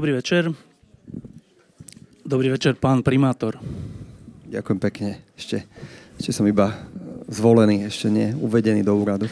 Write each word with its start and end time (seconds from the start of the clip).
Dobrý 0.00 0.16
večer. 0.16 0.48
Dobrý 2.24 2.48
večer, 2.48 2.72
pán 2.80 3.04
primátor. 3.04 3.60
Ďakujem 4.48 4.80
pekne. 4.80 5.20
Ešte, 5.36 5.68
ešte 6.16 6.32
som 6.32 6.48
iba 6.48 6.72
zvolený, 7.28 7.84
ešte 7.84 8.08
nie 8.08 8.32
uvedený 8.32 8.80
do 8.80 8.96
úradu. 8.96 9.28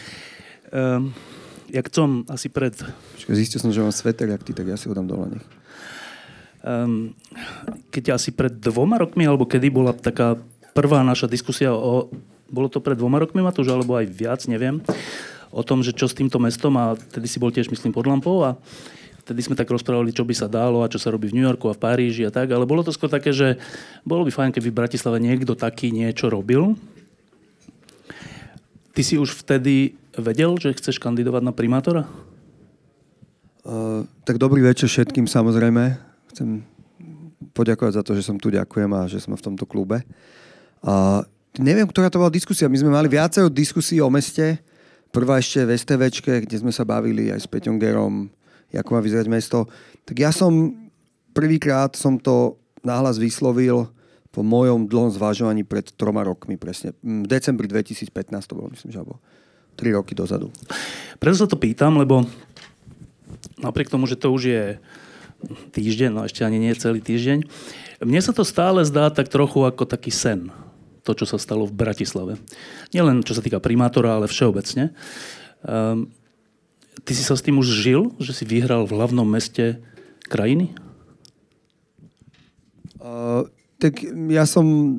Um, 0.68 1.16
jak 1.72 1.88
som 1.88 2.28
asi 2.28 2.52
pred... 2.52 2.77
Počkej, 3.16 3.41
zistil 3.41 3.64
som, 3.64 3.72
že 3.72 3.80
mám 3.80 3.96
sveter, 3.96 4.28
jak 4.28 4.44
ty, 4.44 4.52
tak 4.52 4.68
ja 4.68 4.77
si 4.77 4.92
ho 4.92 4.92
dám 4.92 5.08
dole. 5.08 5.41
Nech. 5.41 5.46
Um, 6.60 7.16
keď 7.88 8.20
asi 8.20 8.28
pred 8.36 8.52
dvoma 8.52 9.00
rokmi, 9.00 9.24
alebo 9.24 9.48
kedy 9.48 9.72
bola 9.72 9.96
taká 9.96 10.36
prvá 10.77 11.00
naša 11.00 11.32
diskusia 11.32 11.72
o... 11.72 12.12
Bolo 12.52 12.69
to 12.69 12.84
pred 12.84 13.00
dvoma 13.00 13.16
rokmi, 13.16 13.41
Matúš, 13.41 13.72
alebo 13.72 13.96
aj 13.96 14.05
viac, 14.05 14.44
neviem. 14.44 14.84
O 15.48 15.64
tom, 15.64 15.80
že 15.80 15.96
čo 15.96 16.05
s 16.05 16.12
týmto 16.12 16.36
mestom 16.36 16.77
a 16.77 16.92
tedy 16.92 17.24
si 17.24 17.41
bol 17.41 17.48
tiež, 17.48 17.72
myslím, 17.72 17.96
pod 17.96 18.05
lampou 18.05 18.44
a 18.44 18.60
vtedy 19.28 19.45
sme 19.45 19.60
tak 19.60 19.68
rozprávali, 19.68 20.09
čo 20.16 20.24
by 20.24 20.32
sa 20.32 20.48
dalo 20.48 20.80
a 20.80 20.88
čo 20.88 20.96
sa 20.96 21.12
robí 21.12 21.28
v 21.28 21.36
New 21.36 21.45
Yorku 21.45 21.69
a 21.69 21.77
v 21.77 21.84
Paríži 21.84 22.25
a 22.25 22.33
tak, 22.33 22.48
ale 22.48 22.64
bolo 22.64 22.80
to 22.80 22.97
skôr 22.97 23.12
také, 23.12 23.28
že 23.28 23.61
bolo 24.00 24.25
by 24.25 24.33
fajn, 24.33 24.56
keby 24.56 24.72
v 24.72 24.78
Bratislave 24.80 25.20
niekto 25.20 25.52
taký 25.52 25.92
niečo 25.92 26.33
robil. 26.33 26.72
Ty 28.97 29.02
si 29.05 29.20
už 29.20 29.36
vtedy 29.36 30.00
vedel, 30.17 30.56
že 30.56 30.72
chceš 30.72 30.97
kandidovať 30.97 31.44
na 31.44 31.52
primátora? 31.52 32.08
Uh, 33.69 34.08
tak 34.25 34.41
dobrý 34.41 34.64
večer 34.64 34.89
všetkým 34.89 35.28
samozrejme. 35.28 36.00
Chcem 36.33 36.64
poďakovať 37.52 38.00
za 38.00 38.02
to, 38.02 38.17
že 38.17 38.24
som 38.24 38.41
tu, 38.41 38.48
ďakujem 38.48 38.89
a 38.97 39.05
že 39.05 39.20
sme 39.20 39.36
v 39.36 39.45
tomto 39.45 39.69
klube. 39.69 40.00
Uh, 40.80 41.20
neviem, 41.61 41.84
ktorá 41.84 42.08
to 42.08 42.17
bola 42.17 42.33
diskusia. 42.33 42.64
My 42.64 42.80
sme 42.80 42.97
mali 42.97 43.12
viacero 43.12 43.52
diskusí 43.52 44.00
o 44.00 44.08
meste. 44.08 44.56
Prvá 45.12 45.36
ešte 45.36 45.69
v 45.69 45.77
STVčke, 45.77 46.33
kde 46.48 46.56
sme 46.64 46.72
sa 46.72 46.89
bavili 46.89 47.28
aj 47.28 47.45
s 47.45 47.47
Peťom 47.47 47.77
Gerom, 47.77 48.33
ako 48.77 48.98
má 48.98 49.00
vyzerať 49.00 49.28
mesto. 49.33 49.64
Tak 50.05 50.16
ja 50.19 50.28
som 50.34 50.77
prvýkrát 51.33 51.94
som 51.94 52.19
to 52.19 52.58
náhlas 52.83 53.16
vyslovil 53.16 53.88
po 54.34 54.42
mojom 54.44 54.91
dlhom 54.91 55.11
zvážovaní 55.14 55.64
pred 55.64 55.88
troma 55.94 56.27
rokmi 56.27 56.61
presne. 56.61 56.92
V 57.00 57.27
decembri 57.30 57.70
2015 57.70 58.11
to 58.44 58.55
bolo, 58.58 58.74
myslím, 58.74 58.92
že 58.92 59.00
alebo 59.00 59.22
tri 59.78 59.94
roky 59.94 60.12
dozadu. 60.12 60.50
Preto 61.22 61.46
sa 61.46 61.48
to 61.48 61.55
pýtam, 61.55 61.96
lebo 62.02 62.27
napriek 63.62 63.89
tomu, 63.89 64.11
že 64.11 64.19
to 64.19 64.34
už 64.34 64.42
je 64.50 64.64
týždeň, 65.70 66.11
no 66.11 66.27
ešte 66.27 66.42
ani 66.42 66.58
nie 66.58 66.74
celý 66.74 66.98
týždeň, 66.98 67.46
mne 68.02 68.20
sa 68.22 68.34
to 68.34 68.42
stále 68.42 68.83
zdá 68.83 69.11
tak 69.11 69.30
trochu 69.30 69.62
ako 69.62 69.86
taký 69.86 70.11
sen, 70.11 70.50
to, 71.06 71.14
čo 71.14 71.27
sa 71.30 71.39
stalo 71.39 71.62
v 71.66 71.78
Bratislave. 71.78 72.42
Nielen 72.91 73.22
čo 73.22 73.39
sa 73.39 73.42
týka 73.42 73.62
primátora, 73.62 74.19
ale 74.19 74.27
všeobecne. 74.27 74.91
Um, 75.62 76.11
Ty 77.04 77.12
si 77.14 77.22
sa 77.22 77.38
s 77.38 77.44
tým 77.44 77.60
už 77.60 77.68
žil, 77.68 78.14
že 78.18 78.34
si 78.34 78.44
vyhral 78.48 78.86
v 78.88 78.94
hlavnom 78.98 79.27
meste 79.27 79.82
krajiny? 80.27 80.74
Uh, 82.98 83.46
tak 83.78 84.02
ja 84.34 84.42
som 84.42 84.98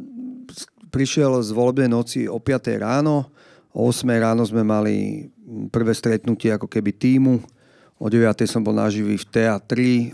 prišiel 0.90 1.44
z 1.46 1.52
volebnej 1.54 1.92
noci 1.92 2.26
o 2.26 2.42
5 2.42 2.80
ráno, 2.82 3.30
o 3.76 3.86
8 3.86 4.08
ráno 4.18 4.42
sme 4.48 4.66
mali 4.66 5.28
prvé 5.70 5.94
stretnutie 5.94 6.50
ako 6.50 6.66
keby 6.66 6.92
týmu, 6.96 7.44
o 8.00 8.08
9 8.08 8.32
som 8.48 8.64
bol 8.64 8.72
naživý 8.72 9.20
v 9.20 9.26
TA3, 9.28 9.72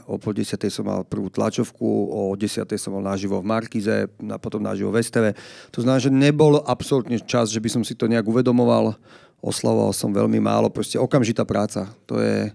o 0.09 0.17
pol 0.17 0.33
10 0.33 0.57
som 0.73 0.89
mal 0.89 1.05
prvú 1.05 1.29
tlačovku, 1.29 1.85
o 2.09 2.33
10 2.33 2.65
som 2.81 2.97
bol 2.97 3.05
naživo 3.05 3.37
v 3.39 3.45
Markize, 3.45 4.09
a 4.09 4.37
potom 4.41 4.65
naživo 4.65 4.89
v 4.89 5.05
STV. 5.05 5.37
To 5.69 5.85
znamená, 5.85 6.01
že 6.01 6.09
nebol 6.09 6.65
absolútne 6.65 7.21
čas, 7.21 7.53
že 7.53 7.61
by 7.61 7.69
som 7.69 7.83
si 7.85 7.93
to 7.93 8.09
nejak 8.09 8.25
uvedomoval 8.25 8.97
oslavoval 9.41 9.91
som 9.95 10.13
veľmi 10.13 10.39
málo, 10.41 10.71
proste 10.71 10.99
okamžitá 10.99 11.47
práca. 11.47 11.91
To 12.09 12.19
je, 12.19 12.51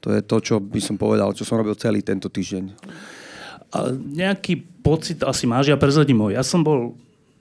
to 0.00 0.14
je 0.14 0.20
to, 0.24 0.36
čo 0.40 0.54
by 0.60 0.80
som 0.80 0.96
povedal, 0.96 1.32
čo 1.36 1.44
som 1.44 1.60
robil 1.60 1.76
celý 1.76 2.00
tento 2.00 2.32
týždeň. 2.32 2.74
A 3.70 3.94
nejaký 3.94 4.58
pocit 4.82 5.22
asi 5.22 5.46
máš, 5.46 5.70
ja 5.70 5.78
prezradím 5.78 6.18
môj. 6.18 6.34
Ja 6.34 6.42
som 6.42 6.66
bol 6.66 6.98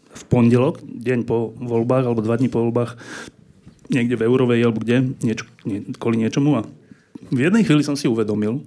v 0.09 0.23
pondelok, 0.29 0.81
deň 0.85 1.25
po 1.25 1.53
voľbách, 1.57 2.05
alebo 2.05 2.21
dva 2.21 2.37
dní 2.37 2.49
po 2.49 2.61
voľbách, 2.65 2.97
niekde 3.89 4.17
v 4.17 4.25
Eurovej, 4.29 4.61
alebo 4.61 4.81
kde, 4.81 5.17
niečo, 5.25 5.49
nie, 5.65 5.81
kvôli 5.97 6.21
niečomu. 6.21 6.61
A 6.61 6.61
v 7.33 7.39
jednej 7.49 7.65
chvíli 7.65 7.81
som 7.81 7.97
si 7.97 8.05
uvedomil, 8.05 8.61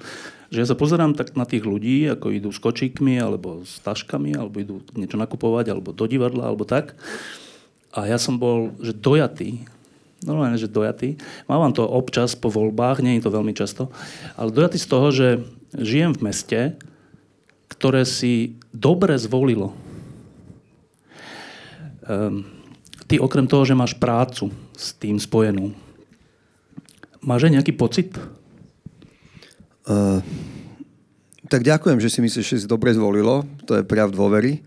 že 0.53 0.61
ja 0.63 0.67
sa 0.69 0.77
pozerám 0.77 1.17
tak 1.17 1.33
na 1.39 1.47
tých 1.47 1.65
ľudí, 1.65 2.11
ako 2.11 2.35
idú 2.35 2.51
s 2.51 2.61
kočíkmi, 2.61 3.17
alebo 3.17 3.63
s 3.63 3.79
taškami, 3.81 4.37
alebo 4.37 4.59
idú 4.59 4.75
niečo 4.99 5.17
nakupovať, 5.17 5.73
alebo 5.73 5.95
do 5.95 6.05
divadla, 6.05 6.51
alebo 6.51 6.67
tak. 6.67 6.99
A 7.95 8.11
ja 8.11 8.19
som 8.19 8.37
bol, 8.37 8.75
že 8.83 8.93
dojatý 8.93 9.65
normálne, 10.23 10.59
že 10.59 10.71
dojatý. 10.71 11.19
Mávam 11.47 11.75
to 11.75 11.87
občas 11.87 12.35
po 12.39 12.49
voľbách, 12.49 13.03
nie 13.03 13.19
je 13.19 13.25
to 13.27 13.35
veľmi 13.35 13.53
často, 13.55 13.91
ale 14.39 14.55
dojatý 14.55 14.79
z 14.79 14.91
toho, 14.91 15.09
že 15.11 15.27
žijem 15.77 16.15
v 16.15 16.23
meste, 16.31 16.61
ktoré 17.71 18.07
si 18.07 18.59
dobre 18.71 19.19
zvolilo. 19.19 19.75
Um, 22.03 22.43
ty 23.07 23.19
okrem 23.23 23.47
toho, 23.47 23.63
že 23.63 23.79
máš 23.79 23.95
prácu 23.95 24.51
s 24.75 24.95
tým 24.99 25.19
spojenú, 25.23 25.71
máš 27.23 27.47
aj 27.47 27.53
nejaký 27.59 27.73
pocit? 27.79 28.11
Uh, 29.87 30.19
tak 31.51 31.63
ďakujem, 31.67 31.99
že 32.01 32.09
si 32.09 32.25
myslíš, 32.25 32.47
že 32.47 32.61
si 32.65 32.71
dobre 32.71 32.95
zvolilo. 32.97 33.45
To 33.69 33.77
je 33.77 33.85
prejav 33.85 34.09
dôvery. 34.09 34.65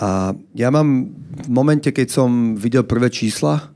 A 0.00 0.32
ja 0.56 0.72
mám 0.72 1.12
v 1.44 1.50
momente, 1.52 1.92
keď 1.92 2.08
som 2.08 2.56
videl 2.56 2.88
prvé 2.88 3.12
čísla, 3.12 3.68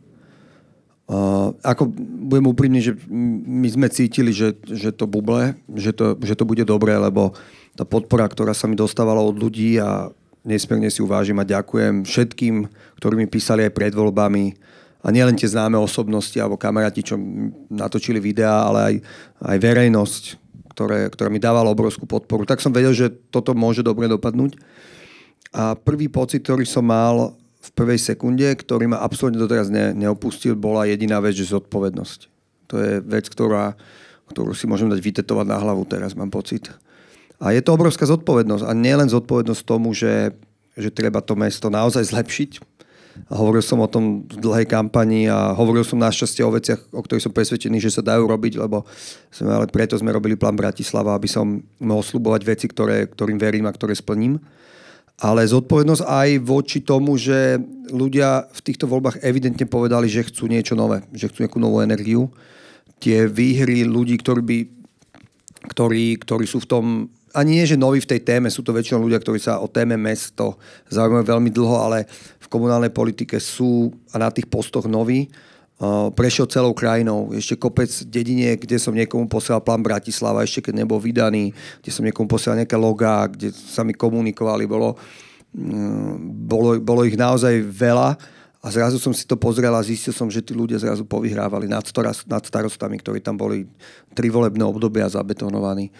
Uh, 1.05 1.53
ako 1.61 1.93
budem 2.33 2.49
úprimný, 2.49 2.81
že 2.81 2.97
my 3.45 3.69
sme 3.69 3.93
cítili, 3.93 4.33
že, 4.33 4.57
že 4.65 4.89
to 4.89 5.05
buble, 5.05 5.53
že 5.77 5.93
to, 5.93 6.17
že 6.25 6.33
to 6.33 6.49
bude 6.49 6.65
dobré, 6.65 6.97
lebo 6.97 7.37
tá 7.77 7.85
podpora, 7.85 8.25
ktorá 8.25 8.57
sa 8.57 8.65
mi 8.65 8.73
dostávala 8.73 9.21
od 9.21 9.37
ľudí 9.37 9.77
a 9.77 10.09
nesmierne 10.49 10.89
si 10.89 11.05
uvážim 11.05 11.37
a 11.37 11.45
ďakujem 11.45 12.09
všetkým, 12.09 12.55
ktorí 12.97 13.15
mi 13.21 13.29
písali 13.29 13.69
aj 13.69 13.77
pred 13.77 13.93
voľbami 13.93 14.57
a 15.05 15.13
nielen 15.13 15.37
tie 15.37 15.45
známe 15.45 15.77
osobnosti 15.77 16.41
alebo 16.41 16.57
kamaráti, 16.57 17.05
čo 17.05 17.21
natočili 17.69 18.17
videá, 18.17 18.65
ale 18.65 18.79
aj, 18.81 18.95
aj 19.45 19.57
verejnosť, 19.61 20.23
ktoré, 20.73 21.13
ktorá 21.13 21.29
mi 21.29 21.37
dávala 21.37 21.69
obrovskú 21.69 22.09
podporu. 22.09 22.49
Tak 22.49 22.65
som 22.65 22.73
vedel, 22.73 22.97
že 22.97 23.13
toto 23.29 23.53
môže 23.53 23.85
dobre 23.85 24.09
dopadnúť. 24.09 24.57
A 25.53 25.77
prvý 25.77 26.09
pocit, 26.09 26.41
ktorý 26.41 26.65
som 26.65 26.89
mal 26.89 27.37
v 27.65 27.71
prvej 27.73 27.97
sekunde, 27.97 28.45
ktorý 28.45 28.93
ma 28.93 29.01
absolútne 29.01 29.41
doteraz 29.41 29.73
ne, 29.73 29.97
neopustil, 29.97 30.53
bola 30.53 30.85
jediná 30.85 31.17
vec, 31.25 31.33
že 31.33 31.49
zodpovednosť. 31.49 32.21
To 32.69 32.77
je 32.77 32.93
vec, 33.01 33.25
ktorá, 33.33 33.73
ktorú 34.29 34.53
si 34.53 34.69
môžem 34.69 34.93
dať 34.93 35.01
vytetovať 35.01 35.47
na 35.49 35.57
hlavu 35.57 35.89
teraz, 35.89 36.13
mám 36.13 36.29
pocit. 36.29 36.69
A 37.41 37.57
je 37.57 37.65
to 37.65 37.73
obrovská 37.73 38.05
zodpovednosť. 38.05 38.65
A 38.69 38.73
nielen 38.77 39.09
zodpovednosť 39.09 39.63
tomu, 39.65 39.97
že, 39.97 40.37
že 40.77 40.93
treba 40.93 41.25
to 41.25 41.33
mesto 41.35 41.73
naozaj 41.73 42.05
zlepšiť. 42.05 42.51
A 43.31 43.39
hovoril 43.39 43.63
som 43.63 43.79
o 43.79 43.87
tom 43.87 44.27
v 44.27 44.37
dlhej 44.43 44.67
kampani 44.67 45.31
a 45.31 45.55
hovoril 45.55 45.87
som 45.87 46.03
našťastie 46.03 46.43
o 46.43 46.51
veciach, 46.51 46.83
o 46.91 46.99
ktorých 46.99 47.31
som 47.31 47.33
presvedčený, 47.33 47.79
že 47.79 47.95
sa 47.95 48.03
dajú 48.03 48.27
robiť, 48.27 48.59
lebo 48.59 48.83
sme, 49.31 49.55
ale 49.55 49.71
preto 49.71 49.95
sme 49.95 50.11
robili 50.11 50.35
plán 50.35 50.59
Bratislava, 50.59 51.15
aby 51.15 51.31
som 51.31 51.63
mohol 51.79 52.03
slubovať 52.03 52.43
veci, 52.43 52.67
ktoré, 52.67 53.07
ktorým 53.07 53.39
verím 53.39 53.71
a 53.71 53.75
ktoré 53.75 53.95
splním 53.95 54.43
ale 55.21 55.47
zodpovednosť 55.47 56.03
aj 56.03 56.29
voči 56.43 56.79
tomu, 56.83 57.15
že 57.15 57.63
ľudia 57.91 58.51
v 58.51 58.61
týchto 58.65 58.91
voľbách 58.91 59.23
evidentne 59.23 59.67
povedali, 59.69 60.11
že 60.11 60.27
chcú 60.27 60.51
niečo 60.51 60.75
nové, 60.75 61.07
že 61.15 61.31
chcú 61.31 61.47
nejakú 61.47 61.59
novú 61.63 61.79
energiu. 61.79 62.27
Tie 62.99 63.31
výhry 63.31 63.87
ľudí, 63.87 64.19
ktorí, 64.19 64.43
by, 64.43 64.59
ktorí, 65.71 66.19
ktorí 66.19 66.45
sú 66.51 66.65
v 66.65 66.71
tom, 66.71 66.85
ani 67.35 67.63
nie, 67.63 67.67
že 67.67 67.79
noví 67.79 68.03
v 68.03 68.11
tej 68.11 68.27
téme, 68.27 68.51
sú 68.51 68.67
to 68.67 68.75
väčšinou 68.75 69.07
ľudia, 69.07 69.23
ktorí 69.23 69.39
sa 69.39 69.63
o 69.63 69.71
téme 69.71 69.95
mesto 69.95 70.59
zaujímajú 70.91 71.27
veľmi 71.27 71.51
dlho, 71.51 71.77
ale 71.79 72.07
v 72.43 72.47
komunálnej 72.51 72.91
politike 72.91 73.39
sú 73.39 73.91
a 74.15 74.19
na 74.19 74.31
tých 74.35 74.51
postoch 74.51 74.87
noví 74.91 75.31
prešiel 76.15 76.47
celou 76.47 76.73
krajinou. 76.77 77.33
Ešte 77.35 77.59
kopec 77.59 77.91
dediniek, 78.07 78.61
kde 78.61 78.77
som 78.79 78.95
niekomu 78.95 79.27
posielal 79.27 79.65
plán 79.65 79.83
Bratislava, 79.83 80.45
ešte 80.45 80.71
keď 80.71 80.85
nebol 80.85 81.01
vydaný, 81.03 81.51
kde 81.83 81.91
som 81.91 82.05
niekomu 82.05 82.29
posielal 82.29 82.63
nejaké 82.63 82.79
logá, 82.79 83.27
kde 83.27 83.51
sa 83.53 83.83
mi 83.83 83.97
komunikovali. 83.97 84.69
Bolo, 84.69 84.99
mm, 85.57 86.15
bolo, 86.47 86.69
bolo 86.81 87.03
ich 87.09 87.17
naozaj 87.17 87.65
veľa 87.65 88.17
A 88.65 88.73
zrazu 88.73 88.97
som 88.97 89.13
si 89.13 89.29
to 89.29 89.37
pozrel 89.37 89.77
a 89.77 89.85
zistil 89.85 90.17
som, 90.17 90.33
že 90.33 90.41
tí 90.41 90.57
ľudia 90.57 90.81
zrazu 90.81 91.05
povyhrávali 91.05 91.69
nad, 91.69 91.85
nad 92.25 92.41
starostami, 92.41 92.97
ktorí 92.97 93.21
tam 93.21 93.37
boli 93.37 93.69
tri 94.17 94.33
volebné 94.33 94.65
obdobia 94.65 95.05
zabetonovaní. 95.05 95.93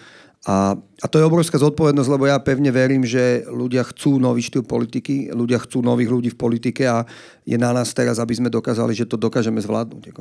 A, 0.45 0.77
a 0.77 1.05
to 1.09 1.17
je 1.17 1.25
obrovská 1.25 1.57
zodpovednosť, 1.57 2.09
lebo 2.13 2.29
ja 2.29 2.37
pevne 2.37 2.69
verím, 2.69 3.01
že 3.01 3.41
ľudia 3.49 3.81
chcú 3.81 4.21
nový 4.21 4.45
štýl 4.45 4.61
politiky, 4.61 5.33
ľudia 5.33 5.57
chcú 5.57 5.81
nových 5.81 6.13
ľudí 6.13 6.29
v 6.29 6.37
politike 6.37 6.85
a 6.85 7.01
je 7.49 7.57
na 7.57 7.73
nás 7.73 7.89
teraz, 7.97 8.21
aby 8.21 8.37
sme 8.37 8.53
dokázali, 8.53 8.93
že 8.93 9.09
to 9.09 9.17
dokážeme 9.17 9.57
zvládnuť. 9.57 10.03
E, 10.05 10.13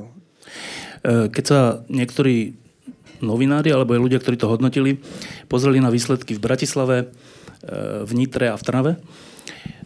keď 1.28 1.44
sa 1.44 1.60
niektorí 1.92 2.56
novinári 3.20 3.68
alebo 3.68 3.92
aj 3.92 4.00
ľudia, 4.00 4.18
ktorí 4.24 4.40
to 4.40 4.48
hodnotili, 4.48 4.96
pozreli 5.52 5.76
na 5.76 5.92
výsledky 5.92 6.32
v 6.32 6.40
Bratislave, 6.40 6.96
e, 7.04 7.06
v 8.08 8.10
Nitre 8.16 8.48
a 8.48 8.56
v 8.56 8.64
Trnave, 8.64 8.92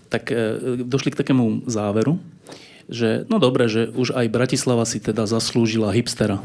tak 0.06 0.31
e, 0.31 0.79
došli 0.87 1.19
k 1.19 1.19
takému 1.19 1.67
záveru, 1.67 2.14
že 2.87 3.26
no 3.26 3.43
dobre, 3.43 3.67
že 3.67 3.91
už 3.91 4.14
aj 4.14 4.31
Bratislava 4.31 4.87
si 4.87 5.02
teda 5.02 5.26
zaslúžila 5.26 5.91
hipstera. 5.91 6.38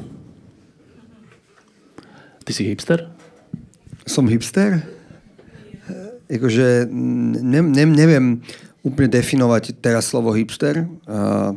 Ty 2.42 2.52
si 2.52 2.66
hipster? 2.66 3.13
Som 4.04 4.28
hipster? 4.28 4.84
Jakože 6.28 6.88
ne, 6.92 7.62
ne, 7.62 7.84
neviem 7.86 8.42
úplne 8.84 9.08
definovať 9.08 9.80
teraz 9.80 10.12
slovo 10.12 10.36
hipster, 10.36 10.84
a, 11.08 11.56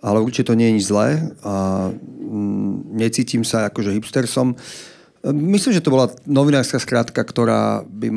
ale 0.00 0.18
určite 0.20 0.52
to 0.52 0.56
nie 0.56 0.72
je 0.72 0.76
nič 0.80 0.84
zlé. 0.88 1.08
A, 1.44 1.88
m, 1.92 2.88
necítim 2.96 3.44
sa 3.44 3.68
ako, 3.68 3.84
že 3.84 3.94
hipster 3.96 4.24
som. 4.24 4.56
Myslím, 5.24 5.72
že 5.72 5.84
to 5.84 5.92
bola 5.92 6.12
novinárska 6.28 6.76
skratka, 6.76 7.24
ktorá, 7.24 7.80
by, 7.88 8.08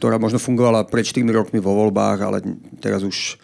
ktorá 0.00 0.16
možno 0.16 0.40
fungovala 0.40 0.88
pred 0.88 1.04
4 1.04 1.20
rokmi 1.28 1.60
vo 1.60 1.76
voľbách, 1.76 2.18
ale 2.24 2.40
teraz 2.80 3.04
už, 3.04 3.36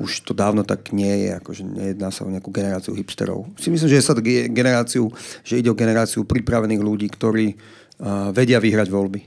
už 0.00 0.24
to 0.24 0.32
dávno 0.32 0.64
tak 0.64 0.88
nie 0.92 1.28
je. 1.28 1.36
Akože 1.36 1.62
nejedná 1.64 2.08
sa 2.08 2.24
o 2.24 2.32
nejakú 2.32 2.48
generáciu 2.48 2.96
hipsterov. 2.96 3.44
Si 3.60 3.68
myslím, 3.68 3.92
že, 3.92 4.00
sa 4.00 4.16
generáciu, 4.16 5.12
že 5.44 5.60
ide 5.60 5.68
o 5.68 5.76
generáciu 5.76 6.24
pripravených 6.24 6.80
ľudí, 6.80 7.12
ktorí 7.12 7.60
vedia 8.32 8.60
vyhrať 8.60 8.88
voľby. 8.92 9.20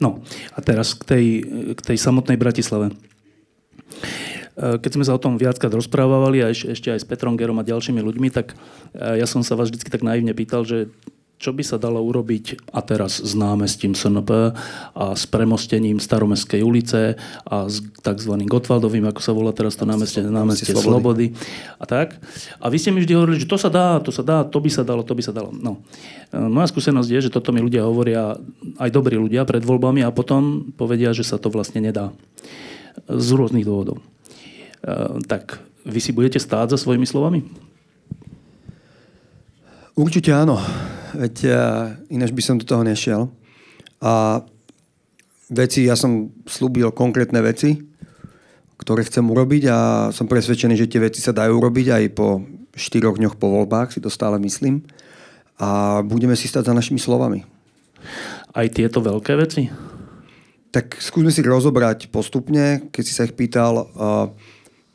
No 0.00 0.24
a 0.56 0.58
teraz 0.64 0.98
k 0.98 1.02
tej, 1.04 1.24
k 1.78 1.80
tej 1.80 1.98
samotnej 2.00 2.40
Bratislave. 2.40 2.90
Keď 4.52 4.90
sme 4.92 5.06
sa 5.06 5.16
o 5.16 5.22
tom 5.22 5.40
viackrát 5.40 5.72
rozprávali 5.72 6.44
a 6.44 6.52
ešte 6.52 6.92
aj 6.92 7.00
s 7.00 7.08
Petrom 7.08 7.40
Gerom 7.40 7.56
a 7.56 7.64
ďalšími 7.64 8.04
ľuďmi, 8.04 8.28
tak 8.28 8.52
ja 8.92 9.24
som 9.24 9.40
sa 9.40 9.56
vás 9.56 9.72
vždy 9.72 9.88
tak 9.88 10.04
naivne 10.04 10.36
pýtal, 10.36 10.68
že 10.68 10.92
čo 11.42 11.50
by 11.50 11.66
sa 11.66 11.74
dalo 11.74 11.98
urobiť 12.06 12.70
a 12.70 12.78
teraz 12.86 13.18
s 13.18 13.34
námestím 13.34 13.98
SNP 13.98 14.54
a 14.94 15.18
s 15.18 15.26
premostením 15.26 15.98
Staromestskej 15.98 16.62
ulice 16.62 17.18
a 17.42 17.66
s 17.66 17.82
tzv. 17.82 18.46
Gotwaldovým, 18.46 19.10
ako 19.10 19.18
sa 19.18 19.34
volá 19.34 19.50
teraz 19.50 19.74
to 19.74 19.82
námestie, 19.82 20.22
námestie 20.22 20.70
Slobody. 20.70 21.34
a 21.82 21.84
tak. 21.84 22.22
A 22.62 22.70
vy 22.70 22.78
ste 22.78 22.94
mi 22.94 23.02
vždy 23.02 23.18
hovorili, 23.18 23.42
že 23.42 23.50
to 23.50 23.58
sa 23.58 23.66
dá, 23.66 23.98
to 23.98 24.14
sa 24.14 24.22
dá, 24.22 24.46
to 24.46 24.62
by 24.62 24.70
sa 24.70 24.86
dalo, 24.86 25.02
to 25.02 25.18
by 25.18 25.22
sa 25.26 25.34
dalo. 25.34 25.50
No. 25.50 25.82
E, 26.30 26.38
moja 26.38 26.70
skúsenosť 26.70 27.10
je, 27.10 27.20
že 27.26 27.34
toto 27.34 27.50
mi 27.50 27.58
ľudia 27.58 27.82
hovoria, 27.82 28.38
aj 28.78 28.90
dobrí 28.94 29.18
ľudia 29.18 29.42
pred 29.42 29.66
voľbami 29.66 30.06
a 30.06 30.14
potom 30.14 30.70
povedia, 30.78 31.10
že 31.10 31.26
sa 31.26 31.42
to 31.42 31.50
vlastne 31.50 31.82
nedá. 31.82 32.14
Z 33.10 33.34
rôznych 33.34 33.66
dôvodov. 33.66 33.98
E, 33.98 34.02
tak 35.26 35.58
vy 35.82 35.98
si 35.98 36.14
budete 36.14 36.38
stáť 36.38 36.78
za 36.78 36.78
svojimi 36.78 37.02
slovami? 37.02 37.42
Určite 39.98 40.30
áno 40.30 40.62
veď 41.14 41.34
ja, 41.44 41.64
ináč 42.08 42.30
by 42.32 42.42
som 42.42 42.56
do 42.60 42.66
toho 42.66 42.82
nešiel. 42.82 43.28
A 44.02 44.42
veci, 45.52 45.86
ja 45.86 45.94
som 45.94 46.32
slúbil 46.48 46.90
konkrétne 46.90 47.38
veci, 47.44 47.78
ktoré 48.80 49.06
chcem 49.06 49.22
urobiť 49.22 49.62
a 49.70 49.78
som 50.10 50.26
presvedčený, 50.26 50.74
že 50.74 50.90
tie 50.90 50.98
veci 50.98 51.22
sa 51.22 51.30
dajú 51.30 51.54
urobiť 51.54 51.86
aj 51.92 52.04
po 52.18 52.42
štyroch 52.74 53.20
dňoch 53.20 53.38
po 53.38 53.46
voľbách, 53.46 53.94
si 53.94 54.02
to 54.02 54.10
stále 54.10 54.40
myslím. 54.42 54.82
A 55.62 56.00
budeme 56.02 56.34
si 56.34 56.50
stať 56.50 56.72
za 56.72 56.74
našimi 56.74 56.98
slovami. 56.98 57.46
Aj 58.50 58.66
tieto 58.72 58.98
veľké 58.98 59.38
veci? 59.38 59.70
Tak 60.72 60.98
skúsme 60.98 61.30
si 61.30 61.44
rozobrať 61.44 62.08
postupne, 62.08 62.88
keď 62.90 63.02
si 63.04 63.12
sa 63.12 63.28
ich 63.28 63.36
pýtal. 63.36 63.86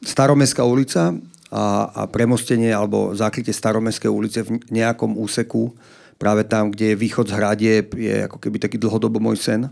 Staromestská 0.01 0.65
ulica 0.65 1.15
a, 1.53 1.63
a 1.93 2.01
premostenie 2.09 2.73
alebo 2.73 3.13
zakrytie 3.15 3.55
Staromestskej 3.55 4.11
ulice 4.11 4.43
v 4.43 4.59
nejakom 4.73 5.15
úseku 5.15 5.77
práve 6.17 6.43
tam, 6.43 6.73
kde 6.73 6.93
je 6.93 7.01
východ 7.01 7.29
z 7.29 7.35
hradieb, 7.37 7.93
je 7.93 8.25
ako 8.25 8.37
keby 8.41 8.57
taký 8.57 8.77
dlhodobo 8.81 9.21
môj 9.21 9.37
sen. 9.37 9.69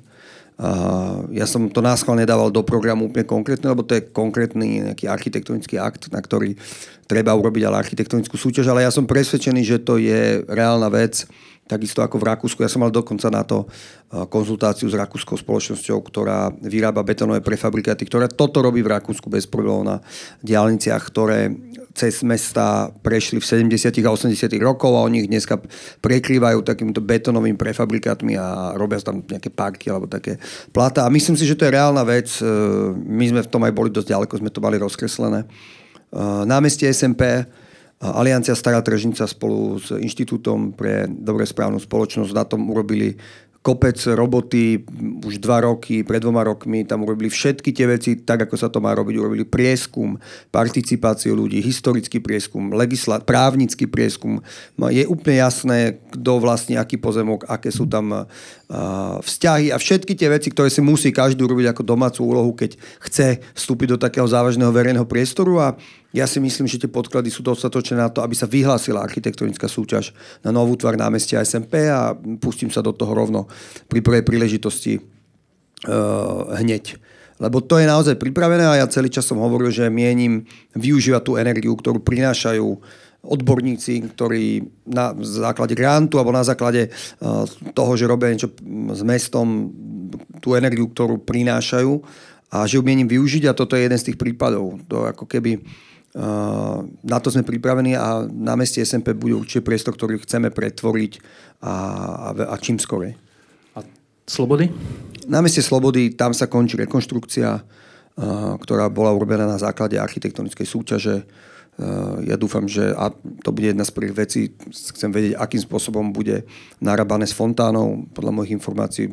Uh, 0.56 1.27
ja 1.36 1.44
som 1.44 1.68
to 1.68 1.83
náschval 1.83 2.15
nedával 2.15 2.47
do 2.47 2.63
programu 2.63 3.12
úplne 3.12 3.27
konkrétne, 3.27 3.68
lebo 3.68 3.83
to 3.83 4.00
je 4.00 4.07
konkrétny 4.07 4.88
nejaký 4.88 5.12
architektonický 5.12 5.75
akt, 5.75 6.07
na 6.15 6.24
ktorý 6.24 6.56
treba 7.12 7.36
urobiť 7.36 7.68
ale 7.68 7.83
architektonickú 7.83 8.39
súťaž, 8.39 8.71
ale 8.71 8.88
ja 8.88 8.92
som 8.94 9.03
presvedčený, 9.03 9.62
že 9.68 9.83
to 9.83 10.00
je 10.00 10.47
reálna 10.47 10.88
vec, 10.88 11.27
takisto 11.65 12.06
ako 12.06 12.21
v 12.21 12.27
Rakúsku. 12.29 12.62
Ja 12.62 12.69
som 12.69 12.85
mal 12.85 12.94
dokonca 12.94 13.29
na 13.33 13.41
to 13.41 13.65
konzultáciu 14.29 14.85
s 14.88 14.95
rakúskou 14.95 15.33
spoločnosťou, 15.35 15.97
ktorá 15.97 16.53
vyrába 16.62 17.01
betonové 17.01 17.41
prefabrikáty, 17.41 18.06
ktorá 18.06 18.29
toto 18.29 18.62
robí 18.62 18.85
v 18.85 18.94
Rakúsku 18.94 19.27
bez 19.27 19.50
problémov 19.50 19.83
na 19.83 19.97
diálniciach, 20.45 21.01
ktoré 21.09 21.51
cez 21.95 22.19
mesta 22.27 22.91
prešli 23.00 23.39
v 23.39 23.71
70. 23.71 23.88
a 24.03 24.12
80. 24.12 24.51
rokov 24.59 24.91
a 25.00 25.07
oni 25.07 25.25
ich 25.25 25.31
dneska 25.31 25.56
prekrývajú 26.03 26.59
takýmito 26.67 27.00
betonovými 27.00 27.56
prefabrikátmi 27.56 28.35
a 28.35 28.75
robia 28.75 29.00
tam 29.00 29.23
nejaké 29.23 29.47
parky 29.47 29.88
alebo 29.88 30.03
také 30.03 30.35
plata. 30.75 31.07
A 31.07 31.09
myslím 31.09 31.39
si, 31.39 31.47
že 31.47 31.56
to 31.56 31.63
je 31.63 31.71
reálna 31.71 32.03
vec. 32.03 32.27
E, 32.44 32.45
my 33.00 33.25
sme 33.31 33.41
v 33.47 33.51
tom 33.51 33.63
aj 33.63 33.71
boli 33.71 33.89
dosť 33.95 34.12
ďaleko, 34.12 34.44
sme 34.44 34.51
to 34.51 34.59
mali 34.59 34.75
rozkreslené. 34.75 35.47
E, 35.47 35.47
námestie 36.44 36.91
SMP, 36.91 37.47
Aliancia 38.03 38.53
Stará 38.53 38.83
Tržnica 38.83 39.24
spolu 39.24 39.80
s 39.80 39.95
Inštitútom 39.95 40.75
pre 40.75 41.07
dobre 41.07 41.47
správnu 41.47 41.80
spoločnosť 41.80 42.31
na 42.36 42.44
tom 42.44 42.68
urobili 42.68 43.15
kopec 43.65 43.97
roboty 44.13 44.86
už 45.25 45.42
dva 45.42 45.65
roky, 45.65 46.06
pred 46.06 46.21
dvoma 46.21 46.45
rokmi, 46.45 46.86
tam 46.86 47.01
urobili 47.01 47.33
všetky 47.33 47.74
tie 47.74 47.89
veci 47.89 48.13
tak, 48.21 48.45
ako 48.45 48.56
sa 48.62 48.69
to 48.69 48.77
má 48.77 48.94
robiť. 48.94 49.18
Urobili 49.18 49.42
prieskum, 49.42 50.21
participáciu 50.53 51.33
ľudí, 51.33 51.65
historický 51.65 52.21
prieskum, 52.21 52.69
legislat, 52.77 53.25
právnický 53.25 53.89
prieskum. 53.89 54.38
Je 54.94 55.09
úplne 55.09 55.41
jasné, 55.41 55.98
kto 56.13 56.38
vlastne 56.38 56.77
aký 56.77 57.01
pozemok, 57.01 57.50
aké 57.50 57.74
sú 57.74 57.89
tam 57.89 58.30
vzťahy 59.21 59.69
a 59.69 59.77
všetky 59.77 60.17
tie 60.17 60.25
veci, 60.25 60.50
ktoré 60.50 60.73
si 60.73 60.81
musí 60.81 61.13
každý 61.13 61.45
urobiť 61.45 61.69
ako 61.69 61.81
domácu 61.85 62.25
úlohu, 62.25 62.51
keď 62.57 62.73
chce 63.06 63.38
vstúpiť 63.53 63.94
do 63.94 63.97
takého 64.01 64.25
závažného 64.25 64.73
verejného 64.73 65.06
priestoru 65.06 65.62
a 65.62 65.67
ja 66.15 66.25
si 66.25 66.41
myslím, 66.41 66.65
že 66.65 66.81
tie 66.81 66.89
podklady 66.89 67.29
sú 67.29 67.45
dostatočné 67.45 68.00
na 68.00 68.09
to, 68.09 68.25
aby 68.25 68.33
sa 68.33 68.50
vyhlásila 68.50 69.06
architektonická 69.06 69.69
súťaž 69.69 70.17
na 70.41 70.50
novú 70.50 70.73
tvar 70.79 70.97
námestia 70.97 71.45
SMP 71.45 71.91
a 71.91 72.17
pustím 72.41 72.73
sa 72.73 72.81
do 72.81 72.95
toho 72.95 73.13
rovno 73.13 73.45
pri 73.85 74.01
prvej 74.01 74.24
príležitosti 74.25 74.98
uh, 74.98 76.55
hneď. 76.57 76.98
Lebo 77.36 77.60
to 77.60 77.75
je 77.75 77.86
naozaj 77.86 78.15
pripravené 78.15 78.63
a 78.63 78.79
ja 78.79 78.88
celý 78.88 79.12
čas 79.12 79.27
som 79.27 79.43
hovoril, 79.43 79.67
že 79.67 79.91
mienim 79.91 80.48
využívať 80.72 81.22
tú 81.22 81.36
energiu, 81.36 81.75
ktorú 81.75 82.00
prinášajú 82.00 82.79
odborníci, 83.25 84.13
ktorí 84.13 84.62
na 84.86 85.17
základe 85.20 85.74
grantu 85.74 86.22
alebo 86.22 86.32
na 86.32 86.46
základe 86.46 86.94
uh, 86.94 87.44
toho, 87.74 87.98
že 87.98 88.05
robia 88.05 88.29
niečo 88.29 88.53
s 88.94 89.01
mestom, 89.01 89.74
tú 90.39 90.53
energiu, 90.53 90.88
ktorú 90.88 91.25
prinášajú 91.25 91.94
a 92.53 92.70
že 92.70 92.77
ju 92.77 92.86
mienim 92.86 93.10
využiť 93.10 93.50
a 93.50 93.58
toto 93.58 93.74
je 93.74 93.84
jeden 93.84 93.98
z 93.98 94.13
tých 94.13 94.22
prípadov. 94.22 94.79
To 94.88 95.10
ako 95.10 95.25
keby 95.25 95.60
na 97.03 97.20
to 97.20 97.27
sme 97.27 97.44
pripravení 97.44 97.91
a 98.00 98.24
na 98.24 98.55
meste 98.55 98.79
SMP 98.79 99.12
bude 99.12 99.36
určite 99.36 99.67
priestor, 99.67 100.00
ktorý 100.00 100.24
chceme 100.24 100.48
pretvoriť 100.48 101.20
a, 101.60 101.75
a, 102.32 102.55
a 102.55 102.55
čím 102.55 102.79
skorej. 102.79 103.20
A 103.75 103.84
Slobody? 104.24 104.72
Na 105.27 105.44
meste 105.44 105.60
Slobody 105.60 106.15
tam 106.15 106.32
sa 106.32 106.48
končí 106.48 106.79
rekonštrukcia, 106.79 107.60
ktorá 108.63 108.88
bola 108.88 109.12
urobená 109.12 109.44
na 109.44 109.60
základe 109.60 110.00
architektonickej 110.00 110.63
súťaže. 110.63 111.27
Ja 112.24 112.39
dúfam, 112.39 112.72
že 112.72 112.96
a 112.96 113.12
to 113.44 113.51
bude 113.51 113.75
jedna 113.75 113.84
z 113.84 113.91
prvých 113.91 114.15
vecí. 114.15 114.41
Chcem 114.72 115.12
vedieť, 115.12 115.36
akým 115.36 115.60
spôsobom 115.60 116.15
bude 116.15 116.48
narábané 116.79 117.27
s 117.27 117.36
fontánou. 117.36 118.08
Podľa 118.15 118.32
mojich 118.32 118.55
informácií 118.55 119.12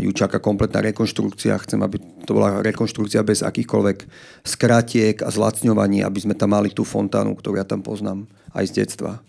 ju 0.00 0.10
čaká 0.16 0.40
kompletná 0.40 0.80
rekonštrukcia. 0.80 1.52
Chcem, 1.68 1.84
aby 1.84 2.00
to 2.24 2.32
bola 2.32 2.64
rekonštrukcia 2.64 3.20
bez 3.20 3.44
akýchkoľvek 3.44 3.98
skratiek 4.40 5.20
a 5.20 5.28
zlacňovaní, 5.28 6.00
aby 6.00 6.18
sme 6.24 6.32
tam 6.32 6.56
mali 6.56 6.72
tú 6.72 6.80
fontánu, 6.80 7.36
ktorú 7.36 7.60
ja 7.60 7.68
tam 7.68 7.84
poznám 7.84 8.24
aj 8.56 8.64
z 8.72 8.72
detstva. 8.80 9.20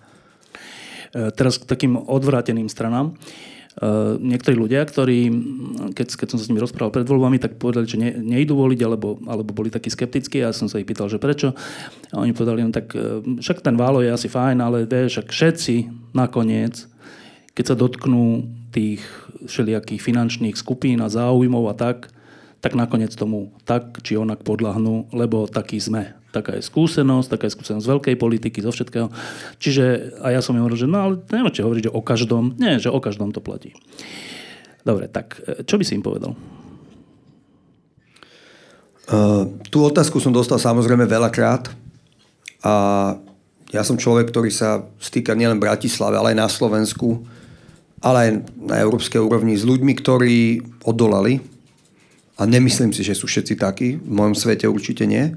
E, 1.11 1.35
teraz 1.35 1.59
k 1.59 1.67
takým 1.67 1.99
odvráteným 1.99 2.71
stranám. 2.71 3.11
Uh, 3.11 3.56
niektorí 4.17 4.57
ľudia, 4.57 4.81
ktorí, 4.81 5.29
keď, 5.93 6.07
keď 6.17 6.27
som 6.33 6.37
sa 6.41 6.45
s 6.45 6.49
nimi 6.49 6.57
rozprával 6.57 6.89
pred 6.89 7.05
voľbami, 7.05 7.37
tak 7.37 7.61
povedali, 7.61 7.85
že 7.85 8.01
ne, 8.01 8.09
nejdú 8.17 8.57
voliť, 8.57 8.79
alebo, 8.81 9.21
alebo 9.29 9.53
boli 9.53 9.69
takí 9.69 9.93
skeptickí. 9.93 10.41
Ja 10.41 10.49
som 10.49 10.65
sa 10.65 10.81
ich 10.81 10.89
pýtal, 10.89 11.13
že 11.13 11.21
prečo. 11.21 11.53
A 12.09 12.25
oni 12.25 12.33
povedali, 12.33 12.65
no 12.65 12.73
tak 12.73 12.89
uh, 12.97 13.21
však 13.21 13.61
ten 13.61 13.77
válo 13.77 14.01
je 14.01 14.09
asi 14.09 14.25
fajn, 14.25 14.57
ale 14.65 14.89
vieš, 14.89 15.21
však 15.21 15.27
všetci 15.29 15.75
nakoniec, 16.17 16.89
keď 17.53 17.65
sa 17.69 17.75
dotknú 17.77 18.49
tých 18.73 19.05
všelijakých 19.45 20.01
finančných 20.01 20.57
skupín 20.57 20.97
a 21.05 21.13
záujmov 21.13 21.69
a 21.69 21.77
tak, 21.77 22.09
tak 22.57 22.73
nakoniec 22.73 23.13
tomu 23.13 23.53
tak 23.69 24.01
či 24.01 24.17
onak 24.17 24.41
podľahnú, 24.41 25.13
lebo 25.13 25.45
takí 25.45 25.77
sme. 25.77 26.16
Taká 26.31 26.57
je 26.59 26.63
skúsenosť, 26.63 27.27
taká 27.33 27.47
je 27.47 27.55
skúsenosť 27.55 27.83
z 27.83 27.91
veľkej 27.97 28.15
politiky, 28.19 28.57
zo 28.59 28.71
všetkého. 28.71 29.07
Čiže, 29.57 30.17
a 30.21 30.35
ja 30.35 30.41
som 30.43 30.53
im 30.53 30.63
hovoril, 30.65 30.85
že 30.85 30.89
no 30.89 30.97
ale 30.99 31.15
nemôžete 31.31 31.63
hovoriť, 31.63 31.83
že 31.89 31.95
o 31.95 32.01
každom. 32.03 32.55
Nie, 32.59 32.77
že 32.77 32.91
o 32.91 32.99
každom 32.99 33.31
to 33.31 33.39
platí. 33.39 33.73
Dobre, 34.83 35.11
tak 35.11 35.39
čo 35.67 35.75
by 35.75 35.83
si 35.83 35.99
im 35.99 36.03
povedal? 36.03 36.35
Uh, 39.07 39.55
tú 39.71 39.87
otázku 39.87 40.19
som 40.19 40.35
dostal 40.35 40.59
samozrejme 40.59 41.07
veľakrát 41.07 41.71
a 42.59 42.75
ja 43.71 43.83
som 43.83 43.99
človek, 43.99 44.31
ktorý 44.31 44.51
sa 44.51 44.83
stýka 44.99 45.31
nielen 45.35 45.59
v 45.59 45.67
Bratislave, 45.67 46.19
ale 46.19 46.35
aj 46.35 46.37
na 46.39 46.47
Slovensku, 46.51 47.23
ale 48.03 48.17
aj 48.19 48.31
na 48.55 48.75
európskej 48.79 49.19
úrovni 49.19 49.55
s 49.55 49.63
ľuďmi, 49.63 49.93
ktorí 49.95 50.37
odolali 50.83 51.39
a 52.35 52.43
nemyslím 52.43 52.91
si, 52.91 53.03
že 53.03 53.15
sú 53.15 53.27
všetci 53.27 53.59
takí, 53.59 53.95
v 53.95 54.11
mojom 54.11 54.35
svete 54.35 54.67
určite 54.67 55.07
nie. 55.07 55.35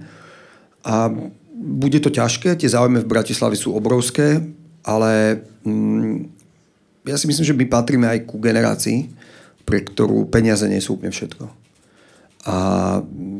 A 0.86 1.12
bude 1.60 1.98
to 2.00 2.08
ťažké, 2.08 2.56
tie 2.56 2.72
záujmy 2.72 3.04
v 3.04 3.10
Bratislave 3.10 3.52
sú 3.52 3.76
obrovské, 3.76 4.40
ale 4.80 5.44
mm, 5.66 6.16
ja 7.04 7.16
si 7.20 7.28
myslím, 7.28 7.44
že 7.44 7.56
my 7.56 7.66
patríme 7.68 8.06
aj 8.08 8.24
ku 8.24 8.40
generácii, 8.40 9.12
pre 9.68 9.84
ktorú 9.84 10.32
peniaze 10.32 10.64
nie 10.64 10.80
sú 10.80 10.96
úplne 10.96 11.12
všetko. 11.12 11.44
A 12.48 12.56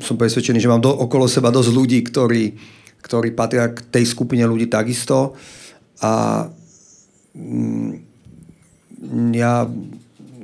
som 0.05 0.21
presvedčený, 0.21 0.61
že 0.61 0.69
mám 0.69 0.85
do, 0.85 0.93
okolo 0.93 1.25
seba 1.25 1.49
dosť 1.49 1.71
ľudí, 1.73 2.05
ktorí, 2.05 2.53
ktorí 3.01 3.33
patria 3.33 3.73
k 3.73 3.81
tej 3.89 4.05
skupine 4.05 4.45
ľudí 4.45 4.69
takisto. 4.69 5.33
A 6.05 6.45
mm, 7.33 7.91
ja, 9.33 9.65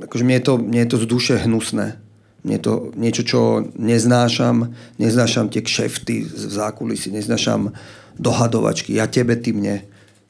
akože 0.00 0.24
mne 0.24 0.36
je 0.40 0.44
to, 0.44 0.54
mne 0.56 0.80
je 0.80 0.90
to 0.96 0.98
z 1.04 1.06
duše 1.06 1.34
hnusné. 1.44 2.00
Je 2.46 2.58
to 2.62 2.94
niečo, 2.94 3.22
čo 3.26 3.40
neznášam. 3.74 4.70
Neznášam 5.02 5.50
tie 5.50 5.66
kšefty 5.66 6.22
v 6.22 6.52
zákulisí, 6.54 7.10
neznášam 7.10 7.74
dohadovačky. 8.16 8.94
Ja 8.94 9.10
tebe, 9.10 9.34
ty 9.34 9.50
mne. 9.50 9.82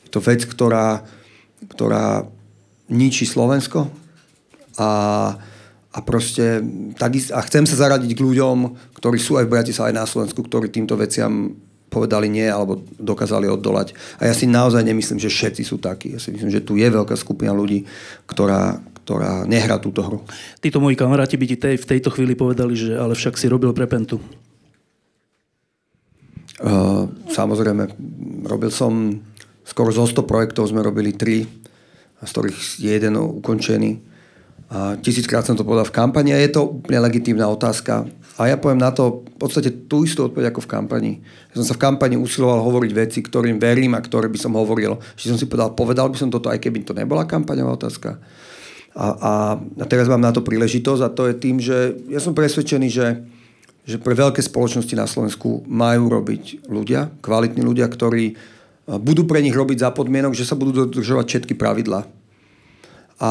Je 0.03 0.09
to 0.09 0.25
vec, 0.25 0.49
ktorá, 0.49 1.05
ktorá 1.69 2.25
ničí 2.89 3.29
Slovensko 3.29 3.93
a 4.81 4.89
a 5.97 6.05
proste 6.05 6.61
takisto, 7.01 7.33
a 7.33 7.41
chcem 7.41 7.65
sa 7.65 7.89
zaradiť 7.89 8.13
k 8.13 8.21
ľuďom, 8.21 8.57
ktorí 9.01 9.17
sú 9.17 9.41
aj 9.41 9.49
v 9.49 9.55
Bratislave 9.57 9.97
aj 9.97 9.97
na 9.97 10.05
Slovensku, 10.05 10.45
ktorí 10.45 10.69
týmto 10.69 10.93
veciam 10.93 11.57
povedali 11.89 12.29
nie 12.29 12.45
alebo 12.45 12.85
dokázali 13.01 13.49
oddolať. 13.49 13.97
A 14.21 14.29
ja 14.29 14.37
si 14.37 14.45
naozaj 14.45 14.85
nemyslím, 14.85 15.17
že 15.17 15.33
všetci 15.33 15.65
sú 15.65 15.81
takí. 15.81 16.13
Ja 16.13 16.21
si 16.21 16.37
myslím, 16.37 16.53
že 16.53 16.61
tu 16.61 16.77
je 16.77 16.85
veľká 16.85 17.17
skupina 17.17 17.57
ľudí, 17.57 17.89
ktorá, 18.29 18.77
ktorá 19.07 19.47
nehrá 19.47 19.79
túto 19.79 20.03
hru. 20.03 20.19
Títo 20.59 20.83
moji 20.83 20.99
kamaráti 20.99 21.39
by 21.39 21.47
ti 21.47 21.57
tej, 21.57 21.79
v 21.79 21.87
tejto 21.87 22.11
chvíli 22.11 22.35
povedali, 22.35 22.75
že 22.75 22.99
ale 22.99 23.15
však 23.15 23.39
si 23.39 23.47
robil 23.47 23.71
pre 23.71 23.87
Pentu. 23.87 24.19
Uh, 26.59 27.07
samozrejme, 27.31 27.95
robil 28.51 28.75
som 28.75 29.23
skoro 29.63 29.95
zo 29.95 30.11
100 30.11 30.27
projektov, 30.27 30.67
sme 30.67 30.83
robili 30.83 31.15
3, 31.15 31.47
z 32.27 32.31
ktorých 32.35 32.59
je 32.83 32.91
jeden 32.91 33.15
ukončený 33.15 34.17
a 34.67 34.99
tisíckrát 34.99 35.47
som 35.47 35.55
to 35.55 35.63
povedal 35.63 35.87
v 35.87 35.95
kampani 35.95 36.35
a 36.35 36.43
je 36.43 36.51
to 36.51 36.67
úplne 36.67 36.99
legitímna 36.99 37.47
otázka. 37.47 38.03
A 38.37 38.51
ja 38.51 38.59
poviem 38.59 38.83
na 38.83 38.91
to 38.91 39.23
v 39.23 39.39
podstate 39.39 39.87
tú 39.87 40.03
istú 40.03 40.27
odpoveď 40.27 40.51
ako 40.51 40.67
v 40.67 40.69
kampani. 40.69 41.13
Ja 41.55 41.63
som 41.63 41.73
sa 41.73 41.75
v 41.79 41.83
kampani 41.87 42.19
usiloval 42.19 42.67
hovoriť 42.67 42.93
veci, 42.93 43.19
ktorým 43.23 43.63
verím 43.63 43.95
a 43.95 44.03
ktoré 44.03 44.27
by 44.27 44.37
som 44.37 44.59
hovoril. 44.59 44.99
Že 45.15 45.25
som 45.33 45.39
si 45.39 45.47
povedal, 45.47 45.73
povedal 45.79 46.11
by 46.11 46.19
som 46.19 46.29
toto, 46.35 46.51
aj 46.51 46.59
keby 46.59 46.83
to 46.83 46.93
nebola 46.99 47.25
kampaňová 47.25 47.79
otázka. 47.79 48.19
A, 48.97 49.07
a, 49.77 49.85
teraz 49.85 50.09
mám 50.09 50.25
na 50.25 50.33
to 50.33 50.41
príležitosť 50.41 51.03
a 51.05 51.13
to 51.13 51.29
je 51.29 51.35
tým, 51.37 51.57
že 51.61 52.01
ja 52.09 52.17
som 52.17 52.33
presvedčený, 52.33 52.89
že, 52.89 53.07
že 53.85 54.01
pre 54.01 54.17
veľké 54.17 54.41
spoločnosti 54.41 54.97
na 54.97 55.05
Slovensku 55.05 55.69
majú 55.69 56.09
robiť 56.09 56.65
ľudia, 56.73 57.13
kvalitní 57.21 57.61
ľudia, 57.61 57.85
ktorí 57.93 58.33
budú 58.87 59.29
pre 59.29 59.45
nich 59.45 59.53
robiť 59.53 59.85
za 59.85 59.91
podmienok, 59.93 60.33
že 60.33 60.49
sa 60.49 60.57
budú 60.57 60.89
dodržovať 60.89 61.27
všetky 61.29 61.55
pravidlá. 61.59 62.09
A 63.21 63.31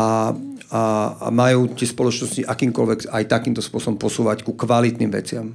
a, 0.74 1.14
a 1.22 1.28
majú 1.30 1.70
tie 1.78 1.86
spoločnosti 1.86 2.42
akýmkoľvek 2.46 3.14
aj 3.14 3.24
takýmto 3.30 3.62
spôsobom 3.62 4.02
posúvať 4.02 4.42
ku 4.42 4.58
kvalitným 4.58 5.12
veciam. 5.14 5.54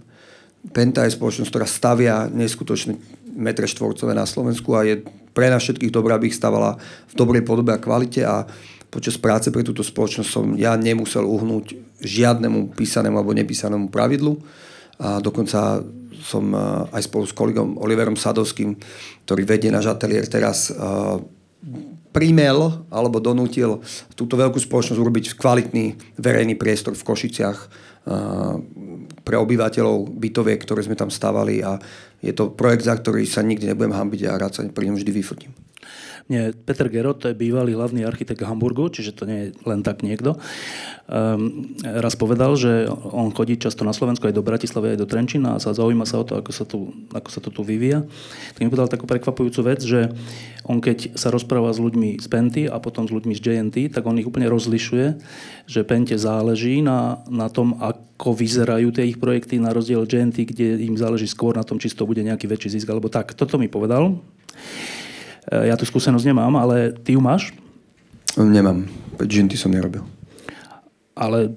Penta 0.70 1.08
je 1.08 1.16
spoločnosť, 1.16 1.50
ktorá 1.50 1.66
stavia 1.66 2.14
neskutočné 2.30 2.94
metre 3.34 3.64
štvorcové 3.64 4.12
na 4.12 4.28
Slovensku 4.28 4.76
a 4.76 4.84
je 4.84 5.02
pre 5.32 5.48
nás 5.48 5.62
všetkých 5.64 5.94
dobrá, 5.94 6.18
aby 6.18 6.28
ich 6.28 6.36
stavala 6.36 6.76
v 7.10 7.14
dobrej 7.16 7.42
podobe 7.42 7.72
a 7.72 7.80
kvalite 7.80 8.22
a 8.22 8.44
počas 8.90 9.16
práce 9.16 9.48
pre 9.54 9.62
túto 9.62 9.86
spoločnosť 9.86 10.28
som 10.28 10.46
ja 10.58 10.74
nemusel 10.74 11.22
uhnúť 11.22 11.78
žiadnemu 12.02 12.74
písanému 12.74 13.16
alebo 13.16 13.32
nepísanému 13.32 13.88
pravidlu 13.88 14.42
a 15.00 15.22
dokonca 15.22 15.80
som 16.20 16.52
aj 16.92 17.08
spolu 17.08 17.24
s 17.24 17.32
kolegom 17.32 17.80
Oliverom 17.80 18.12
Sadovským, 18.12 18.76
ktorý 19.24 19.48
vedie 19.48 19.72
náš 19.72 19.88
ateliér 19.88 20.28
teraz, 20.28 20.68
primel 22.12 22.84
alebo 22.92 23.22
donútil 23.22 23.80
túto 24.18 24.36
veľkú 24.36 24.58
spoločnosť 24.60 25.00
urobiť 25.00 25.24
kvalitný 25.38 26.18
verejný 26.20 26.58
priestor 26.58 26.92
v 26.92 27.06
Košiciach 27.06 27.58
pre 29.24 29.36
obyvateľov 29.36 30.12
bytoviek, 30.18 30.60
ktoré 30.60 30.84
sme 30.84 30.98
tam 30.98 31.08
stavali 31.08 31.62
a 31.62 31.78
je 32.20 32.32
to 32.36 32.52
projekt, 32.52 32.84
za 32.84 32.98
ktorý 32.98 33.24
sa 33.24 33.40
nikdy 33.40 33.72
nebudem 33.72 33.96
hambiť 33.96 34.20
a 34.28 34.36
rád 34.36 34.52
sa 34.52 34.66
pri 34.66 34.92
ňom 34.92 35.00
vždy 35.00 35.12
vyfotím. 35.14 35.52
Nie, 36.30 36.54
Peter 36.54 36.86
Gerot, 36.86 37.18
to 37.18 37.26
je 37.26 37.34
bývalý 37.34 37.74
hlavný 37.74 38.06
architekt 38.06 38.46
Hamburgu, 38.46 38.86
čiže 38.86 39.18
to 39.18 39.26
nie 39.26 39.50
je 39.50 39.58
len 39.66 39.82
tak 39.82 40.06
niekto. 40.06 40.38
Um, 41.10 41.74
raz 41.82 42.14
povedal, 42.14 42.54
že 42.54 42.86
on 42.86 43.34
chodí 43.34 43.58
často 43.58 43.82
na 43.82 43.90
Slovensku 43.90 44.30
aj 44.30 44.38
do 44.38 44.46
Bratislavy, 44.46 44.94
aj 44.94 45.00
do 45.02 45.10
Trenčína 45.10 45.58
a 45.58 45.62
sa 45.62 45.74
zaujíma 45.74 46.06
sa 46.06 46.22
o 46.22 46.24
to, 46.24 46.38
ako 46.38 46.54
sa, 46.54 46.62
tu, 46.62 46.94
ako 47.10 47.28
sa 47.34 47.42
to 47.42 47.50
tu 47.50 47.66
vyvíja. 47.66 48.06
Tak 48.54 48.62
mi 48.62 48.70
povedal 48.70 48.86
takú 48.86 49.10
prekvapujúcu 49.10 49.60
vec, 49.66 49.82
že 49.82 50.06
on 50.70 50.78
keď 50.78 51.18
sa 51.18 51.34
rozpráva 51.34 51.74
s 51.74 51.82
ľuďmi 51.82 52.22
z 52.22 52.26
Penty 52.30 52.62
a 52.70 52.78
potom 52.78 53.10
s 53.10 53.12
ľuďmi 53.12 53.34
z 53.34 53.42
JNT, 53.42 53.76
tak 53.90 54.06
on 54.06 54.14
ich 54.22 54.30
úplne 54.30 54.46
rozlišuje, 54.46 55.18
že 55.66 55.82
Pente 55.82 56.14
záleží 56.14 56.78
na, 56.78 57.26
na 57.26 57.50
tom, 57.50 57.74
ako 57.82 58.38
vyzerajú 58.38 58.94
tie 58.94 59.10
ich 59.10 59.18
projekty, 59.18 59.58
na 59.58 59.74
rozdiel 59.74 60.06
JNT, 60.06 60.46
kde 60.46 60.78
im 60.78 60.94
záleží 60.94 61.26
skôr 61.26 61.58
na 61.58 61.66
tom, 61.66 61.82
či 61.82 61.90
to 61.90 62.06
bude 62.06 62.22
nejaký 62.22 62.46
väčší 62.46 62.78
zisk 62.78 62.86
alebo 62.86 63.10
tak. 63.10 63.34
Toto 63.34 63.58
mi 63.58 63.66
povedal. 63.66 64.14
Ja 65.50 65.74
tú 65.74 65.82
skúsenosť 65.82 66.30
nemám, 66.30 66.54
ale 66.54 66.94
ty 66.94 67.18
ju 67.18 67.20
máš? 67.20 67.50
Nemám. 68.38 68.86
Ginty 69.26 69.58
som 69.58 69.74
nerobil. 69.74 70.06
Ale 71.18 71.50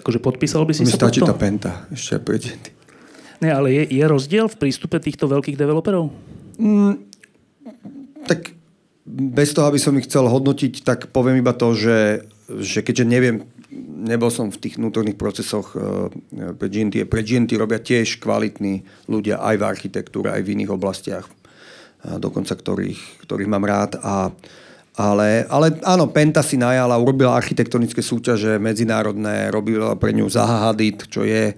akože 0.00 0.18
podpísal 0.18 0.64
by 0.64 0.72
si 0.72 0.82
Mi 0.82 0.90
sa 0.90 0.96
stačí 0.96 1.20
tá 1.20 1.36
penta 1.36 1.84
ešte 1.92 2.16
pre 2.24 2.40
Ginty. 2.40 2.72
Nie, 3.44 3.52
ale 3.52 3.68
je, 3.76 4.00
je 4.00 4.04
rozdiel 4.08 4.48
v 4.48 4.56
prístupe 4.56 4.96
týchto 4.96 5.28
veľkých 5.28 5.60
developerov? 5.60 6.08
Mm, 6.56 7.04
tak 8.24 8.56
bez 9.04 9.52
toho, 9.52 9.68
aby 9.68 9.76
som 9.76 9.92
ich 10.00 10.08
chcel 10.08 10.24
hodnotiť, 10.24 10.80
tak 10.80 11.12
poviem 11.12 11.44
iba 11.44 11.52
to, 11.52 11.76
že, 11.76 12.24
že 12.48 12.80
keďže 12.80 13.04
neviem, 13.04 13.44
nebol 14.08 14.32
som 14.32 14.48
v 14.48 14.56
tých 14.56 14.80
vnútorných 14.80 15.20
procesoch 15.20 15.76
uh, 15.76 16.08
pre 16.56 16.72
GNT. 16.72 17.04
Pre 17.04 17.20
GNT 17.20 17.60
robia 17.60 17.84
tiež 17.84 18.16
kvalitní 18.24 18.88
ľudia 19.12 19.44
aj 19.44 19.54
v 19.60 19.66
architektúre, 19.68 20.32
aj 20.32 20.40
v 20.40 20.52
iných 20.56 20.72
oblastiach 20.72 21.28
dokonca 22.20 22.52
ktorých, 22.54 23.24
ktorých 23.24 23.50
mám 23.50 23.64
rád. 23.64 23.96
A, 24.04 24.28
ale, 24.94 25.48
ale 25.50 25.80
áno, 25.82 26.06
Penta 26.12 26.44
si 26.44 26.54
najala, 26.54 27.00
urobila 27.00 27.34
architektonické 27.34 28.04
súťaže 28.04 28.60
medzinárodné, 28.62 29.50
robila 29.50 29.96
pre 29.98 30.14
ňu 30.14 30.28
Zaha 30.30 30.70
Hadid, 30.70 31.08
čo 31.10 31.26
je 31.26 31.56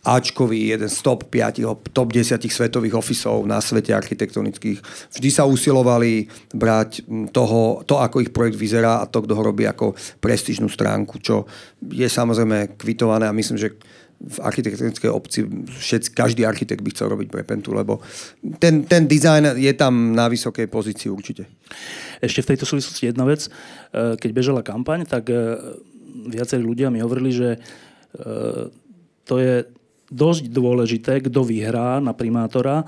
Ačkový, 0.00 0.72
jeden 0.72 0.88
z 0.88 0.96
top 1.04 1.28
5, 1.28 1.92
top 1.92 2.08
10 2.08 2.40
svetových 2.40 2.96
ofisov 2.96 3.44
na 3.44 3.60
svete 3.60 3.92
architektonických. 3.92 4.80
Vždy 5.12 5.28
sa 5.28 5.44
usilovali 5.44 6.24
brať 6.56 7.04
toho, 7.36 7.84
to, 7.84 8.00
ako 8.00 8.24
ich 8.24 8.32
projekt 8.32 8.56
vyzerá 8.56 9.04
a 9.04 9.10
to, 9.10 9.20
kto 9.20 9.36
ho 9.36 9.42
robí 9.44 9.68
ako 9.68 9.92
prestížnú 10.24 10.72
stránku, 10.72 11.20
čo 11.20 11.44
je 11.84 12.08
samozrejme 12.08 12.80
kvitované 12.80 13.28
a 13.28 13.36
myslím, 13.36 13.60
že 13.60 13.76
v 14.20 14.36
architektonickej 14.44 15.08
obci 15.08 15.48
všetci, 15.64 16.12
každý 16.12 16.44
architekt 16.44 16.84
by 16.84 16.92
chcel 16.92 17.08
robiť 17.08 17.28
pre 17.32 17.40
Pentu, 17.40 17.72
lebo 17.72 18.04
ten, 18.60 18.84
ten 18.84 19.08
dizajn 19.08 19.56
je 19.56 19.72
tam 19.72 20.12
na 20.12 20.28
vysokej 20.28 20.68
pozícii 20.68 21.08
určite. 21.08 21.48
Ešte 22.20 22.44
v 22.44 22.48
tejto 22.52 22.68
súvislosti 22.68 23.08
jedna 23.08 23.24
vec. 23.24 23.48
E, 23.48 23.50
keď 24.20 24.30
bežala 24.36 24.60
kampaň, 24.60 25.08
tak 25.08 25.32
e, 25.32 25.56
viacerí 26.28 26.60
ľudia 26.60 26.92
mi 26.92 27.00
hovorili, 27.00 27.32
že 27.32 27.48
e, 27.56 27.58
to 29.24 29.34
je 29.40 29.64
dosť 30.12 30.52
dôležité, 30.52 31.12
kto 31.24 31.40
vyhrá 31.46 32.02
na 32.02 32.10
primátora 32.10 32.82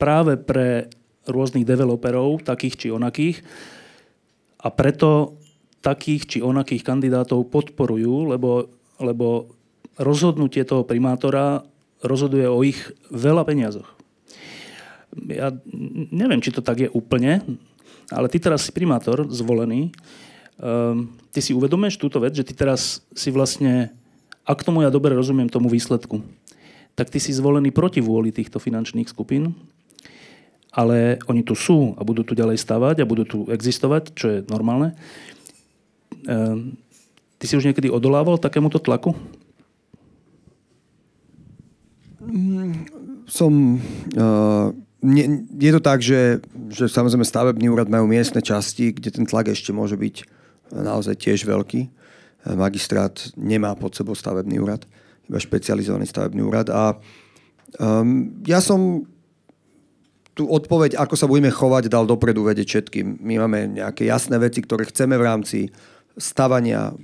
práve 0.00 0.34
pre 0.40 0.90
rôznych 1.30 1.62
developerov, 1.68 2.42
takých 2.42 2.74
či 2.74 2.86
onakých. 2.90 3.38
A 4.64 4.72
preto 4.72 5.36
takých 5.84 6.22
či 6.26 6.38
onakých 6.40 6.80
kandidátov 6.82 7.52
podporujú, 7.52 8.32
lebo, 8.32 8.72
lebo 9.04 9.53
rozhodnutie 9.98 10.62
toho 10.66 10.82
primátora 10.82 11.62
rozhoduje 12.04 12.46
o 12.48 12.60
ich 12.66 12.78
veľa 13.08 13.46
peniazoch. 13.46 13.88
Ja 15.30 15.54
neviem, 16.10 16.42
či 16.42 16.50
to 16.50 16.60
tak 16.60 16.82
je 16.84 16.90
úplne, 16.90 17.40
ale 18.10 18.26
ty 18.26 18.42
teraz 18.42 18.66
si 18.66 18.74
primátor 18.74 19.30
zvolený. 19.30 19.94
Um, 20.58 21.14
ty 21.30 21.42
si 21.42 21.54
uvedomuješ 21.54 21.98
túto 21.98 22.18
vec, 22.22 22.34
že 22.34 22.46
ty 22.46 22.54
teraz 22.54 23.02
si 23.14 23.30
vlastne, 23.30 23.94
ak 24.46 24.62
tomu 24.62 24.82
ja 24.82 24.90
dobre 24.90 25.14
rozumiem 25.14 25.50
tomu 25.50 25.70
výsledku, 25.70 26.22
tak 26.94 27.10
ty 27.10 27.18
si 27.18 27.34
zvolený 27.34 27.74
proti 27.74 27.98
vôli 27.98 28.30
týchto 28.30 28.62
finančných 28.62 29.10
skupín, 29.10 29.54
ale 30.74 31.22
oni 31.30 31.42
tu 31.46 31.54
sú 31.54 31.94
a 31.98 32.02
budú 32.02 32.26
tu 32.26 32.34
ďalej 32.34 32.58
stavať 32.58 33.02
a 33.02 33.08
budú 33.08 33.24
tu 33.26 33.38
existovať, 33.50 34.02
čo 34.14 34.26
je 34.30 34.38
normálne. 34.50 34.94
Ehm, 36.26 36.78
ty 37.38 37.46
si 37.46 37.54
už 37.58 37.66
niekedy 37.66 37.90
odolával 37.90 38.38
takémuto 38.38 38.82
tlaku? 38.82 39.14
Som... 43.28 43.80
Uh, 44.14 44.72
nie, 45.04 45.44
je 45.60 45.70
to 45.76 45.80
tak, 45.84 46.00
že, 46.00 46.40
že 46.72 46.88
samozrejme 46.88 47.28
stavebný 47.28 47.68
úrad 47.68 47.92
majú 47.92 48.08
miestne 48.08 48.40
časti, 48.40 48.96
kde 48.96 49.12
ten 49.12 49.28
tlak 49.28 49.52
ešte 49.52 49.68
môže 49.68 50.00
byť 50.00 50.24
naozaj 50.72 51.20
tiež 51.20 51.44
veľký. 51.44 51.92
Magistrát 52.56 53.12
nemá 53.36 53.76
pod 53.76 53.92
sebou 53.92 54.16
stavebný 54.16 54.64
úrad, 54.64 54.88
iba 55.28 55.36
špecializovaný 55.36 56.08
stavebný 56.08 56.40
úrad. 56.40 56.72
A 56.72 56.96
um, 57.80 58.32
ja 58.48 58.64
som 58.64 59.04
tú 60.34 60.48
odpoveď, 60.50 60.96
ako 60.96 61.14
sa 61.14 61.30
budeme 61.30 61.52
chovať, 61.52 61.92
dal 61.92 62.08
dopredu 62.08 62.42
vedieť 62.42 62.66
všetkým. 62.66 63.22
My 63.22 63.44
máme 63.44 63.78
nejaké 63.78 64.08
jasné 64.08 64.40
veci, 64.40 64.64
ktoré 64.64 64.88
chceme 64.88 65.14
v 65.20 65.26
rámci 65.28 65.58
stavania 66.18 66.96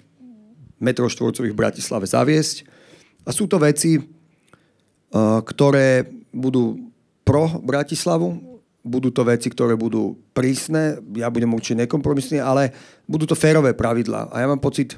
metrov 0.82 1.12
štvorcových 1.12 1.54
v 1.54 1.60
Bratislave 1.60 2.08
zaviesť. 2.10 2.66
A 3.24 3.30
sú 3.30 3.46
to 3.46 3.60
veci, 3.60 4.00
ktoré 5.44 6.06
budú 6.30 6.78
pro 7.26 7.50
Bratislavu, 7.62 8.50
budú 8.80 9.12
to 9.12 9.22
veci, 9.28 9.52
ktoré 9.52 9.76
budú 9.76 10.16
prísne, 10.32 10.98
ja 11.12 11.28
budem 11.28 11.52
určite 11.52 11.84
nekompromisný, 11.84 12.40
ale 12.40 12.72
budú 13.04 13.28
to 13.28 13.36
férové 13.36 13.76
pravidlá. 13.76 14.32
A 14.32 14.40
ja 14.40 14.48
mám 14.48 14.62
pocit 14.62 14.96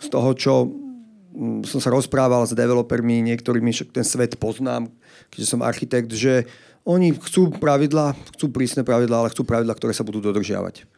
z 0.00 0.08
toho, 0.08 0.32
čo 0.32 0.52
mm, 0.64 1.68
som 1.68 1.78
sa 1.82 1.92
rozprával 1.92 2.48
s 2.48 2.56
developermi, 2.56 3.20
niektorými 3.28 3.70
ten 3.92 4.06
svet 4.06 4.40
poznám, 4.40 4.88
keďže 5.28 5.50
som 5.50 5.60
architekt, 5.60 6.08
že 6.16 6.48
oni 6.88 7.12
chcú 7.20 7.52
pravidlá, 7.52 8.16
chcú 8.32 8.48
prísne 8.48 8.80
pravidlá, 8.80 9.26
ale 9.26 9.32
chcú 9.36 9.44
pravidlá, 9.44 9.76
ktoré 9.76 9.92
sa 9.92 10.06
budú 10.08 10.24
dodržiavať. 10.24 10.88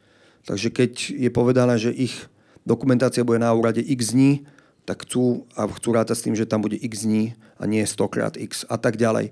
Takže 0.46 0.68
keď 0.70 0.92
je 1.10 1.30
povedané, 1.34 1.74
že 1.82 1.90
ich 1.90 2.14
dokumentácia 2.62 3.26
bude 3.26 3.42
na 3.42 3.50
úrade 3.50 3.82
x 3.82 4.14
dní, 4.14 4.46
tak 4.86 5.02
chcú 5.02 5.44
a 5.58 5.66
chcú 5.66 5.88
rátať 5.92 6.16
s 6.16 6.24
tým, 6.24 6.34
že 6.38 6.48
tam 6.48 6.62
bude 6.62 6.78
x 6.78 7.04
dní 7.04 7.34
a 7.60 7.68
nie 7.68 7.84
100 7.84 8.08
krát 8.08 8.34
x 8.40 8.64
a 8.64 8.80
tak 8.80 8.96
ďalej. 8.96 9.30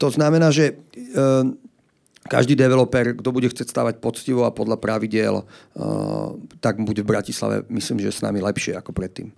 To 0.00 0.08
znamená, 0.08 0.48
že 0.48 0.72
e, 0.72 0.74
každý 2.24 2.56
developer, 2.56 3.12
kto 3.20 3.28
bude 3.30 3.52
chcieť 3.52 3.68
stavať 3.68 3.94
poctivo 4.00 4.48
a 4.48 4.54
podľa 4.56 4.80
pravidel, 4.80 5.34
e, 5.40 5.44
tak 6.64 6.80
bude 6.80 7.04
v 7.04 7.10
Bratislave, 7.12 7.68
myslím, 7.68 8.00
že 8.00 8.16
s 8.16 8.24
nami 8.24 8.40
lepšie 8.40 8.80
ako 8.80 8.96
predtým. 8.96 9.28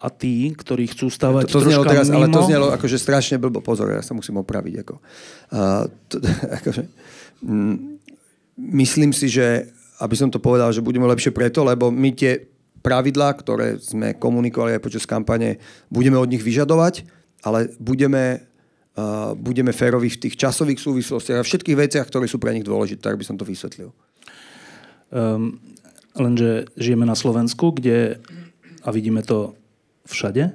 A 0.00 0.08
tí, 0.08 0.48
ktorí 0.56 0.88
chcú 0.88 1.12
stavať 1.12 1.44
to, 1.48 1.60
to 1.60 1.68
znelo 1.68 1.84
teraz, 1.84 2.08
mimo... 2.08 2.24
Ale 2.24 2.32
to 2.32 2.48
znelo 2.48 2.72
akože 2.72 2.96
strašne 2.96 3.36
blbo. 3.36 3.60
Pozor, 3.60 3.92
ja 3.92 4.00
sa 4.00 4.16
musím 4.16 4.40
opraviť. 4.40 4.74
Ako. 4.80 4.96
Uh, 5.52 5.92
to, 6.08 6.16
akože, 6.64 6.82
mm, 7.44 8.00
myslím 8.80 9.12
si, 9.12 9.28
že 9.28 9.68
aby 10.00 10.16
som 10.16 10.32
to 10.32 10.40
povedal, 10.40 10.72
že 10.72 10.80
budeme 10.80 11.04
lepšie 11.04 11.36
preto, 11.36 11.60
lebo 11.60 11.92
my 11.92 12.16
tie 12.16 12.49
pravidlá, 12.80 13.36
ktoré 13.36 13.76
sme 13.80 14.16
komunikovali 14.16 14.76
aj 14.76 14.84
počas 14.84 15.04
kampane, 15.04 15.60
budeme 15.92 16.16
od 16.16 16.28
nich 16.28 16.40
vyžadovať, 16.40 17.04
ale 17.44 17.72
budeme 17.80 18.44
uh, 18.96 19.32
budeme 19.36 19.72
férovi 19.72 20.08
v 20.12 20.20
tých 20.28 20.34
časových 20.36 20.80
súvislostiach 20.80 21.40
a 21.40 21.46
všetkých 21.46 21.78
veciach, 21.78 22.06
ktoré 22.08 22.26
sú 22.26 22.40
pre 22.40 22.52
nich 22.56 22.66
dôležité, 22.66 23.00
tak 23.00 23.20
by 23.20 23.24
som 23.24 23.36
to 23.36 23.48
vysvetlil. 23.48 23.92
Um, 25.10 25.60
lenže 26.16 26.70
žijeme 26.78 27.06
na 27.06 27.14
Slovensku, 27.14 27.74
kde, 27.74 28.18
a 28.82 28.88
vidíme 28.90 29.22
to 29.22 29.54
všade, 30.08 30.54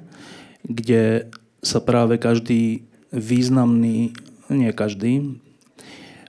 kde 0.66 1.30
sa 1.62 1.78
práve 1.80 2.18
každý 2.18 2.84
významný, 3.14 4.12
nie 4.50 4.70
každý, 4.74 5.38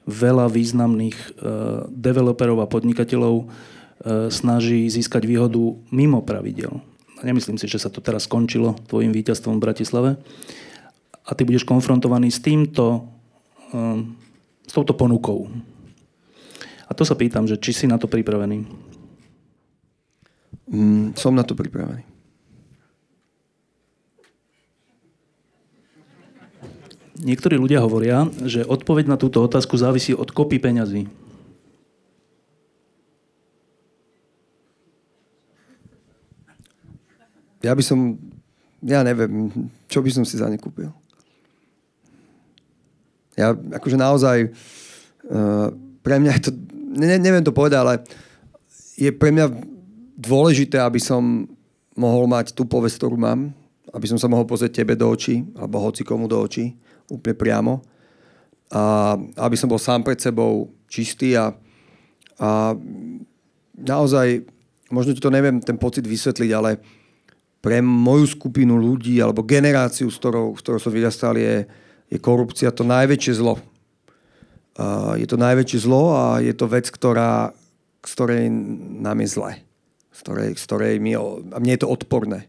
veľa 0.08 0.48
významných 0.48 1.18
uh, 1.20 1.84
developerov 1.92 2.64
a 2.64 2.72
podnikateľov 2.72 3.52
snaží 4.32 4.88
získať 4.88 5.28
výhodu 5.28 5.76
mimo 5.92 6.24
pravidel. 6.24 6.80
Nemyslím 7.26 7.58
si, 7.58 7.66
že 7.66 7.82
sa 7.82 7.90
to 7.90 8.00
teraz 8.00 8.30
skončilo 8.30 8.78
tvojim 8.88 9.10
víťazstvom 9.10 9.58
v 9.58 9.64
Bratislave, 9.64 10.12
a 11.28 11.36
ty 11.36 11.44
budeš 11.44 11.68
konfrontovaný 11.68 12.32
s 12.32 12.40
týmto, 12.40 13.04
um, 13.76 14.16
s 14.64 14.72
touto 14.72 14.96
ponukou. 14.96 15.52
A 16.88 16.96
to 16.96 17.04
sa 17.04 17.20
pýtam, 17.20 17.44
že 17.44 17.60
či 17.60 17.76
si 17.76 17.86
na 17.86 18.00
to 18.00 18.08
pripravený? 18.08 18.64
Mm, 20.72 21.20
som 21.20 21.36
na 21.36 21.44
to 21.44 21.52
pripravený. 21.52 22.08
Niektorí 27.18 27.60
ľudia 27.60 27.84
hovoria, 27.84 28.30
že 28.46 28.64
odpoveď 28.64 29.12
na 29.12 29.18
túto 29.20 29.42
otázku 29.44 29.76
závisí 29.76 30.16
od 30.16 30.32
kopy 30.32 30.62
peňazí. 30.62 31.10
Ja 37.68 37.76
by 37.76 37.84
som, 37.84 38.16
ja 38.80 39.04
neviem, 39.04 39.52
čo 39.92 40.00
by 40.00 40.08
som 40.08 40.24
si 40.24 40.40
za 40.40 40.48
ne 40.48 40.56
kúpil. 40.56 40.88
Ja 43.36 43.52
akože 43.52 44.00
naozaj, 44.00 44.38
uh, 44.48 45.68
pre 46.00 46.16
mňa 46.24 46.32
je 46.40 46.42
to, 46.48 46.52
ne, 46.96 47.20
neviem 47.20 47.44
to 47.44 47.52
povedať, 47.52 47.80
ale 47.84 47.94
je 48.96 49.12
pre 49.12 49.36
mňa 49.36 49.52
dôležité, 50.16 50.80
aby 50.80 50.98
som 50.98 51.44
mohol 51.94 52.26
mať 52.32 52.56
tú 52.56 52.64
povesť, 52.64 53.04
ktorú 53.04 53.20
mám, 53.20 53.52
aby 53.92 54.08
som 54.08 54.16
sa 54.16 54.32
mohol 54.32 54.48
pozrieť 54.48 54.82
tebe 54.82 54.96
do 54.96 55.12
očí, 55.12 55.44
alebo 55.60 55.84
hoci 55.84 56.08
komu 56.08 56.32
do 56.32 56.40
očí, 56.40 56.72
úplne 57.12 57.36
priamo. 57.36 57.74
A 58.72 59.16
aby 59.44 59.56
som 59.60 59.68
bol 59.68 59.80
sám 59.80 60.08
pred 60.08 60.18
sebou 60.18 60.72
čistý 60.88 61.36
a, 61.36 61.52
a 62.40 62.76
naozaj, 63.76 64.44
možno 64.90 65.12
ti 65.14 65.22
to 65.22 65.32
neviem 65.32 65.60
ten 65.60 65.76
pocit 65.76 66.04
vysvetliť, 66.04 66.50
ale 66.56 66.80
pre 67.62 67.82
moju 67.82 68.26
skupinu 68.30 68.78
ľudí 68.78 69.18
alebo 69.18 69.46
generáciu, 69.46 70.08
s 70.08 70.18
ktorou, 70.22 70.54
s 70.56 70.62
ktorou 70.62 70.80
som 70.80 70.94
vyrastal, 70.94 71.36
je, 71.36 71.66
je 72.08 72.18
korupcia 72.22 72.70
to 72.72 72.86
najväčšie 72.86 73.34
zlo. 73.38 73.58
Uh, 74.78 75.18
je 75.18 75.26
to 75.26 75.42
najväčšie 75.42 75.80
zlo 75.82 76.14
a 76.14 76.24
je 76.38 76.54
to 76.54 76.70
vec, 76.70 76.86
ktorá, 76.86 77.52
z 78.06 78.12
ktorej 78.14 78.46
nám 79.02 79.18
je 79.26 79.30
zle. 79.34 79.52
Z 80.14 80.20
ktorej, 80.22 80.50
z 80.54 80.64
ktorej 80.70 80.94
mi, 81.02 81.18
a 81.18 81.58
mne 81.58 81.74
je 81.74 81.82
to 81.82 81.90
odporné. 81.90 82.46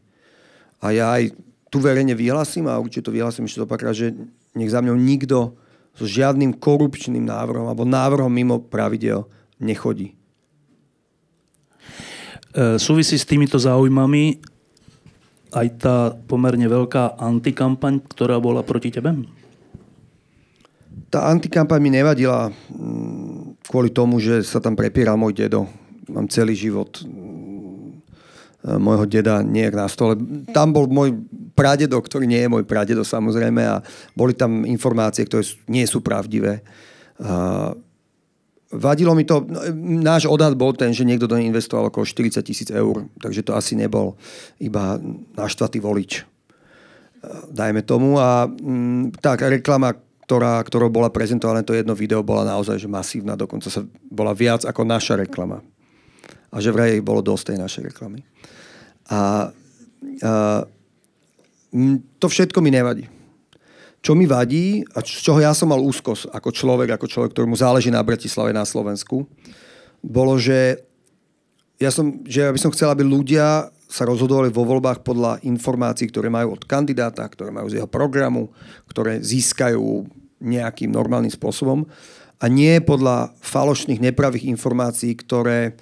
A 0.84 0.92
ja 0.92 1.16
aj 1.16 1.32
tu 1.68 1.80
verejne 1.80 2.16
vyhlasím 2.16 2.68
a 2.68 2.80
určite 2.80 3.08
to 3.08 3.16
vyhlasím 3.16 3.48
ešte 3.48 3.64
opakrát, 3.64 3.96
že 3.96 4.12
nech 4.56 4.72
za 4.72 4.80
mňou 4.80 4.96
nikto 4.96 5.56
so 5.98 6.04
žiadnym 6.06 6.56
korupčným 6.56 7.26
návrhom 7.26 7.66
alebo 7.68 7.82
návrhom 7.84 8.30
mimo 8.30 8.62
pravidel 8.62 9.26
nechodí. 9.58 10.14
E, 12.54 12.78
súvisí 12.80 13.18
s 13.18 13.28
týmito 13.28 13.58
záujmami 13.58 14.40
aj 15.52 15.66
tá 15.80 15.96
pomerne 16.28 16.68
veľká 16.68 17.16
antikampaň, 17.16 18.04
ktorá 18.04 18.36
bola 18.42 18.60
proti 18.60 18.92
tebe? 18.92 19.28
tá 21.08 21.28
antikampaň 21.32 21.80
mi 21.80 21.90
nevadila 21.92 22.52
mm, 22.52 23.64
kvôli 23.68 23.92
tomu, 23.92 24.20
že 24.20 24.44
sa 24.44 24.60
tam 24.60 24.76
prepieral 24.76 25.16
môj 25.16 25.32
dedo. 25.32 25.64
Mám 26.08 26.28
celý 26.28 26.56
život 26.56 27.00
mm, 27.00 28.76
môjho 28.76 29.08
deda 29.08 29.40
nie 29.40 29.64
na 29.72 29.88
stole. 29.88 30.20
Tam 30.52 30.72
bol 30.72 30.88
môj 30.88 31.16
pradedo, 31.56 31.96
ktorý 31.98 32.28
nie 32.28 32.44
je 32.44 32.52
môj 32.52 32.64
pradedo 32.68 33.02
samozrejme 33.02 33.64
a 33.64 33.80
boli 34.12 34.36
tam 34.36 34.68
informácie, 34.68 35.24
ktoré 35.24 35.48
nie 35.66 35.88
sú 35.88 36.04
pravdivé. 36.04 36.60
Vadilo 38.72 39.16
mi 39.16 39.24
to, 39.24 39.44
no, 39.48 39.60
náš 40.04 40.28
odhad 40.28 40.52
bol 40.56 40.76
ten, 40.76 40.92
že 40.92 41.06
niekto 41.06 41.24
do 41.24 41.36
nej 41.36 41.48
investoval 41.48 41.88
okolo 41.88 42.04
40 42.04 42.44
tisíc 42.44 42.68
eur, 42.68 43.08
takže 43.20 43.44
to 43.44 43.56
asi 43.56 43.76
nebol 43.76 44.20
iba 44.60 45.00
naštvatý 45.36 45.80
volič. 45.80 46.24
Dajme 47.50 47.82
tomu. 47.82 48.20
A 48.20 48.46
mm, 48.46 49.18
tak 49.18 49.42
reklama 49.42 49.96
ktorá, 50.28 50.60
ktorou 50.60 50.92
bola 50.92 51.08
prezentované 51.08 51.64
to 51.64 51.72
jedno 51.72 51.96
video, 51.96 52.20
bola 52.20 52.44
naozaj 52.44 52.76
že 52.76 52.84
masívna, 52.84 53.32
dokonca 53.32 53.72
sa 53.72 53.80
bola 54.12 54.36
viac 54.36 54.68
ako 54.68 54.84
naša 54.84 55.16
reklama. 55.16 55.64
A 56.52 56.60
že 56.60 56.68
vraj 56.68 57.00
bolo 57.00 57.24
dosť 57.24 57.56
tej 57.56 57.58
našej 57.64 57.82
reklamy. 57.88 58.20
A, 59.08 59.48
a 60.20 60.32
to 62.20 62.26
všetko 62.28 62.60
mi 62.60 62.68
nevadí. 62.68 63.08
Čo 63.98 64.14
mi 64.14 64.30
vadí 64.30 64.86
a 64.94 65.02
z 65.02 65.20
čoho 65.22 65.42
ja 65.42 65.50
som 65.52 65.74
mal 65.74 65.82
úzkosť 65.82 66.30
ako 66.30 66.50
človek, 66.54 66.94
ako 66.94 67.06
človek, 67.10 67.30
ktorému 67.34 67.58
záleží 67.58 67.90
na 67.90 68.02
Bratislave 68.02 68.54
na 68.54 68.62
Slovensku, 68.62 69.26
bolo, 69.98 70.38
že 70.38 70.86
ja 71.82 71.90
som, 71.90 72.22
že 72.26 72.46
ja 72.46 72.50
by 72.54 72.60
som 72.62 72.74
chcel, 72.74 72.90
aby 72.94 73.02
ľudia 73.02 73.70
sa 73.88 74.04
rozhodovali 74.04 74.52
vo 74.52 74.68
voľbách 74.68 75.00
podľa 75.00 75.40
informácií, 75.42 76.12
ktoré 76.12 76.28
majú 76.28 76.54
od 76.54 76.62
kandidáta, 76.68 77.24
ktoré 77.24 77.48
majú 77.48 77.72
z 77.72 77.80
jeho 77.80 77.88
programu, 77.88 78.52
ktoré 78.86 79.18
získajú 79.24 80.04
nejakým 80.38 80.92
normálnym 80.92 81.32
spôsobom 81.32 81.88
a 82.38 82.44
nie 82.46 82.78
podľa 82.78 83.34
falošných, 83.42 83.98
nepravých 83.98 84.46
informácií, 84.46 85.16
ktoré 85.18 85.74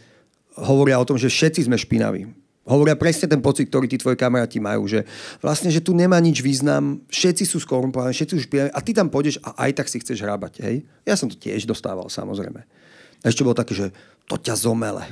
hovoria 0.57 0.97
o 0.97 1.05
tom, 1.05 1.21
že 1.21 1.29
všetci 1.29 1.69
sme 1.69 1.77
špinaví. 1.77 2.46
Hovoria 2.67 2.99
presne 2.99 3.31
ten 3.31 3.39
pocit, 3.39 3.71
ktorý 3.71 3.87
tí 3.87 3.95
tvoji 3.95 4.19
kamaráti 4.19 4.59
majú, 4.59 4.91
že 4.91 5.07
vlastne, 5.39 5.71
že 5.71 5.79
tu 5.79 5.95
nemá 5.95 6.19
nič 6.19 6.43
význam, 6.43 6.99
všetci 7.07 7.47
sú 7.47 7.63
skorumpovaní, 7.63 8.11
všetci 8.11 8.35
už 8.35 8.47
pijeme 8.51 8.71
a 8.75 8.83
ty 8.83 8.91
tam 8.91 9.07
pôjdeš 9.07 9.39
a 9.47 9.55
aj 9.71 9.79
tak 9.79 9.87
si 9.87 10.03
chceš 10.03 10.27
hrábať. 10.27 10.67
Hej? 10.67 10.83
Ja 11.07 11.15
som 11.15 11.31
to 11.31 11.39
tiež 11.39 11.63
dostával, 11.63 12.11
samozrejme. 12.11 12.67
A 13.23 13.25
ešte 13.31 13.47
bolo 13.47 13.55
také, 13.55 13.79
že 13.79 13.95
to 14.27 14.35
ťa 14.35 14.59
zomele. 14.59 15.07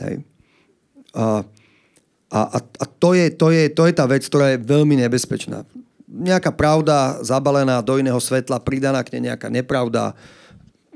Hej? 0.00 0.24
A, 1.12 1.44
a, 2.32 2.40
a, 2.56 2.58
a 2.58 2.84
to, 2.88 3.12
je, 3.12 3.28
to, 3.36 3.52
je, 3.52 3.68
to 3.68 3.84
je 3.84 3.92
tá 3.92 4.08
vec, 4.08 4.24
ktorá 4.24 4.56
je 4.56 4.64
veľmi 4.64 4.96
nebezpečná. 5.04 5.68
Nejaká 6.08 6.48
pravda 6.56 7.20
zabalená 7.20 7.84
do 7.84 8.00
iného 8.00 8.16
svetla, 8.16 8.64
pridaná 8.64 9.04
k 9.04 9.20
nej 9.20 9.36
nejaká 9.36 9.52
nepravda, 9.52 10.16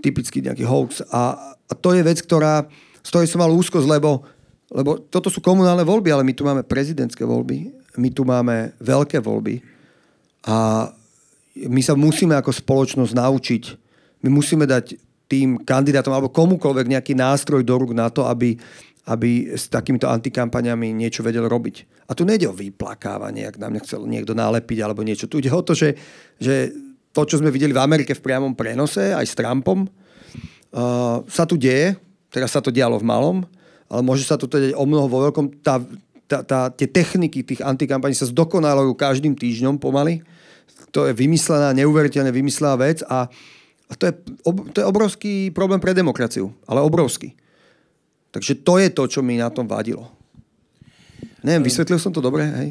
typicky 0.00 0.40
nejaký 0.40 0.64
hoax. 0.64 1.04
A, 1.12 1.52
a 1.68 1.72
to 1.76 1.92
je 1.92 2.00
vec, 2.00 2.24
ktorá, 2.24 2.64
z 3.04 3.08
ktorej 3.12 3.28
som 3.28 3.44
mal 3.44 3.52
úzkosť, 3.52 3.84
lebo 3.84 4.24
lebo 4.68 5.00
toto 5.00 5.32
sú 5.32 5.40
komunálne 5.40 5.80
voľby, 5.80 6.12
ale 6.12 6.24
my 6.28 6.34
tu 6.36 6.44
máme 6.44 6.60
prezidentské 6.60 7.24
voľby, 7.24 7.72
my 7.96 8.08
tu 8.12 8.22
máme 8.28 8.76
veľké 8.84 9.18
voľby 9.24 9.64
a 10.44 10.88
my 11.58 11.80
sa 11.82 11.96
musíme 11.96 12.36
ako 12.36 12.52
spoločnosť 12.52 13.12
naučiť, 13.16 13.62
my 14.22 14.28
musíme 14.28 14.68
dať 14.68 14.94
tým 15.28 15.60
kandidátom 15.64 16.12
alebo 16.12 16.32
komukoľvek 16.32 16.86
nejaký 16.88 17.12
nástroj 17.16 17.64
do 17.64 17.74
rúk 17.76 17.92
na 17.96 18.12
to, 18.12 18.28
aby, 18.28 18.56
aby 19.08 19.52
s 19.56 19.68
takýmito 19.68 20.08
antikampaňami 20.08 20.92
niečo 20.92 21.24
vedel 21.24 21.48
robiť. 21.48 22.08
A 22.08 22.16
tu 22.16 22.24
nejde 22.24 22.48
o 22.48 22.56
vyplakávanie, 22.56 23.44
ak 23.44 23.60
nám 23.60 23.76
nechcel 23.76 24.08
niekto 24.08 24.32
nalepiť 24.32 24.78
alebo 24.80 25.04
niečo. 25.04 25.28
Tu 25.28 25.44
ide 25.44 25.52
o 25.52 25.60
to, 25.60 25.76
že, 25.76 25.92
že 26.40 26.72
to, 27.12 27.28
čo 27.28 27.40
sme 27.40 27.52
videli 27.52 27.76
v 27.76 27.84
Amerike 27.84 28.16
v 28.16 28.24
priamom 28.24 28.56
prenose, 28.56 29.12
aj 29.12 29.26
s 29.28 29.36
Trumpom, 29.36 29.84
uh, 29.84 31.20
sa 31.28 31.44
tu 31.44 31.60
deje. 31.60 32.00
Teraz 32.32 32.56
sa 32.56 32.64
to 32.64 32.72
dialo 32.72 32.96
v 32.96 33.08
malom 33.08 33.36
ale 33.88 34.00
môže 34.04 34.24
sa 34.28 34.36
to 34.36 34.44
teda 34.44 34.76
o 34.76 34.84
mnoho 34.84 35.08
vo 35.08 35.24
veľkom. 35.28 35.64
Tá, 35.64 35.80
tá, 36.28 36.44
tá, 36.44 36.68
tie 36.68 36.84
techniky 36.84 37.40
tých 37.40 37.64
antikampaní 37.64 38.12
sa 38.12 38.28
zdokonalujú 38.28 38.92
každým 38.92 39.32
týždňom 39.32 39.80
pomaly. 39.80 40.20
To 40.92 41.08
je 41.08 41.12
vymyslená, 41.16 41.72
neuveriteľne 41.76 42.32
vymyslená 42.32 42.76
vec 42.76 43.00
a, 43.08 43.28
a 43.88 43.92
to, 43.96 44.08
je, 44.08 44.12
ob, 44.44 44.56
to 44.72 44.80
je 44.80 44.86
obrovský 44.86 45.32
problém 45.52 45.80
pre 45.80 45.96
demokraciu, 45.96 46.52
ale 46.68 46.84
obrovský. 46.84 47.32
Takže 48.28 48.60
to 48.60 48.76
je 48.76 48.88
to, 48.92 49.04
čo 49.08 49.20
mi 49.24 49.40
na 49.40 49.48
tom 49.48 49.64
vadilo. 49.64 50.04
Neviem, 51.40 51.64
vysvetlil 51.64 51.96
som 51.96 52.12
to 52.12 52.20
dobre, 52.20 52.44
hej? 52.44 52.68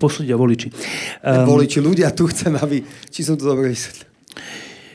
Posúdia 0.00 0.40
voliči. 0.40 0.72
Um, 1.20 1.44
voliči, 1.44 1.84
ľudia, 1.84 2.16
tu 2.16 2.24
chcem, 2.32 2.54
aby... 2.56 2.80
Či 3.12 3.28
som 3.28 3.36
to 3.36 3.44
dobre 3.44 3.68
vysvetlil. 3.68 4.08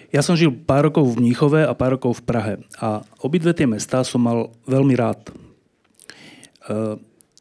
Ja 0.07 0.23
som 0.23 0.39
žil 0.39 0.55
pár 0.55 0.87
rokov 0.87 1.03
v 1.03 1.19
Mníchove 1.19 1.67
a 1.67 1.73
pár 1.75 1.99
rokov 1.99 2.23
v 2.23 2.25
Prahe. 2.25 2.53
A 2.79 3.03
obidve 3.19 3.51
tie 3.51 3.67
mestá 3.67 4.07
som 4.07 4.23
mal 4.23 4.55
veľmi 4.63 4.95
rád. 4.95 5.19
E, 5.27 6.95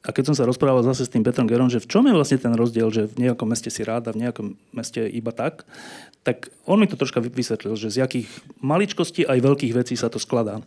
a 0.07 0.15
keď 0.15 0.31
som 0.31 0.37
sa 0.39 0.47
rozprával 0.47 0.87
zase 0.87 1.07
s 1.07 1.11
tým 1.11 1.23
Petrom 1.27 1.51
Gerom, 1.51 1.67
že 1.67 1.83
v 1.83 1.91
čom 1.91 2.07
je 2.07 2.15
vlastne 2.15 2.39
ten 2.39 2.55
rozdiel, 2.55 2.91
že 2.95 3.11
v 3.11 3.27
nejakom 3.27 3.51
meste 3.51 3.71
si 3.71 3.83
rád 3.87 4.11
a 4.11 4.15
v 4.15 4.27
nejakom 4.27 4.59
meste 4.75 5.03
iba 5.03 5.35
tak, 5.35 5.67
tak 6.27 6.51
on 6.67 6.83
mi 6.83 6.91
to 6.91 6.99
troška 6.99 7.23
vysvetlil, 7.23 7.79
že 7.79 7.95
z 7.95 8.03
jakých 8.03 8.27
maličkostí 8.59 9.23
aj 9.27 9.47
veľkých 9.47 9.79
vecí 9.79 9.95
sa 9.95 10.11
to 10.11 10.19
skladá. 10.19 10.59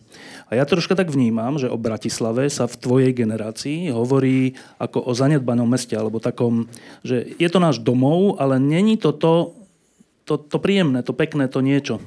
A 0.48 0.56
ja 0.56 0.64
troška 0.64 0.96
tak 0.96 1.12
vnímam, 1.12 1.60
že 1.60 1.68
o 1.68 1.76
Bratislave 1.76 2.48
sa 2.48 2.64
v 2.64 2.80
tvojej 2.80 3.12
generácii 3.12 3.92
hovorí 3.92 4.56
ako 4.80 5.04
o 5.04 5.12
zanedbanom 5.12 5.68
meste, 5.68 6.00
alebo 6.00 6.24
takom, 6.24 6.72
že 7.04 7.36
je 7.36 7.48
to 7.52 7.60
náš 7.60 7.84
domov, 7.84 8.40
ale 8.40 8.56
není 8.56 8.96
to 8.96 9.12
to, 9.12 9.59
to, 10.30 10.38
to 10.38 10.62
príjemné, 10.62 11.02
to 11.02 11.18
pekné, 11.18 11.50
to 11.50 11.66
niečo. 11.66 11.98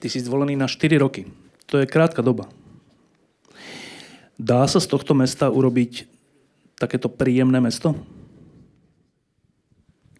Ty 0.00 0.06
si 0.08 0.24
zvolený 0.24 0.56
na 0.56 0.64
4 0.64 0.96
roky. 0.96 1.28
To 1.68 1.76
je 1.76 1.84
krátka 1.84 2.24
doba. 2.24 2.48
Dá 4.40 4.64
sa 4.64 4.80
z 4.80 4.88
tohto 4.88 5.12
mesta 5.12 5.52
urobiť 5.52 6.08
takéto 6.80 7.12
príjemné 7.12 7.60
mesto? 7.60 7.92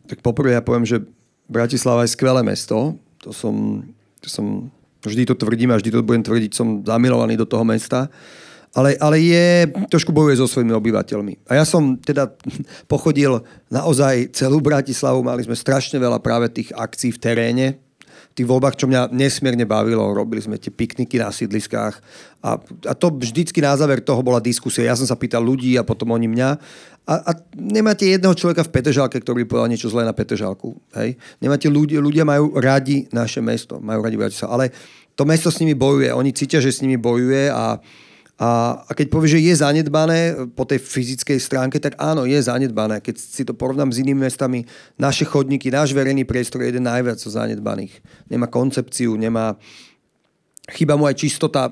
Tak 0.04 0.20
poprvé 0.20 0.52
ja 0.52 0.60
poviem, 0.60 0.84
že 0.84 1.00
Bratislava 1.48 2.04
je 2.04 2.12
skvelé 2.12 2.44
mesto. 2.44 3.00
To 3.24 3.32
som, 3.32 3.80
to 4.20 4.28
som 4.28 4.68
vždy 5.00 5.32
to 5.32 5.34
tvrdím 5.34 5.72
a 5.72 5.80
vždy 5.80 5.90
to 5.96 6.04
budem 6.04 6.22
tvrdiť. 6.22 6.52
Som 6.52 6.84
zamilovaný 6.84 7.40
do 7.40 7.48
toho 7.48 7.64
mesta 7.64 8.12
ale, 8.72 8.96
ale 8.96 9.20
je, 9.20 9.68
trošku 9.92 10.16
bojuje 10.16 10.40
so 10.40 10.48
svojimi 10.48 10.72
obyvateľmi. 10.72 11.44
A 11.52 11.60
ja 11.60 11.64
som 11.68 12.00
teda 12.00 12.32
pochodil 12.92 13.44
naozaj 13.68 14.32
celú 14.32 14.64
Bratislavu, 14.64 15.20
mali 15.20 15.44
sme 15.44 15.56
strašne 15.56 16.00
veľa 16.00 16.18
práve 16.24 16.48
tých 16.48 16.72
akcií 16.72 17.12
v 17.12 17.20
teréne, 17.20 17.66
v 18.32 18.34
tých 18.40 18.48
voľbách, 18.48 18.80
čo 18.80 18.88
mňa 18.88 19.12
nesmierne 19.12 19.68
bavilo. 19.68 20.08
Robili 20.16 20.40
sme 20.40 20.56
tie 20.56 20.72
pikniky 20.72 21.20
na 21.20 21.28
sídliskách 21.28 22.00
a, 22.40 22.56
a 22.88 22.92
to 22.96 23.12
vždycky 23.12 23.60
na 23.60 23.76
záver 23.76 24.00
toho 24.00 24.24
bola 24.24 24.40
diskusia. 24.40 24.88
Ja 24.88 24.96
som 24.96 25.04
sa 25.04 25.20
pýtal 25.20 25.44
ľudí 25.44 25.76
a 25.76 25.84
potom 25.84 26.16
oni 26.16 26.32
mňa. 26.32 26.50
A, 27.04 27.14
a 27.28 27.30
nemáte 27.52 28.08
jedného 28.08 28.32
človeka 28.32 28.64
v 28.64 28.72
Petržalke, 28.72 29.20
ktorý 29.20 29.44
povedal 29.44 29.68
niečo 29.68 29.92
zlé 29.92 30.08
na 30.08 30.16
Petržalku. 30.16 30.72
Hej? 30.96 31.20
Nemáte 31.44 31.68
ľudí, 31.68 32.00
ľudia 32.00 32.24
majú 32.24 32.56
radi 32.56 33.04
naše 33.12 33.44
mesto, 33.44 33.76
majú 33.84 34.00
radi 34.00 34.16
Bratislavu. 34.16 34.48
Ale 34.48 34.72
to 35.12 35.28
mesto 35.28 35.52
s 35.52 35.60
nimi 35.60 35.76
bojuje. 35.76 36.08
Oni 36.08 36.32
cítia, 36.32 36.64
že 36.64 36.72
s 36.72 36.80
nimi 36.80 36.96
bojuje 36.96 37.52
a 37.52 37.76
a, 38.40 38.80
a 38.88 38.90
keď 38.96 39.06
povie, 39.12 39.38
že 39.38 39.44
je 39.44 39.54
zanedbané 39.60 40.48
po 40.56 40.64
tej 40.64 40.80
fyzickej 40.80 41.38
stránke, 41.38 41.76
tak 41.76 42.00
áno, 42.00 42.24
je 42.24 42.40
zanedbané. 42.40 43.04
Keď 43.04 43.14
si 43.20 43.42
to 43.44 43.52
porovnám 43.52 43.92
s 43.92 44.00
inými 44.00 44.24
mestami, 44.24 44.64
naše 44.96 45.28
chodníky, 45.28 45.68
náš 45.68 45.92
verejný 45.92 46.24
priestor 46.24 46.64
je 46.64 46.72
jeden 46.72 46.88
najviac 46.88 47.20
zanedbaných. 47.20 48.00
Nemá 48.32 48.48
koncepciu, 48.48 49.14
nemá... 49.20 49.60
Chyba 50.72 50.96
mu 50.96 51.04
aj 51.10 51.18
čistota. 51.18 51.68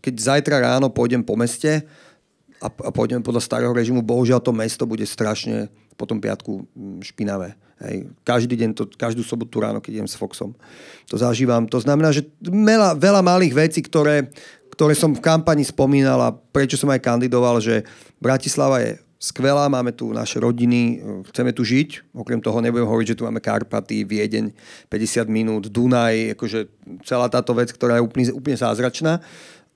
Keď 0.00 0.14
zajtra 0.16 0.56
ráno 0.60 0.90
pôjdem 0.90 1.22
po 1.22 1.38
meste 1.38 1.86
a, 2.58 2.68
a 2.68 2.90
pôjdem 2.90 3.22
podľa 3.22 3.44
starého 3.44 3.70
režimu, 3.70 4.02
bohužiaľ 4.02 4.40
to 4.42 4.50
mesto 4.50 4.88
bude 4.88 5.04
strašne 5.06 5.70
po 5.94 6.04
tom 6.04 6.18
piatku 6.18 6.66
mm, 6.74 7.00
špinavé. 7.02 7.54
Hej. 7.82 8.06
Každý 8.22 8.54
deň, 8.54 8.70
to, 8.74 8.84
každú 8.94 9.26
sobotu 9.26 9.58
ráno, 9.58 9.82
keď 9.82 10.02
idem 10.02 10.08
s 10.10 10.14
Foxom. 10.14 10.54
To 11.10 11.16
zažívam. 11.18 11.66
To 11.66 11.82
znamená, 11.82 12.14
že 12.14 12.26
veľa, 12.42 12.94
veľa 12.94 13.20
malých 13.20 13.54
vecí, 13.54 13.80
ktoré, 13.82 14.30
ktoré 14.70 14.94
som 14.94 15.10
v 15.10 15.22
kampani 15.22 15.66
spomínal 15.66 16.18
a 16.22 16.34
prečo 16.34 16.78
som 16.78 16.90
aj 16.90 17.02
kandidoval, 17.02 17.58
že 17.58 17.82
Bratislava 18.22 18.78
je 18.82 18.98
skvelá, 19.24 19.72
máme 19.72 19.96
tu 19.96 20.12
naše 20.12 20.36
rodiny, 20.36 21.00
chceme 21.32 21.56
tu 21.56 21.64
žiť. 21.64 22.12
Okrem 22.12 22.44
toho 22.44 22.60
nebudem 22.60 22.84
hovoriť, 22.84 23.16
že 23.16 23.18
tu 23.18 23.24
máme 23.24 23.40
Karpaty, 23.40 24.04
Viedeň, 24.04 24.52
50 24.92 25.24
minút, 25.32 25.72
Dunaj, 25.72 26.36
akože 26.36 26.68
celá 27.08 27.32
táto 27.32 27.56
vec, 27.56 27.72
ktorá 27.72 27.96
je 27.96 28.04
úplne, 28.04 28.28
úplne 28.36 28.58
zázračná. 28.60 29.24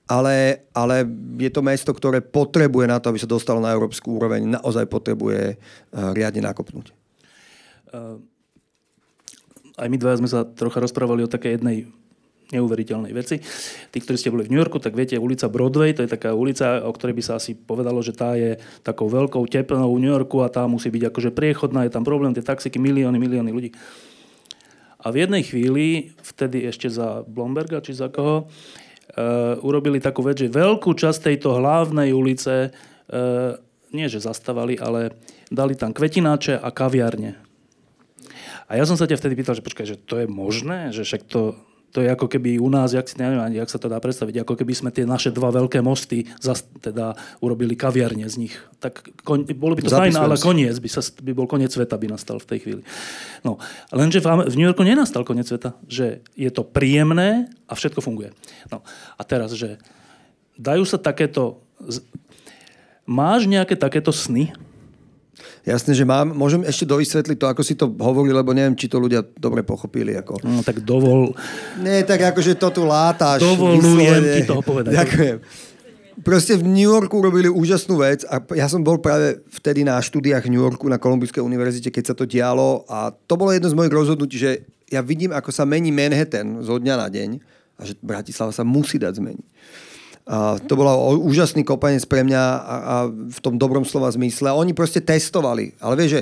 Ale, 0.09 0.65
ale 0.73 1.05
je 1.37 1.53
to 1.53 1.61
mesto, 1.61 1.93
ktoré 1.93 2.25
potrebuje 2.25 2.89
na 2.89 2.97
to, 2.97 3.13
aby 3.13 3.21
sa 3.21 3.29
dostalo 3.29 3.61
na 3.61 3.69
európsku 3.69 4.17
úroveň, 4.17 4.57
naozaj 4.57 4.89
potrebuje 4.89 5.53
uh, 5.53 6.17
riadne 6.17 6.41
nakopnúť. 6.41 6.89
Uh, 7.93 8.17
aj 9.77 9.85
my 9.85 9.97
dva 10.01 10.17
sme 10.17 10.25
sa 10.25 10.49
trocha 10.49 10.81
rozprávali 10.81 11.21
o 11.21 11.29
takej 11.29 11.61
jednej 11.61 11.85
neuveriteľnej 12.49 13.13
veci. 13.13 13.37
Tí, 13.93 13.97
ktorí 14.01 14.17
ste 14.17 14.33
boli 14.33 14.49
v 14.49 14.57
New 14.57 14.57
Yorku, 14.57 14.81
tak 14.81 14.97
viete, 14.97 15.13
ulica 15.21 15.45
Broadway, 15.45 15.93
to 15.93 16.01
je 16.01 16.09
taká 16.09 16.33
ulica, 16.33 16.81
o 16.81 16.89
ktorej 16.89 17.21
by 17.21 17.23
sa 17.23 17.37
asi 17.37 17.53
povedalo, 17.53 18.01
že 18.01 18.17
tá 18.17 18.33
je 18.33 18.57
takou 18.81 19.05
veľkou 19.05 19.45
teplnou 19.45 19.93
New 20.01 20.09
Yorku 20.09 20.41
a 20.41 20.49
tá 20.49 20.65
musí 20.65 20.89
byť 20.89 21.13
akože 21.13 21.29
priechodná, 21.37 21.85
je 21.85 21.93
tam 21.93 22.01
problém, 22.01 22.33
tie 22.33 22.41
taxiky, 22.41 22.81
milióny, 22.81 23.21
milióny 23.21 23.53
ľudí. 23.53 23.69
A 24.99 25.13
v 25.13 25.21
jednej 25.21 25.45
chvíli, 25.45 26.17
vtedy 26.25 26.65
ešte 26.65 26.89
za 26.89 27.21
Blomberga, 27.29 27.85
či 27.85 27.93
za 27.93 28.09
koho, 28.09 28.49
uh, 28.49 28.88
urobili 29.65 29.97
takú 29.97 30.21
vec, 30.21 30.37
že 30.37 30.53
veľkú 30.53 30.93
časť 30.93 31.31
tejto 31.31 31.57
hlavnej 31.57 32.13
ulice 32.13 32.69
uh, 32.69 33.57
nie, 33.89 34.05
že 34.05 34.21
zastavali, 34.21 34.77
ale 34.77 35.17
dali 35.49 35.73
tam 35.73 35.93
kvetináče 35.93 36.61
a 36.61 36.69
kaviarne. 36.69 37.41
A 38.69 38.77
ja 38.77 38.85
som 38.85 38.93
sa 38.93 39.09
ťa 39.09 39.17
vtedy 39.17 39.33
pýtal, 39.33 39.57
že 39.57 39.65
počkaj, 39.65 39.85
že 39.89 39.97
to 39.97 40.21
je 40.21 40.27
možné, 40.29 40.93
že 40.93 41.01
však 41.01 41.25
to 41.25 41.57
to 41.89 42.05
je 42.05 42.09
ako 42.09 42.29
keby 42.29 42.61
u 42.61 42.69
nás, 42.69 42.93
jak, 42.93 43.09
si, 43.09 43.17
neviem 43.17 43.57
jak 43.57 43.69
sa 43.69 43.81
to 43.81 43.89
dá 43.89 43.97
predstaviť, 43.97 44.45
ako 44.45 44.53
keby 44.53 44.73
sme 44.77 44.89
tie 44.93 45.09
naše 45.09 45.33
dva 45.33 45.49
veľké 45.49 45.81
mosty 45.81 46.29
zas, 46.37 46.61
teda 46.81 47.17
urobili 47.41 47.73
kaviarne 47.73 48.29
z 48.29 48.35
nich. 48.45 48.55
Tak 48.77 49.25
kon, 49.25 49.45
bolo 49.57 49.73
by 49.73 49.81
to 49.85 49.93
fajn, 49.93 50.15
ale 50.15 50.37
koniec 50.37 50.77
by, 50.77 50.89
sa, 50.89 51.01
by 51.01 51.31
bol 51.33 51.49
koniec 51.49 51.73
sveta 51.73 51.97
by 51.97 52.07
nastal 52.13 52.37
v 52.37 52.47
tej 52.49 52.59
chvíli. 52.61 52.81
No, 53.41 53.57
lenže 53.89 54.21
v, 54.21 54.27
v 54.45 54.55
New 54.57 54.67
Yorku 54.69 54.85
nenastal 54.85 55.25
koniec 55.25 55.49
sveta, 55.49 55.73
že 55.89 56.21
je 56.37 56.49
to 56.53 56.61
príjemné 56.61 57.49
a 57.65 57.73
všetko 57.73 58.05
funguje. 58.05 58.33
No, 58.69 58.85
a 59.17 59.21
teraz, 59.25 59.57
že 59.57 59.81
dajú 60.57 60.85
sa 60.85 61.01
takéto... 61.01 61.65
Máš 63.09 63.49
nejaké 63.49 63.73
takéto 63.73 64.13
sny, 64.13 64.53
Jasné, 65.69 65.93
že 65.93 66.01
mám. 66.01 66.33
Môžem 66.33 66.65
ešte 66.65 66.89
dovysvetliť 66.89 67.37
to, 67.37 67.45
ako 67.45 67.61
si 67.61 67.77
to 67.77 67.85
hovorili, 67.93 68.33
lebo 68.33 68.57
neviem, 68.57 68.73
či 68.73 68.89
to 68.89 68.97
ľudia 68.97 69.21
dobre 69.37 69.61
pochopili. 69.61 70.17
Ako... 70.17 70.41
No 70.41 70.65
tak 70.65 70.81
dovol. 70.81 71.37
Nie, 71.77 72.01
tak 72.01 72.25
akože 72.33 72.57
to 72.57 72.73
tu 72.73 72.89
látáš. 72.89 73.45
Dovolujem 73.45 74.23
ti 74.33 74.41
toho 74.49 74.65
povedať. 74.65 74.97
Ďakujem. 74.97 75.37
Proste 76.19 76.59
v 76.59 76.67
New 76.67 76.89
Yorku 76.89 77.15
robili 77.23 77.47
úžasnú 77.47 77.95
vec 78.03 78.27
a 78.27 78.43
ja 78.51 78.67
som 78.67 78.83
bol 78.83 78.99
práve 78.99 79.39
vtedy 79.55 79.87
na 79.87 79.95
štúdiách 80.03 80.51
v 80.51 80.51
New 80.51 80.59
Yorku 80.59 80.91
na 80.91 80.99
Kolumbijskej 80.99 81.39
univerzite, 81.39 81.95
keď 81.95 82.11
sa 82.11 82.15
to 82.17 82.27
dialo 82.27 82.83
a 82.91 83.15
to 83.15 83.39
bolo 83.39 83.55
jedno 83.55 83.71
z 83.71 83.77
mojich 83.79 83.95
rozhodnutí, 83.95 84.35
že 84.35 84.67
ja 84.91 84.99
vidím, 84.99 85.31
ako 85.31 85.47
sa 85.55 85.63
mení 85.63 85.95
Manhattan 85.95 86.59
zo 86.59 86.75
dňa 86.75 86.95
na 86.99 87.07
deň 87.07 87.29
a 87.79 87.81
že 87.87 87.95
Bratislava 88.03 88.51
sa 88.51 88.67
musí 88.67 88.99
dať 88.99 89.15
zmeniť. 89.15 89.47
A 90.29 90.61
to 90.61 90.77
bola 90.77 90.93
úžasný 91.17 91.65
kopanec 91.65 92.05
pre 92.05 92.21
mňa 92.21 92.37
a, 92.37 92.75
a 92.77 92.95
v 93.09 93.39
tom 93.41 93.57
dobrom 93.57 93.81
slova 93.81 94.13
zmysle. 94.13 94.53
Oni 94.53 94.77
proste 94.77 95.01
testovali. 95.01 95.73
Ale 95.81 95.97
vieš, 95.97 96.21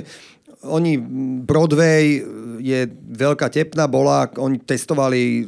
oni, 0.64 0.98
Broadway 1.44 2.24
je 2.58 2.80
veľká 3.14 3.46
tepna 3.46 3.86
bola, 3.86 4.26
oni 4.40 4.58
testovali, 4.58 5.46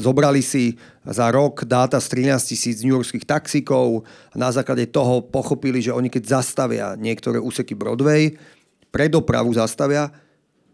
zobrali 0.00 0.40
si 0.40 0.72
za 1.04 1.28
rok 1.28 1.68
dáta 1.68 2.00
z 2.00 2.24
13 2.24 2.48
tisíc 2.54 2.80
newyorských 2.80 3.28
taxikov 3.28 4.08
a 4.32 4.36
na 4.40 4.48
základe 4.48 4.88
toho 4.88 5.20
pochopili, 5.20 5.84
že 5.84 5.92
oni 5.92 6.08
keď 6.08 6.40
zastavia 6.40 6.96
niektoré 6.96 7.36
úseky 7.36 7.76
Broadway, 7.76 8.40
pre 8.88 9.12
dopravu 9.12 9.52
zastavia, 9.52 10.08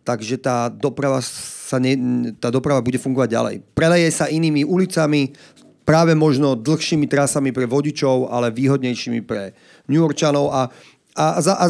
takže 0.07 0.39
tá 0.39 0.71
doprava, 0.71 1.19
sa 1.25 1.83
ne, 1.83 1.97
tá 2.39 2.53
doprava 2.53 2.85
bude 2.85 3.01
fungovať 3.01 3.29
ďalej. 3.29 3.55
Preleje 3.75 4.09
sa 4.15 4.31
inými 4.31 4.63
ulicami, 4.63 5.35
práve 5.85 6.17
možno 6.17 6.57
dlhšími 6.57 7.07
trasami 7.07 7.53
pre 7.53 7.69
vodičov, 7.69 8.33
ale 8.33 8.51
výhodnejšími 8.51 9.21
pre 9.25 9.53
New 9.87 10.01
Yorkčanov 10.01 10.51
a 10.51 10.63
a, 11.15 11.39
a, 11.39 11.53
a, 11.55 11.67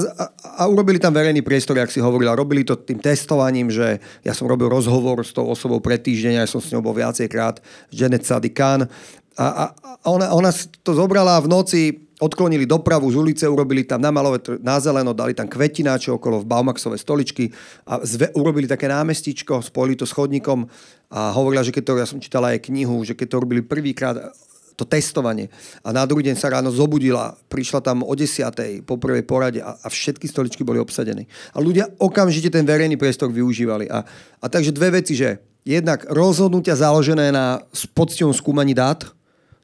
a 0.57 0.63
urobili 0.65 0.97
tam 0.97 1.13
verejný 1.13 1.45
priestor, 1.45 1.77
jak 1.77 1.93
si 1.93 2.01
hovorila. 2.01 2.33
Robili 2.33 2.65
to 2.65 2.81
tým 2.81 2.97
testovaním, 2.97 3.69
že 3.69 4.01
ja 4.25 4.33
som 4.33 4.49
robil 4.49 4.73
rozhovor 4.73 5.21
s 5.21 5.37
tou 5.37 5.45
osobou 5.45 5.85
pred 5.85 6.01
týždeň, 6.01 6.41
ja 6.41 6.49
som 6.49 6.65
s 6.65 6.73
ňou 6.73 6.81
bol 6.81 6.97
viacej 6.97 7.29
krát, 7.29 7.61
Janet 7.93 8.25
Sadikan. 8.25 8.89
A, 9.37 9.45
a, 9.45 9.65
a 9.77 10.09
ona, 10.09 10.33
ona 10.33 10.49
to 10.81 10.97
zobrala 10.97 11.37
v 11.45 11.51
noci, 11.53 11.83
odklonili 12.25 12.65
dopravu 12.65 13.13
z 13.13 13.17
ulice, 13.21 13.45
urobili 13.45 13.85
tam 13.85 14.01
na 14.01 14.09
malové, 14.09 14.41
na 14.65 14.81
zeleno, 14.81 15.13
dali 15.13 15.37
tam 15.37 15.45
kvetináče 15.45 16.09
okolo 16.17 16.41
v 16.41 16.49
Baumaxové 16.49 16.97
stoličky 16.97 17.53
a 17.85 18.01
zve, 18.01 18.33
urobili 18.33 18.65
také 18.65 18.89
námestičko, 18.89 19.61
spojili 19.61 20.01
to 20.01 20.09
s 20.09 20.17
chodníkom 20.17 20.65
a 21.13 21.31
hovorila, 21.37 21.61
že 21.61 21.71
keď 21.71 21.83
to, 21.85 21.93
ja 22.01 22.09
som 22.09 22.19
čítala 22.19 22.57
aj 22.57 22.65
knihu, 22.73 23.05
že 23.05 23.13
keď 23.13 23.27
to 23.29 23.43
robili 23.45 23.61
prvýkrát, 23.61 24.33
to 24.75 24.83
testovanie. 24.83 25.47
A 25.87 25.95
na 25.95 26.03
druhý 26.03 26.27
deň 26.27 26.35
sa 26.35 26.51
ráno 26.51 26.75
zobudila, 26.75 27.39
prišla 27.47 27.79
tam 27.79 28.03
o 28.03 28.11
desiatej 28.19 28.83
po 28.83 28.99
prvej 28.99 29.23
porade 29.23 29.63
a, 29.63 29.79
a 29.79 29.87
všetky 29.87 30.27
stoličky 30.27 30.67
boli 30.67 30.83
obsadené. 30.83 31.31
A 31.55 31.63
ľudia 31.63 31.87
okamžite 32.03 32.51
ten 32.51 32.67
verejný 32.67 32.99
priestor 32.99 33.31
využívali. 33.31 33.87
A, 33.87 34.03
a 34.43 34.47
takže 34.51 34.75
dve 34.75 34.99
veci, 34.99 35.15
že 35.15 35.39
jednak 35.63 36.05
rozhodnutia 36.11 36.75
založené 36.75 37.31
na 37.31 37.63
poctivom 37.95 38.35
skúmaní 38.35 38.75
dát, 38.75 39.07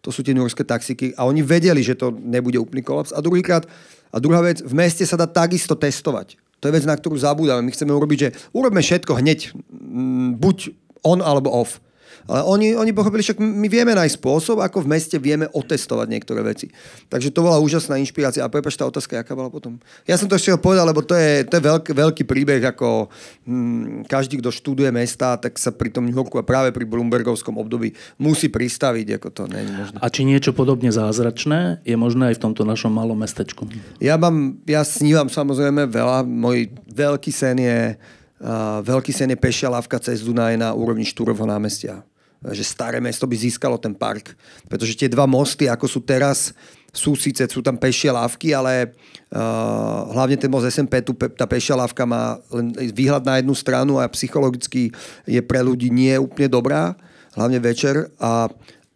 to 0.00 0.08
sú 0.08 0.24
tie 0.24 0.32
nurské 0.32 0.64
taxiky 0.64 1.12
a 1.16 1.28
oni 1.28 1.44
vedeli, 1.44 1.84
že 1.84 1.96
to 1.96 2.12
nebude 2.12 2.56
úplný 2.56 2.80
kolaps. 2.80 3.12
A 3.12 3.20
druhýkrát, 3.20 3.68
a 4.10 4.16
druhá 4.16 4.40
vec, 4.40 4.64
v 4.64 4.74
meste 4.74 5.04
sa 5.04 5.20
dá 5.20 5.28
takisto 5.28 5.76
testovať. 5.76 6.40
To 6.60 6.68
je 6.68 6.76
vec, 6.76 6.84
na 6.84 6.96
ktorú 6.96 7.16
zabúdame. 7.16 7.64
My 7.64 7.72
chceme 7.72 7.92
urobiť, 7.96 8.18
že 8.20 8.28
urobme 8.52 8.84
všetko 8.84 9.16
hneď, 9.16 9.56
buď 10.36 10.76
on 11.04 11.24
alebo 11.24 11.48
off. 11.52 11.80
Ale 12.31 12.47
oni, 12.47 12.79
oni 12.79 12.95
pochopili, 12.95 13.27
že 13.27 13.35
my 13.35 13.66
vieme 13.66 13.90
nájsť 13.90 14.23
spôsob, 14.23 14.62
ako 14.62 14.87
v 14.87 14.95
meste 14.95 15.19
vieme 15.19 15.51
otestovať 15.51 16.07
niektoré 16.07 16.47
veci. 16.47 16.71
Takže 17.11 17.35
to 17.35 17.43
bola 17.43 17.59
úžasná 17.59 17.99
inšpirácia. 17.99 18.47
A 18.47 18.53
prepač 18.53 18.79
tá 18.79 18.87
otázka, 18.87 19.19
aká 19.19 19.35
bola 19.35 19.51
potom? 19.51 19.83
Ja 20.07 20.14
som 20.14 20.31
to 20.31 20.38
ešte 20.38 20.55
povedal, 20.62 20.87
lebo 20.87 21.03
to 21.03 21.19
je, 21.19 21.43
to 21.43 21.59
je 21.59 21.62
veľký, 21.66 21.90
veľký 21.90 22.23
príbeh, 22.31 22.62
ako 22.71 23.11
hm, 23.51 24.07
každý, 24.07 24.38
kto 24.38 24.55
študuje 24.55 24.95
mesta, 24.95 25.35
tak 25.43 25.59
sa 25.59 25.75
pri 25.75 25.90
tom 25.90 26.07
New 26.07 26.14
Yorku 26.14 26.38
a 26.38 26.47
práve 26.47 26.71
pri 26.71 26.87
Bloombergovskom 26.87 27.59
období 27.59 27.99
musí 28.23 28.47
pristaviť, 28.47 29.19
ako 29.19 29.29
to 29.35 29.43
nie 29.51 29.66
je 29.66 29.71
možné. 29.75 29.97
A 29.99 30.07
či 30.07 30.23
niečo 30.23 30.55
podobne 30.55 30.95
zázračné 30.95 31.83
je 31.83 31.97
možné 31.99 32.31
aj 32.31 32.38
v 32.38 32.43
tomto 32.47 32.62
našom 32.62 32.95
malom 32.95 33.19
mestečku? 33.19 33.66
Ja, 33.99 34.14
mám, 34.14 34.62
ja 34.71 34.87
snívam 34.87 35.27
samozrejme 35.27 35.90
veľa. 35.90 36.23
Môj 36.23 36.71
veľký 36.95 37.35
sen 37.35 37.59
je 37.59 37.79
Uh, 38.40 38.81
veľký 38.81 39.12
sen 39.12 39.29
je 39.29 39.37
pešia 39.37 39.69
lávka 39.69 40.01
cez 40.01 40.25
Dunaj 40.25 40.57
na 40.57 40.73
úrovni 40.73 41.05
Štúrovho 41.05 41.45
námestia 41.45 42.01
že 42.40 42.64
staré 42.64 42.98
mesto 43.05 43.29
by 43.29 43.37
získalo 43.37 43.76
ten 43.76 43.92
park. 43.92 44.33
Pretože 44.64 44.96
tie 44.96 45.12
dva 45.12 45.29
mosty, 45.29 45.68
ako 45.68 45.85
sú 45.85 46.00
teraz, 46.00 46.57
sú 46.90 47.14
síce, 47.14 47.44
sú 47.46 47.61
tam 47.61 47.76
pešie 47.76 48.11
lávky, 48.11 48.57
ale 48.57 48.96
uh, 49.31 50.11
hlavne 50.11 50.40
ten 50.40 50.50
most 50.50 50.66
SMP, 50.66 51.05
tu, 51.05 51.12
tá 51.14 51.44
pešia 51.44 51.76
lávka 51.76 52.09
má 52.09 52.40
len 52.50 52.72
výhľad 52.96 53.22
na 53.22 53.38
jednu 53.38 53.55
stranu 53.55 54.00
a 54.00 54.11
psychologicky 54.11 54.90
je 55.29 55.40
pre 55.44 55.61
ľudí 55.61 55.92
nie 55.92 56.16
úplne 56.16 56.48
dobrá, 56.48 56.96
hlavne 57.37 57.61
večer. 57.61 58.09
A, 58.18 58.48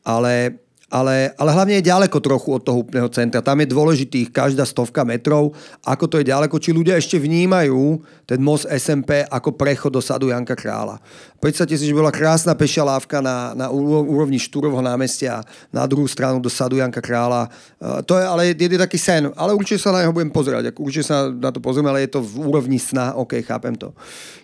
ale 0.03 0.64
ale, 0.93 1.33
ale 1.41 1.51
hlavne 1.51 1.81
je 1.81 1.89
ďaleko 1.89 2.19
trochu 2.21 2.49
od 2.53 2.63
toho 2.63 2.85
úplného 2.85 3.09
centra. 3.09 3.41
Tam 3.41 3.57
je 3.57 3.73
dôležitých 3.73 4.29
každá 4.29 4.69
stovka 4.69 5.03
metrov, 5.03 5.57
ako 5.81 6.05
to 6.07 6.17
je 6.21 6.29
ďaleko, 6.29 6.61
či 6.61 6.77
ľudia 6.77 7.01
ešte 7.01 7.17
vnímajú 7.17 8.05
ten 8.29 8.41
most 8.41 8.69
SMP 8.69 9.25
ako 9.25 9.57
prechod 9.57 9.97
do 9.97 10.05
sadu 10.05 10.29
Janka 10.29 10.53
Krála. 10.53 11.01
Predstavte 11.41 11.77
si, 11.77 11.89
že 11.89 11.97
bola 11.97 12.13
krásna 12.13 12.57
pešia 12.57 12.85
lávka 12.85 13.21
na, 13.25 13.53
na 13.57 13.67
úrovni 13.75 14.41
Štúrovho 14.41 14.81
námestia, 14.81 15.45
na 15.69 15.85
druhú 15.89 16.09
stranu 16.09 16.41
do 16.41 16.53
sadu 16.53 16.77
Janka 16.77 17.01
Krála. 17.01 17.49
Uh, 17.81 18.01
to 18.05 18.17
je 18.21 18.25
ale 18.25 18.43
je, 18.53 18.55
je 18.57 18.81
taký 18.81 18.97
sen, 19.01 19.29
ale 19.37 19.57
určite 19.57 19.81
sa 19.81 19.93
na 19.93 20.05
neho 20.05 20.13
budem 20.13 20.33
pozerať. 20.33 20.73
Určite 20.77 21.05
sa 21.05 21.29
na 21.33 21.49
to 21.49 21.61
pozriem, 21.65 21.89
ale 21.89 22.05
je 22.05 22.17
to 22.17 22.21
v 22.21 22.45
úrovni 22.45 22.81
sna, 22.81 23.17
OK, 23.17 23.41
chápem 23.45 23.77
to. 23.77 23.93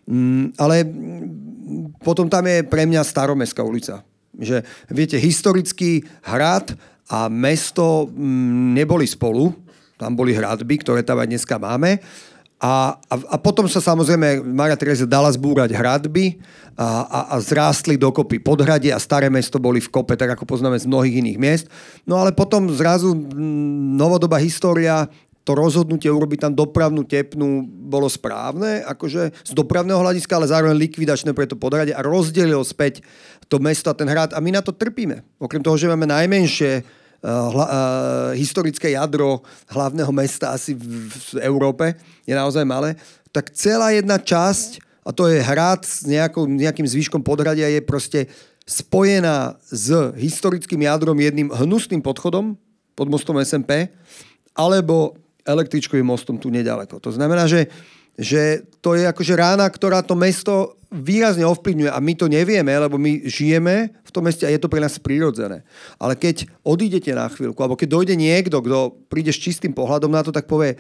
Mm, 0.09 0.57
ale 0.57 0.85
potom 2.01 2.29
tam 2.29 2.45
je 2.49 2.65
pre 2.65 2.85
mňa 2.89 3.01
staromestská 3.05 3.61
ulica 3.65 4.05
že 4.39 4.63
viete, 4.87 5.19
historický 5.19 6.07
hrad 6.23 6.75
a 7.11 7.27
mesto 7.27 8.07
mm, 8.07 8.77
neboli 8.79 9.07
spolu, 9.09 9.51
tam 9.99 10.15
boli 10.15 10.33
hradby, 10.33 10.81
ktoré 10.81 11.03
tam 11.03 11.19
aj 11.19 11.29
dneska 11.29 11.59
máme. 11.59 11.99
A, 12.61 12.93
a, 13.09 13.15
a 13.17 13.37
potom 13.41 13.65
sa 13.65 13.81
samozrejme 13.81 14.45
Maria 14.45 14.77
Teresa 14.77 15.09
dala 15.09 15.33
zbúrať 15.33 15.73
hradby 15.73 16.37
a, 16.77 17.09
a, 17.09 17.21
a 17.33 17.37
zrástli 17.41 17.97
dokopy 17.97 18.37
podhradie 18.37 18.93
a 18.93 19.01
staré 19.01 19.33
mesto 19.33 19.57
boli 19.57 19.81
v 19.81 19.89
kope, 19.89 20.13
tak 20.13 20.37
ako 20.37 20.45
poznáme 20.45 20.77
z 20.77 20.85
mnohých 20.85 21.25
iných 21.25 21.39
miest. 21.41 21.67
No 22.05 22.21
ale 22.21 22.37
potom 22.37 22.69
zrazu 22.69 23.17
mm, 23.17 23.97
novodobá 23.97 24.37
história 24.37 25.09
to 25.45 25.57
rozhodnutie 25.57 26.13
urobiť 26.13 26.47
tam 26.49 26.53
dopravnú 26.53 27.03
tepnu 27.03 27.65
bolo 27.65 28.07
správne, 28.07 28.85
akože 28.85 29.33
z 29.33 29.53
dopravného 29.57 29.99
hľadiska, 29.99 30.37
ale 30.37 30.53
zároveň 30.53 30.77
likvidačné 30.77 31.33
pre 31.33 31.49
to 31.49 31.57
podhradie 31.57 31.97
a 31.97 32.05
rozdelilo 32.05 32.61
späť 32.63 33.01
to 33.49 33.59
mesto 33.59 33.91
a 33.91 33.97
ten 33.97 34.07
hrad. 34.07 34.37
A 34.37 34.39
my 34.39 34.55
na 34.55 34.63
to 34.63 34.71
trpíme. 34.71 35.25
Okrem 35.41 35.65
toho, 35.65 35.75
že 35.81 35.91
máme 35.91 36.07
najmenšie 36.07 36.85
uh, 36.85 37.51
hla, 37.51 37.67
uh, 37.67 37.73
historické 38.37 38.93
jadro 38.95 39.43
hlavného 39.73 40.13
mesta 40.13 40.53
asi 40.55 40.77
v, 40.77 41.09
v 41.09 41.43
Európe, 41.43 41.97
je 42.29 42.35
naozaj 42.37 42.63
malé, 42.63 42.95
tak 43.35 43.51
celá 43.57 43.91
jedna 43.97 44.21
časť, 44.21 44.83
a 45.03 45.11
to 45.11 45.27
je 45.27 45.41
hrad 45.41 45.83
s 45.83 46.05
nejakou, 46.05 46.45
nejakým 46.45 46.85
zvýškom 46.85 47.25
podhradia, 47.25 47.73
je 47.73 47.81
proste 47.81 48.21
spojená 48.69 49.59
s 49.67 50.15
historickým 50.15 50.87
jadrom 50.87 51.19
jedným 51.19 51.51
hnusným 51.51 52.05
podchodom 52.05 52.55
pod 52.95 53.07
mostom 53.09 53.41
SMP, 53.43 53.91
alebo 54.55 55.17
električkovým 55.51 56.07
mostom 56.07 56.39
tu 56.39 56.49
nedaleko. 56.49 57.03
To 57.03 57.11
znamená, 57.11 57.51
že, 57.51 57.67
že 58.15 58.63
to 58.79 58.95
je 58.95 59.05
akože 59.11 59.35
rána, 59.35 59.67
ktorá 59.67 60.01
to 60.07 60.15
mesto 60.15 60.81
výrazne 60.91 61.47
ovplyvňuje 61.47 61.91
a 61.91 62.03
my 62.03 62.13
to 62.19 62.27
nevieme, 62.27 62.75
lebo 62.75 62.99
my 62.99 63.23
žijeme 63.23 63.95
v 64.03 64.11
tom 64.11 64.27
meste 64.27 64.43
a 64.43 64.51
je 64.51 64.59
to 64.59 64.67
pre 64.67 64.83
nás 64.83 64.99
prirodzené. 64.99 65.63
Ale 66.03 66.19
keď 66.19 66.51
odídete 66.67 67.15
na 67.15 67.31
chvíľku, 67.31 67.63
alebo 67.63 67.79
keď 67.79 67.89
dojde 67.95 68.15
niekto, 68.19 68.59
kto 68.59 69.07
príde 69.07 69.31
s 69.31 69.39
čistým 69.39 69.71
pohľadom 69.71 70.11
na 70.11 70.27
to, 70.27 70.35
tak 70.35 70.51
povie, 70.51 70.75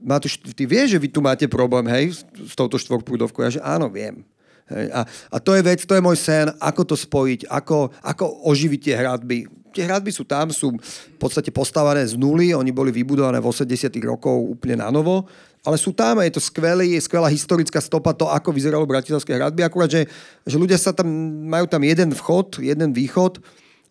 Matúš, 0.00 0.40
ty 0.40 0.64
vieš, 0.64 0.96
že 0.96 1.02
vy 1.02 1.08
tu 1.12 1.20
máte 1.20 1.44
problém, 1.44 1.84
hej, 1.92 2.24
s 2.24 2.54
touto 2.56 2.80
štvorprúdovkou? 2.80 3.44
Ja 3.44 3.52
že 3.52 3.60
áno, 3.60 3.92
viem. 3.92 4.24
Hej, 4.70 4.86
a, 4.94 5.00
a 5.04 5.36
to 5.42 5.52
je 5.52 5.66
vec, 5.66 5.82
to 5.82 5.92
je 5.98 6.00
môj 6.00 6.16
sen, 6.16 6.46
ako 6.62 6.94
to 6.94 6.96
spojiť, 6.96 7.50
ako, 7.50 7.90
ako 8.00 8.24
oživiť 8.48 8.80
tie 8.80 8.94
hradby 8.96 9.50
tie 9.72 9.86
hradby 9.86 10.10
sú 10.10 10.26
tam, 10.26 10.50
sú 10.50 10.74
v 10.78 11.18
podstate 11.18 11.48
postavené 11.54 12.02
z 12.04 12.18
nuly, 12.18 12.52
oni 12.54 12.70
boli 12.74 12.90
vybudované 12.90 13.38
v 13.38 13.48
80 13.48 13.90
rokov 14.02 14.34
úplne 14.34 14.82
na 14.82 14.90
novo, 14.90 15.24
ale 15.60 15.76
sú 15.76 15.92
tam 15.92 16.20
a 16.20 16.24
je 16.24 16.36
to 16.36 16.42
skvelý, 16.42 16.96
je 16.96 17.04
skvelá 17.04 17.28
historická 17.28 17.80
stopa 17.80 18.16
to, 18.16 18.28
ako 18.28 18.48
vyzeralo 18.50 18.88
bratislavské 18.88 19.36
hradby, 19.36 19.60
akurát, 19.60 19.92
že, 19.92 20.08
že 20.44 20.56
ľudia 20.56 20.80
sa 20.80 20.90
tam, 20.96 21.06
majú 21.48 21.68
tam 21.68 21.84
jeden 21.84 22.10
vchod, 22.16 22.64
jeden 22.64 22.90
východ, 22.96 23.40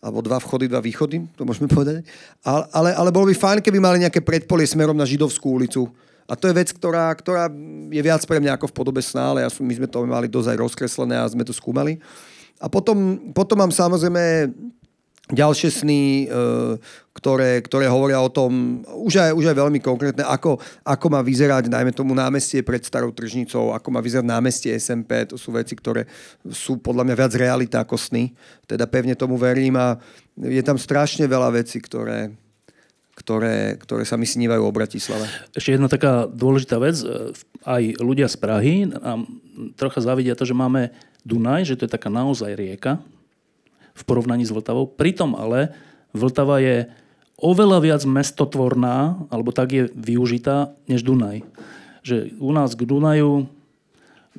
alebo 0.00 0.24
dva 0.24 0.40
vchody, 0.40 0.66
dva 0.66 0.80
východy, 0.80 1.22
to 1.36 1.44
môžeme 1.44 1.70
povedať. 1.76 2.02
Ale, 2.42 2.64
ale, 2.72 2.90
ale 2.96 3.10
bolo 3.14 3.30
by 3.30 3.36
fajn, 3.36 3.58
keby 3.62 3.78
mali 3.78 4.02
nejaké 4.02 4.24
predpolie 4.24 4.66
smerom 4.66 4.96
na 4.96 5.06
Židovskú 5.06 5.60
ulicu. 5.60 5.86
A 6.30 6.38
to 6.38 6.46
je 6.46 6.54
vec, 6.54 6.70
ktorá, 6.70 7.10
ktorá 7.10 7.50
je 7.90 8.02
viac 8.02 8.22
pre 8.22 8.38
mňa 8.38 8.54
ako 8.54 8.70
v 8.70 8.76
podobe 8.76 9.02
sná, 9.02 9.34
ale 9.34 9.42
ja 9.42 9.50
som, 9.50 9.66
my 9.66 9.74
sme 9.74 9.90
to 9.90 10.06
mali 10.06 10.30
dosť 10.30 10.54
aj 10.54 10.58
rozkreslené 10.62 11.18
a 11.18 11.26
sme 11.26 11.42
to 11.42 11.50
skúmali. 11.50 11.98
A 12.62 12.70
potom, 12.70 13.18
potom 13.34 13.58
mám 13.58 13.72
samozrejme 13.74 14.52
ďalšie 15.30 15.70
sny, 15.70 16.02
e, 16.26 16.36
ktoré, 17.14 17.62
ktoré 17.62 17.86
hovoria 17.86 18.18
o 18.22 18.30
tom, 18.30 18.82
už 18.86 19.14
aj, 19.18 19.30
už 19.34 19.50
aj 19.50 19.56
veľmi 19.56 19.80
konkrétne, 19.82 20.22
ako, 20.26 20.58
ako 20.82 21.06
má 21.10 21.20
vyzerať, 21.22 21.70
najmä 21.70 21.94
tomu 21.94 22.14
námestie 22.14 22.62
pred 22.62 22.82
starou 22.82 23.14
tržnicou, 23.14 23.74
ako 23.74 23.88
má 23.90 24.00
vyzerať 24.02 24.26
námestie 24.26 24.70
SMP, 24.78 25.26
to 25.26 25.38
sú 25.38 25.54
veci, 25.54 25.74
ktoré 25.74 26.06
sú 26.50 26.78
podľa 26.78 27.06
mňa 27.06 27.16
viac 27.16 27.32
realita 27.34 27.78
ako 27.82 27.98
sny. 27.98 28.34
Teda 28.66 28.86
pevne 28.90 29.14
tomu 29.14 29.38
verím 29.38 29.78
a 29.78 29.98
je 30.38 30.62
tam 30.62 30.78
strašne 30.78 31.26
veľa 31.26 31.54
vecí, 31.54 31.78
ktoré, 31.82 32.32
ktoré, 33.14 33.76
ktoré 33.76 34.02
sa 34.08 34.16
mi 34.16 34.24
snívajú 34.24 34.62
o 34.64 34.72
Bratislave. 34.72 35.28
Ešte 35.52 35.76
jedna 35.76 35.90
taká 35.90 36.24
dôležitá 36.24 36.80
vec, 36.80 36.98
e, 37.02 37.36
aj 37.68 37.82
ľudia 38.00 38.26
z 38.26 38.36
Prahy 38.40 38.74
nám 38.88 39.28
trocha 39.76 40.00
zavidia 40.00 40.38
to, 40.38 40.48
že 40.48 40.56
máme 40.56 40.94
Dunaj, 41.20 41.68
že 41.68 41.76
to 41.76 41.84
je 41.84 41.92
taká 41.92 42.08
naozaj 42.08 42.56
rieka, 42.56 42.96
v 44.00 44.02
porovnaní 44.08 44.48
s 44.48 44.54
Vltavou. 44.54 44.88
Pritom 44.88 45.36
ale 45.36 45.76
Vltava 46.16 46.58
je 46.64 46.88
oveľa 47.36 47.78
viac 47.84 48.02
mestotvorná, 48.08 49.20
alebo 49.28 49.52
tak 49.52 49.68
je 49.72 49.82
využitá, 49.92 50.72
než 50.88 51.04
Dunaj. 51.04 51.44
Že 52.00 52.40
u 52.40 52.50
nás 52.56 52.72
k 52.72 52.88
Dunaju 52.88 53.48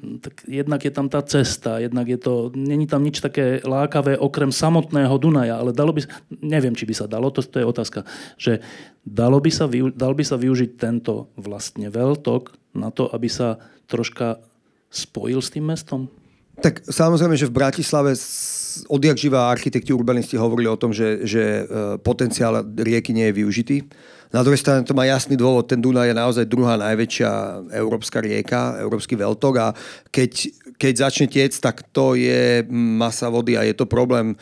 tak 0.01 0.47
jednak 0.47 0.81
je 0.81 0.91
tam 0.91 1.11
tá 1.11 1.19
cesta, 1.21 1.77
jednak 1.83 2.07
je 2.07 2.17
to, 2.17 2.49
není 2.55 2.87
tam 2.87 3.03
nič 3.03 3.19
také 3.19 3.59
lákavé 3.61 4.15
okrem 4.17 4.49
samotného 4.49 5.13
Dunaja, 5.19 5.59
ale 5.59 5.75
dalo 5.75 5.91
by, 5.91 6.07
neviem, 6.41 6.73
či 6.73 6.87
by 6.87 6.95
sa 6.95 7.05
dalo, 7.11 7.29
to, 7.29 7.43
to 7.43 7.59
je 7.59 7.67
otázka, 7.67 8.07
že 8.39 8.63
dalo 9.03 9.37
by 9.43 9.51
sa, 9.51 9.67
dal 9.69 10.15
by 10.15 10.23
sa 10.23 10.39
využiť 10.39 10.79
tento 10.79 11.29
vlastne 11.35 11.91
veľtok 11.91 12.55
na 12.71 12.89
to, 12.89 13.11
aby 13.11 13.27
sa 13.27 13.59
troška 13.91 14.39
spojil 14.87 15.43
s 15.43 15.51
tým 15.51 15.67
mestom? 15.67 16.07
Tak 16.61 16.85
samozrejme, 16.85 17.33
že 17.33 17.49
v 17.49 17.57
Bratislave 17.57 18.13
odjak 18.87 19.17
živá 19.17 19.51
architekti 19.51 19.91
urbanisti 19.91 20.37
hovorili 20.37 20.69
o 20.69 20.79
tom, 20.79 20.95
že, 20.95 21.25
že 21.27 21.43
e, 21.43 21.63
potenciál 21.99 22.63
rieky 22.63 23.11
nie 23.11 23.27
je 23.27 23.37
využitý. 23.43 23.77
Na 24.31 24.47
druhej 24.47 24.63
strane 24.63 24.87
to 24.87 24.95
má 24.95 25.03
jasný 25.03 25.35
dôvod. 25.35 25.67
Ten 25.67 25.83
Dunaj 25.83 26.07
je 26.07 26.15
naozaj 26.15 26.45
druhá 26.47 26.79
najväčšia 26.79 27.31
európska 27.75 28.23
rieka, 28.23 28.79
európsky 28.79 29.19
veľtok 29.19 29.53
a 29.59 29.75
keď, 30.07 30.31
keď 30.79 30.93
začne 30.95 31.27
tiec, 31.27 31.51
tak 31.59 31.83
to 31.91 32.15
je 32.15 32.63
masa 32.71 33.27
vody 33.27 33.59
a 33.59 33.67
je 33.67 33.75
to 33.75 33.83
problém. 33.83 34.39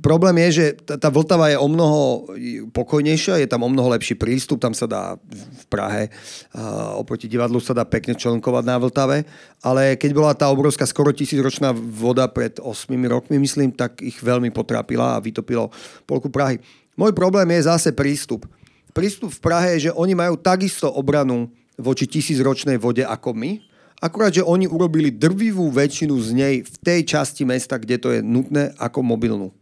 Problém 0.00 0.48
je, 0.48 0.48
že 0.50 0.66
tá 0.96 1.12
Vltava 1.12 1.52
je 1.52 1.60
o 1.60 1.68
mnoho 1.68 2.32
pokojnejšia, 2.72 3.44
je 3.44 3.48
tam 3.48 3.68
o 3.68 3.68
mnoho 3.68 3.92
lepší 3.92 4.16
prístup, 4.16 4.56
tam 4.56 4.72
sa 4.72 4.88
dá 4.88 5.20
v 5.36 5.64
Prahe 5.68 6.08
uh, 6.56 6.96
oproti 6.96 7.28
divadlu 7.28 7.60
sa 7.60 7.76
dá 7.76 7.84
pekne 7.84 8.16
členkovať 8.16 8.64
na 8.64 8.80
Vltave, 8.80 9.28
ale 9.60 10.00
keď 10.00 10.10
bola 10.16 10.32
tá 10.32 10.48
obrovská 10.48 10.88
skoro 10.88 11.12
tisícročná 11.12 11.76
voda 11.76 12.24
pred 12.32 12.56
8 12.56 12.88
rokmi, 13.12 13.36
myslím, 13.44 13.76
tak 13.76 14.00
ich 14.00 14.16
veľmi 14.24 14.48
potrápila 14.48 15.20
a 15.20 15.22
vytopilo 15.22 15.68
polku 16.08 16.32
Prahy. 16.32 16.56
Môj 16.96 17.12
problém 17.12 17.52
je 17.60 17.68
zase 17.68 17.92
prístup. 17.92 18.48
Prístup 18.96 19.28
v 19.36 19.40
Prahe 19.44 19.76
je, 19.76 19.92
že 19.92 19.96
oni 19.96 20.16
majú 20.16 20.40
takisto 20.40 20.88
obranu 20.88 21.52
voči 21.76 22.08
tisícročnej 22.08 22.80
vode 22.80 23.04
ako 23.04 23.36
my, 23.36 23.60
akurát, 24.00 24.32
že 24.32 24.40
oni 24.40 24.64
urobili 24.64 25.12
drvivú 25.12 25.68
väčšinu 25.68 26.14
z 26.16 26.28
nej 26.32 26.54
v 26.64 26.76
tej 26.80 27.04
časti 27.04 27.44
mesta, 27.44 27.76
kde 27.76 27.96
to 28.00 28.08
je 28.16 28.20
nutné, 28.24 28.72
ako 28.80 29.04
mobilnú. 29.04 29.52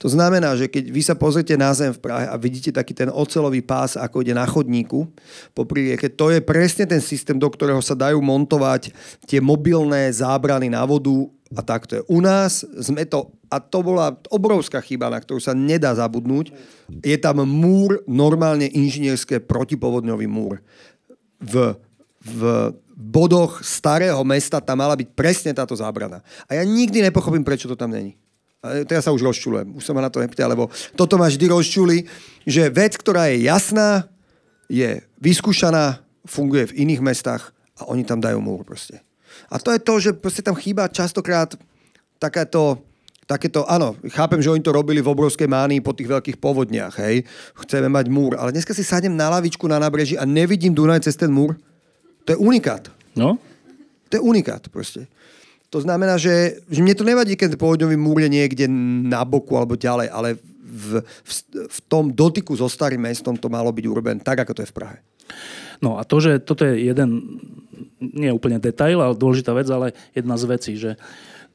To 0.00 0.08
znamená, 0.08 0.56
že 0.56 0.66
keď 0.66 0.84
vy 0.90 1.02
sa 1.04 1.14
pozrite 1.14 1.54
na 1.54 1.70
zem 1.76 1.92
v 1.94 2.02
Prahe 2.02 2.26
a 2.28 2.34
vidíte 2.40 2.72
taký 2.72 2.96
ten 2.96 3.08
ocelový 3.12 3.60
pás, 3.60 3.96
ako 3.96 4.24
ide 4.24 4.32
na 4.32 4.48
chodníku 4.48 5.08
po 5.52 5.62
rieke, 5.68 6.08
to 6.08 6.32
je 6.32 6.40
presne 6.42 6.88
ten 6.88 7.02
systém, 7.02 7.36
do 7.38 7.48
ktorého 7.48 7.80
sa 7.84 7.98
dajú 7.98 8.18
montovať 8.18 8.94
tie 9.28 9.38
mobilné 9.38 10.10
zábrany 10.10 10.70
na 10.72 10.82
vodu 10.84 11.28
a 11.50 11.60
takto 11.66 11.98
je. 11.98 12.02
U 12.06 12.22
nás 12.22 12.62
sme 12.78 13.02
to, 13.02 13.34
a 13.50 13.58
to 13.58 13.82
bola 13.82 14.14
obrovská 14.30 14.78
chyba, 14.78 15.10
na 15.10 15.18
ktorú 15.18 15.42
sa 15.42 15.50
nedá 15.50 15.90
zabudnúť, 15.90 16.54
je 17.02 17.16
tam 17.18 17.42
múr, 17.42 18.02
normálne 18.06 18.70
inžinierské 18.70 19.42
protipovodňový 19.42 20.26
múr. 20.30 20.62
V, 21.42 21.74
v 22.22 22.40
bodoch 23.00 23.64
starého 23.64 24.20
mesta 24.22 24.60
tam 24.60 24.84
mala 24.84 24.92
byť 24.94 25.08
presne 25.16 25.50
táto 25.56 25.72
zábrana. 25.72 26.20
A 26.46 26.60
ja 26.60 26.62
nikdy 26.62 27.00
nepochopím, 27.00 27.42
prečo 27.42 27.66
to 27.66 27.74
tam 27.74 27.90
není. 27.90 28.14
A 28.60 28.84
teraz 28.84 29.08
sa 29.08 29.14
už 29.16 29.24
rozčulujem, 29.24 29.72
už 29.72 29.84
sa 29.84 29.96
ma 29.96 30.04
na 30.04 30.12
to 30.12 30.20
nepýta, 30.20 30.44
lebo 30.44 30.68
toto 30.92 31.16
ma 31.16 31.32
vždy 31.32 31.48
rozčuli, 31.48 32.04
že 32.44 32.68
vec, 32.68 32.92
ktorá 32.92 33.32
je 33.32 33.48
jasná, 33.48 34.04
je 34.68 35.00
vyskúšaná, 35.16 36.04
funguje 36.28 36.68
v 36.68 36.84
iných 36.84 37.00
mestách 37.00 37.56
a 37.80 37.88
oni 37.88 38.04
tam 38.04 38.20
dajú 38.20 38.36
múr 38.44 38.60
proste. 38.60 39.00
A 39.48 39.56
to 39.56 39.72
je 39.72 39.80
to, 39.80 39.94
že 39.96 40.10
proste 40.12 40.44
tam 40.44 40.52
chýba 40.52 40.92
častokrát 40.92 41.56
takéto 42.20 42.84
takéto, 43.30 43.62
áno, 43.70 43.94
chápem, 44.10 44.42
že 44.42 44.50
oni 44.50 44.58
to 44.58 44.74
robili 44.74 44.98
v 44.98 45.14
obrovskej 45.14 45.46
mánii 45.46 45.78
po 45.78 45.94
tých 45.94 46.10
veľkých 46.10 46.42
povodniach, 46.42 46.98
hej, 46.98 47.22
chceme 47.62 47.86
mať 47.86 48.10
múr, 48.10 48.34
ale 48.34 48.50
dneska 48.50 48.74
si 48.74 48.82
sadnem 48.82 49.14
na 49.14 49.30
lavičku 49.30 49.70
na 49.70 49.78
nábreží 49.78 50.18
a 50.18 50.26
nevidím 50.26 50.74
Dunaj 50.74 51.06
cez 51.06 51.14
ten 51.14 51.30
múr. 51.30 51.54
To 52.26 52.34
je 52.34 52.38
unikát. 52.42 52.90
No? 53.14 53.38
To 54.10 54.18
je 54.18 54.22
unikát 54.26 54.66
proste. 54.74 55.06
To 55.70 55.78
znamená, 55.78 56.18
že, 56.18 56.58
že 56.66 56.82
mne 56.82 56.98
to 56.98 57.06
nevadí, 57.06 57.38
keď 57.38 57.54
povodňový 57.54 57.94
múr 57.94 58.26
je 58.26 58.30
niekde 58.30 58.66
na 59.06 59.22
boku 59.22 59.54
alebo 59.54 59.78
ďalej, 59.78 60.10
ale 60.10 60.28
v, 60.70 61.02
v, 61.02 61.30
v 61.66 61.78
tom 61.86 62.10
dotyku 62.10 62.54
so 62.58 62.66
starým 62.66 63.02
mestom 63.06 63.38
to 63.38 63.46
malo 63.46 63.70
byť 63.70 63.84
urobené 63.86 64.18
tak, 64.18 64.42
ako 64.42 64.58
to 64.58 64.62
je 64.66 64.70
v 64.70 64.76
Prahe. 64.76 64.98
No 65.78 65.96
a 65.96 66.02
to, 66.02 66.18
že 66.18 66.42
toto 66.42 66.66
je 66.66 66.90
jeden, 66.90 67.38
nie 68.02 68.34
úplne 68.34 68.58
detail, 68.58 68.98
ale 68.98 69.14
dôležitá 69.14 69.54
vec, 69.54 69.70
ale 69.70 69.94
jedna 70.10 70.34
z 70.34 70.44
vecí, 70.50 70.72
že 70.74 70.98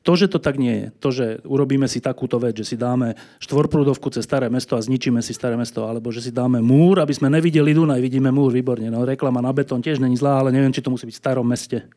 to, 0.06 0.14
že 0.14 0.30
to 0.30 0.38
tak 0.38 0.62
nie 0.62 0.86
je, 0.86 0.88
to, 1.02 1.10
že 1.10 1.26
urobíme 1.50 1.90
si 1.90 1.98
takúto 1.98 2.38
vec, 2.38 2.54
že 2.54 2.62
si 2.62 2.78
dáme 2.78 3.18
štvorprúdovku 3.42 4.14
cez 4.14 4.22
staré 4.22 4.54
mesto 4.54 4.78
a 4.78 4.86
zničíme 4.86 5.18
si 5.26 5.34
staré 5.34 5.58
mesto, 5.58 5.82
alebo 5.90 6.14
že 6.14 6.22
si 6.22 6.30
dáme 6.30 6.62
múr, 6.62 7.02
aby 7.02 7.10
sme 7.10 7.26
nevideli 7.34 7.74
Dunaj, 7.74 8.06
vidíme 8.06 8.30
múr, 8.30 8.54
výborne. 8.54 8.86
No 8.94 9.02
reklama 9.02 9.42
na 9.42 9.50
betón 9.50 9.82
tiež 9.82 9.98
není 9.98 10.14
zlá, 10.14 10.46
ale 10.46 10.54
neviem, 10.54 10.70
či 10.70 10.86
to 10.86 10.94
musí 10.94 11.10
byť 11.10 11.16
v 11.18 11.24
starom 11.26 11.48
meste. 11.50 11.90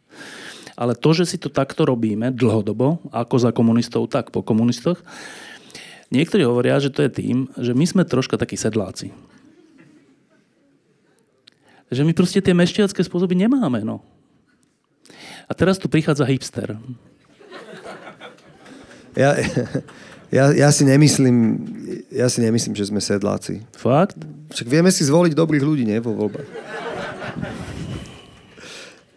Ale 0.79 0.95
to, 0.95 1.11
že 1.11 1.27
si 1.27 1.37
to 1.43 1.51
takto 1.51 1.83
robíme 1.83 2.31
dlhodobo, 2.31 3.03
ako 3.11 3.35
za 3.43 3.51
komunistov, 3.51 4.07
tak 4.07 4.31
po 4.31 4.47
komunistoch, 4.47 5.03
niektorí 6.15 6.47
hovoria, 6.47 6.79
že 6.79 6.95
to 6.95 7.03
je 7.03 7.11
tým, 7.11 7.51
že 7.59 7.75
my 7.75 7.83
sme 7.83 8.03
troška 8.07 8.39
takí 8.39 8.55
sedláci 8.55 9.11
že 11.89 12.05
my 12.05 12.13
proste 12.13 12.45
tie 12.45 12.53
mešťacké 12.53 13.01
spôsoby 13.01 13.33
nemáme. 13.33 13.81
No. 13.81 14.05
A 15.49 15.53
teraz 15.57 15.81
tu 15.81 15.89
prichádza 15.89 16.29
hipster. 16.29 16.77
Ja, 19.17 19.35
ja, 20.29 20.45
ja, 20.53 20.69
si 20.69 20.85
nemyslím, 20.85 21.65
ja 22.13 22.29
si 22.29 22.45
nemyslím, 22.45 22.77
že 22.77 22.93
sme 22.93 23.01
sedláci. 23.01 23.65
Fakt? 23.73 24.21
Však 24.53 24.69
vieme 24.69 24.93
si 24.93 25.09
zvoliť 25.09 25.33
dobrých 25.33 25.65
ľudí, 25.65 25.85
nie? 25.89 25.99
Vo 25.99 26.13
voľbách. 26.13 26.49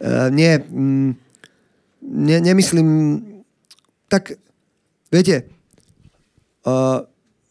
Uh, 0.02 0.34
nie, 0.34 0.58
mm, 0.58 1.12
ne, 2.02 2.38
nemyslím... 2.42 2.88
Tak, 4.12 4.36
viete, 5.08 5.48
uh, 6.68 7.06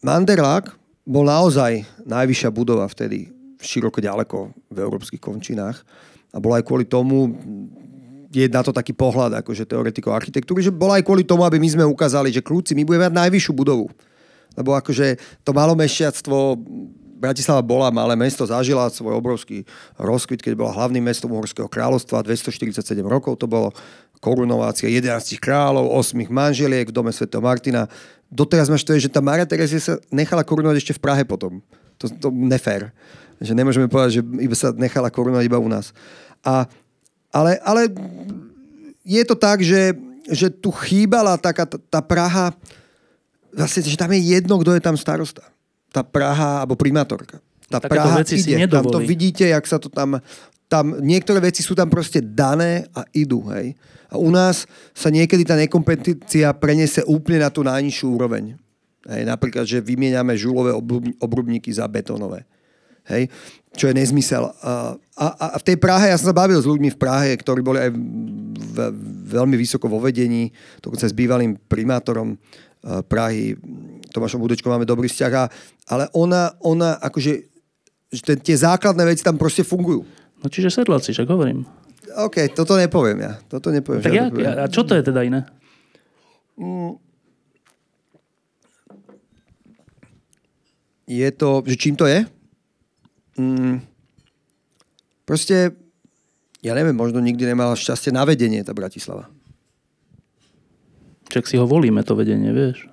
Manderlák 0.05 0.77
bol 1.09 1.25
naozaj 1.25 1.85
najvyššia 2.05 2.51
budova 2.53 2.85
vtedy 2.87 3.33
široko 3.61 4.01
ďaleko 4.01 4.53
v 4.73 4.77
európskych 4.81 5.21
končinách. 5.21 5.81
A 6.31 6.39
bolo 6.39 6.57
aj 6.57 6.65
kvôli 6.65 6.87
tomu, 6.87 7.35
je 8.31 8.47
na 8.47 8.63
to 8.63 8.71
taký 8.71 8.95
pohľad 8.95 9.43
akože 9.43 9.67
teoretikov 9.67 10.15
architektúry, 10.15 10.63
že 10.63 10.71
bolo 10.71 10.95
aj 10.95 11.03
kvôli 11.03 11.27
tomu, 11.27 11.43
aby 11.43 11.59
my 11.59 11.69
sme 11.69 11.85
ukázali, 11.85 12.31
že 12.31 12.45
kľúci, 12.45 12.79
my 12.79 12.87
budeme 12.87 13.11
mať 13.11 13.19
najvyššiu 13.27 13.53
budovu. 13.53 13.91
Lebo 14.55 14.79
akože 14.79 15.19
to 15.43 15.51
malomešťactvo, 15.51 16.39
Bratislava 17.21 17.61
bola 17.61 17.93
malé 17.93 18.17
mesto, 18.17 18.49
zažila 18.49 18.89
svoj 18.89 19.21
obrovský 19.21 19.69
rozkvit, 20.01 20.41
keď 20.41 20.57
bola 20.57 20.73
hlavným 20.73 21.05
mestom 21.05 21.29
Uhorského 21.29 21.69
kráľovstva, 21.69 22.25
247 22.25 22.81
rokov 23.05 23.37
to 23.37 23.45
bolo, 23.45 23.77
korunovácia 24.21 24.87
11 24.87 25.41
kráľov, 25.41 25.97
8 25.97 26.29
manželiek 26.29 26.93
v 26.93 26.95
dome 26.95 27.11
Sv. 27.11 27.27
Martina. 27.41 27.89
Doteraz 28.29 28.69
máš 28.69 28.85
to 28.85 28.93
je, 28.95 29.09
že 29.09 29.11
tá 29.11 29.25
Maria 29.25 29.49
Terezia 29.49 29.81
sa 29.81 29.95
nechala 30.13 30.45
korunovať 30.45 30.77
ešte 30.77 30.95
v 30.95 31.03
Prahe 31.03 31.25
potom. 31.25 31.65
To, 31.99 32.07
to 32.07 32.29
nefér. 32.31 32.93
Že 33.41 33.57
nemôžeme 33.57 33.89
povedať, 33.89 34.21
že 34.21 34.23
iba 34.23 34.53
sa 34.53 34.71
nechala 34.77 35.09
koruna 35.09 35.41
iba 35.41 35.57
u 35.57 35.67
nás. 35.67 35.97
A, 36.45 36.69
ale, 37.33 37.57
ale 37.65 37.89
je 39.01 39.23
to 39.25 39.33
tak, 39.33 39.65
že, 39.65 39.97
že 40.29 40.53
tu 40.53 40.69
chýbala 40.69 41.41
taká 41.41 41.65
tá, 41.65 41.81
tá 41.81 42.01
Praha, 42.05 42.53
vlastne, 43.51 43.81
že 43.81 43.97
tam 43.97 44.13
je 44.13 44.21
jedno, 44.37 44.61
kto 44.61 44.77
je 44.77 44.85
tam 44.85 44.97
starosta. 45.01 45.43
Tá 45.89 46.05
Praha 46.05 46.63
alebo 46.63 46.77
primátorka. 46.77 47.41
Tá 47.73 47.81
Takéto 47.81 47.97
Praha 47.97 48.21
veci 48.21 48.37
ide. 48.37 48.61
Si 48.61 48.69
tam 48.69 48.85
to 48.85 49.01
vidíte, 49.01 49.49
jak 49.49 49.65
sa 49.65 49.81
to 49.81 49.89
tam, 49.89 50.21
tam... 50.69 51.01
Niektoré 51.01 51.41
veci 51.41 51.65
sú 51.65 51.73
tam 51.73 51.89
proste 51.89 52.21
dané 52.21 52.85
a 52.93 53.09
idú. 53.17 53.49
Hej? 53.57 53.73
A 54.11 54.19
u 54.19 54.29
nás 54.29 54.67
sa 54.91 55.09
niekedy 55.09 55.47
tá 55.47 55.55
nekompetencia 55.55 56.51
prenese 56.59 57.07
úplne 57.07 57.47
na 57.47 57.51
tú 57.51 57.63
najnižšiu 57.63 58.07
úroveň. 58.11 58.59
Hej? 59.07 59.23
Napríklad, 59.25 59.65
že 59.65 59.79
vymieňame 59.79 60.35
žulové 60.35 60.75
obrubníky 61.23 61.71
za 61.71 61.87
betónové. 61.87 62.45
Hej? 63.07 63.31
Čo 63.73 63.89
je 63.89 63.95
nezmysel. 63.95 64.51
A, 64.61 64.99
a, 65.15 65.57
v 65.63 65.67
tej 65.67 65.77
Prahe, 65.79 66.11
ja 66.11 66.19
som 66.19 66.35
sa 66.35 66.37
bavil 66.37 66.59
s 66.59 66.67
ľuďmi 66.67 66.91
v 66.95 67.01
Prahe, 67.01 67.31
ktorí 67.39 67.63
boli 67.63 67.79
aj 67.79 67.91
v, 67.95 68.77
veľmi 69.31 69.55
vysoko 69.55 69.87
vo 69.87 70.03
vedení, 70.03 70.51
dokonca 70.83 71.07
s 71.07 71.15
bývalým 71.15 71.55
primátorom 71.71 72.35
Prahy, 72.81 73.55
Tomášom 74.11 74.41
Budečkom 74.41 74.73
máme 74.73 74.89
dobrý 74.89 75.07
vzťah, 75.07 75.33
ale 75.93 76.09
ona, 76.17 76.57
ona 76.65 76.97
akože, 76.99 77.33
že 78.11 78.41
tie 78.41 78.57
základné 78.57 79.05
veci 79.05 79.23
tam 79.23 79.37
proste 79.37 79.63
fungujú. 79.63 80.03
No 80.41 80.49
čiže 80.49 80.73
sedláci, 80.73 81.13
však 81.13 81.29
hovorím. 81.29 81.69
OK, 82.17 82.51
toto 82.57 82.75
nepoviem 82.75 83.19
ja. 83.23 83.33
Toto 83.47 83.71
nepoviem. 83.71 84.03
Tak 84.03 84.13
ja, 84.15 84.27
a 84.63 84.67
čo 84.67 84.83
to 84.83 84.99
je 84.99 85.03
teda 85.07 85.23
iné? 85.23 85.47
Mm. 86.59 86.99
Je 91.11 91.29
to, 91.35 91.67
že 91.67 91.75
čím 91.75 91.99
to 91.99 92.07
je? 92.07 92.23
mm, 93.41 93.77
proste, 95.25 95.73
ja 96.61 96.73
neviem, 96.77 96.97
možno 96.97 97.25
nikdy 97.25 97.49
nemala 97.49 97.73
šťastie 97.79 98.13
na 98.13 98.29
vedenie 98.29 98.61
tá 98.61 98.77
Bratislava. 98.77 99.33
Čak 101.31 101.47
si 101.47 101.57
ho 101.57 101.65
volíme, 101.65 102.03
to 102.03 102.19
vedenie, 102.19 102.51
vieš? 102.51 102.91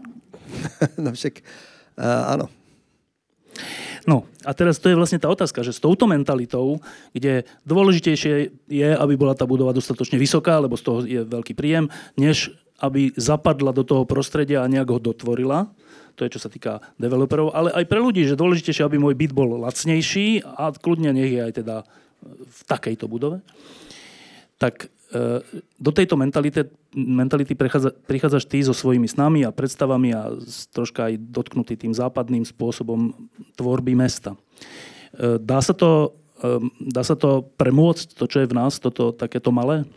no 1.04 1.12
však, 1.12 1.42
uh, 1.98 2.38
áno. 2.38 2.46
No. 4.08 4.24
A 4.48 4.56
teraz 4.56 4.80
to 4.80 4.88
je 4.88 4.96
vlastne 4.96 5.20
tá 5.20 5.28
otázka, 5.28 5.68
že 5.68 5.76
s 5.76 5.84
touto 5.84 6.08
mentalitou, 6.08 6.80
kde 7.12 7.44
dôležitejšie 7.68 8.34
je, 8.72 8.90
aby 8.96 9.14
bola 9.20 9.36
tá 9.36 9.44
budova 9.44 9.76
dostatočne 9.76 10.16
vysoká, 10.16 10.64
lebo 10.64 10.80
z 10.80 10.84
toho 10.88 11.00
je 11.04 11.22
veľký 11.28 11.54
príjem, 11.60 11.92
než 12.16 12.56
aby 12.80 13.12
zapadla 13.20 13.76
do 13.76 13.84
toho 13.84 14.08
prostredia 14.08 14.64
a 14.64 14.72
nejak 14.72 14.88
ho 14.96 15.00
dotvorila, 15.02 15.68
to 16.18 16.26
je 16.26 16.34
čo 16.34 16.42
sa 16.42 16.50
týka 16.50 16.82
developerov, 16.98 17.54
ale 17.54 17.70
aj 17.76 17.86
pre 17.86 18.00
ľudí, 18.02 18.26
že 18.26 18.40
dôležitejšie, 18.40 18.88
aby 18.88 18.98
môj 18.98 19.14
byt 19.14 19.34
bol 19.36 19.60
lacnejší 19.62 20.42
a 20.46 20.74
kľudne 20.74 21.14
nech 21.14 21.30
je 21.30 21.42
aj 21.44 21.54
teda 21.62 21.76
v 22.26 22.62
takejto 22.66 23.06
budove, 23.06 23.46
tak 24.58 24.90
do 25.80 25.92
tejto 25.96 26.20
mentality, 26.20 26.68
mentality 26.92 27.56
prechádza, 27.56 27.96
prichádzaš 27.96 28.44
ty 28.44 28.60
so 28.60 28.76
svojimi 28.76 29.08
snami 29.08 29.48
a 29.48 29.56
predstavami 29.56 30.12
a 30.12 30.36
troška 30.76 31.08
aj 31.08 31.14
dotknutý 31.32 31.80
tým 31.80 31.96
západným 31.96 32.44
spôsobom 32.44 33.16
tvorby 33.56 33.96
mesta. 33.96 34.36
E, 35.16 35.40
dá 35.40 35.64
sa 35.64 35.72
to, 35.72 36.12
e, 36.44 36.60
dá 36.92 37.08
sa 37.08 37.16
to 37.16 37.48
premôcť, 37.56 38.20
to, 38.20 38.28
čo 38.28 38.44
je 38.44 38.52
v 38.52 38.58
nás, 38.58 38.84
toto 38.84 39.16
takéto 39.16 39.56
malé? 39.56 39.88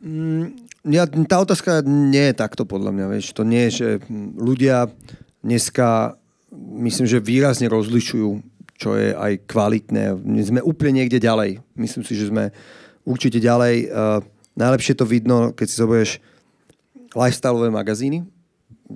Mm, 0.00 0.56
ja, 0.88 1.04
tá 1.06 1.44
otázka 1.44 1.84
nie 1.84 2.32
je 2.32 2.40
takto 2.40 2.64
podľa 2.64 2.90
mňa. 2.96 3.06
Vieš. 3.12 3.36
To 3.36 3.44
nie 3.44 3.68
je, 3.68 3.72
že 3.76 3.88
ľudia 4.34 4.88
dneska 5.44 6.16
myslím, 6.56 7.06
že 7.08 7.22
výrazne 7.22 7.68
rozlišujú 7.68 8.51
čo 8.82 8.98
je 8.98 9.14
aj 9.14 9.46
kvalitné. 9.46 10.18
My 10.18 10.42
sme 10.42 10.60
úplne 10.66 11.02
niekde 11.02 11.22
ďalej. 11.22 11.62
Myslím 11.78 12.02
si, 12.02 12.18
že 12.18 12.34
sme 12.34 12.50
určite 13.06 13.38
ďalej. 13.38 13.86
Uh, 13.86 14.18
najlepšie 14.58 14.98
to 14.98 15.06
vidno, 15.06 15.54
keď 15.54 15.66
si 15.70 15.78
zoberieš 15.78 16.10
lifestyleové 17.14 17.70
magazíny. 17.70 18.26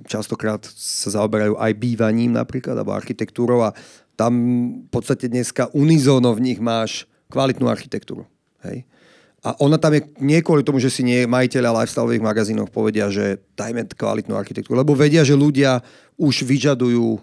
Častokrát 0.03 0.67
sa 0.75 1.09
zaoberajú 1.15 1.55
aj 1.55 1.71
bývaním 1.79 2.35
napríklad, 2.35 2.75
alebo 2.75 2.91
architektúrou 2.91 3.63
a 3.63 3.71
tam 4.19 4.33
v 4.83 4.89
podstate 4.91 5.31
dneska 5.31 5.71
unizóno 5.71 6.35
v 6.35 6.43
nich 6.51 6.59
máš 6.59 7.07
kvalitnú 7.31 7.71
architektúru. 7.71 8.27
Hej? 8.67 8.83
A 9.45 9.53
ona 9.61 9.77
tam 9.77 9.93
je 9.93 10.03
nie 10.19 10.41
kvôli 10.41 10.65
tomu, 10.65 10.81
že 10.81 10.91
si 10.91 11.05
nie 11.05 11.29
majiteľa 11.29 11.85
lifestyleových 11.85 12.25
magazínov 12.25 12.73
povedia, 12.73 13.07
že 13.07 13.39
dajme 13.53 13.87
kvalitnú 13.87 14.33
architektúru, 14.33 14.81
lebo 14.81 14.97
vedia, 14.97 15.21
že 15.23 15.37
ľudia 15.37 15.79
už 16.17 16.43
vyžadujú 16.43 17.21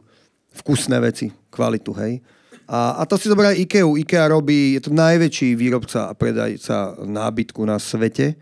vkusné 0.62 0.96
veci, 1.02 1.34
kvalitu, 1.50 1.90
hej. 1.98 2.22
A, 2.64 3.00
a 3.00 3.02
to 3.04 3.20
si 3.20 3.28
zoberá 3.28 3.52
IKEA. 3.52 3.84
IKEA 3.84 4.28
robí, 4.32 4.76
je 4.76 4.88
to 4.88 4.90
najväčší 4.92 5.52
výrobca 5.52 6.08
a 6.08 6.16
predajca 6.16 6.96
nábytku 7.04 7.60
na 7.64 7.76
svete 7.76 8.36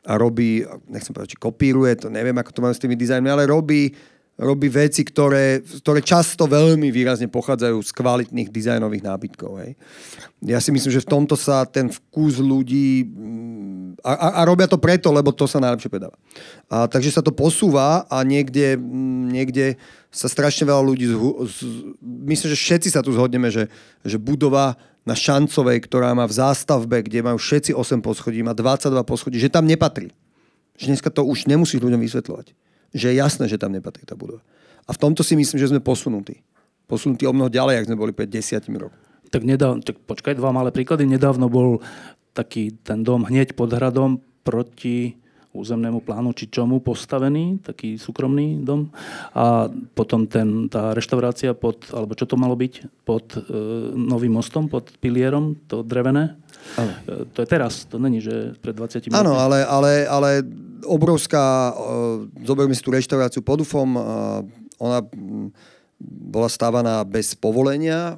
a 0.00 0.16
robí, 0.16 0.64
nechcem 0.88 1.12
povedať, 1.12 1.36
či 1.36 1.42
kopíruje, 1.42 1.92
to 2.00 2.08
neviem, 2.08 2.36
ako 2.40 2.50
to 2.56 2.60
má 2.64 2.72
s 2.72 2.80
tými 2.80 2.96
dizajnmi, 2.96 3.28
ale 3.28 3.44
robí, 3.44 3.92
robí 4.40 4.72
veci, 4.72 5.04
ktoré, 5.04 5.60
ktoré 5.60 6.00
často 6.00 6.48
veľmi 6.48 6.88
výrazne 6.88 7.28
pochádzajú 7.28 7.76
z 7.84 7.90
kvalitných 7.92 8.48
dizajnových 8.48 9.04
nábytkov. 9.04 9.60
Hej. 9.60 9.76
Ja 10.40 10.56
si 10.64 10.72
myslím, 10.72 10.88
že 10.88 11.04
v 11.04 11.12
tomto 11.12 11.36
sa 11.36 11.68
ten 11.68 11.92
vkus 11.92 12.40
ľudí... 12.40 13.04
Mm, 13.04 14.00
a, 14.00 14.12
a, 14.16 14.28
a 14.40 14.48
robia 14.48 14.64
to 14.64 14.80
preto, 14.80 15.12
lebo 15.12 15.28
to 15.36 15.44
sa 15.44 15.60
najlepšie 15.60 15.92
predáva. 15.92 16.16
A, 16.72 16.88
takže 16.88 17.12
sa 17.12 17.20
to 17.20 17.36
posúva 17.36 18.08
a 18.08 18.24
niekde, 18.24 18.80
mm, 18.80 19.24
niekde 19.28 19.76
sa 20.08 20.32
strašne 20.32 20.64
veľa 20.64 20.82
ľudí, 20.88 21.04
zhu, 21.12 21.44
z, 21.44 21.58
myslím, 22.24 22.48
že 22.56 22.58
všetci 22.58 22.88
sa 22.96 23.04
tu 23.04 23.12
zhodneme, 23.12 23.52
že, 23.52 23.68
že 24.00 24.16
budova 24.16 24.80
na 25.04 25.12
Šancovej, 25.12 25.84
ktorá 25.84 26.16
má 26.16 26.24
v 26.24 26.36
zástavbe, 26.40 27.04
kde 27.04 27.20
majú 27.20 27.36
všetci 27.36 27.76
8 27.76 28.00
poschodí, 28.00 28.40
má 28.40 28.56
22 28.56 29.04
poschodí, 29.04 29.36
že 29.36 29.52
tam 29.52 29.68
nepatrí. 29.68 30.16
Že 30.80 30.96
dneska 30.96 31.12
to 31.12 31.28
už 31.28 31.44
nemusíš 31.44 31.84
ľuďom 31.84 32.00
vysvetľovať. 32.00 32.69
Že 32.90 33.06
je 33.10 33.16
jasné, 33.16 33.44
že 33.46 33.60
tam 33.60 33.70
nepatrí 33.70 34.02
tá 34.02 34.18
budova. 34.18 34.42
A 34.86 34.90
v 34.90 34.98
tomto 34.98 35.22
si 35.22 35.38
myslím, 35.38 35.58
že 35.62 35.70
sme 35.70 35.78
posunutí. 35.78 36.42
Posunutí 36.90 37.22
o 37.28 37.34
mnoho 37.34 37.46
ďalej, 37.46 37.78
ak 37.78 37.86
sme 37.86 38.00
boli 38.00 38.10
pred 38.10 38.26
desiatimi 38.26 38.82
rokmi. 38.82 38.98
Tak, 39.30 39.46
nedávno, 39.46 39.78
tak 39.86 40.02
počkaj, 40.02 40.34
dva 40.34 40.50
malé 40.50 40.74
príklady. 40.74 41.06
Nedávno 41.06 41.46
bol 41.46 41.78
taký 42.34 42.74
ten 42.82 43.06
dom 43.06 43.22
hneď 43.22 43.54
pod 43.54 43.70
hradom 43.70 44.18
proti 44.42 45.14
územnému 45.50 46.06
plánu 46.06 46.30
či 46.30 46.46
čomu 46.46 46.78
postavený, 46.78 47.62
taký 47.62 47.98
súkromný 47.98 48.62
dom. 48.62 48.90
A 49.34 49.66
potom 49.94 50.26
ten, 50.26 50.70
tá 50.70 50.94
reštaurácia 50.94 51.54
pod, 51.58 51.90
alebo 51.90 52.14
čo 52.14 52.26
to 52.26 52.38
malo 52.38 52.54
byť, 52.54 53.02
pod 53.02 53.34
e, 53.34 53.42
novým 53.94 54.38
mostom, 54.38 54.70
pod 54.70 54.94
pilierom, 55.02 55.58
to 55.66 55.82
drevené. 55.82 56.38
E, 56.78 57.24
to 57.32 57.38
je 57.42 57.48
teraz, 57.48 57.84
to 57.84 57.98
není, 57.98 58.20
že 58.22 58.54
pred 58.62 58.76
20 58.76 59.10
Áno, 59.12 59.34
ale, 59.36 59.64
ale, 59.66 60.06
ale 60.06 60.30
obrovská, 60.86 61.70
e, 61.70 61.72
zoberme 62.46 62.74
si 62.76 62.82
tú 62.84 62.94
reštauráciu 62.94 63.42
pod 63.42 63.62
UFom, 63.64 63.96
e, 63.96 64.00
ona 64.80 65.04
bola 66.00 66.48
stávaná 66.48 67.04
bez 67.04 67.36
povolenia, 67.36 68.16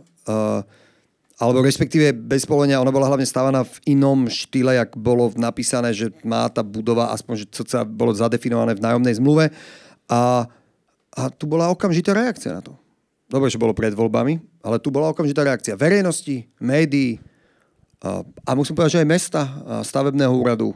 alebo 1.43 1.59
respektíve 1.67 2.15
bez 2.15 2.47
povolenia, 2.47 2.79
ona 2.79 2.95
bola 2.95 3.11
hlavne 3.11 3.27
stávaná 3.27 3.67
v 3.67 3.99
inom 3.99 4.31
štýle, 4.31 4.79
jak 4.79 4.95
bolo 4.95 5.35
napísané, 5.35 5.91
že 5.91 6.15
má 6.23 6.47
tá 6.47 6.63
budova, 6.63 7.11
aspoň, 7.11 7.43
že 7.43 7.47
to 7.51 7.67
sa 7.67 7.83
bolo 7.83 8.15
zadefinované 8.15 8.79
v 8.79 8.85
nájomnej 8.87 9.19
zmluve. 9.19 9.51
A, 10.07 10.47
a 11.11 11.23
tu 11.35 11.51
bola 11.51 11.75
okamžitá 11.75 12.15
reakcia 12.15 12.55
na 12.55 12.63
to. 12.63 12.79
Dobre, 13.27 13.51
že 13.51 13.59
bolo 13.59 13.75
pred 13.75 13.91
voľbami, 13.91 14.39
ale 14.63 14.79
tu 14.79 14.95
bola 14.95 15.11
okamžitá 15.11 15.43
reakcia 15.43 15.75
verejnosti, 15.75 16.47
médií 16.63 17.19
a, 18.03 18.27
a 18.27 18.51
musím 18.59 18.75
povedať, 18.75 18.99
že 18.99 19.03
aj 19.07 19.09
mesta, 19.09 19.43
a 19.47 19.75
stavebného 19.87 20.35
úradu. 20.35 20.75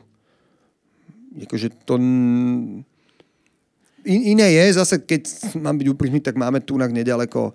Jakože 1.37 1.69
to... 1.85 1.99
iné 4.07 4.47
je, 4.57 4.65
zase 4.79 5.03
keď 5.03 5.23
mám 5.59 5.77
byť 5.77 5.87
úprimný, 5.91 6.23
tak 6.23 6.39
máme 6.39 6.63
tu 6.63 6.79
nedaleko 6.79 7.51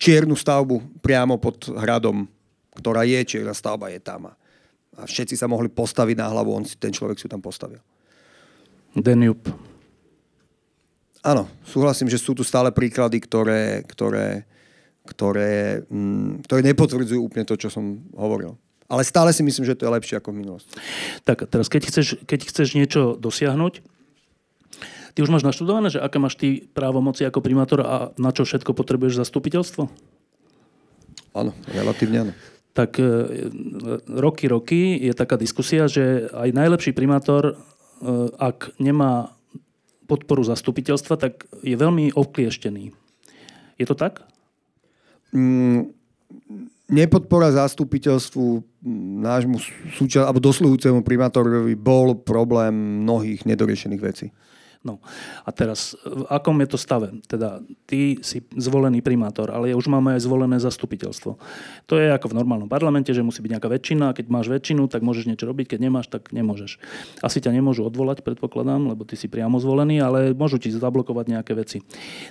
čiernu 0.00 0.34
stavbu 0.34 1.04
priamo 1.04 1.36
pod 1.36 1.68
hradom 1.76 2.26
ktorá 2.74 3.06
je, 3.06 3.20
či 3.22 3.46
tá 3.46 3.54
stavba 3.54 3.90
je 3.94 4.02
tam. 4.02 4.34
A 4.94 5.02
všetci 5.06 5.38
sa 5.38 5.50
mohli 5.50 5.70
postaviť 5.70 6.16
na 6.18 6.30
hlavu, 6.30 6.50
on 6.54 6.66
si, 6.66 6.74
ten 6.78 6.90
človek 6.90 7.18
si 7.18 7.26
ju 7.26 7.30
tam 7.30 7.42
postavil. 7.42 7.78
Danube. 8.94 9.50
Áno, 11.24 11.48
súhlasím, 11.64 12.10
že 12.10 12.20
sú 12.20 12.36
tu 12.36 12.44
stále 12.44 12.70
príklady, 12.70 13.18
ktoré, 13.18 13.82
ktoré, 13.88 14.44
ktoré, 15.08 15.82
mm, 15.88 16.46
ktoré 16.46 16.60
nepotvrdzujú 16.70 17.18
úplne 17.18 17.48
to, 17.48 17.56
čo 17.56 17.72
som 17.72 18.04
hovoril. 18.12 18.54
Ale 18.88 19.02
stále 19.02 19.32
si 19.32 19.40
myslím, 19.40 19.64
že 19.64 19.76
to 19.76 19.88
je 19.88 19.94
lepšie 19.96 20.20
ako 20.20 20.30
v 20.30 20.38
minulosti. 20.44 20.72
Tak 21.24 21.48
teraz, 21.48 21.72
keď 21.72 21.82
chceš, 21.88 22.06
keď 22.28 22.40
chceš 22.44 22.76
niečo 22.76 23.16
dosiahnuť, 23.16 23.80
ty 25.16 25.18
už 25.24 25.32
máš 25.32 25.46
naštudované, 25.46 25.88
že 25.88 26.02
aké 26.02 26.20
máš 26.20 26.36
ty 26.36 26.68
právomoci 26.72 27.24
ako 27.24 27.40
primátor 27.40 27.80
a 27.80 27.96
na 28.20 28.30
čo 28.30 28.44
všetko 28.44 28.76
potrebuješ 28.76 29.24
zastupiteľstvo? 29.24 29.88
Áno, 31.34 31.50
relatívne 31.72 32.28
áno 32.28 32.34
tak 32.74 32.98
e, 32.98 33.06
roky, 34.10 34.50
roky 34.50 34.98
je 34.98 35.14
taká 35.14 35.38
diskusia, 35.38 35.86
že 35.86 36.26
aj 36.34 36.50
najlepší 36.50 36.90
primátor, 36.90 37.54
e, 37.54 37.56
ak 38.34 38.74
nemá 38.82 39.30
podporu 40.10 40.42
zastupiteľstva, 40.42 41.14
tak 41.16 41.46
je 41.62 41.78
veľmi 41.78 42.12
obklieštený. 42.12 42.90
Je 43.78 43.86
to 43.86 43.94
tak? 43.94 44.26
Mm, 45.30 45.94
nepodpora 46.90 47.54
zastupiteľstvu 47.54 48.66
nášmu 49.24 49.56
súča- 49.96 50.28
alebo 50.28 50.44
dosluhujúcemu 50.44 51.00
primátorovi 51.00 51.72
bol 51.72 52.12
problém 52.20 53.02
mnohých 53.02 53.48
nedoriešených 53.48 54.02
vecí. 54.04 54.28
No 54.84 55.00
a 55.48 55.50
teraz, 55.56 55.96
v 56.04 56.28
akom 56.28 56.60
je 56.60 56.68
to 56.68 56.76
stave? 56.76 57.08
Teda 57.24 57.64
ty 57.88 58.20
si 58.20 58.44
zvolený 58.52 59.00
primátor, 59.00 59.48
ale 59.48 59.72
už 59.72 59.88
máme 59.88 60.12
aj 60.12 60.28
zvolené 60.28 60.60
zastupiteľstvo. 60.60 61.40
To 61.88 61.94
je 61.96 62.12
ako 62.12 62.28
v 62.28 62.36
normálnom 62.36 62.68
parlamente, 62.68 63.08
že 63.16 63.24
musí 63.24 63.40
byť 63.40 63.52
nejaká 63.56 63.68
väčšina 63.72 64.12
a 64.12 64.16
keď 64.16 64.28
máš 64.28 64.52
väčšinu, 64.52 64.84
tak 64.92 65.00
môžeš 65.00 65.24
niečo 65.24 65.48
robiť, 65.48 65.72
keď 65.72 65.88
nemáš, 65.88 66.12
tak 66.12 66.36
nemôžeš. 66.36 66.76
Asi 67.24 67.40
ťa 67.40 67.56
nemôžu 67.56 67.88
odvolať, 67.88 68.20
predpokladám, 68.20 68.92
lebo 68.92 69.08
ty 69.08 69.16
si 69.16 69.24
priamo 69.24 69.56
zvolený, 69.56 70.04
ale 70.04 70.36
môžu 70.36 70.60
ti 70.60 70.68
zablokovať 70.68 71.32
nejaké 71.32 71.56
veci. 71.56 71.80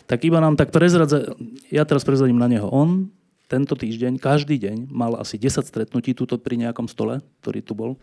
Tak 0.06 0.22
iba 0.22 0.38
nám 0.38 0.54
tak 0.54 0.70
prezradza, 0.70 1.34
ja 1.74 1.90
teraz 1.90 2.06
prezradím 2.06 2.38
na 2.38 2.46
neho. 2.46 2.70
On 2.70 3.10
tento 3.54 3.78
týždeň, 3.78 4.18
každý 4.18 4.58
deň 4.58 4.90
mal 4.90 5.14
asi 5.22 5.38
10 5.38 5.62
stretnutí 5.62 6.18
túto 6.18 6.42
pri 6.42 6.58
nejakom 6.58 6.90
stole, 6.90 7.22
ktorý 7.46 7.62
tu 7.62 7.78
bol 7.78 8.02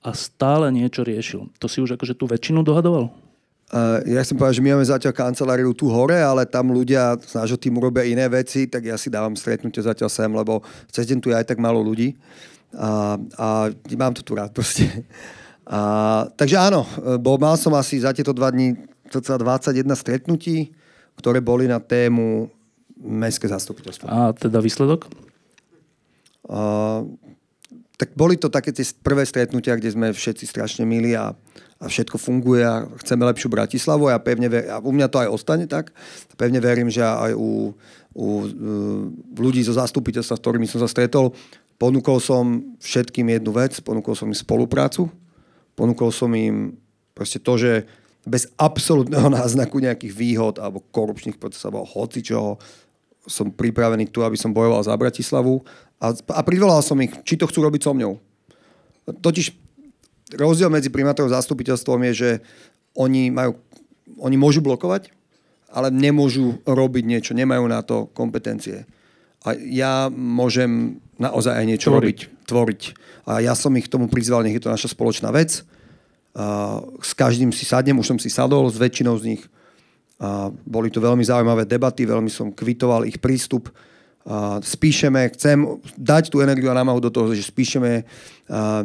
a 0.00 0.16
stále 0.16 0.72
niečo 0.72 1.04
riešil. 1.04 1.52
To 1.60 1.68
si 1.68 1.84
už 1.84 2.00
akože 2.00 2.16
tú 2.16 2.24
väčšinu 2.24 2.64
dohadoval? 2.64 3.12
Uh, 3.70 4.02
ja 4.08 4.24
som 4.24 4.34
povedal, 4.34 4.56
že 4.56 4.64
my 4.64 4.74
máme 4.74 4.88
zatiaľ 4.88 5.14
kanceláriu 5.14 5.70
tu 5.76 5.92
hore, 5.92 6.16
ale 6.16 6.48
tam 6.48 6.72
ľudia 6.72 7.14
z 7.20 7.38
nášho 7.38 7.60
týmu 7.60 7.78
robia 7.78 8.08
iné 8.08 8.24
veci, 8.26 8.66
tak 8.66 8.88
ja 8.88 8.96
si 8.96 9.12
dávam 9.12 9.36
stretnutie 9.36 9.84
zatiaľ 9.84 10.08
sem, 10.10 10.32
lebo 10.32 10.64
cez 10.90 11.06
deň 11.06 11.18
tu 11.20 11.28
je 11.30 11.36
aj 11.36 11.46
tak 11.46 11.60
málo 11.60 11.84
ľudí. 11.84 12.16
A, 12.74 13.20
a 13.36 13.46
mám 13.94 14.16
to 14.16 14.24
tu 14.24 14.32
rád 14.34 14.50
proste. 14.56 14.88
A, 15.70 16.26
takže 16.34 16.58
áno, 16.58 16.82
bol, 17.22 17.38
mal 17.38 17.54
som 17.54 17.70
asi 17.78 18.02
za 18.02 18.10
tieto 18.10 18.34
dva 18.34 18.50
dní 18.50 18.74
21 19.06 19.86
stretnutí, 19.94 20.74
ktoré 21.14 21.38
boli 21.38 21.70
na 21.70 21.78
tému 21.78 22.50
mestské 23.00 23.48
zastupiteľstvo. 23.48 24.06
A 24.06 24.36
teda 24.36 24.60
výsledok? 24.60 25.08
A, 26.48 27.02
tak 28.00 28.16
boli 28.16 28.40
to 28.40 28.48
také 28.48 28.72
tie 28.72 28.84
prvé 29.04 29.28
stretnutia, 29.28 29.76
kde 29.76 29.92
sme 29.92 30.08
všetci 30.12 30.48
strašne 30.48 30.88
milí 30.88 31.12
a, 31.12 31.36
a 31.80 31.84
všetko 31.84 32.16
funguje 32.16 32.64
a 32.64 32.88
chceme 33.04 33.28
lepšiu 33.28 33.52
Bratislavu 33.52 34.08
a, 34.08 34.16
ja 34.16 34.20
pevne 34.20 34.48
ver, 34.48 34.72
a 34.72 34.80
u 34.80 34.92
mňa 34.92 35.06
to 35.12 35.20
aj 35.20 35.28
ostane 35.28 35.68
tak. 35.68 35.92
Pevne 36.40 36.64
verím, 36.64 36.88
že 36.88 37.04
aj 37.04 37.36
u, 37.36 37.76
u, 38.16 38.26
u 38.26 38.26
ľudí 39.36 39.60
zo 39.60 39.76
zastupiteľstva, 39.76 40.36
s 40.36 40.42
ktorými 40.42 40.64
som 40.64 40.80
sa 40.80 40.88
stretol, 40.88 41.36
ponúkol 41.80 42.20
som 42.20 42.76
všetkým 42.80 43.36
jednu 43.36 43.52
vec, 43.56 43.76
ponúkol 43.80 44.16
som 44.16 44.28
im 44.28 44.36
spoluprácu, 44.36 45.08
ponúkol 45.76 46.12
som 46.12 46.28
im 46.36 46.76
proste 47.12 47.40
to, 47.40 47.56
že 47.56 47.72
bez 48.28 48.52
absolútneho 48.60 49.28
náznaku 49.40 49.80
nejakých 49.80 50.12
výhod 50.12 50.54
alebo 50.60 50.84
korupčných 50.92 51.40
procesov 51.40 51.72
alebo 51.76 51.88
hoci 51.88 52.20
čoho 52.20 52.60
som 53.28 53.52
pripravený 53.52 54.08
tu, 54.08 54.24
aby 54.24 54.36
som 54.36 54.54
bojoval 54.54 54.80
za 54.84 54.96
Bratislavu 54.96 55.60
a, 56.00 56.16
a 56.16 56.40
privolal 56.40 56.80
som 56.80 56.96
ich, 57.04 57.12
či 57.28 57.36
to 57.36 57.44
chcú 57.44 57.60
robiť 57.64 57.80
so 57.84 57.92
mňou. 57.92 58.12
Totiž 59.20 59.52
rozdiel 60.36 60.72
medzi 60.72 60.88
primátorom 60.88 61.28
a 61.28 61.36
zastupiteľstvom 61.36 62.00
je, 62.10 62.12
že 62.14 62.30
oni, 62.96 63.28
majú, 63.28 63.58
oni 64.22 64.36
môžu 64.40 64.64
blokovať, 64.64 65.12
ale 65.70 65.92
nemôžu 65.92 66.58
robiť 66.66 67.04
niečo, 67.06 67.32
nemajú 67.36 67.64
na 67.68 67.84
to 67.84 68.10
kompetencie. 68.16 68.88
A 69.46 69.56
ja 69.56 70.12
môžem 70.12 71.00
naozaj 71.16 71.56
aj 71.56 71.64
niečo 71.64 71.88
tvoriť. 71.92 71.96
robiť, 71.96 72.18
tvoriť. 72.44 72.82
A 73.28 73.40
ja 73.40 73.54
som 73.56 73.72
ich 73.76 73.86
k 73.88 73.92
tomu 73.92 74.08
prizval, 74.10 74.44
nech 74.44 74.56
je 74.56 74.64
to 74.64 74.72
naša 74.72 74.92
spoločná 74.92 75.32
vec. 75.32 75.64
A 76.36 76.78
s 77.00 77.12
každým 77.16 77.52
si 77.52 77.64
sadnem, 77.64 77.96
už 77.96 78.16
som 78.16 78.18
si 78.20 78.28
sadol, 78.28 78.68
s 78.68 78.76
väčšinou 78.76 79.16
z 79.20 79.36
nich 79.36 79.42
a 80.20 80.52
boli 80.52 80.92
to 80.92 81.00
veľmi 81.00 81.24
zaujímavé 81.24 81.64
debaty, 81.64 82.04
veľmi 82.04 82.28
som 82.28 82.52
kvitoval 82.52 83.08
ich 83.08 83.16
prístup. 83.16 83.72
A 84.20 84.60
spíšeme, 84.60 85.32
chcem 85.32 85.64
dať 85.96 86.28
tú 86.28 86.44
energiu 86.44 86.68
a 86.68 86.76
námahu 86.76 87.00
do 87.00 87.08
toho, 87.08 87.32
že 87.32 87.40
spíšeme 87.40 88.04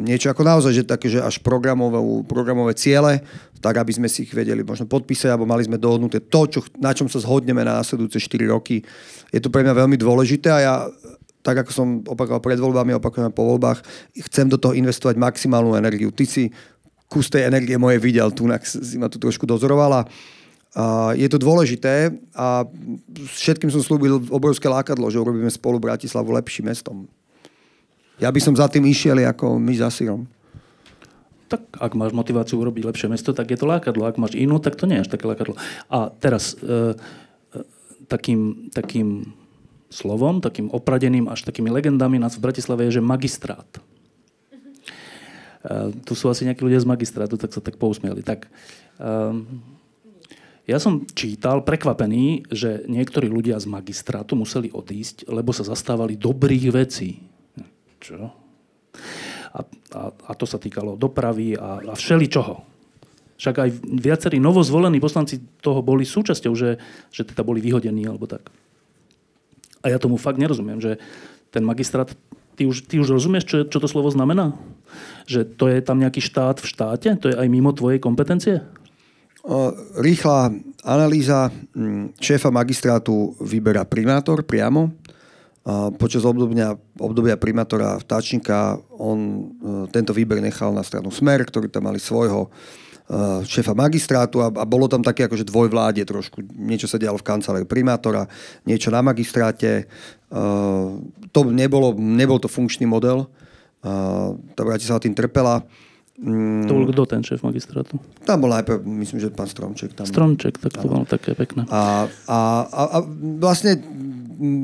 niečo 0.00 0.32
ako 0.32 0.40
naozaj, 0.40 0.72
že 0.72 0.88
také, 0.88 1.12
že 1.12 1.20
až 1.20 1.44
programové, 1.44 2.00
programové 2.24 2.72
ciele, 2.72 3.20
tak 3.60 3.76
aby 3.76 3.92
sme 3.92 4.08
si 4.08 4.24
ich 4.24 4.32
vedeli 4.32 4.64
možno 4.64 4.88
podpísať, 4.88 5.28
alebo 5.28 5.44
mali 5.44 5.68
sme 5.68 5.76
dohodnuté 5.76 6.24
to, 6.24 6.48
čo, 6.48 6.64
na 6.80 6.96
čom 6.96 7.04
sa 7.04 7.20
zhodneme 7.20 7.60
na 7.60 7.84
následujúce 7.84 8.16
4 8.16 8.48
roky. 8.48 8.80
Je 9.28 9.38
to 9.44 9.52
pre 9.52 9.60
mňa 9.60 9.76
veľmi 9.76 10.00
dôležité 10.00 10.48
a 10.48 10.60
ja 10.64 10.74
tak 11.44 11.62
ako 11.62 11.70
som 11.70 11.88
opakoval 12.02 12.42
pred 12.42 12.58
voľbami, 12.58 12.98
opakujem 12.98 13.30
po 13.30 13.46
voľbách, 13.46 13.78
chcem 14.26 14.50
do 14.50 14.58
toho 14.58 14.74
investovať 14.74 15.14
maximálnu 15.14 15.78
energiu. 15.78 16.10
Ty 16.10 16.26
si 16.26 16.50
kus 17.06 17.30
tej 17.30 17.46
energie 17.46 17.78
moje 17.78 18.02
videl, 18.02 18.34
tu 18.34 18.50
si 18.66 18.98
ma 18.98 19.06
tu 19.06 19.22
trošku 19.22 19.46
dozorovala 19.46 20.10
je 21.16 21.28
to 21.32 21.40
dôležité 21.40 22.12
a 22.36 22.68
všetkým 23.32 23.72
som 23.72 23.80
slúbil 23.80 24.20
obrovské 24.28 24.68
lákadlo, 24.68 25.08
že 25.08 25.16
urobíme 25.16 25.48
spolu 25.48 25.80
Bratislavu 25.80 26.28
lepším 26.36 26.68
mestom. 26.68 27.08
Ja 28.20 28.28
by 28.28 28.40
som 28.40 28.56
za 28.56 28.68
tým 28.68 28.84
išiel 28.88 29.16
ako 29.24 29.56
my 29.56 29.72
za 29.76 29.88
sírom. 29.88 30.28
Tak 31.46 31.78
ak 31.78 31.92
máš 31.94 32.10
motiváciu 32.10 32.58
urobiť 32.58 32.90
lepšie 32.90 33.08
mesto, 33.12 33.30
tak 33.30 33.52
je 33.52 33.58
to 33.60 33.70
lákadlo. 33.70 34.08
Ak 34.08 34.18
máš 34.18 34.34
inú, 34.34 34.58
tak 34.58 34.74
to 34.74 34.88
nie 34.88 34.98
je 34.98 35.04
až 35.06 35.10
také 35.14 35.30
lákadlo. 35.30 35.54
A 35.92 36.10
teraz 36.18 36.58
e, 36.58 36.92
e, 36.92 37.62
takým, 38.10 38.72
takým 38.74 39.30
slovom, 39.86 40.42
takým 40.42 40.66
opradeným 40.74 41.30
až 41.30 41.46
takými 41.46 41.70
legendami 41.70 42.18
nás 42.18 42.34
v 42.34 42.44
Bratislave 42.50 42.90
je, 42.90 42.98
že 42.98 43.02
magistrát. 43.04 43.68
E, 45.62 45.94
tu 46.02 46.18
sú 46.18 46.26
asi 46.26 46.42
nejakí 46.50 46.66
ľudia 46.66 46.82
z 46.82 46.90
magistrátu, 46.90 47.38
tak 47.38 47.54
sa 47.54 47.62
tak 47.62 47.78
pousmieli. 47.78 48.26
Tak, 48.26 48.50
e, 48.98 49.10
ja 50.66 50.82
som 50.82 51.06
čítal, 51.14 51.62
prekvapený, 51.62 52.50
že 52.50 52.82
niektorí 52.90 53.30
ľudia 53.30 53.54
z 53.62 53.70
magistrátu 53.70 54.34
museli 54.34 54.74
odísť, 54.74 55.30
lebo 55.30 55.54
sa 55.54 55.62
zastávali 55.62 56.18
dobrých 56.18 56.64
vecí. 56.74 57.22
Čo? 58.02 58.34
A, 59.54 59.60
a, 59.94 60.02
a 60.10 60.32
to 60.34 60.42
sa 60.42 60.58
týkalo 60.58 60.98
dopravy 60.98 61.54
a, 61.54 61.86
a 61.86 61.94
všeličoho. 61.94 62.66
Však 63.38 63.56
aj 63.62 63.70
viacerí 64.00 64.42
novozvolení 64.42 64.98
poslanci 64.98 65.38
toho 65.62 65.86
boli 65.86 66.02
súčasťou, 66.02 66.52
že, 66.58 66.82
že 67.14 67.22
teda 67.22 67.46
boli 67.46 67.62
vyhodení 67.62 68.02
alebo 68.08 68.26
tak. 68.26 68.50
A 69.86 69.94
ja 69.94 70.02
tomu 70.02 70.18
fakt 70.18 70.40
nerozumiem, 70.40 70.82
že 70.82 70.98
ten 71.54 71.62
magistrát, 71.62 72.10
ty 72.58 72.66
už, 72.66 72.90
ty 72.90 72.98
už 72.98 73.14
rozumieš, 73.14 73.44
čo, 73.46 73.56
čo 73.70 73.78
to 73.78 73.86
slovo 73.86 74.10
znamená? 74.10 74.56
Že 75.30 75.46
to 75.54 75.70
je 75.70 75.78
tam 75.78 76.02
nejaký 76.02 76.18
štát 76.18 76.58
v 76.58 76.66
štáte? 76.66 77.08
To 77.22 77.30
je 77.30 77.38
aj 77.38 77.46
mimo 77.46 77.70
tvojej 77.70 78.02
kompetencie? 78.02 78.66
Rýchla 80.02 80.50
analýza 80.82 81.50
mm, 81.50 82.18
šéfa 82.18 82.50
magistrátu 82.50 83.34
vyberá 83.38 83.86
primátor 83.86 84.42
priamo. 84.42 84.90
Počas 85.98 86.22
obdobia, 86.22 86.78
obdobia 86.98 87.34
primátora 87.34 87.98
Vtáčnika 87.98 88.78
on 89.02 89.18
e, 89.18 89.42
tento 89.90 90.14
výber 90.14 90.38
nechal 90.38 90.70
na 90.70 90.86
stranu 90.86 91.10
Smer, 91.10 91.42
ktorí 91.42 91.66
tam 91.66 91.90
mali 91.90 91.98
svojho 91.98 92.46
e, 92.46 92.48
šéfa 93.42 93.74
magistrátu 93.74 94.46
a, 94.46 94.54
a 94.54 94.62
bolo 94.62 94.86
tam 94.86 95.02
také 95.02 95.26
akože 95.26 95.42
dvojvládie 95.42 96.06
trošku. 96.06 96.38
Niečo 96.54 96.86
sa 96.86 97.02
dialo 97.02 97.18
v 97.18 97.26
kancelárii 97.26 97.66
primátora, 97.66 98.30
niečo 98.62 98.94
na 98.94 99.02
magistráte. 99.02 99.90
Uh, 100.30 101.02
to 101.34 101.50
nebolo, 101.50 101.94
nebol 101.98 102.38
to 102.38 102.46
funkčný 102.46 102.86
model. 102.86 103.26
Tá 104.54 104.62
Bratislava 104.62 105.02
tým 105.02 105.14
trpela. 105.14 105.62
Mm. 106.16 106.64
To 106.64 106.72
bol 106.72 106.86
kto 106.88 107.02
ten 107.04 107.20
šéf 107.20 107.44
magistrátu? 107.44 108.00
Tam 108.24 108.40
bol 108.40 108.48
najprv, 108.48 108.80
myslím, 109.04 109.20
že 109.20 109.28
pán 109.28 109.48
Stromček. 109.48 109.92
Tam 109.92 110.08
Stromček, 110.08 110.56
tak 110.56 110.72
to 110.72 110.88
bolo 110.88 111.04
také 111.04 111.36
pekné. 111.36 111.68
A, 111.68 112.08
a, 112.24 112.38
a, 112.64 112.82
a 112.88 112.98
vlastne 113.36 113.76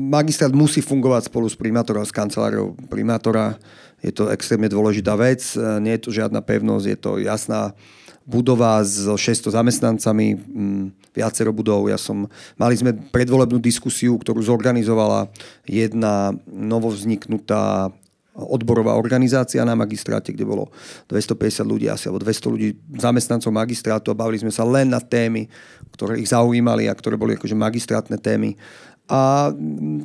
magistrát 0.09 0.53
musí 0.53 0.81
fungovať 0.81 1.29
spolu 1.29 1.45
s 1.45 1.57
primátorom, 1.57 2.01
s 2.01 2.13
kanceláriou 2.13 2.73
primátora. 2.89 3.57
Je 4.01 4.09
to 4.09 4.33
extrémne 4.33 4.69
dôležitá 4.69 5.13
vec. 5.13 5.41
Nie 5.81 5.97
je 5.97 6.09
to 6.09 6.11
žiadna 6.11 6.41
pevnosť, 6.41 6.85
je 6.89 6.97
to 6.97 7.11
jasná 7.21 7.77
budova 8.23 8.79
so 8.87 9.19
600 9.19 9.51
zamestnancami, 9.51 10.27
mm, 10.35 10.85
viacero 11.11 11.51
budov. 11.51 11.91
Ja 11.91 11.99
som, 11.99 12.31
mali 12.55 12.79
sme 12.79 12.95
predvolebnú 12.95 13.59
diskusiu, 13.59 14.15
ktorú 14.15 14.39
zorganizovala 14.39 15.27
jedna 15.67 16.31
novovzniknutá 16.47 17.91
odborová 18.33 18.97
organizácia 18.97 19.61
na 19.61 19.77
magistráte, 19.77 20.33
kde 20.33 20.45
bolo 20.45 20.73
250 21.09 21.63
ľudí 21.63 21.85
asi, 21.85 22.09
alebo 22.09 22.25
200 22.25 22.53
ľudí 22.53 22.69
zamestnancov 22.97 23.53
magistrátu 23.53 24.09
a 24.09 24.17
bavili 24.17 24.41
sme 24.41 24.49
sa 24.49 24.65
len 24.65 24.89
na 24.89 24.97
témy, 24.97 25.45
ktoré 25.93 26.17
ich 26.17 26.33
zaujímali 26.33 26.89
a 26.89 26.97
ktoré 26.97 27.13
boli 27.13 27.37
akože 27.37 27.53
magistrátne 27.53 28.17
témy. 28.17 28.57
A 29.03 29.51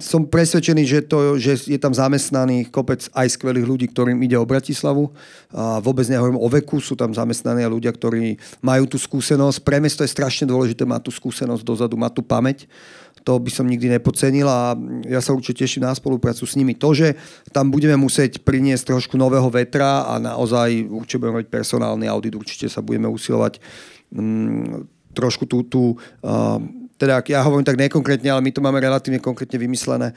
som 0.03 0.27
presvedčený, 0.27 0.83
že, 0.83 1.01
to, 1.07 1.39
že 1.39 1.71
je 1.71 1.79
tam 1.79 1.95
zamestnaný 1.95 2.67
kopec 2.67 3.07
aj 3.15 3.31
skvelých 3.31 3.63
ľudí, 3.63 3.87
ktorým 3.95 4.19
ide 4.27 4.35
o 4.35 4.43
Bratislavu. 4.43 5.15
A 5.55 5.79
vôbec 5.79 6.03
nehovorím 6.11 6.35
o 6.35 6.51
veku, 6.51 6.83
sú 6.83 6.99
tam 6.99 7.15
zamestnaní 7.15 7.63
ľudia, 7.71 7.95
ktorí 7.95 8.35
majú 8.59 8.91
tú 8.91 8.99
skúsenosť. 8.99 9.63
Pre 9.63 9.79
mesto 9.79 10.03
je 10.03 10.11
strašne 10.11 10.51
dôležité 10.51 10.83
mať 10.83 11.07
tú 11.07 11.13
skúsenosť 11.15 11.63
dozadu, 11.63 11.95
mať 11.95 12.13
tú 12.19 12.23
pamäť 12.27 12.67
to 13.29 13.37
by 13.37 13.53
som 13.53 13.69
nikdy 13.69 13.93
nepocenil 13.93 14.49
a 14.49 14.73
ja 15.05 15.21
sa 15.21 15.37
určite 15.37 15.69
teším 15.69 15.85
na 15.85 15.93
spoluprácu 15.93 16.49
s 16.49 16.57
nimi. 16.57 16.73
To, 16.81 16.97
že 16.97 17.13
tam 17.53 17.69
budeme 17.69 18.01
musieť 18.01 18.41
priniesť 18.41 18.97
trošku 18.97 19.21
nového 19.21 19.53
vetra 19.53 20.09
a 20.09 20.17
naozaj 20.17 20.89
určite 20.89 21.21
budeme 21.21 21.45
mať 21.45 21.53
personálny 21.53 22.09
audit, 22.09 22.33
určite 22.33 22.73
sa 22.73 22.81
budeme 22.81 23.05
usilovať 23.13 23.61
mm, 24.17 24.89
trošku 25.13 25.45
tú, 25.45 25.61
tú 25.69 26.01
uh, 26.25 26.57
teda 26.99 27.23
ja 27.31 27.47
hovorím 27.47 27.69
tak 27.69 27.79
nekonkrétne, 27.79 28.27
ale 28.27 28.43
my 28.43 28.51
to 28.51 28.59
máme 28.59 28.83
relatívne 28.83 29.23
konkrétne 29.23 29.55
vymyslené. 29.55 30.11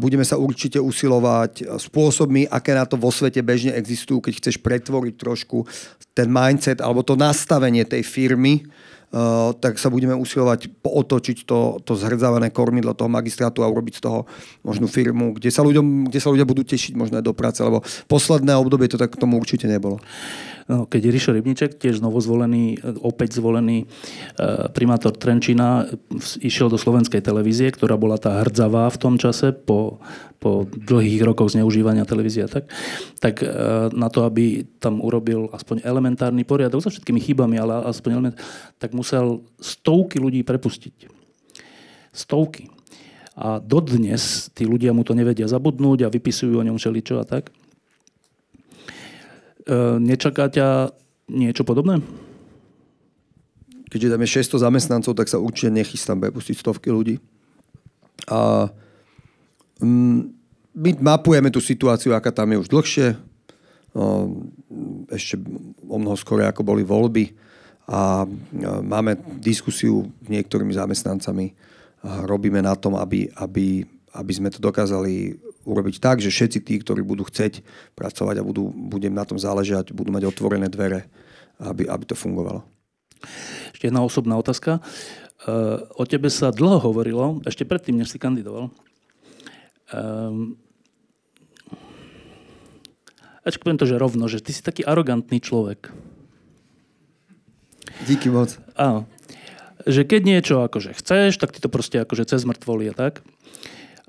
Budeme 0.00 0.24
sa 0.24 0.40
určite 0.40 0.80
usilovať 0.80 1.76
spôsobmi, 1.76 2.48
aké 2.48 2.72
na 2.72 2.88
to 2.88 2.96
vo 2.96 3.12
svete 3.12 3.44
bežne 3.44 3.76
existujú, 3.76 4.24
keď 4.24 4.40
chceš 4.40 4.56
pretvoriť 4.64 5.14
trošku 5.20 5.68
ten 6.16 6.32
mindset 6.32 6.80
alebo 6.80 7.04
to 7.04 7.20
nastavenie 7.20 7.84
tej 7.84 8.00
firmy, 8.00 8.64
tak 9.60 9.76
sa 9.76 9.92
budeme 9.92 10.16
usilovať 10.16 10.80
otočiť 10.80 11.44
to, 11.44 11.84
to 11.84 11.92
zhrdzávané 11.92 12.48
kormidlo 12.48 12.96
toho 12.96 13.12
magistrátu 13.12 13.60
a 13.60 13.68
urobiť 13.68 14.00
z 14.00 14.02
toho 14.08 14.24
možnú 14.64 14.88
firmu, 14.88 15.36
kde 15.36 15.52
sa, 15.52 15.60
ľuďom, 15.60 16.08
kde 16.08 16.16
sa 16.16 16.32
ľudia 16.32 16.48
budú 16.48 16.64
tešiť 16.64 16.96
možno 16.96 17.20
aj 17.20 17.24
do 17.28 17.36
práce, 17.36 17.60
lebo 17.60 17.84
posledné 18.08 18.56
obdobie 18.56 18.88
to 18.88 18.96
tak 18.96 19.12
tomu 19.20 19.36
určite 19.36 19.68
nebolo. 19.68 20.00
No, 20.70 20.86
keď 20.86 21.10
Rišo 21.10 21.30
Rybniček, 21.34 21.78
tiež 21.78 21.98
zvolený, 21.98 22.78
opäť 23.02 23.42
zvolený 23.42 23.82
e, 23.82 23.86
primátor 24.70 25.14
Trenčina, 25.18 25.90
išiel 26.38 26.70
do 26.70 26.78
slovenskej 26.78 27.18
televízie, 27.18 27.70
ktorá 27.74 27.98
bola 27.98 28.14
tá 28.18 28.42
hrdzavá 28.46 28.86
v 28.90 29.00
tom 29.00 29.14
čase 29.18 29.50
po, 29.50 29.98
po 30.38 30.66
dlhých 30.70 31.22
rokoch 31.26 31.54
zneužívania 31.54 32.06
televízie, 32.06 32.46
tak, 32.46 32.70
tak 33.18 33.42
e, 33.42 33.48
na 33.90 34.06
to, 34.06 34.22
aby 34.22 34.66
tam 34.78 35.02
urobil 35.02 35.50
aspoň 35.50 35.82
elementárny 35.82 36.46
poriadok 36.46 36.82
so 36.82 36.90
všetkými 36.94 37.18
chybami, 37.18 37.58
ale 37.58 37.82
aspoň 37.90 38.10
element, 38.14 38.36
tak 38.78 38.94
musel 38.94 39.42
stovky 39.58 40.22
ľudí 40.22 40.46
prepustiť. 40.46 41.10
Stovky. 42.14 42.70
A 43.32 43.56
dodnes 43.58 44.52
tí 44.52 44.68
ľudia 44.68 44.92
mu 44.92 45.02
to 45.08 45.16
nevedia 45.16 45.48
zabudnúť 45.48 46.04
a 46.04 46.12
vypisujú 46.12 46.60
o 46.60 46.66
ňom 46.68 46.76
všeličo 46.76 47.16
a 47.16 47.24
tak. 47.24 47.48
E, 49.62 49.76
nečaká 50.02 50.50
ťa 50.50 50.90
niečo 51.30 51.62
podobné? 51.62 52.02
Keďže 53.86 54.10
tam 54.10 54.22
je 54.24 54.34
600 54.58 54.66
zamestnancov, 54.66 55.12
tak 55.14 55.28
sa 55.28 55.38
určite 55.38 55.70
nechystám 55.70 56.18
prepustiť 56.18 56.56
stovky 56.58 56.88
ľudí. 56.90 57.20
A 58.26 58.70
mm, 59.78 60.20
my 60.72 60.90
mapujeme 60.98 61.52
tú 61.52 61.60
situáciu, 61.60 62.16
aká 62.16 62.32
tam 62.32 62.50
je 62.50 62.62
už 62.64 62.68
dlhšie. 62.72 63.14
ešte 65.12 65.36
o 65.84 65.96
mnoho 66.00 66.16
skôr, 66.16 66.40
ako 66.48 66.64
boli 66.64 66.80
voľby 66.80 67.36
a 67.84 68.24
máme 68.80 69.20
diskusiu 69.42 70.08
s 70.24 70.28
niektorými 70.32 70.72
zamestnancami 70.72 71.52
a 72.00 72.24
robíme 72.24 72.64
na 72.64 72.72
tom, 72.72 72.96
aby, 72.96 73.28
aby, 73.36 73.84
aby 74.16 74.32
sme 74.32 74.48
to 74.48 74.62
dokázali 74.62 75.36
urobiť 75.62 75.96
tak, 76.02 76.18
že 76.18 76.34
všetci 76.34 76.58
tí, 76.62 76.74
ktorí 76.82 77.06
budú 77.06 77.26
chceť 77.26 77.62
pracovať 77.94 78.40
a 78.40 78.46
budú, 78.46 78.70
budem 78.70 79.14
na 79.14 79.22
tom 79.22 79.38
záležať, 79.38 79.94
budú 79.94 80.10
mať 80.10 80.26
otvorené 80.28 80.66
dvere, 80.66 81.06
aby, 81.62 81.86
aby 81.86 82.04
to 82.06 82.18
fungovalo. 82.18 82.66
Ešte 83.70 83.86
jedna 83.86 84.02
osobná 84.02 84.34
otázka. 84.38 84.82
O 85.98 86.04
tebe 86.06 86.30
sa 86.30 86.54
dlho 86.54 86.78
hovorilo, 86.82 87.42
ešte 87.46 87.66
predtým, 87.66 87.98
než 87.98 88.14
si 88.14 88.18
kandidoval. 88.18 88.70
Um, 89.90 90.58
Ačko 93.42 93.66
poviem 93.66 93.78
to, 93.82 93.90
že 93.90 93.98
rovno, 93.98 94.30
že 94.30 94.38
ty 94.38 94.54
si 94.54 94.62
taký 94.62 94.86
arogantný 94.86 95.42
človek. 95.42 95.90
Díky 98.06 98.30
moc. 98.30 98.54
Áno. 98.78 99.10
Že 99.82 100.06
keď 100.06 100.20
niečo 100.22 100.62
akože 100.62 100.94
chceš, 100.94 101.42
tak 101.42 101.50
ty 101.50 101.58
to 101.58 101.66
proste 101.66 101.98
akože 101.98 102.22
cez 102.22 102.46
mŕtvolie, 102.46 102.94
tak? 102.94 103.26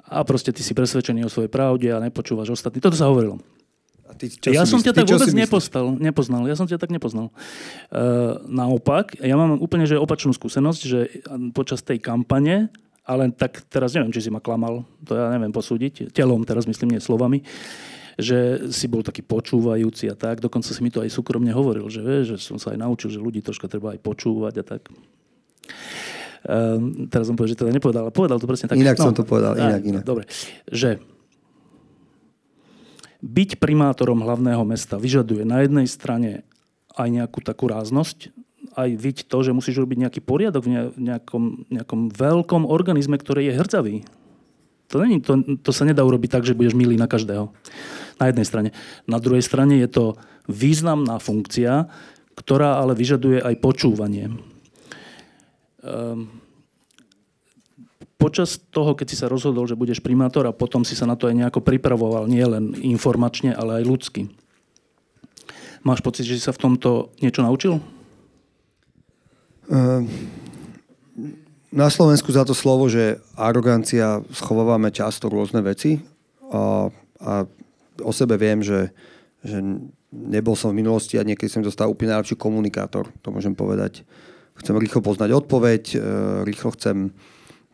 A 0.08 0.22
proste 0.28 0.51
ty 0.51 0.60
si 0.60 0.76
presvedčený 0.76 1.24
o 1.24 1.32
svojej 1.32 1.51
pravde 1.51 1.88
a 1.91 2.04
nepočúvaš 2.04 2.54
ostatní. 2.54 2.84
Toto 2.84 2.99
sa 2.99 3.08
hovorilo. 3.08 3.39
A 4.04 4.12
ty, 4.14 4.28
čo 4.30 4.51
ja 4.51 4.68
som 4.68 4.78
mysl... 4.78 4.91
ťa 4.91 4.93
tak 4.99 5.08
vôbec 5.10 5.34
nepostal, 5.34 5.95
nepoznal. 5.95 6.43
Ja 6.45 6.60
som 6.60 6.68
ťa 6.68 6.78
tak 6.78 6.91
nepoznal. 6.91 7.32
Uh, 7.89 8.43
naopak, 8.45 9.16
ja 9.18 9.34
mám 9.34 9.58
úplne 9.58 9.88
že 9.88 9.97
opačnú 9.97 10.36
skúsenosť, 10.36 10.82
že 10.84 10.99
počas 11.56 11.82
tej 11.82 12.04
kampane, 12.04 12.70
ale 13.08 13.32
tak 13.32 13.64
teraz 13.72 13.95
neviem, 13.95 14.12
či 14.12 14.28
si 14.28 14.30
ma 14.30 14.43
klamal, 14.43 14.86
to 15.04 15.16
ja 15.16 15.32
neviem 15.32 15.51
posúdiť, 15.51 16.14
telom 16.16 16.43
teraz 16.47 16.64
myslím, 16.70 16.95
nie 16.95 17.01
slovami, 17.04 17.43
že 18.16 18.70
si 18.70 18.86
bol 18.86 19.01
taký 19.01 19.26
počúvajúci 19.26 20.08
a 20.08 20.16
tak. 20.16 20.39
Dokonca 20.39 20.70
si 20.70 20.82
mi 20.86 20.93
to 20.93 21.01
aj 21.01 21.10
súkromne 21.10 21.49
hovoril, 21.49 21.89
že, 21.89 21.99
vie, 22.06 22.22
že 22.24 22.38
som 22.38 22.62
sa 22.62 22.76
aj 22.76 22.80
naučil, 22.86 23.10
že 23.10 23.20
ľudí 23.20 23.41
troška 23.41 23.66
treba 23.66 23.97
aj 23.97 23.99
počúvať 24.06 24.54
a 24.62 24.64
tak. 24.64 24.93
Um, 26.44 27.08
teraz 27.08 27.32
som 27.32 27.39
povedal, 27.39 27.56
že 27.56 27.60
teda 27.64 27.72
nepovedal, 27.72 28.08
ale 28.08 28.14
povedal 28.16 28.36
to 28.36 28.48
presne 28.52 28.68
tak. 28.68 28.76
Inak 28.76 29.00
no, 29.00 29.04
som 29.08 29.16
to 29.16 29.24
povedal, 29.24 29.56
inak, 29.56 29.80
aj, 29.80 29.88
inak. 29.88 30.04
Dobre, 30.04 30.28
že 30.68 31.00
byť 33.24 33.64
primátorom 33.64 34.20
hlavného 34.20 34.60
mesta 34.68 35.00
vyžaduje 35.00 35.48
na 35.48 35.64
jednej 35.64 35.88
strane 35.88 36.44
aj 37.00 37.08
nejakú 37.08 37.39
takú 37.39 37.72
ráznosť, 37.72 38.36
aj 38.76 38.89
viť 38.91 39.18
to, 39.32 39.38
že 39.39 39.56
musíš 39.56 39.80
robiť 39.80 39.98
nejaký 40.08 40.20
poriadok 40.20 40.68
v 40.68 40.91
nejakom, 41.00 41.72
nejakom 41.72 42.12
veľkom 42.12 42.68
organizme, 42.68 43.16
ktorý 43.16 43.48
je 43.48 43.58
hrdzavý. 43.60 43.96
To, 44.91 45.00
není, 45.00 45.24
to, 45.24 45.39
to 45.64 45.72
sa 45.72 45.88
nedá 45.88 46.04
urobiť 46.04 46.30
tak, 46.30 46.44
že 46.44 46.54
budeš 46.54 46.76
milý 46.76 47.00
na 47.00 47.08
každého. 47.08 47.50
Na 48.20 48.26
jednej 48.30 48.46
strane. 48.46 48.70
Na 49.08 49.18
druhej 49.18 49.41
strane 49.41 49.80
je 49.80 49.89
to 49.89 50.06
významná 50.46 51.18
funkcia, 51.18 51.88
ktorá 52.36 52.84
ale 52.84 52.94
vyžaduje 52.94 53.41
aj 53.41 53.64
počúvanie. 53.64 54.30
Um, 55.84 56.32
počas 58.16 58.56
toho, 58.72 58.96
keď 58.96 59.08
si 59.12 59.20
sa 59.20 59.28
rozhodol, 59.28 59.68
že 59.68 59.76
budeš 59.76 60.00
primátor 60.00 60.48
a 60.48 60.56
potom 60.56 60.88
si 60.88 60.96
sa 60.96 61.04
na 61.04 61.20
to 61.20 61.28
aj 61.28 61.36
nejako 61.36 61.60
pripravoval, 61.60 62.24
nie 62.32 62.44
len 62.48 62.72
informačne, 62.80 63.52
ale 63.52 63.84
aj 63.84 63.84
ľudsky. 63.84 64.32
Máš 65.84 66.00
pocit, 66.00 66.24
že 66.24 66.40
si 66.40 66.44
sa 66.48 66.56
v 66.56 66.64
tomto 66.64 67.12
niečo 67.20 67.44
naučil? 67.44 67.84
Um, 69.68 70.08
na 71.68 71.92
Slovensku 71.92 72.32
za 72.32 72.48
to 72.48 72.56
slovo, 72.56 72.88
že 72.88 73.20
arogancia 73.36 74.24
schovávame 74.32 74.88
často 74.96 75.28
rôzne 75.28 75.60
veci 75.60 76.00
a, 76.48 76.88
a 77.20 77.32
o 78.00 78.12
sebe 78.16 78.40
viem, 78.40 78.64
že, 78.64 78.88
že 79.44 79.60
nebol 80.14 80.56
som 80.56 80.72
v 80.72 80.80
minulosti 80.80 81.20
a 81.20 81.28
niekedy 81.28 81.52
som 81.52 81.66
dostal 81.66 81.92
úplne 81.92 82.16
najlepší 82.16 82.40
komunikátor, 82.40 83.12
to 83.20 83.36
môžem 83.36 83.52
povedať. 83.52 84.08
Chcem 84.54 84.78
rýchlo 84.78 85.01
poznať 85.01 85.30
odpoveď, 85.34 85.84
e, 85.93 85.97
rýchlo 86.45 86.70
chcem, 86.78 87.10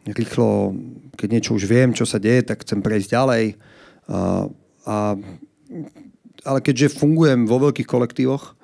rýchlo, 0.07 0.71
keď 1.19 1.27
niečo 1.27 1.51
už 1.55 1.67
viem, 1.67 1.91
čo 1.91 2.07
sa 2.07 2.21
deje, 2.21 2.47
tak 2.47 2.63
chcem 2.63 2.79
prejsť 2.79 3.09
ďalej. 3.11 3.45
A, 4.09 4.47
a, 4.87 4.97
ale 6.47 6.59
keďže 6.63 6.95
fungujem 6.95 7.45
vo 7.45 7.59
veľkých 7.59 7.85
kolektívoch, 7.85 8.55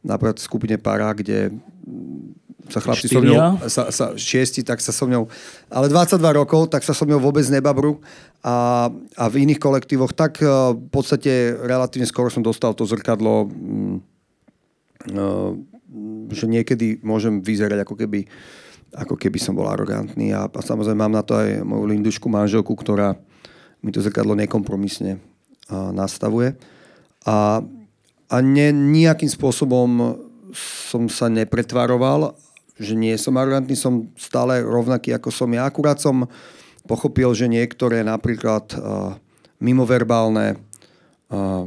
napríklad 0.00 0.40
v 0.40 0.48
skupine 0.48 0.76
Para, 0.80 1.12
kde 1.12 1.52
sa 2.68 2.84
chlapci 2.84 3.08
so 3.08 3.24
mňou, 3.24 3.64
sa, 3.68 3.88
sa, 3.88 4.12
šiesti, 4.12 4.60
tak 4.60 4.84
sa 4.84 4.92
so 4.92 5.08
mňou, 5.08 5.24
ale 5.72 5.88
22 5.88 6.20
rokov, 6.36 6.68
tak 6.68 6.84
sa 6.84 6.92
so 6.92 7.08
mňou 7.08 7.20
vôbec 7.20 7.44
nebabru 7.48 7.96
a, 8.44 8.88
a 9.16 9.24
v 9.32 9.48
iných 9.48 9.60
kolektívoch, 9.60 10.12
tak 10.12 10.44
uh, 10.44 10.76
v 10.76 10.88
podstate 10.92 11.56
relatívne 11.56 12.04
skoro 12.04 12.28
som 12.28 12.44
dostal 12.44 12.76
to 12.76 12.84
zrkadlo, 12.84 13.48
uh, 13.48 15.56
že 16.32 16.46
niekedy 16.50 17.00
môžem 17.04 17.40
vyzerať 17.40 17.84
ako 17.84 17.94
keby, 17.94 18.20
ako 18.96 19.14
keby 19.14 19.38
som 19.40 19.56
bol 19.56 19.68
arogantný 19.68 20.32
a, 20.32 20.48
a 20.48 20.60
samozrejme 20.60 20.98
mám 20.98 21.14
na 21.14 21.24
to 21.24 21.36
aj 21.36 21.62
moju 21.62 21.84
lindušku 21.88 22.26
manželku, 22.26 22.72
ktorá 22.72 23.16
mi 23.84 23.94
to 23.94 24.02
zrkadlo 24.02 24.34
nekompromisne 24.34 25.18
uh, 25.70 25.94
nastavuje. 25.94 26.58
A, 27.28 27.62
a 28.28 28.36
ne, 28.42 28.68
nejakým 28.74 29.30
spôsobom 29.30 30.18
som 30.88 31.06
sa 31.12 31.28
nepretvaroval 31.28 32.34
že 32.78 32.94
nie 32.94 33.12
som 33.18 33.34
arrogantný, 33.34 33.74
som 33.74 34.06
stále 34.14 34.62
rovnaký 34.62 35.10
ako 35.10 35.34
som 35.34 35.50
ja. 35.50 35.66
Akurát 35.66 35.98
som 35.98 36.30
pochopil, 36.86 37.26
že 37.34 37.50
niektoré 37.50 38.06
napríklad 38.06 38.70
uh, 38.78 39.18
mimoverbálne 39.58 40.54
uh, 40.54 41.66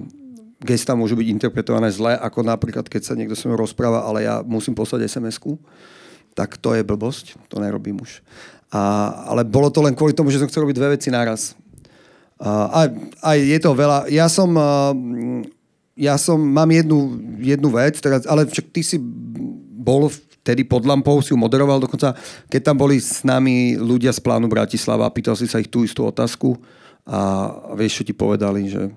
gesta 0.62 0.94
môžu 0.94 1.18
byť 1.18 1.28
interpretované 1.28 1.90
zle, 1.90 2.14
ako 2.14 2.46
napríklad, 2.46 2.86
keď 2.86 3.02
sa 3.02 3.18
niekto 3.18 3.34
so 3.34 3.50
mnou 3.50 3.60
rozpráva, 3.60 4.06
ale 4.06 4.30
ja 4.30 4.46
musím 4.46 4.78
poslať 4.78 5.10
SMS-ku, 5.10 5.58
tak 6.38 6.56
to 6.62 6.78
je 6.78 6.86
blbosť, 6.86 7.36
to 7.50 7.58
nerobím 7.60 8.00
už. 8.00 8.22
A, 8.72 9.12
ale 9.28 9.44
bolo 9.44 9.68
to 9.68 9.84
len 9.84 9.98
kvôli 9.98 10.16
tomu, 10.16 10.32
že 10.32 10.40
som 10.40 10.48
chcel 10.48 10.64
robiť 10.64 10.78
dve 10.78 10.96
veci 10.96 11.10
naraz. 11.12 11.58
A, 12.40 12.88
aj 13.26 13.38
je 13.38 13.60
to 13.60 13.76
veľa. 13.76 14.08
Ja 14.08 14.32
som, 14.32 14.54
ja 15.98 16.16
som, 16.16 16.40
mám 16.40 16.70
jednu, 16.72 17.20
jednu 17.42 17.70
vec, 17.74 18.00
teraz, 18.00 18.24
ale 18.30 18.48
však 18.48 18.72
ty 18.72 18.82
si 18.86 18.98
bol 19.82 20.08
vtedy 20.42 20.66
pod 20.66 20.86
lampou 20.90 21.22
si 21.22 21.34
ju 21.34 21.38
moderoval 21.38 21.78
dokonca, 21.78 22.18
keď 22.50 22.62
tam 22.74 22.78
boli 22.82 22.98
s 22.98 23.22
nami 23.22 23.78
ľudia 23.78 24.10
z 24.10 24.22
plánu 24.26 24.50
Bratislava 24.50 25.06
a 25.06 25.14
pýtal 25.14 25.38
si 25.38 25.46
sa 25.46 25.62
ich 25.62 25.70
tú 25.70 25.86
istú 25.86 26.02
otázku 26.02 26.58
a 27.06 27.50
vieš, 27.78 28.02
čo 28.02 28.08
ti 28.10 28.14
povedali, 28.14 28.70
že 28.70 28.90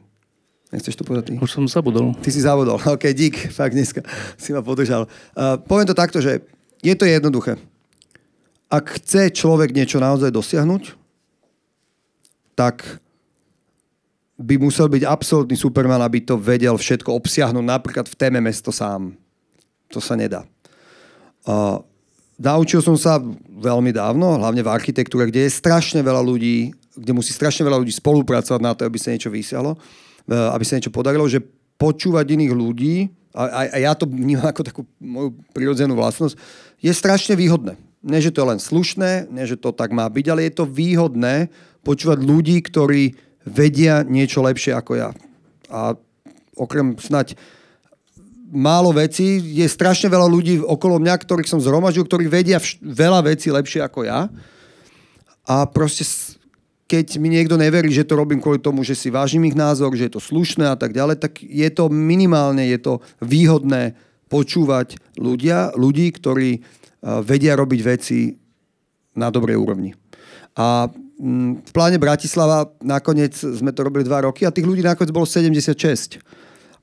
Nechceš 0.75 0.99
to 0.99 1.07
povedať 1.07 1.25
ty? 1.31 1.33
Už 1.39 1.55
som 1.55 1.62
zabudol. 1.70 2.18
Ty 2.18 2.35
si 2.35 2.43
zabudol. 2.43 2.83
OK, 2.99 3.14
dík. 3.14 3.55
Fakt 3.55 3.79
dneska 3.79 4.03
si 4.35 4.51
ma 4.51 4.59
podržal. 4.59 5.07
Uh, 5.39 5.55
poviem 5.62 5.87
to 5.87 5.95
takto, 5.95 6.18
že 6.18 6.43
je 6.83 6.95
to 6.99 7.07
jednoduché. 7.07 7.55
Ak 8.66 8.99
chce 8.99 9.31
človek 9.31 9.70
niečo 9.70 10.03
naozaj 10.03 10.35
dosiahnuť, 10.35 10.99
tak 12.59 12.83
by 14.35 14.59
musel 14.59 14.91
byť 14.91 15.07
absolútny 15.07 15.55
superman, 15.55 16.03
aby 16.03 16.27
to 16.27 16.35
vedel 16.35 16.75
všetko 16.75 17.14
obsiahnuť 17.14 17.62
napríklad 17.62 18.11
v 18.11 18.18
téme 18.18 18.43
mesto 18.43 18.75
sám. 18.75 19.14
To 19.95 20.03
sa 20.03 20.18
nedá. 20.18 20.43
Uh, 21.47 21.79
naučil 22.35 22.83
som 22.83 22.99
sa 22.99 23.22
veľmi 23.47 23.95
dávno, 23.95 24.43
hlavne 24.43 24.59
v 24.59 24.72
architektúre, 24.75 25.31
kde 25.31 25.47
je 25.47 25.55
strašne 25.55 26.03
veľa 26.03 26.18
ľudí, 26.18 26.75
kde 26.99 27.12
musí 27.14 27.31
strašne 27.31 27.62
veľa 27.62 27.79
ľudí 27.79 27.95
spolupracovať 27.95 28.59
na 28.59 28.75
to, 28.75 28.83
aby 28.83 28.99
sa 28.99 29.14
niečo 29.14 29.31
vysialo, 29.31 29.79
uh, 29.79 29.83
aby 30.29 30.64
sa 30.64 30.77
niečo 30.77 30.95
podarilo, 30.95 31.29
že 31.29 31.43
počúvať 31.77 32.27
iných 32.37 32.53
ľudí, 32.55 32.97
a, 33.35 33.43
a, 33.51 33.61
a 33.66 33.77
ja 33.83 33.93
to 33.99 34.07
vnímam 34.07 34.47
ako 34.47 34.62
takú 34.62 34.83
moju 35.03 35.35
prirodzenú 35.51 35.99
vlastnosť, 35.99 36.39
je 36.79 36.93
strašne 36.95 37.35
výhodné. 37.35 37.75
Nie, 38.05 38.20
že 38.20 38.31
to 38.31 38.45
je 38.45 38.51
len 38.53 38.61
slušné, 38.61 39.33
nie, 39.33 39.49
že 39.49 39.57
to 39.57 39.72
tak 39.72 39.91
má 39.91 40.05
byť, 40.07 40.27
ale 40.29 40.47
je 40.47 40.53
to 40.55 40.68
výhodné 40.68 41.49
počúvať 41.83 42.20
ľudí, 42.20 42.61
ktorí 42.61 43.16
vedia 43.49 44.05
niečo 44.05 44.45
lepšie 44.45 44.77
ako 44.77 44.93
ja. 44.97 45.11
A 45.72 45.97
okrem 46.55 47.01
snať 47.01 47.35
málo 48.55 48.95
vecí. 48.95 49.43
Je 49.43 49.66
strašne 49.66 50.07
veľa 50.07 50.29
ľudí 50.31 50.62
okolo 50.62 51.03
mňa, 51.03 51.14
ktorých 51.16 51.51
som 51.51 51.59
zhromažil, 51.59 52.07
ktorí 52.07 52.31
vedia 52.31 52.62
vš- 52.62 52.79
veľa 52.81 53.27
vecí 53.27 53.51
lepšie 53.51 53.83
ako 53.83 54.07
ja. 54.07 54.31
A 55.45 55.66
proste 55.68 56.07
keď 56.85 57.16
mi 57.16 57.32
niekto 57.32 57.57
neverí, 57.57 57.89
že 57.89 58.05
to 58.05 58.18
robím 58.18 58.45
kvôli 58.45 58.61
tomu, 58.61 58.85
že 58.85 58.93
si 58.93 59.09
vážim 59.09 59.41
ich 59.49 59.57
názor, 59.57 59.97
že 59.97 60.09
je 60.09 60.14
to 60.14 60.22
slušné 60.22 60.68
a 60.68 60.76
tak 60.76 60.93
ďalej, 60.93 61.16
tak 61.16 61.41
je 61.41 61.68
to 61.72 61.89
minimálne, 61.89 62.61
je 62.61 62.76
to 62.76 63.01
výhodné 63.24 63.97
počúvať 64.28 65.01
ľudia, 65.16 65.72
ľudí, 65.76 66.12
ktorí 66.12 66.61
vedia 67.24 67.57
robiť 67.57 67.80
veci 67.85 68.37
na 69.16 69.32
dobrej 69.32 69.57
úrovni. 69.57 69.97
A 70.57 70.89
v 71.18 71.70
pláne 71.70 71.97
Bratislava 71.97 72.68
nakoniec 72.82 73.39
sme 73.39 73.70
to 73.70 73.87
robili 73.87 74.03
dva 74.03 74.26
roky 74.26 74.45
a 74.45 74.53
tých 74.53 74.66
ľudí 74.66 74.82
nakoniec 74.82 75.14
bolo 75.14 75.24
76. 75.24 76.18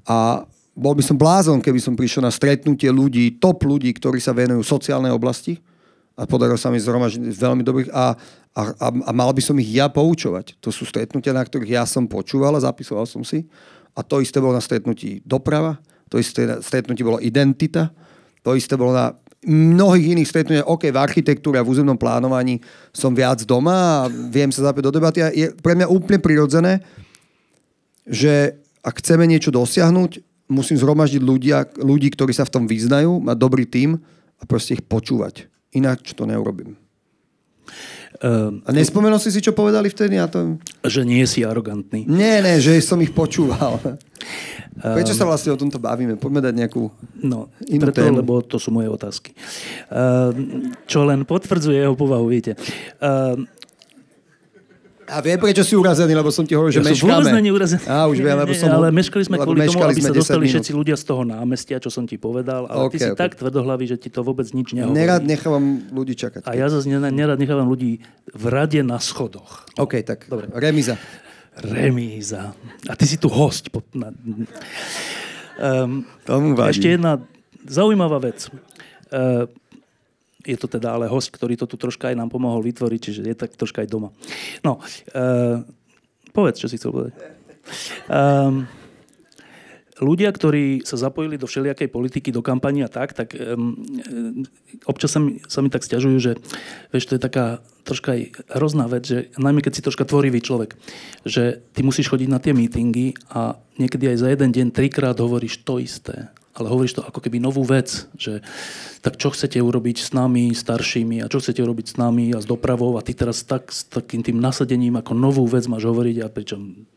A 0.08 0.48
bol 0.72 0.96
by 0.96 1.04
som 1.04 1.20
blázon, 1.20 1.60
keby 1.60 1.84
som 1.84 2.00
prišiel 2.00 2.24
na 2.24 2.32
stretnutie 2.32 2.88
ľudí, 2.88 3.38
top 3.38 3.68
ľudí, 3.68 3.92
ktorí 3.92 4.24
sa 4.24 4.32
venujú 4.32 4.64
sociálnej 4.64 5.12
oblasti 5.12 5.60
a 6.16 6.24
podarilo 6.24 6.56
sa 6.56 6.72
mi 6.72 6.80
zhromažiť 6.80 7.20
veľmi 7.20 7.64
dobrých 7.64 7.90
a, 7.92 8.16
a, 8.52 8.62
a, 8.76 8.88
a 8.92 9.12
mal 9.16 9.32
by 9.32 9.40
som 9.40 9.56
ich 9.64 9.72
ja 9.72 9.88
poučovať. 9.88 10.60
To 10.60 10.70
sú 10.76 10.84
stretnutia, 10.84 11.32
na 11.32 11.44
ktorých 11.44 11.80
ja 11.80 11.84
som 11.88 12.04
počúval 12.04 12.60
a 12.60 12.64
zapisoval 12.64 13.08
som 13.08 13.24
si 13.24 13.48
A 13.96 14.04
to 14.04 14.20
isté 14.20 14.40
bolo 14.44 14.56
na 14.56 14.64
stretnutí 14.64 15.24
doprava, 15.24 15.80
to 16.12 16.20
isté 16.20 16.48
stretnutí 16.60 17.04
bolo 17.04 17.20
identita, 17.24 17.92
to 18.44 18.56
isté 18.56 18.76
bolo 18.76 18.92
na 18.92 19.16
mnohých 19.48 20.20
iných 20.20 20.30
stretnutiach. 20.30 20.70
OK, 20.70 20.92
v 20.92 21.00
architektúre 21.02 21.58
a 21.58 21.66
v 21.66 21.72
územnom 21.72 21.98
plánovaní 21.98 22.62
som 22.94 23.16
viac 23.16 23.42
doma 23.48 24.06
a 24.06 24.10
viem 24.12 24.52
sa 24.54 24.70
zapäť 24.70 24.92
do 24.92 24.94
debaty. 24.94 25.20
A 25.24 25.34
je 25.34 25.50
pre 25.56 25.74
mňa 25.74 25.90
úplne 25.90 26.20
prirodzené, 26.22 26.84
že 28.06 28.60
ak 28.84 29.02
chceme 29.02 29.26
niečo 29.26 29.50
dosiahnuť, 29.50 30.22
musím 30.52 30.78
zhromaždiť 30.78 31.22
ľudia, 31.24 31.58
ľudí, 31.80 32.12
ktorí 32.12 32.36
sa 32.36 32.44
v 32.44 32.54
tom 32.54 32.64
vyznajú, 32.68 33.24
mať 33.24 33.38
dobrý 33.40 33.66
tým 33.66 33.98
a 34.38 34.44
proste 34.44 34.78
ich 34.78 34.84
počúvať. 34.84 35.48
Ináč 35.72 36.12
to 36.12 36.28
neurobím. 36.28 36.76
Uh, 38.22 38.62
a 38.64 38.70
nespomenul 38.70 39.18
si 39.18 39.34
si, 39.34 39.42
čo 39.42 39.50
povedali 39.50 39.90
vtedy? 39.90 40.22
Ja 40.22 40.30
to... 40.30 40.62
Že 40.86 41.10
nie 41.10 41.26
si 41.26 41.42
arogantný. 41.42 42.06
Nie, 42.06 42.38
nie, 42.46 42.62
že 42.62 42.78
som 42.86 43.02
ich 43.02 43.10
počúval. 43.10 43.82
Um, 43.82 44.94
Prečo 44.94 45.18
sa 45.18 45.26
vlastne 45.26 45.52
o 45.52 45.58
tomto 45.58 45.82
bavíme? 45.82 46.16
Poďme 46.22 46.46
dať 46.46 46.54
nejakú 46.54 46.86
No, 47.26 47.50
inú 47.66 47.90
preto, 47.90 48.06
tému. 48.06 48.22
lebo 48.22 48.46
to 48.46 48.62
sú 48.62 48.70
moje 48.70 48.94
otázky. 48.94 49.34
Uh, 49.90 50.30
čo 50.86 51.02
len 51.02 51.26
potvrdzuje 51.26 51.82
jeho 51.82 51.98
povahu, 51.98 52.30
viete. 52.30 52.54
Uh, 53.02 53.42
a 55.12 55.20
viem, 55.20 55.36
prečo 55.36 55.68
si 55.68 55.76
urazený, 55.76 56.16
lebo 56.16 56.32
som 56.32 56.48
ti 56.48 56.56
hovoril, 56.56 56.72
že 56.72 56.80
ja 56.80 56.88
meškáme. 56.88 57.28
Som 57.28 57.36
vôbec 57.36 57.52
urazený. 57.52 57.84
Á, 57.84 58.08
už 58.08 58.18
viem, 58.24 58.38
lebo 58.40 58.54
som... 58.56 58.68
Ale 58.72 58.88
meškali 58.96 59.24
sme 59.28 59.38
kvôli 59.44 59.68
tomu, 59.68 59.84
aby 59.84 60.00
sa 60.00 60.16
dostali 60.16 60.48
minút. 60.48 60.54
všetci 60.56 60.72
ľudia 60.72 60.96
z 60.96 61.04
toho 61.04 61.22
námestia, 61.28 61.78
čo 61.84 61.92
som 61.92 62.08
ti 62.08 62.16
povedal. 62.16 62.72
Ale 62.72 62.88
okay, 62.88 62.96
ty 62.96 62.98
si 63.04 63.12
okay. 63.12 63.20
tak 63.20 63.36
tvrdohlavý, 63.36 63.92
že 63.92 64.00
ti 64.00 64.08
to 64.08 64.24
vôbec 64.24 64.48
nič 64.56 64.72
nehovorí. 64.72 64.96
Nerad 64.96 65.28
nechávam 65.28 65.84
ľudí 65.92 66.16
čakať. 66.16 66.48
A 66.48 66.56
ja 66.56 66.72
zase 66.72 66.88
nerad 66.88 67.36
nechávam 67.36 67.68
ľudí 67.68 68.00
v 68.32 68.44
rade 68.48 68.80
na 68.88 69.04
schodoch. 69.04 69.68
OK, 69.76 70.00
tak 70.08 70.32
Dobre. 70.32 70.48
remíza. 70.56 70.96
Remíza. 71.60 72.56
A 72.88 72.94
ty 72.96 73.04
si 73.04 73.20
tu 73.20 73.28
host. 73.28 73.68
Um, 75.62 76.08
Tomu 76.24 76.56
vadí. 76.56 76.80
Ešte 76.80 76.96
jedna 76.96 77.20
zaujímavá 77.68 78.24
vec. 78.24 78.48
Uh, 79.12 79.46
je 80.46 80.58
to 80.58 80.68
teda 80.68 80.98
ale 80.98 81.12
host, 81.12 81.32
ktorý 81.34 81.56
to 81.58 81.70
tu 81.70 81.78
troška 81.78 82.10
aj 82.12 82.18
nám 82.18 82.30
pomohol 82.34 82.62
vytvoriť, 82.66 83.00
čiže 83.00 83.22
je 83.26 83.36
tak 83.38 83.54
troška 83.56 83.86
aj 83.86 83.90
doma. 83.90 84.10
No, 84.66 84.82
uh, 84.82 85.62
povedz, 86.34 86.62
čo 86.62 86.68
si 86.68 86.78
chcel 86.78 86.92
povedať. 86.92 87.14
Um, 88.10 88.66
ľudia, 90.02 90.34
ktorí 90.34 90.82
sa 90.82 90.98
zapojili 90.98 91.38
do 91.38 91.46
všelijakej 91.46 91.88
politiky, 91.94 92.34
do 92.34 92.42
kampani 92.42 92.82
a 92.82 92.90
tak, 92.90 93.14
tak 93.14 93.38
um, 93.38 93.78
občas 94.90 95.14
sa 95.14 95.22
mi, 95.22 95.40
sa 95.46 95.62
mi 95.62 95.70
tak 95.70 95.86
stiažujú, 95.86 96.18
že 96.18 96.32
vieš, 96.90 97.06
to 97.06 97.16
je 97.16 97.22
taká 97.22 97.62
troška 97.86 98.18
aj 98.18 98.22
hrozná 98.58 98.90
vec, 98.90 99.06
že 99.06 99.30
najmä 99.38 99.62
keď 99.62 99.74
si 99.78 99.86
troška 99.86 100.10
tvorivý 100.10 100.42
človek, 100.42 100.74
že 101.24 101.62
ty 101.78 101.86
musíš 101.86 102.10
chodiť 102.10 102.30
na 102.30 102.42
tie 102.42 102.58
mítingy 102.58 103.14
a 103.30 103.62
niekedy 103.78 104.10
aj 104.10 104.18
za 104.26 104.28
jeden 104.34 104.50
deň 104.50 104.68
trikrát 104.74 105.18
hovoríš 105.22 105.62
to 105.62 105.78
isté 105.78 106.34
ale 106.52 106.68
hovoríš 106.68 107.00
to 107.00 107.02
ako 107.04 107.24
keby 107.24 107.40
novú 107.40 107.64
vec, 107.64 108.12
že 108.20 108.44
tak 109.00 109.16
čo 109.16 109.32
chcete 109.32 109.60
urobiť 109.60 109.98
s 110.04 110.10
nami, 110.12 110.52
staršími 110.52 111.24
a 111.24 111.32
čo 111.32 111.40
chcete 111.40 111.64
urobiť 111.64 111.88
s 111.92 111.96
nami 111.96 112.36
a 112.36 112.44
s 112.44 112.48
dopravou 112.48 113.00
a 113.00 113.06
ty 113.06 113.16
teraz 113.16 113.48
tak, 113.48 113.72
s 113.72 113.88
takým 113.88 114.20
tým 114.22 114.38
nasadením 114.38 115.00
ako 115.00 115.16
novú 115.16 115.44
vec 115.48 115.66
máš 115.72 115.88
hovoriť 115.88 116.18
a 116.24 116.28
pričom 116.28 116.88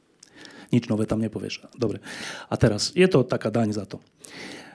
nič 0.75 0.91
nové 0.91 1.07
tam 1.07 1.23
nepovieš. 1.23 1.71
Dobre. 1.79 2.03
A 2.51 2.55
teraz, 2.59 2.91
je 2.99 3.07
to 3.07 3.23
taká 3.23 3.55
daň 3.55 3.71
za 3.71 3.87
to. 3.87 4.03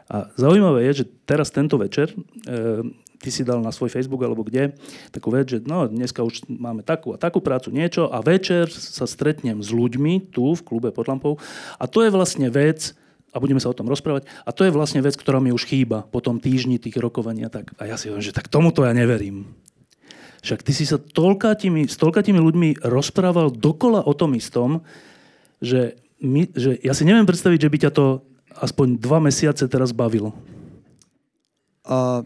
A 0.10 0.32
zaujímavé 0.40 0.90
je, 0.90 1.04
že 1.04 1.12
teraz 1.28 1.54
tento 1.54 1.78
večer, 1.78 2.10
e, 2.10 2.82
ty 3.20 3.30
si 3.30 3.44
dal 3.44 3.60
na 3.60 3.70
svoj 3.70 3.92
Facebook 3.94 4.24
alebo 4.24 4.48
kde, 4.48 4.74
takú 5.12 5.30
vec, 5.30 5.52
že 5.52 5.60
no, 5.62 5.86
dneska 5.86 6.24
už 6.24 6.48
máme 6.48 6.82
takú 6.82 7.14
a 7.14 7.22
takú 7.22 7.44
prácu, 7.44 7.70
niečo 7.70 8.08
a 8.10 8.24
večer 8.24 8.72
sa 8.72 9.06
stretnem 9.06 9.60
s 9.60 9.70
ľuďmi 9.70 10.34
tu 10.34 10.56
v 10.56 10.66
klube 10.66 10.90
pod 10.90 11.06
lampou 11.06 11.38
a 11.78 11.86
to 11.86 12.02
je 12.02 12.10
vlastne 12.10 12.48
vec, 12.50 12.98
a 13.30 13.38
budeme 13.38 13.62
sa 13.62 13.70
o 13.70 13.78
tom 13.78 13.90
rozprávať. 13.90 14.26
A 14.46 14.50
to 14.50 14.66
je 14.66 14.74
vlastne 14.74 15.02
vec, 15.02 15.14
ktorá 15.14 15.38
mi 15.38 15.54
už 15.54 15.70
chýba 15.70 16.06
po 16.10 16.20
tom 16.20 16.42
týždni 16.42 16.82
tých 16.82 16.98
rokovaní 16.98 17.46
a 17.46 17.52
tak. 17.54 17.74
A 17.78 17.86
ja 17.86 17.96
si 17.96 18.10
hovorím, 18.10 18.26
že 18.26 18.36
tak 18.36 18.50
tomuto 18.50 18.86
ja 18.86 18.94
neverím. 18.94 19.50
Však 20.40 20.64
ty 20.64 20.72
si 20.72 20.88
sa 20.88 20.96
toľkátimi, 20.98 21.86
s 21.86 22.00
toľkátimi 22.00 22.40
ľuďmi 22.40 22.70
rozprával 22.88 23.52
dokola 23.52 24.08
o 24.08 24.16
tom 24.16 24.34
istom, 24.40 24.82
že, 25.60 26.00
my, 26.24 26.48
že 26.56 26.80
ja 26.80 26.96
si 26.96 27.04
neviem 27.04 27.28
predstaviť, 27.28 27.60
že 27.60 27.72
by 27.72 27.78
ťa 27.84 27.92
to 27.92 28.06
aspoň 28.56 28.98
dva 29.00 29.20
mesiace 29.20 29.68
teraz 29.68 29.92
bavilo. 29.92 30.32
A 31.84 32.24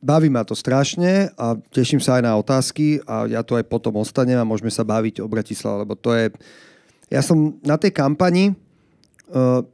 baví 0.00 0.32
ma 0.32 0.48
to 0.48 0.56
strašne 0.56 1.28
a 1.36 1.56
teším 1.72 2.00
sa 2.00 2.20
aj 2.20 2.22
na 2.24 2.32
otázky 2.40 3.04
a 3.04 3.28
ja 3.28 3.44
tu 3.44 3.52
aj 3.52 3.68
potom 3.68 4.00
ostanem 4.00 4.40
a 4.40 4.48
môžeme 4.48 4.72
sa 4.72 4.86
baviť 4.86 5.20
o 5.20 5.28
Bratislave, 5.28 5.84
lebo 5.84 5.92
to 5.96 6.16
je... 6.16 6.32
Ja 7.12 7.22
som 7.22 7.60
na 7.62 7.78
tej 7.78 7.94
kampani, 7.94 8.56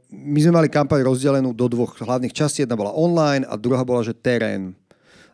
my 0.09 0.39
sme 0.41 0.53
mali 0.53 0.69
kampaň 0.69 1.05
rozdelenú 1.05 1.53
do 1.53 1.69
dvoch 1.69 1.93
hlavných 2.01 2.33
častí. 2.33 2.65
Jedna 2.65 2.73
bola 2.73 2.93
online 2.93 3.45
a 3.45 3.53
druhá 3.53 3.85
bola, 3.85 4.01
že 4.01 4.17
terén. 4.17 4.73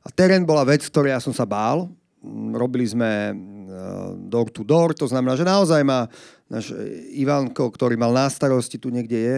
A 0.03 0.11
terén 0.11 0.43
bola 0.43 0.67
vec, 0.67 0.83
ktorej 0.83 1.15
ja 1.15 1.23
som 1.23 1.31
sa 1.31 1.47
bál. 1.47 1.87
Mm, 2.19 2.51
robili 2.51 2.83
sme 2.83 3.31
uh, 3.31 4.11
door 4.27 4.51
to 4.51 4.67
door, 4.67 4.91
to 4.91 5.07
znamená, 5.07 5.39
že 5.39 5.47
naozaj 5.47 5.79
má 5.87 6.11
náš 6.51 6.75
Ivanko, 7.15 7.71
ktorý 7.71 7.95
mal 7.95 8.11
na 8.11 8.27
starosti, 8.27 8.75
tu 8.75 8.91
niekde 8.91 9.15
je, 9.15 9.35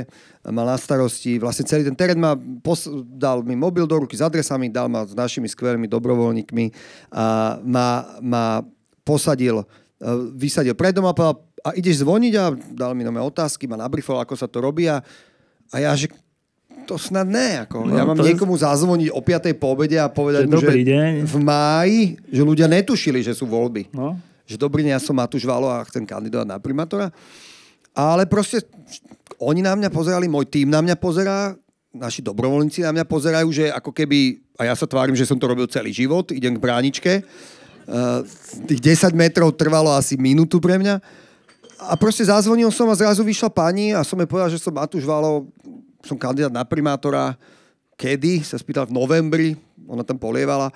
mal 0.49 0.65
na 0.65 0.79
starosti, 0.79 1.37
vlastne 1.37 1.67
celý 1.67 1.85
ten 1.85 1.93
terén 1.93 2.17
ma 2.17 2.39
pos- 2.63 2.89
dal 3.05 3.43
mi 3.43 3.53
mobil 3.53 3.83
do 3.83 4.01
ruky 4.01 4.15
s 4.15 4.23
adresami, 4.23 4.71
dal 4.71 4.87
ma 4.87 5.03
s 5.05 5.11
našimi 5.11 5.45
skvelými 5.45 5.91
dobrovoľníkmi 5.91 6.65
a 7.11 7.59
ma, 7.61 8.17
ma 8.23 8.63
posadil, 9.03 9.61
vysadil 10.39 10.73
pred 10.73 10.95
doma, 10.95 11.11
povedal, 11.11 11.50
a 11.61 11.77
ideš 11.77 12.01
zvoniť 12.01 12.33
a 12.37 12.45
dal 12.73 12.91
mi 12.97 13.05
nové 13.05 13.21
otázky, 13.21 13.69
ma 13.69 13.77
nabrifoval, 13.77 14.25
ako 14.25 14.33
sa 14.33 14.49
to 14.49 14.61
robí 14.61 14.89
a, 14.89 15.01
a 15.69 15.75
ja, 15.77 15.93
že 15.93 16.09
to 16.89 16.97
snad 16.97 17.29
ne. 17.29 17.61
Ako. 17.63 17.85
No, 17.85 17.93
ja 17.93 18.03
mám 18.03 18.17
niekomu 18.17 18.57
je... 18.57 18.65
zazvoniť 18.65 19.09
o 19.13 19.21
5. 19.21 19.53
po 19.61 19.77
obede 19.77 19.97
a 20.01 20.09
povedať 20.09 20.43
že 20.45 20.49
mu, 20.49 20.59
že 20.59 20.73
deň. 20.81 21.11
v 21.23 21.35
máji, 21.39 21.99
že 22.27 22.41
ľudia 22.41 22.67
netušili, 22.67 23.21
že 23.21 23.37
sú 23.37 23.45
voľby. 23.45 23.93
No. 23.93 24.17
Že 24.49 24.57
dobrý 24.57 24.83
deň, 24.83 24.97
ja 24.97 25.01
som 25.01 25.15
Matúš 25.15 25.45
Valo 25.45 25.69
a 25.69 25.85
chcem 25.87 26.03
kandidovať 26.03 26.47
na 26.49 26.57
primátora. 26.57 27.07
Ale 27.93 28.25
proste 28.25 28.65
oni 29.37 29.61
na 29.61 29.77
mňa 29.77 29.89
pozerali, 29.93 30.25
môj 30.27 30.47
tým 30.49 30.67
na 30.67 30.81
mňa 30.81 30.95
pozerá, 30.97 31.53
naši 31.91 32.23
dobrovoľníci 32.23 32.83
na 32.83 32.95
mňa 32.95 33.05
pozerajú, 33.05 33.47
že 33.51 33.65
ako 33.67 33.91
keby, 33.91 34.39
a 34.55 34.71
ja 34.71 34.75
sa 34.75 34.87
tvárim, 34.87 35.15
že 35.15 35.27
som 35.27 35.35
to 35.35 35.47
robil 35.47 35.67
celý 35.67 35.91
život, 35.91 36.31
idem 36.31 36.55
k 36.55 36.63
bráničke, 36.63 37.13
uh, 37.19 38.23
tých 38.63 38.79
10 38.79 39.11
metrov 39.11 39.51
trvalo 39.59 39.91
asi 39.91 40.15
minútu 40.15 40.63
pre 40.63 40.79
mňa 40.79 41.03
a 41.81 41.97
proste 41.97 42.21
zazvonil 42.21 42.69
som 42.69 42.85
a 42.85 42.93
zrazu 42.93 43.25
vyšla 43.25 43.49
pani 43.49 43.89
a 43.89 44.05
som 44.05 44.13
jej 44.21 44.29
povedal, 44.29 44.53
že 44.53 44.61
som 44.61 44.69
Matúš 44.69 45.01
Valo, 45.01 45.49
som 46.05 46.13
kandidát 46.13 46.53
na 46.53 46.61
primátora. 46.61 47.33
Kedy? 47.97 48.45
Sa 48.45 48.61
spýtal 48.61 48.85
v 48.85 48.93
novembri, 48.93 49.57
ona 49.89 50.05
tam 50.05 50.21
polievala. 50.21 50.69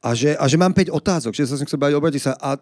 A 0.00 0.12
že, 0.12 0.36
a 0.36 0.44
že 0.48 0.60
mám 0.60 0.72
5 0.72 0.92
otázok, 0.92 1.32
že 1.32 1.48
sa 1.48 1.56
som 1.56 1.64
chcel 1.64 1.80
baviť 1.80 1.94
o 1.96 2.02
sa. 2.20 2.32
A 2.40 2.56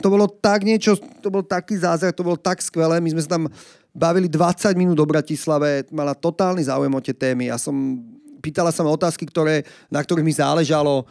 to 0.00 0.08
bolo 0.12 0.28
tak 0.28 0.64
niečo, 0.64 0.96
to 1.20 1.28
bol 1.28 1.44
taký 1.44 1.76
zázrak, 1.76 2.16
to 2.16 2.24
bolo 2.24 2.36
tak 2.36 2.60
skvelé. 2.60 3.00
My 3.00 3.12
sme 3.12 3.24
sa 3.24 3.36
tam 3.36 3.48
bavili 3.92 4.28
20 4.28 4.72
minút 4.76 4.96
do 4.96 5.04
Bratislave, 5.08 5.88
mala 5.92 6.12
totálny 6.12 6.64
záujem 6.64 6.92
o 6.92 7.00
tie 7.04 7.16
témy. 7.16 7.52
Ja 7.52 7.56
som, 7.60 8.00
pýtala 8.40 8.72
sa 8.72 8.84
ma 8.84 8.92
otázky, 8.92 9.28
ktoré, 9.28 9.64
na 9.92 10.00
ktorých 10.00 10.24
mi 10.24 10.32
záležalo. 10.32 11.04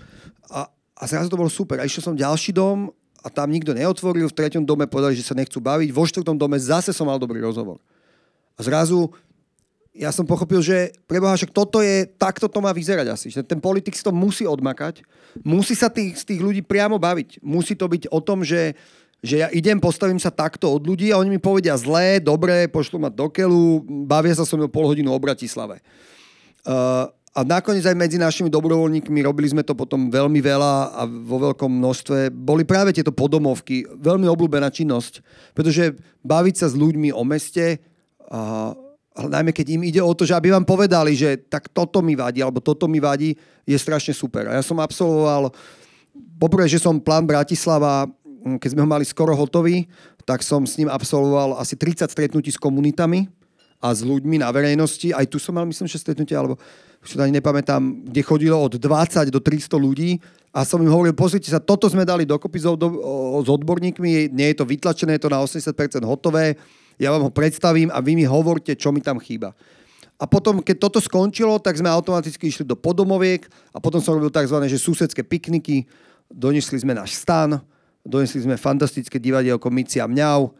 A, 0.49 0.65
a 0.97 1.03
zrazu 1.05 1.29
to 1.29 1.37
bolo 1.37 1.49
super. 1.49 1.77
A 1.81 1.85
išiel 1.85 2.01
som 2.01 2.17
ďalší 2.17 2.53
dom 2.53 2.89
a 3.19 3.27
tam 3.27 3.51
nikto 3.51 3.75
neotvoril, 3.75 4.31
v 4.31 4.37
treťom 4.37 4.63
dome 4.63 4.87
povedali, 4.87 5.15
že 5.15 5.27
sa 5.27 5.35
nechcú 5.35 5.59
baviť, 5.59 5.89
vo 5.91 6.03
štvrtom 6.07 6.39
dome 6.39 6.55
zase 6.55 6.95
som 6.95 7.07
mal 7.07 7.19
dobrý 7.19 7.43
rozhovor. 7.43 7.79
A 8.55 8.63
zrazu 8.63 9.11
ja 9.99 10.15
som 10.15 10.23
pochopil, 10.23 10.63
že 10.63 10.95
preboha, 11.09 11.35
že 11.35 11.49
toto 11.49 11.83
je, 11.83 12.07
takto 12.07 12.47
to 12.47 12.63
má 12.63 12.71
vyzerať 12.71 13.07
asi. 13.11 13.27
Že 13.33 13.43
ten 13.43 13.59
politik 13.59 13.97
si 13.97 14.05
to 14.05 14.15
musí 14.15 14.47
odmakať, 14.47 15.03
musí 15.43 15.75
sa 15.75 15.91
tých, 15.91 16.15
z 16.15 16.23
tých 16.23 16.41
ľudí 16.41 16.61
priamo 16.63 16.95
baviť. 16.95 17.43
Musí 17.43 17.75
to 17.75 17.89
byť 17.89 18.07
o 18.07 18.23
tom, 18.23 18.45
že, 18.45 18.79
že 19.19 19.43
ja 19.43 19.47
idem, 19.51 19.75
postavím 19.81 20.21
sa 20.21 20.31
takto 20.31 20.71
od 20.71 20.87
ľudí 20.87 21.11
a 21.11 21.19
oni 21.19 21.35
mi 21.35 21.39
povedia 21.41 21.75
zlé, 21.75 22.23
dobré, 22.23 22.71
pošlu 22.71 22.95
ma 23.01 23.11
do 23.11 23.27
keľu, 23.27 23.83
bavia 24.07 24.31
sa 24.31 24.47
so 24.47 24.55
mnou 24.55 24.71
pol 24.71 24.87
hodinu 24.87 25.11
o 25.11 25.19
Bratislave. 25.19 25.83
Uh, 26.63 27.11
a 27.29 27.45
nakoniec 27.45 27.85
aj 27.85 27.93
medzi 27.93 28.17
našimi 28.17 28.49
dobrovoľníkmi 28.49 29.21
robili 29.21 29.53
sme 29.53 29.61
to 29.61 29.77
potom 29.77 30.09
veľmi 30.09 30.41
veľa 30.41 30.73
a 30.97 31.01
vo 31.05 31.37
veľkom 31.49 31.69
množstve. 31.69 32.33
Boli 32.33 32.65
práve 32.65 32.89
tieto 32.89 33.13
podomovky, 33.13 33.85
veľmi 33.85 34.25
obľúbená 34.25 34.73
činnosť, 34.73 35.21
pretože 35.53 35.93
baviť 36.25 36.55
sa 36.57 36.67
s 36.73 36.75
ľuďmi 36.75 37.13
o 37.13 37.21
meste, 37.21 37.77
a, 38.33 38.73
ale 39.13 39.27
najmä 39.29 39.51
keď 39.53 39.67
im 39.77 39.83
ide 39.85 40.01
o 40.01 40.09
to, 40.17 40.25
že 40.25 40.33
aby 40.33 40.49
vám 40.49 40.65
povedali, 40.65 41.13
že 41.13 41.37
tak 41.37 41.69
toto 41.69 42.01
mi 42.01 42.17
vadí, 42.17 42.41
alebo 42.41 42.65
toto 42.65 42.89
mi 42.89 42.97
vadí, 42.97 43.37
je 43.61 43.77
strašne 43.77 44.17
super. 44.17 44.49
A 44.49 44.57
ja 44.57 44.63
som 44.65 44.81
absolvoval, 44.81 45.53
poprvé, 46.41 46.65
že 46.65 46.81
som 46.81 46.97
plán 46.97 47.29
Bratislava, 47.29 48.09
keď 48.57 48.69
sme 48.73 48.81
ho 48.81 48.89
mali 48.89 49.05
skoro 49.05 49.37
hotový, 49.37 49.85
tak 50.25 50.41
som 50.41 50.65
s 50.65 50.81
ním 50.81 50.89
absolvoval 50.89 51.61
asi 51.61 51.77
30 51.77 52.09
stretnutí 52.09 52.49
s 52.49 52.57
komunitami 52.57 53.38
a 53.79 53.95
s 53.95 54.03
ľuďmi 54.03 54.43
na 54.43 54.51
verejnosti. 54.51 55.15
Aj 55.15 55.23
tu 55.23 55.39
som 55.39 55.55
mal, 55.55 55.63
myslím, 55.63 55.87
že 55.87 55.99
stretnutie, 55.99 56.35
alebo 56.35 56.59
už 56.99 57.15
ani 57.15 57.39
nepamätám, 57.39 58.11
kde 58.11 58.21
chodilo 58.21 58.59
od 58.59 58.75
20 58.75 59.31
do 59.31 59.39
300 59.39 59.71
ľudí 59.79 60.19
a 60.51 60.67
som 60.67 60.83
im 60.83 60.91
hovoril, 60.91 61.15
pozrite 61.15 61.47
sa, 61.47 61.63
toto 61.63 61.87
sme 61.87 62.03
dali 62.03 62.27
dokopy 62.27 62.59
s, 62.59 62.67
s 62.67 63.47
odborníkmi, 63.47 64.35
nie 64.35 64.47
je 64.51 64.57
to 64.59 64.67
vytlačené, 64.67 65.15
je 65.15 65.23
to 65.23 65.31
na 65.31 65.39
80% 65.39 66.03
hotové, 66.03 66.59
ja 66.99 67.15
vám 67.15 67.23
ho 67.23 67.31
predstavím 67.31 67.87
a 67.95 68.03
vy 68.03 68.19
mi 68.19 68.25
hovorte, 68.27 68.75
čo 68.75 68.91
mi 68.91 68.99
tam 68.99 69.15
chýba. 69.23 69.55
A 70.19 70.27
potom, 70.27 70.59
keď 70.59 70.75
toto 70.75 70.99
skončilo, 70.99 71.55
tak 71.63 71.79
sme 71.79 71.87
automaticky 71.87 72.51
išli 72.51 72.67
do 72.67 72.75
podomoviek 72.75 73.47
a 73.71 73.79
potom 73.79 74.03
som 74.03 74.19
robil 74.19 74.27
tzv. 74.27 74.67
Že 74.67 74.83
susedské 74.83 75.23
pikniky, 75.23 75.87
donesli 76.27 76.75
sme 76.75 76.91
náš 76.91 77.15
stan, 77.15 77.63
donesli 78.03 78.43
sme 78.43 78.59
fantastické 78.59 79.15
divadielko 79.15 79.71
Mici 79.71 80.03
a 80.03 80.11
Mňau, 80.11 80.51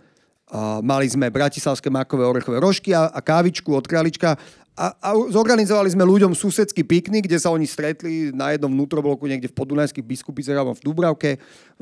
mali 0.82 1.06
sme 1.06 1.30
bratislavské 1.30 1.94
makové 1.94 2.26
orechové 2.26 2.58
rožky 2.58 2.90
a, 2.90 3.10
a 3.14 3.20
kávičku 3.22 3.70
od 3.70 3.86
králička 3.86 4.34
a, 4.80 4.96
a 5.04 5.10
zorganizovali 5.12 5.92
sme 5.92 6.08
ľuďom 6.08 6.32
susedský 6.32 6.88
piknik, 6.88 7.28
kde 7.28 7.36
sa 7.36 7.52
oni 7.52 7.68
stretli 7.68 8.32
na 8.32 8.56
jednom 8.56 8.72
vnútrobloku 8.72 9.28
niekde 9.28 9.52
v 9.52 9.58
podunajských 9.60 10.08
biskupiciach 10.08 10.56
alebo 10.56 10.72
v 10.72 10.86
Dubravke. 10.88 11.30
E, 11.36 11.38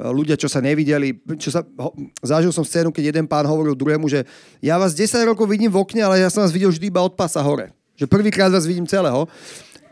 ľudia, 0.10 0.34
čo 0.34 0.50
sa 0.50 0.58
nevideli. 0.58 1.14
Čo 1.38 1.54
sa, 1.54 1.62
ho, 1.62 1.94
zažil 2.26 2.50
som 2.50 2.66
scénu, 2.66 2.90
keď 2.90 3.14
jeden 3.14 3.30
pán 3.30 3.46
hovoril 3.46 3.78
druhému, 3.78 4.10
že 4.10 4.26
ja 4.66 4.82
vás 4.82 4.98
10 4.98 5.14
rokov 5.30 5.46
vidím 5.46 5.70
v 5.70 5.78
okne, 5.78 6.02
ale 6.02 6.26
ja 6.26 6.34
som 6.34 6.42
vás 6.42 6.50
videl 6.50 6.74
vždy 6.74 6.90
iba 6.90 7.06
od 7.06 7.14
pasa 7.14 7.38
hore. 7.46 7.70
Že 8.02 8.10
prvýkrát 8.10 8.50
vás 8.50 8.66
vidím 8.66 8.90
celého. 8.90 9.30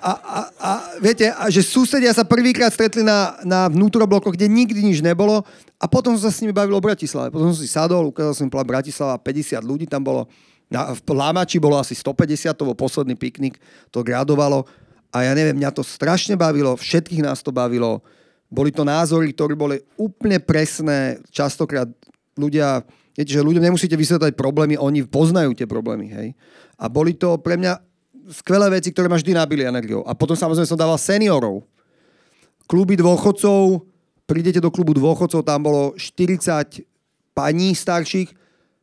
A, 0.02 0.12
a, 0.12 0.40
a 0.56 0.72
viete, 1.02 1.32
a 1.32 1.50
že 1.50 1.66
susedia 1.66 2.12
sa 2.12 2.28
prvýkrát 2.28 2.70
stretli 2.70 3.02
na, 3.02 3.40
na 3.46 3.68
vnútroblokoch, 3.72 4.36
kde 4.36 4.52
nikdy 4.52 4.82
nič 4.82 5.00
nebolo 5.00 5.42
a 5.80 5.86
potom 5.86 6.16
som 6.16 6.30
sa 6.30 6.34
s 6.34 6.42
nimi 6.42 6.56
bavil 6.56 6.78
o 6.78 6.84
Bratislave. 6.84 7.32
Potom 7.32 7.52
som 7.52 7.60
si 7.60 7.70
sadol, 7.70 8.10
ukázal 8.10 8.34
som 8.36 8.52
plán 8.52 8.68
Bratislava, 8.68 9.20
50 9.20 9.60
ľudí 9.64 9.86
tam 9.86 10.04
bolo 10.04 10.28
na, 10.66 10.98
v 10.98 11.02
Lámači 11.14 11.62
bolo 11.62 11.78
asi 11.78 11.94
150, 11.94 12.58
to 12.58 12.66
bol 12.66 12.78
posledný 12.78 13.14
piknik, 13.14 13.62
to 13.94 14.02
gradovalo. 14.02 14.66
A 15.14 15.24
ja 15.24 15.32
neviem, 15.38 15.56
mňa 15.56 15.72
to 15.72 15.86
strašne 15.86 16.36
bavilo, 16.36 16.76
všetkých 16.76 17.24
nás 17.24 17.46
to 17.46 17.54
bavilo. 17.54 18.02
Boli 18.50 18.74
to 18.74 18.82
názory, 18.82 19.32
ktoré 19.32 19.54
boli 19.54 19.80
úplne 19.96 20.42
presné. 20.42 21.22
Častokrát 21.30 21.88
ľudia, 22.36 22.84
viete, 23.16 23.32
že 23.32 23.46
ľuďom 23.46 23.64
nemusíte 23.64 23.96
vysvetľať 23.96 24.34
problémy, 24.36 24.76
oni 24.76 25.06
poznajú 25.06 25.54
tie 25.56 25.70
problémy. 25.70 26.12
Hej? 26.12 26.28
A 26.76 26.90
boli 26.92 27.16
to 27.16 27.38
pre 27.40 27.56
mňa 27.56 27.80
skvelé 28.32 28.68
veci, 28.80 28.90
ktoré 28.90 29.10
ma 29.10 29.20
vždy 29.20 29.34
nabili 29.38 29.64
energiou. 29.66 30.02
A 30.06 30.18
potom 30.18 30.34
samozrejme 30.34 30.70
som 30.70 30.80
dával 30.80 30.98
seniorov. 30.98 31.66
Kluby 32.66 32.98
dôchodcov, 32.98 33.86
prídete 34.26 34.58
do 34.58 34.74
klubu 34.74 34.98
dôchodcov, 34.98 35.46
tam 35.46 35.62
bolo 35.66 35.94
40 35.94 36.82
paní 37.36 37.78
starších, 37.78 38.34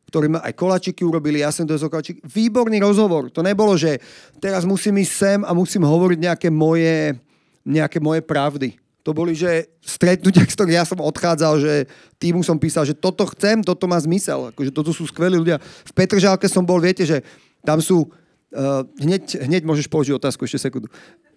ktorí 0.07 0.29
ma 0.29 0.45
aj 0.45 0.53
kolačiky 0.53 1.01
urobili, 1.01 1.41
ja 1.41 1.49
som 1.49 1.65
to 1.65 1.75
kolačík. 1.89 2.21
Výborný 2.21 2.77
rozhovor. 2.77 3.33
To 3.33 3.41
nebolo, 3.41 3.73
že 3.73 3.97
teraz 4.37 4.61
musím 4.61 5.01
ísť 5.01 5.13
sem 5.17 5.39
a 5.41 5.51
musím 5.57 5.83
hovoriť 5.89 6.19
nejaké 6.21 6.47
moje, 6.53 7.17
nejaké 7.65 7.97
moje 7.97 8.21
pravdy. 8.21 8.77
To 9.03 9.11
boli, 9.11 9.35
že 9.35 9.67
stretnutia, 9.83 10.47
z 10.51 10.55
ktorých 10.55 10.77
ja 10.79 10.85
som 10.87 11.01
odchádzal, 11.01 11.53
že 11.59 11.73
týmu 12.21 12.45
som 12.45 12.61
písal, 12.61 12.85
že 12.85 12.95
toto 12.95 13.25
chcem, 13.33 13.65
toto 13.65 13.89
má 13.89 13.99
zmysel. 13.99 14.53
Akože 14.53 14.71
toto 14.71 14.93
sú 14.93 15.03
skvelí 15.09 15.35
ľudia. 15.35 15.59
V 15.59 15.91
Petržálke 15.91 16.47
som 16.47 16.63
bol, 16.63 16.79
viete, 16.79 17.03
že 17.03 17.25
tam 17.65 17.81
sú... 17.81 18.07
Uh, 18.53 18.85
hneď, 19.01 19.41
hneď 19.49 19.65
môžeš 19.65 19.89
položiť 19.89 20.13
otázku, 20.13 20.45
ešte 20.45 20.69
sekundu. 20.69 20.85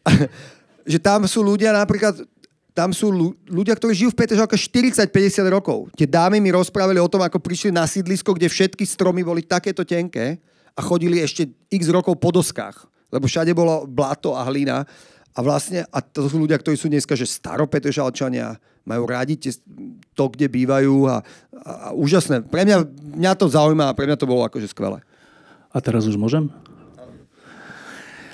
že 0.92 0.98
tam 1.00 1.24
sú 1.24 1.40
ľudia 1.40 1.72
napríklad, 1.72 2.20
tam 2.76 2.92
sú 2.92 3.08
ľudia, 3.48 3.72
ktorí 3.72 3.96
žijú 3.96 4.12
v 4.12 4.20
Petržalke 4.20 4.52
40-50 4.52 5.08
rokov. 5.48 5.88
Tie 5.96 6.04
dámy 6.04 6.44
mi 6.44 6.52
rozprávali 6.52 7.00
o 7.00 7.08
tom, 7.08 7.24
ako 7.24 7.40
prišli 7.40 7.72
na 7.72 7.88
sídlisko, 7.88 8.36
kde 8.36 8.52
všetky 8.52 8.84
stromy 8.84 9.24
boli 9.24 9.40
takéto 9.40 9.80
tenké 9.80 10.36
a 10.76 10.80
chodili 10.84 11.24
ešte 11.24 11.48
x 11.72 11.88
rokov 11.88 12.20
po 12.20 12.28
doskách. 12.28 12.84
Lebo 13.08 13.24
všade 13.24 13.56
bolo 13.56 13.88
blato 13.88 14.36
a 14.36 14.44
hlina. 14.44 14.84
A 15.32 15.38
vlastne, 15.40 15.88
a 15.88 16.04
to 16.04 16.28
sú 16.28 16.36
ľudia, 16.36 16.60
ktorí 16.60 16.76
sú 16.76 16.92
dneska, 16.92 17.16
že 17.16 17.24
staropetržalčania, 17.24 18.60
majú 18.86 19.08
rádi 19.08 19.40
to, 20.14 20.24
kde 20.30 20.46
bývajú 20.46 21.10
a, 21.10 21.16
a, 21.16 21.20
a 21.20 21.88
úžasné. 21.96 22.44
Pre 22.46 22.62
mňa, 22.62 22.76
mňa 23.18 23.32
to 23.34 23.50
zaujíma 23.50 23.90
a 23.90 23.96
pre 23.96 24.06
mňa 24.06 24.16
to 24.20 24.30
bolo 24.30 24.46
akože 24.46 24.70
skvelé. 24.70 25.00
A 25.72 25.80
teraz 25.80 26.04
už 26.04 26.20
môžem? 26.20 26.52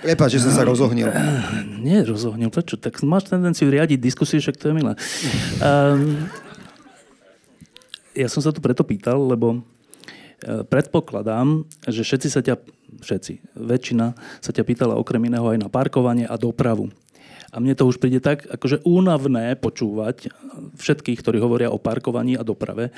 Prepač, 0.03 0.35
že 0.35 0.43
som 0.43 0.53
sa 0.53 0.67
rozohnil. 0.67 1.07
Nie, 1.87 2.03
rozohnil, 2.03 2.51
prečo? 2.51 2.75
Tak 2.75 3.07
máš 3.07 3.31
tendenciu 3.31 3.71
riadiť 3.71 4.03
diskusiu, 4.03 4.43
však 4.43 4.59
to 4.59 4.71
je 4.71 4.75
milé. 4.75 4.93
Um, 5.63 6.27
ja 8.13 8.27
som 8.27 8.43
sa 8.43 8.51
tu 8.51 8.59
preto 8.59 8.83
pýtal, 8.85 9.17
lebo 9.17 9.57
e, 9.57 9.61
predpokladám, 10.69 11.65
že 11.89 12.05
všetci 12.05 12.29
sa 12.29 12.45
ťa, 12.45 12.61
všetci, 13.01 13.57
väčšina 13.57 14.07
sa 14.43 14.51
ťa 14.53 14.63
pýtala 14.67 14.99
okrem 14.99 15.23
iného 15.33 15.49
aj 15.49 15.59
na 15.63 15.69
parkovanie 15.73 16.29
a 16.29 16.37
dopravu. 16.37 16.93
A 17.53 17.61
mne 17.61 17.77
to 17.77 17.85
už 17.85 18.01
príde 18.01 18.17
tak 18.17 18.49
akože 18.49 18.81
únavné 18.89 19.61
počúvať 19.61 20.33
všetkých, 20.73 21.21
ktorí 21.21 21.37
hovoria 21.37 21.69
o 21.69 21.77
parkovaní 21.77 22.33
a 22.33 22.41
doprave. 22.41 22.89
E, 22.89 22.93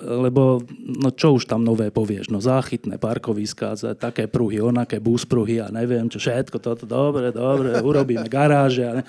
lebo 0.00 0.64
no 0.80 1.12
čo 1.12 1.36
už 1.36 1.44
tam 1.44 1.60
nové 1.60 1.92
povieš? 1.92 2.32
No 2.32 2.40
záchytné 2.40 2.96
parkoviska, 2.96 3.76
také 4.00 4.24
pruhy, 4.24 4.64
onaké 4.64 5.04
buspruhy 5.04 5.60
a 5.60 5.68
neviem 5.68 6.08
čo, 6.08 6.16
všetko 6.16 6.64
toto, 6.64 6.88
dobre, 6.88 7.28
dobre, 7.28 7.76
urobíme 7.84 8.24
garáže. 8.24 8.88
A, 8.88 8.92
ne. 9.00 9.04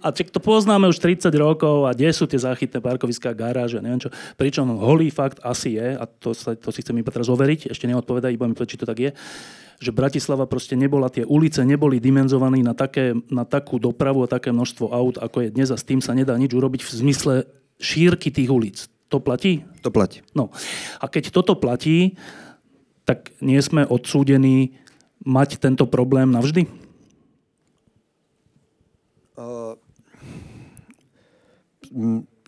a 0.00 0.08
čak 0.08 0.32
to 0.32 0.40
poznáme 0.40 0.88
už 0.88 0.96
30 0.96 1.28
rokov 1.36 1.84
a 1.84 1.92
kde 1.92 2.08
sú 2.16 2.24
tie 2.24 2.40
záchytné 2.40 2.80
parkoviská, 2.80 3.36
garáže, 3.36 3.84
neviem 3.84 4.00
čo. 4.00 4.08
Pričom 4.40 4.80
holý 4.80 5.12
fakt 5.12 5.44
asi 5.44 5.76
je, 5.76 5.92
a 5.92 6.08
to, 6.08 6.32
sa, 6.32 6.56
to 6.56 6.72
si 6.72 6.80
chcem 6.80 6.96
iba 6.96 7.12
teraz 7.12 7.28
overiť, 7.28 7.68
ešte 7.68 7.84
neodpovedať, 7.84 8.32
iba 8.32 8.48
mi 8.48 8.56
povedať, 8.56 8.72
či 8.72 8.80
to 8.80 8.88
tak 8.88 8.96
je, 8.96 9.12
že 9.78 9.94
Bratislava 9.94 10.46
proste 10.46 10.74
nebola, 10.78 11.12
tie 11.12 11.26
ulice 11.26 11.62
neboli 11.62 11.98
dimenzované 12.02 12.62
na, 12.62 12.74
také, 12.74 13.14
na 13.30 13.46
takú 13.46 13.78
dopravu 13.78 14.24
a 14.24 14.30
také 14.30 14.50
množstvo 14.50 14.90
aut, 14.90 15.16
ako 15.18 15.46
je 15.46 15.54
dnes 15.54 15.68
a 15.70 15.78
s 15.78 15.86
tým 15.86 16.02
sa 16.02 16.14
nedá 16.14 16.34
nič 16.36 16.54
urobiť 16.54 16.82
v 16.82 16.90
zmysle 16.90 17.34
šírky 17.78 18.30
tých 18.30 18.50
ulic. 18.50 18.86
To 19.12 19.22
platí? 19.22 19.62
To 19.86 19.94
platí. 19.94 20.24
No. 20.34 20.50
A 20.98 21.06
keď 21.06 21.30
toto 21.30 21.54
platí, 21.54 22.18
tak 23.04 23.30
nie 23.38 23.60
sme 23.60 23.84
odsúdení 23.84 24.74
mať 25.22 25.60
tento 25.60 25.86
problém 25.86 26.32
navždy? 26.32 26.66
Uh, 29.34 29.76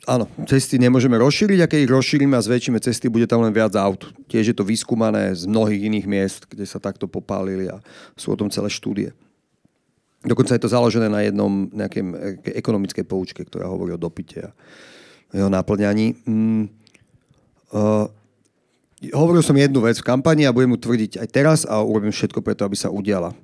Áno, 0.07 0.30
cesty 0.46 0.78
nemôžeme 0.78 1.18
rozšíriť 1.18 1.59
a 1.59 1.66
keď 1.66 1.78
ich 1.82 1.90
rozšírime 1.90 2.38
a 2.38 2.46
zväčšíme 2.46 2.78
cesty, 2.78 3.11
bude 3.11 3.26
tam 3.26 3.42
len 3.42 3.50
viac 3.50 3.74
aut. 3.74 4.07
Tiež 4.30 4.54
je 4.54 4.57
to 4.57 4.62
vyskúmané 4.62 5.34
z 5.34 5.50
mnohých 5.50 5.82
iných 5.90 6.07
miest, 6.07 6.40
kde 6.46 6.62
sa 6.62 6.78
takto 6.78 7.11
popálili 7.11 7.66
a 7.66 7.82
sú 8.14 8.30
o 8.30 8.38
tom 8.38 8.46
celé 8.46 8.70
štúdie. 8.70 9.11
Dokonca 10.22 10.54
je 10.54 10.62
to 10.62 10.70
založené 10.70 11.11
na 11.11 11.26
jednom 11.26 11.66
nejakej 11.74 12.02
ekonomickej 12.54 13.02
poučke, 13.02 13.42
ktorá 13.42 13.66
hovorí 13.66 13.98
o 13.98 14.00
dopite 14.00 14.46
a 14.46 14.50
jeho 15.34 15.50
náplňaní. 15.50 16.22
Mm, 16.22 16.70
uh, 17.74 18.07
hovoril 19.11 19.42
som 19.42 19.59
jednu 19.59 19.82
vec 19.82 19.98
v 19.98 20.07
kampani 20.07 20.46
a 20.46 20.54
budem 20.54 20.70
mu 20.70 20.78
tvrdiť 20.78 21.18
aj 21.18 21.28
teraz 21.34 21.59
a 21.66 21.82
urobím 21.82 22.14
všetko 22.14 22.46
preto, 22.46 22.62
aby 22.62 22.78
sa 22.78 22.94
udiala. 22.94 23.34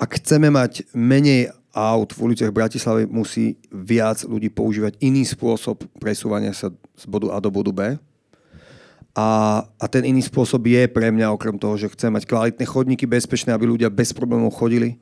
Ak 0.00 0.16
chceme 0.16 0.48
mať 0.48 0.88
menej 0.96 1.52
aut 1.74 2.14
v 2.14 2.22
uliciach 2.30 2.54
Bratislavy 2.54 3.10
musí 3.10 3.58
viac 3.68 4.22
ľudí 4.22 4.46
používať 4.48 4.94
iný 5.02 5.26
spôsob 5.26 5.82
presúvania 5.98 6.54
sa 6.54 6.70
z 6.94 7.04
bodu 7.10 7.34
A 7.34 7.42
do 7.42 7.50
bodu 7.50 7.74
B. 7.74 7.80
A, 9.14 9.28
a 9.62 9.84
ten 9.90 10.06
iný 10.06 10.22
spôsob 10.22 10.62
je 10.66 10.86
pre 10.90 11.10
mňa, 11.10 11.34
okrem 11.34 11.58
toho, 11.58 11.74
že 11.78 11.90
chcem 11.94 12.10
mať 12.10 12.26
kvalitné 12.26 12.64
chodníky, 12.66 13.06
bezpečné, 13.06 13.54
aby 13.54 13.66
ľudia 13.66 13.90
bez 13.90 14.14
problémov 14.14 14.54
chodili 14.54 14.98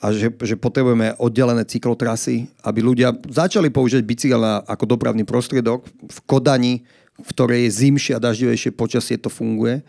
a 0.00 0.16
že, 0.16 0.32
že 0.32 0.56
potrebujeme 0.56 1.12
oddelené 1.20 1.68
cyklotrasy, 1.68 2.48
aby 2.64 2.80
ľudia 2.80 3.12
začali 3.28 3.68
používať 3.68 4.04
bicykel 4.08 4.40
ako 4.64 4.84
dopravný 4.96 5.28
prostriedok. 5.28 5.84
V 6.08 6.18
Kodani, 6.24 6.80
v 7.20 7.28
ktorej 7.36 7.68
je 7.68 7.76
zimšie 7.84 8.12
a 8.16 8.24
daždivejšie 8.24 8.72
počasie, 8.72 9.20
to 9.20 9.28
funguje. 9.28 9.84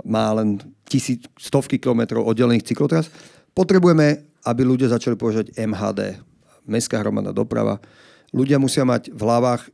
Má 0.00 0.32
len 0.32 0.64
tisíc, 0.88 1.28
stovky 1.36 1.76
kilometrov 1.76 2.24
oddelených 2.24 2.72
cyklotras. 2.72 3.12
Potrebujeme 3.52 4.29
aby 4.44 4.62
ľudia 4.64 4.92
začali 4.92 5.16
používať 5.16 5.52
MHD, 5.56 6.20
mestská 6.68 7.00
hromadná 7.00 7.34
doprava. 7.34 7.80
Ľudia 8.30 8.62
musia 8.62 8.86
mať 8.86 9.10
v 9.10 9.20
hlavách 9.20 9.68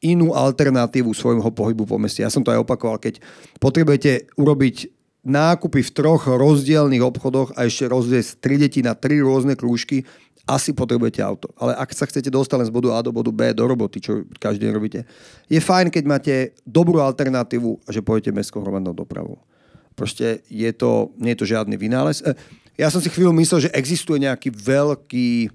inú 0.00 0.30
alternatívu 0.32 1.10
svojho 1.10 1.50
pohybu 1.50 1.84
po 1.84 1.98
meste. 1.98 2.22
Ja 2.22 2.30
som 2.30 2.46
to 2.46 2.54
aj 2.54 2.62
opakoval, 2.62 3.02
keď 3.02 3.18
potrebujete 3.58 4.30
urobiť 4.38 4.94
nákupy 5.26 5.82
v 5.82 5.94
troch 5.94 6.30
rozdielných 6.30 7.02
obchodoch 7.02 7.52
a 7.58 7.66
ešte 7.66 7.90
rozviesť 7.90 8.38
tri 8.38 8.56
deti 8.56 8.80
na 8.80 8.94
tri 8.94 9.18
rôzne 9.18 9.58
krúžky, 9.58 10.06
asi 10.48 10.72
potrebujete 10.72 11.20
auto. 11.20 11.52
Ale 11.60 11.76
ak 11.76 11.92
sa 11.92 12.08
chcete 12.08 12.32
dostať 12.32 12.64
len 12.64 12.68
z 12.70 12.72
bodu 12.72 12.96
A 12.96 13.04
do 13.04 13.12
bodu 13.12 13.28
B 13.28 13.52
do 13.52 13.68
roboty, 13.68 14.00
čo 14.00 14.24
každý 14.40 14.64
deň 14.64 14.72
robíte, 14.72 15.04
je 15.44 15.60
fajn, 15.60 15.92
keď 15.92 16.04
máte 16.08 16.34
dobrú 16.64 17.04
alternatívu 17.04 17.84
a 17.84 17.88
že 17.92 18.00
pôjdete 18.00 18.32
mestskou 18.32 18.64
hromadnou 18.64 18.96
dopravou. 18.96 19.44
Proste 19.92 20.40
je 20.48 20.70
to, 20.72 21.12
nie 21.20 21.36
je 21.36 21.40
to 21.44 21.50
žiadny 21.52 21.76
vynález. 21.76 22.24
Ja 22.78 22.86
som 22.94 23.02
si 23.02 23.10
chvíľu 23.10 23.34
myslel, 23.34 23.66
že 23.66 23.74
existuje 23.74 24.22
nejaký 24.22 24.54
veľký, 24.54 25.50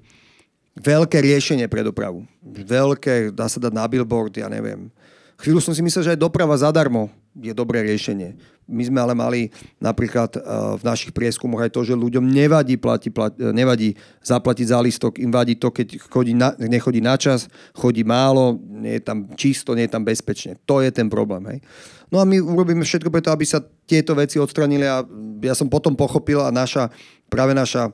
veľké 0.75 1.17
riešenie 1.23 1.71
pre 1.71 1.79
dopravu. 1.79 2.27
Veľké, 2.43 3.31
dá 3.31 3.47
sa 3.47 3.63
dať 3.63 3.71
na 3.71 3.87
billboard, 3.87 4.35
ja 4.35 4.51
neviem. 4.51 4.91
chvíľu 5.39 5.63
som 5.63 5.71
si 5.71 5.79
myslel, 5.79 6.03
že 6.03 6.11
aj 6.13 6.19
doprava 6.19 6.51
zadarmo 6.59 7.07
je 7.33 7.53
dobré 7.53 7.81
riešenie. 7.81 8.37
My 8.63 8.83
sme 8.87 9.03
ale 9.03 9.11
mali 9.11 9.51
napríklad 9.81 10.39
uh, 10.39 10.79
v 10.79 10.83
našich 10.87 11.11
prieskumoch 11.11 11.59
aj 11.59 11.73
to, 11.75 11.83
že 11.83 11.99
ľuďom 11.99 12.23
nevadí, 12.23 12.79
plati, 12.79 13.11
plati, 13.11 13.35
nevadí 13.51 13.91
zaplatiť 14.23 14.65
za 14.71 14.79
listok, 14.79 15.19
im 15.19 15.33
vadí 15.33 15.59
to, 15.59 15.67
keď 15.67 15.99
chodí 16.07 16.31
na, 16.31 16.55
nechodí 16.55 17.03
na 17.03 17.19
čas, 17.19 17.51
chodí 17.75 18.07
málo, 18.07 18.55
nie 18.63 19.01
je 19.01 19.03
tam 19.03 19.27
čisto, 19.35 19.75
nie 19.75 19.89
je 19.89 19.93
tam 19.97 20.07
bezpečne. 20.07 20.55
To 20.63 20.79
je 20.79 20.95
ten 20.95 21.11
problém. 21.11 21.43
Hej. 21.51 21.59
No 22.07 22.21
a 22.21 22.29
my 22.29 22.39
urobíme 22.39 22.85
všetko 22.85 23.11
preto, 23.11 23.33
aby 23.33 23.43
sa 23.43 23.59
tieto 23.83 24.15
veci 24.15 24.39
odstranili 24.39 24.87
a 24.87 25.03
ja 25.43 25.53
som 25.57 25.67
potom 25.67 25.97
pochopil 25.97 26.39
a 26.39 26.53
naša, 26.53 26.87
práve 27.27 27.51
naša 27.51 27.91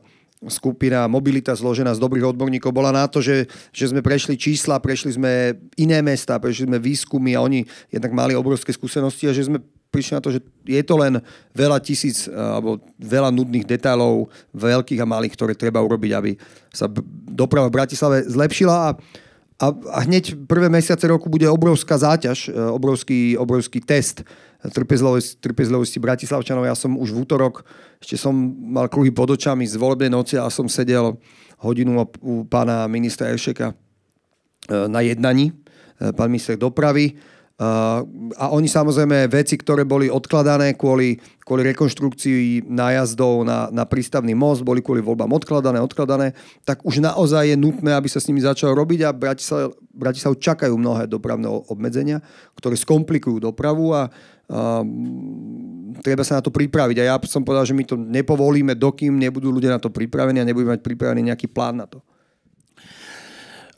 skupina 0.48 1.04
Mobilita 1.12 1.52
zložená 1.52 1.92
z 1.92 2.00
dobrých 2.00 2.32
odborníkov 2.32 2.72
bola 2.72 2.96
na 2.96 3.12
to, 3.12 3.20
že, 3.20 3.44
že 3.76 3.92
sme 3.92 4.00
prešli 4.00 4.40
čísla, 4.40 4.80
prešli 4.80 5.20
sme 5.20 5.60
iné 5.76 6.00
mesta, 6.00 6.40
prešli 6.40 6.72
sme 6.72 6.80
výskumy 6.80 7.36
a 7.36 7.44
oni 7.44 7.68
jednak 7.92 8.16
mali 8.16 8.40
obrovské 8.40 8.72
skúsenosti 8.72 9.28
a 9.28 9.36
že 9.36 9.52
sme 9.52 9.60
prišli 9.92 10.16
na 10.16 10.24
to, 10.24 10.32
že 10.32 10.40
je 10.64 10.84
to 10.86 10.96
len 10.96 11.20
veľa 11.52 11.84
tisíc 11.84 12.32
alebo 12.32 12.80
veľa 13.02 13.36
nudných 13.36 13.68
detailov, 13.68 14.32
veľkých 14.56 15.02
a 15.04 15.10
malých, 15.10 15.36
ktoré 15.36 15.54
treba 15.60 15.84
urobiť, 15.84 16.12
aby 16.16 16.32
sa 16.72 16.88
doprava 17.28 17.68
v 17.68 17.76
Bratislave 17.84 18.24
zlepšila 18.30 18.76
a, 18.76 18.90
a, 19.60 19.68
a 19.76 20.00
hneď 20.08 20.40
prvé 20.48 20.72
mesiace 20.72 21.04
roku 21.04 21.28
bude 21.28 21.50
obrovská 21.50 22.00
záťaž, 22.00 22.48
e, 22.48 22.52
obrovský, 22.56 23.36
obrovský 23.36 23.84
test 23.84 24.24
trpezlivosti, 24.68 25.40
trpezlivosti 25.40 26.04
Bratislavčanov. 26.04 26.68
Ja 26.68 26.76
som 26.76 27.00
už 27.00 27.16
v 27.16 27.24
útorok, 27.24 27.64
ešte 28.04 28.20
som 28.20 28.36
mal 28.60 28.92
kruhy 28.92 29.16
pod 29.16 29.32
očami 29.32 29.64
z 29.64 29.80
volebnej 29.80 30.12
noci 30.12 30.36
a 30.36 30.52
som 30.52 30.68
sedel 30.68 31.16
hodinu 31.64 32.04
u 32.20 32.44
pána 32.44 32.84
ministra 32.92 33.32
Ešeka 33.32 33.72
e, 33.72 33.76
na 34.92 35.00
jednaní, 35.00 35.56
e, 36.00 36.12
pán 36.12 36.28
minister 36.28 36.60
dopravy 36.60 37.16
a 38.40 38.56
oni 38.56 38.72
samozrejme 38.72 39.28
veci, 39.28 39.60
ktoré 39.60 39.84
boli 39.84 40.08
odkladané 40.08 40.80
kvôli, 40.80 41.20
kvôli 41.44 41.68
rekonštrukcii 41.76 42.64
nájazdov 42.64 43.44
na, 43.44 43.68
na 43.68 43.84
prístavný 43.84 44.32
most, 44.32 44.64
boli 44.64 44.80
kvôli 44.80 45.04
voľbám 45.04 45.28
odkladané, 45.36 45.84
odkladané, 45.84 46.40
tak 46.64 46.88
už 46.88 47.04
naozaj 47.04 47.52
je 47.52 47.60
nutné, 47.60 47.92
aby 47.92 48.08
sa 48.08 48.24
s 48.24 48.32
nimi 48.32 48.40
začalo 48.40 48.72
robiť 48.80 49.04
a 49.04 49.12
Bratislav, 49.12 49.76
Bratislav 49.92 50.40
čakajú 50.40 50.72
mnohé 50.80 51.12
dopravné 51.12 51.52
obmedzenia, 51.52 52.24
ktoré 52.56 52.80
skomplikujú 52.80 53.44
dopravu 53.44 53.92
a 53.92 54.08
treba 56.02 56.24
sa 56.26 56.42
na 56.42 56.44
to 56.44 56.50
pripraviť. 56.50 56.98
A 57.02 57.14
ja 57.14 57.16
som 57.30 57.46
povedal, 57.46 57.70
že 57.70 57.78
my 57.78 57.84
to 57.86 57.96
nepovolíme, 57.96 58.74
dokým 58.74 59.14
nebudú 59.14 59.54
ľudia 59.54 59.78
na 59.78 59.82
to 59.82 59.94
pripravení 59.94 60.42
a 60.42 60.48
nebudú 60.48 60.74
mať 60.74 60.82
pripravený 60.82 61.30
nejaký 61.30 61.48
plán 61.52 61.78
na 61.78 61.86
to. 61.86 62.02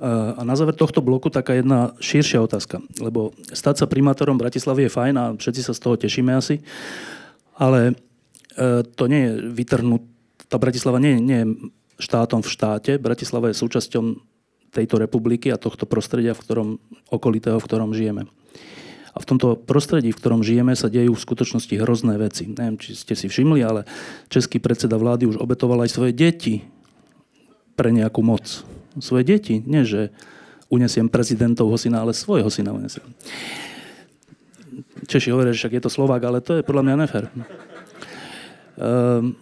A 0.01 0.41
na 0.41 0.57
záver 0.57 0.73
tohto 0.73 0.97
bloku 0.97 1.29
taká 1.29 1.53
jedna 1.53 1.93
širšia 2.01 2.41
otázka, 2.41 2.81
lebo 2.97 3.37
stať 3.53 3.85
sa 3.85 3.85
primátorom 3.85 4.33
Bratislavy 4.33 4.89
je 4.89 4.95
fajn 4.97 5.13
a 5.13 5.25
všetci 5.37 5.61
sa 5.61 5.77
z 5.77 5.81
toho 5.85 5.93
tešíme 5.93 6.33
asi, 6.33 6.57
ale 7.53 7.93
e, 8.57 8.81
to 8.81 9.05
nie 9.05 9.29
je 9.29 9.31
vytrhnúť, 9.53 10.01
tá 10.49 10.57
Bratislava 10.57 10.97
nie, 10.97 11.21
nie 11.21 11.39
je 11.45 11.47
štátom 12.01 12.41
v 12.41 12.49
štáte, 12.49 12.91
Bratislava 12.97 13.53
je 13.53 13.61
súčasťou 13.61 14.01
tejto 14.73 14.97
republiky 14.97 15.53
a 15.53 15.61
tohto 15.61 15.85
prostredia, 15.85 16.33
v 16.33 16.41
ktorom, 16.49 16.69
okolitého, 17.13 17.61
v 17.61 17.67
ktorom 17.69 17.93
žijeme. 17.93 18.25
A 19.11 19.19
v 19.19 19.27
tomto 19.27 19.59
prostredí, 19.59 20.15
v 20.15 20.19
ktorom 20.19 20.39
žijeme, 20.39 20.71
sa 20.71 20.87
dejú 20.87 21.15
v 21.15 21.25
skutočnosti 21.27 21.75
hrozné 21.75 22.15
veci. 22.15 22.47
Neviem, 22.47 22.79
či 22.79 22.95
ste 22.95 23.11
si 23.11 23.27
všimli, 23.27 23.59
ale 23.59 23.83
český 24.31 24.63
predseda 24.63 24.95
vlády 24.95 25.27
už 25.27 25.37
obetoval 25.39 25.83
aj 25.83 25.91
svoje 25.91 26.15
deti 26.15 26.63
pre 27.75 27.91
nejakú 27.91 28.23
moc 28.23 28.63
svoje 28.99 29.23
deti. 29.27 29.59
Nie, 29.63 29.83
že 29.83 30.15
unesiem 30.71 31.11
prezidentovho 31.11 31.75
syna, 31.75 32.07
ale 32.07 32.15
svojho 32.15 32.47
syna 32.47 32.71
unesiem. 32.71 33.03
Češi 35.07 35.35
hovoria, 35.35 35.51
že 35.51 35.67
však 35.67 35.75
je 35.75 35.83
to 35.83 35.91
Slovák, 35.91 36.23
ale 36.23 36.39
to 36.39 36.59
je 36.59 36.63
podľa 36.63 36.83
mňa 36.87 36.95
nefér. 37.03 37.23
Um, 38.79 39.35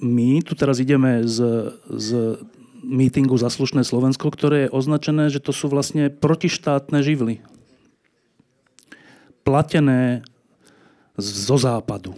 my 0.00 0.40
tu 0.40 0.56
teraz 0.56 0.80
ideme 0.80 1.28
z, 1.28 1.68
z 1.92 2.40
mítingu 2.80 3.36
Zaslušné 3.36 3.84
Slovensko, 3.84 4.32
ktoré 4.32 4.68
je 4.68 4.72
označené, 4.72 5.28
že 5.28 5.44
to 5.44 5.52
sú 5.52 5.68
vlastne 5.68 6.08
protištátne 6.08 7.00
živly. 7.04 7.44
Platené 9.44 10.24
zo 11.20 11.56
západu. 11.60 12.16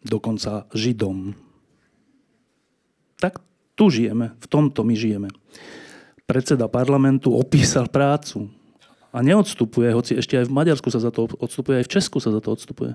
Dokonca 0.00 0.64
Židom. 0.72 1.34
Tak 3.18 3.42
tu 3.74 3.90
žijeme, 3.90 4.38
v 4.38 4.46
tomto 4.46 4.86
my 4.86 4.94
žijeme. 4.94 5.28
Predseda 6.24 6.70
parlamentu 6.70 7.34
opísal 7.34 7.90
prácu 7.90 8.46
a 9.10 9.18
neodstupuje, 9.24 9.90
hoci 9.90 10.18
ešte 10.18 10.38
aj 10.38 10.46
v 10.46 10.56
Maďarsku 10.56 10.88
sa 10.92 11.02
za 11.02 11.10
to 11.10 11.26
odstupuje, 11.40 11.82
aj 11.82 11.86
v 11.88 11.92
Česku 11.98 12.22
sa 12.22 12.30
za 12.30 12.38
to 12.38 12.54
odstupuje. 12.54 12.92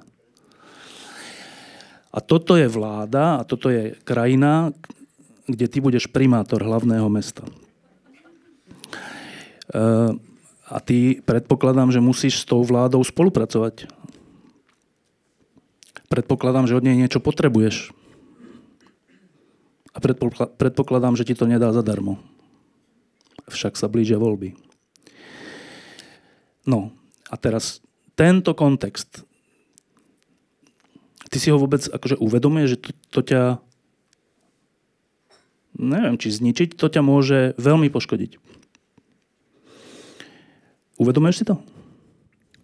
A 2.14 2.22
toto 2.22 2.54
je 2.54 2.70
vláda 2.70 3.42
a 3.42 3.44
toto 3.44 3.74
je 3.74 3.98
krajina, 4.06 4.70
kde 5.50 5.66
ty 5.66 5.82
budeš 5.82 6.06
primátor 6.08 6.62
hlavného 6.62 7.10
mesta. 7.10 7.42
E, 9.74 9.82
a 10.74 10.82
ty 10.82 11.22
predpokladám, 11.22 11.94
že 11.94 12.02
musíš 12.02 12.42
s 12.42 12.50
tou 12.50 12.66
vládou 12.66 13.06
spolupracovať. 13.06 13.86
Predpokladám, 16.10 16.66
že 16.66 16.74
od 16.74 16.86
nej 16.86 16.98
niečo 16.98 17.22
potrebuješ. 17.22 17.94
A 19.94 20.02
predpokladám, 20.58 21.14
že 21.14 21.30
ti 21.30 21.38
to 21.38 21.46
nedá 21.46 21.70
zadarmo. 21.70 22.18
Však 23.46 23.78
sa 23.78 23.86
blížia 23.86 24.18
voľby. 24.18 24.58
No 26.66 26.90
a 27.30 27.36
teraz 27.38 27.86
tento 28.18 28.58
kontext. 28.58 29.22
Ty 31.30 31.38
si 31.38 31.54
ho 31.54 31.62
vôbec 31.62 31.86
akože 31.86 32.18
uvedomuješ, 32.18 32.70
že 32.74 32.82
to, 32.82 32.90
to 33.14 33.20
ťa 33.22 33.42
neviem, 35.78 36.18
či 36.18 36.34
zničiť, 36.34 36.78
to 36.78 36.90
ťa 36.90 37.02
môže 37.02 37.58
veľmi 37.58 37.90
poškodiť. 37.90 38.38
Uvedomuješ 41.02 41.42
si 41.42 41.46
to? 41.46 41.56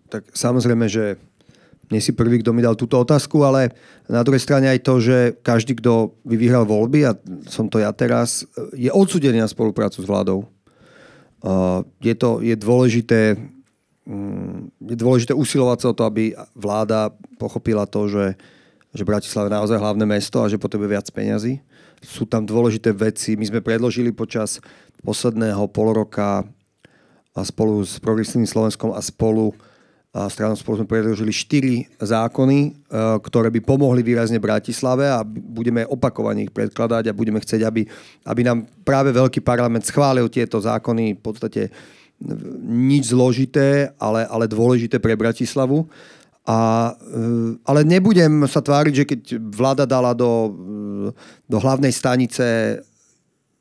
Tak 0.10 0.30
samozrejme, 0.34 0.86
že 0.90 1.18
nie 1.90 2.02
si 2.02 2.14
prvý, 2.14 2.42
kto 2.42 2.54
mi 2.54 2.62
dal 2.62 2.78
túto 2.78 3.02
otázku, 3.02 3.42
ale 3.42 3.74
na 4.06 4.22
druhej 4.22 4.42
strane 4.42 4.70
aj 4.70 4.86
to, 4.86 5.02
že 5.02 5.18
každý, 5.42 5.74
kto 5.82 6.14
by 6.22 6.36
vyhral 6.38 6.66
voľby, 6.70 7.02
a 7.10 7.18
som 7.50 7.66
to 7.66 7.82
ja 7.82 7.90
teraz, 7.90 8.46
je 8.78 8.94
odsudený 8.94 9.42
na 9.42 9.50
spoluprácu 9.50 10.06
s 10.06 10.10
vládou. 10.10 10.46
Je 11.98 12.14
to 12.14 12.46
je 12.46 12.54
dôležité, 12.54 13.42
mm, 14.06 14.86
je 14.86 14.96
dôležité 14.98 15.34
usilovať 15.34 15.78
sa 15.82 15.88
o 15.90 15.98
to, 15.98 16.04
aby 16.06 16.38
vláda 16.54 17.10
pochopila 17.42 17.90
to, 17.90 18.06
že, 18.06 18.26
že 18.94 19.08
Bratislava 19.08 19.50
je 19.50 19.58
naozaj 19.58 19.82
hlavné 19.82 20.06
mesto 20.06 20.46
a 20.46 20.50
že 20.52 20.62
potrebuje 20.62 20.94
viac 20.94 21.08
peňazí. 21.10 21.58
Sú 22.06 22.30
tam 22.30 22.46
dôležité 22.46 22.94
veci. 22.94 23.34
My 23.34 23.50
sme 23.50 23.66
predložili 23.66 24.14
počas 24.14 24.62
posledného 25.02 25.66
pol 25.74 25.96
roka 25.96 26.46
a 27.40 27.48
spolu 27.48 27.88
s 27.88 27.96
Progresívnym 28.04 28.52
Slovenskom 28.52 28.92
a 28.92 29.00
spolu 29.00 29.56
a 30.10 30.26
stranou 30.26 30.58
spolu 30.58 30.82
sme 30.82 30.90
predložili 30.90 31.30
štyri 31.30 31.86
zákony, 32.02 32.60
e, 32.66 32.70
ktoré 33.22 33.54
by 33.54 33.62
pomohli 33.62 34.02
výrazne 34.02 34.42
Bratislave 34.42 35.06
a 35.06 35.22
budeme 35.22 35.86
opakovane 35.86 36.50
ich 36.50 36.54
predkladať 36.54 37.14
a 37.14 37.18
budeme 37.18 37.38
chcieť, 37.38 37.62
aby, 37.62 37.86
aby 38.26 38.42
nám 38.42 38.66
práve 38.82 39.14
veľký 39.14 39.46
parlament 39.46 39.86
schválil 39.86 40.26
tieto 40.26 40.58
zákony 40.58 41.14
v 41.14 41.22
podstate 41.22 41.70
nič 42.66 43.14
zložité, 43.14 43.94
ale, 44.02 44.26
ale 44.26 44.50
dôležité 44.50 44.98
pre 44.98 45.14
Bratislavu. 45.14 45.86
A, 46.42 46.90
e, 46.98 47.62
ale 47.62 47.86
nebudem 47.86 48.50
sa 48.50 48.66
tváriť, 48.66 48.94
že 48.98 49.06
keď 49.06 49.20
vláda 49.38 49.86
dala 49.86 50.18
do, 50.18 50.50
do 51.46 51.58
hlavnej 51.62 51.94
stanice 51.94 52.82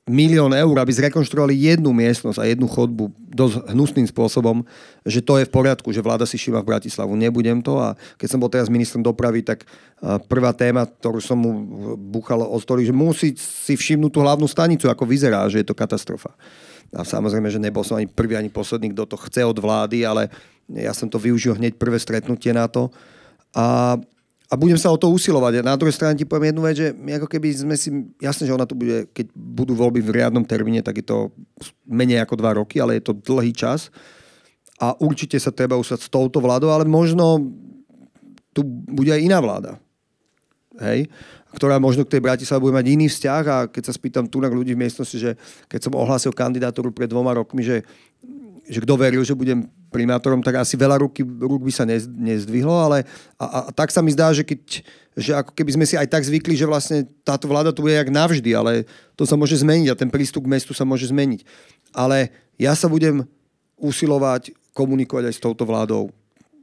milión 0.09 0.51
eur, 0.57 0.77
aby 0.81 0.93
zrekonštruovali 0.93 1.55
jednu 1.55 1.93
miestnosť 1.93 2.39
a 2.41 2.49
jednu 2.49 2.67
chodbu 2.67 3.13
dosť 3.29 3.71
hnusným 3.71 4.09
spôsobom, 4.09 4.65
že 5.05 5.21
to 5.21 5.37
je 5.39 5.47
v 5.47 5.53
poriadku, 5.53 5.93
že 5.93 6.03
vláda 6.03 6.25
si 6.25 6.41
šíma 6.41 6.65
v 6.65 6.75
Bratislavu. 6.75 7.13
Nebudem 7.15 7.61
to 7.61 7.79
a 7.79 7.95
keď 8.17 8.29
som 8.29 8.41
bol 8.41 8.51
teraz 8.51 8.73
ministrom 8.73 9.05
dopravy, 9.05 9.45
tak 9.45 9.69
prvá 10.27 10.57
téma, 10.57 10.89
ktorú 10.89 11.21
som 11.23 11.39
mu 11.39 11.53
buchal 11.97 12.43
o 12.43 12.59
stoli, 12.59 12.89
že 12.89 12.97
musí 12.97 13.37
si 13.39 13.77
všimnúť 13.77 14.11
tú 14.11 14.21
hlavnú 14.25 14.49
stanicu, 14.49 14.91
ako 14.91 15.05
vyzerá, 15.07 15.47
že 15.47 15.63
je 15.63 15.69
to 15.69 15.77
katastrofa. 15.77 16.33
A 16.89 17.05
samozrejme, 17.05 17.53
že 17.53 17.61
nebol 17.61 17.85
som 17.85 18.01
ani 18.01 18.09
prvý, 18.09 18.41
ani 18.41 18.49
posledný, 18.49 18.97
kto 18.97 19.05
to 19.05 19.17
chce 19.29 19.45
od 19.45 19.61
vlády, 19.61 20.09
ale 20.09 20.33
ja 20.73 20.97
som 20.97 21.09
to 21.09 21.21
využil 21.21 21.57
hneď 21.57 21.77
prvé 21.77 22.01
stretnutie 22.01 22.53
na 22.57 22.65
to. 22.65 22.89
A 23.53 23.97
a 24.49 24.57
budem 24.57 24.81
sa 24.81 24.89
o 24.89 24.97
to 24.97 25.13
usilovať. 25.13 25.61
Na 25.61 25.77
druhej 25.77 25.93
strane 25.93 26.17
ti 26.17 26.25
poviem 26.25 26.57
jednu 26.57 26.63
vec, 26.65 26.77
že 26.81 26.89
my 26.97 27.21
ako 27.21 27.29
keby 27.29 27.49
sme 27.53 27.77
si, 27.77 27.93
jasné, 28.17 28.49
že 28.49 28.57
ona 28.57 28.65
to 28.65 28.73
bude, 28.73 29.13
keď 29.13 29.29
budú 29.37 29.77
voľby 29.77 30.01
v 30.01 30.15
riadnom 30.21 30.41
termíne, 30.41 30.81
tak 30.81 31.05
je 31.05 31.07
to 31.07 31.29
menej 31.85 32.25
ako 32.25 32.35
dva 32.41 32.57
roky, 32.57 32.81
ale 32.81 32.97
je 32.97 33.13
to 33.13 33.13
dlhý 33.13 33.53
čas. 33.53 33.93
A 34.81 34.97
určite 35.05 35.37
sa 35.37 35.53
treba 35.53 35.77
usať 35.77 36.07
s 36.07 36.09
touto 36.09 36.41
vládou, 36.41 36.73
ale 36.73 36.89
možno 36.89 37.45
tu 38.57 38.65
bude 38.65 39.13
aj 39.13 39.21
iná 39.21 39.39
vláda. 39.45 39.77
Hej? 40.81 41.13
ktorá 41.49 41.81
možno 41.81 42.05
k 42.05 42.19
tej 42.19 42.25
Bratislave 42.25 42.61
bude 42.61 42.77
mať 42.77 42.87
iný 42.93 43.07
vzťah 43.09 43.43
a 43.49 43.57
keď 43.73 43.83
sa 43.89 43.97
spýtam 43.97 44.29
tu 44.29 44.45
na 44.45 44.53
ľudí 44.53 44.77
v 44.77 44.85
miestnosti, 44.85 45.17
že 45.17 45.33
keď 45.65 45.89
som 45.89 45.97
ohlásil 45.97 46.33
kandidatúru 46.37 46.93
pred 46.93 47.09
dvoma 47.09 47.33
rokmi, 47.33 47.65
že, 47.65 47.89
že 48.69 48.85
kto 48.85 48.95
veril, 49.01 49.25
že 49.25 49.33
budem 49.33 49.65
primátorom, 49.89 50.45
tak 50.45 50.61
asi 50.61 50.77
veľa 50.77 51.01
rúk, 51.01 51.21
rúk 51.25 51.63
by 51.65 51.73
sa 51.73 51.89
nezdvihlo, 51.89 52.73
ale 52.73 53.09
a, 53.41 53.45
a, 53.45 53.61
tak 53.73 53.89
sa 53.89 54.05
mi 54.05 54.13
zdá, 54.13 54.33
že 54.33 54.45
keď 54.45 54.85
že 55.19 55.35
ako 55.35 55.51
keby 55.51 55.75
sme 55.75 55.83
si 55.83 55.99
aj 55.99 56.07
tak 56.07 56.23
zvykli, 56.23 56.55
že 56.55 56.63
vlastne 56.63 57.03
táto 57.27 57.51
vláda 57.51 57.75
tu 57.75 57.83
je 57.91 57.99
jak 57.99 58.07
navždy, 58.07 58.55
ale 58.55 58.87
to 59.19 59.27
sa 59.27 59.35
môže 59.35 59.59
zmeniť 59.59 59.91
a 59.91 59.99
ten 59.99 60.07
prístup 60.07 60.47
k 60.47 60.53
mestu 60.55 60.71
sa 60.71 60.87
môže 60.87 61.11
zmeniť. 61.11 61.43
Ale 61.91 62.31
ja 62.55 62.71
sa 62.79 62.87
budem 62.87 63.27
usilovať 63.83 64.55
komunikovať 64.71 65.27
aj 65.27 65.35
s 65.35 65.43
touto 65.43 65.67
vládou 65.67 66.15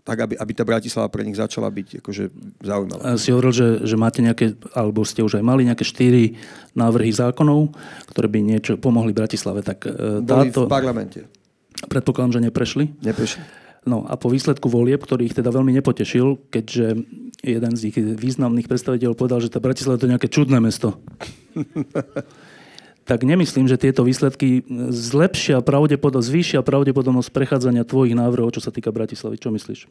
tak 0.05 0.21
aby, 0.21 0.37
aby 0.37 0.51
tá 0.53 0.61
Bratislava 0.61 1.09
pre 1.09 1.25
nich 1.25 1.33
začala 1.33 1.65
byť 1.65 1.97
akože 1.97 2.23
zaujímavá. 2.61 3.17
Si 3.17 3.33
hovoril, 3.33 3.49
že, 3.49 3.67
že 3.89 3.97
máte 3.97 4.21
nejaké, 4.21 4.53
alebo 4.77 5.01
ste 5.01 5.25
už 5.25 5.41
aj 5.41 5.43
mali 5.43 5.65
nejaké 5.65 5.81
štyri 5.81 6.37
návrhy 6.77 7.09
zákonov, 7.09 7.73
ktoré 8.13 8.29
by 8.29 8.39
niečo 8.45 8.77
pomohli 8.77 9.17
Bratislave. 9.17 9.65
Tak 9.65 9.89
e, 9.89 10.21
táto... 10.21 10.69
Boli 10.69 10.69
v 10.69 10.77
parlamente. 10.77 11.19
Predpokladám, 11.87 12.39
že 12.39 12.45
neprešli. 12.45 12.97
Neprešli. 13.01 13.41
No 13.85 14.01
a 14.09 14.17
po 14.17 14.33
výsledku 14.33 14.65
volieb, 14.65 15.05
ktorý 15.05 15.29
ich 15.29 15.37
teda 15.37 15.53
veľmi 15.53 15.69
nepotešil, 15.77 16.49
keďže 16.49 17.05
jeden 17.45 17.73
z 17.77 17.81
ich 17.93 17.97
významných 18.01 18.65
predstaviteľov 18.65 19.13
povedal, 19.13 19.39
že 19.45 19.53
tá 19.53 19.61
Bratislava 19.61 20.01
je 20.01 20.03
to 20.09 20.11
nejaké 20.11 20.27
čudné 20.27 20.57
mesto. 20.57 20.97
tak 23.05 23.21
nemyslím, 23.21 23.69
že 23.69 23.77
tieto 23.77 24.01
výsledky 24.01 24.65
zlepšia 24.89 25.61
pravdepodobnosť, 25.61 26.25
zvýšia 26.25 26.59
pravdepodobnosť 26.65 27.29
prechádzania 27.29 27.85
tvojich 27.85 28.17
návrhov, 28.17 28.57
čo 28.57 28.65
sa 28.65 28.73
týka 28.73 28.89
Bratislavy. 28.89 29.37
Čo 29.37 29.53
myslíš? 29.53 29.85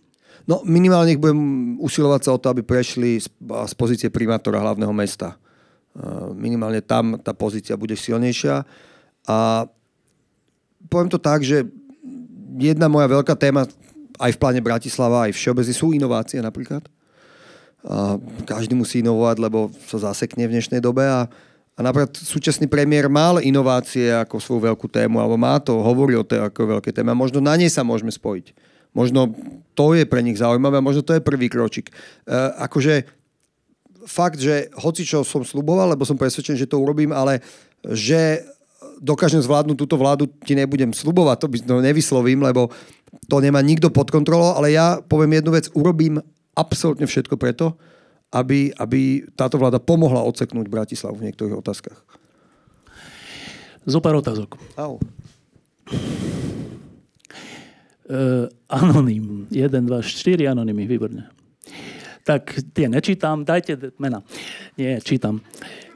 No 0.51 0.67
minimálne 0.67 1.15
ich 1.15 1.23
budem 1.23 1.79
usilovať 1.79 2.21
sa 2.27 2.31
o 2.35 2.43
to, 2.43 2.51
aby 2.51 2.67
prešli 2.67 3.23
z, 3.23 3.31
z 3.47 3.75
pozície 3.79 4.11
primátora 4.11 4.59
hlavného 4.59 4.91
mesta. 4.91 5.39
Minimálne 6.35 6.83
tam 6.83 7.23
tá 7.23 7.31
pozícia 7.31 7.79
bude 7.79 7.95
silnejšia. 7.95 8.67
A 9.31 9.71
poviem 10.91 11.07
to 11.07 11.23
tak, 11.23 11.47
že 11.47 11.71
jedna 12.59 12.87
moja 12.87 13.11
veľká 13.11 13.35
téma 13.35 13.67
aj 14.19 14.31
v 14.35 14.41
pláne 14.41 14.61
Bratislava, 14.63 15.27
aj 15.27 15.35
všeobecne 15.35 15.75
sú 15.75 15.91
inovácie 15.91 16.39
napríklad. 16.39 16.87
A 17.85 18.17
každý 18.49 18.73
musí 18.79 19.05
inovovať, 19.05 19.37
lebo 19.43 19.69
sa 19.85 20.11
zasekne 20.11 20.49
v 20.49 20.55
dnešnej 20.57 20.81
dobe 20.81 21.05
a 21.05 21.29
a 21.75 21.83
napríklad 21.83 22.15
súčasný 22.15 22.71
premiér 22.71 23.11
mal 23.11 23.43
inovácie 23.43 24.07
ako 24.15 24.39
svoju 24.39 24.71
veľkú 24.71 24.87
tému, 24.87 25.19
alebo 25.19 25.35
má 25.35 25.59
to, 25.59 25.75
hovorí 25.83 26.15
o 26.15 26.23
tej 26.23 26.47
ako 26.47 26.79
veľké 26.79 26.95
téme 26.95 27.11
a 27.11 27.19
možno 27.19 27.43
na 27.43 27.59
nej 27.59 27.67
sa 27.67 27.83
môžeme 27.83 28.15
spojiť. 28.15 28.55
Možno 28.95 29.35
to 29.75 29.99
je 29.99 30.07
pre 30.07 30.23
nich 30.23 30.39
zaujímavé 30.39 30.79
možno 30.79 31.03
to 31.03 31.19
je 31.19 31.27
prvý 31.27 31.51
kročik. 31.51 31.91
E, 31.91 31.95
akože 32.63 33.11
fakt, 34.07 34.39
že 34.39 34.71
hoci 34.79 35.03
čo 35.03 35.27
som 35.27 35.43
sluboval, 35.43 35.99
lebo 35.99 36.07
som 36.07 36.15
presvedčený, 36.15 36.63
že 36.63 36.71
to 36.71 36.79
urobím, 36.79 37.11
ale 37.11 37.43
že 37.91 38.47
dokážem 39.01 39.43
zvládnuť 39.43 39.77
túto 39.79 39.97
vládu, 39.99 40.27
ti 40.45 40.55
nebudem 40.55 40.93
slubovať, 40.93 41.37
to 41.41 41.49
by 41.49 41.57
to 41.63 41.75
nevyslovím, 41.81 42.43
lebo 42.43 42.71
to 43.29 43.37
nemá 43.41 43.63
nikto 43.63 43.91
pod 43.91 44.11
kontrolou, 44.11 44.55
ale 44.55 44.75
ja 44.75 45.01
poviem 45.01 45.41
jednu 45.41 45.51
vec, 45.55 45.67
urobím 45.73 46.21
absolútne 46.55 47.07
všetko 47.07 47.35
preto, 47.39 47.75
aby, 48.35 48.75
aby 48.75 49.23
táto 49.39 49.59
vláda 49.59 49.79
pomohla 49.79 50.27
odseknúť 50.27 50.67
Bratislavu 50.67 51.23
v 51.23 51.31
niektorých 51.31 51.59
otázkach? 51.59 51.99
Zo 53.85 54.01
pár 54.01 54.19
otázok. 54.19 54.57
Au. 54.81 54.99
Uh, 58.05 58.49
anonym. 58.69 59.47
1, 59.49 59.69
2, 59.71 59.89
4 59.89 60.51
anonymy, 60.51 60.89
výborne. 60.89 61.29
Tak 62.25 62.57
tie 62.73 62.89
nečítam, 62.89 63.45
dajte 63.45 63.93
mena. 64.01 64.25
Nie, 64.81 64.97
čítam. 65.05 65.45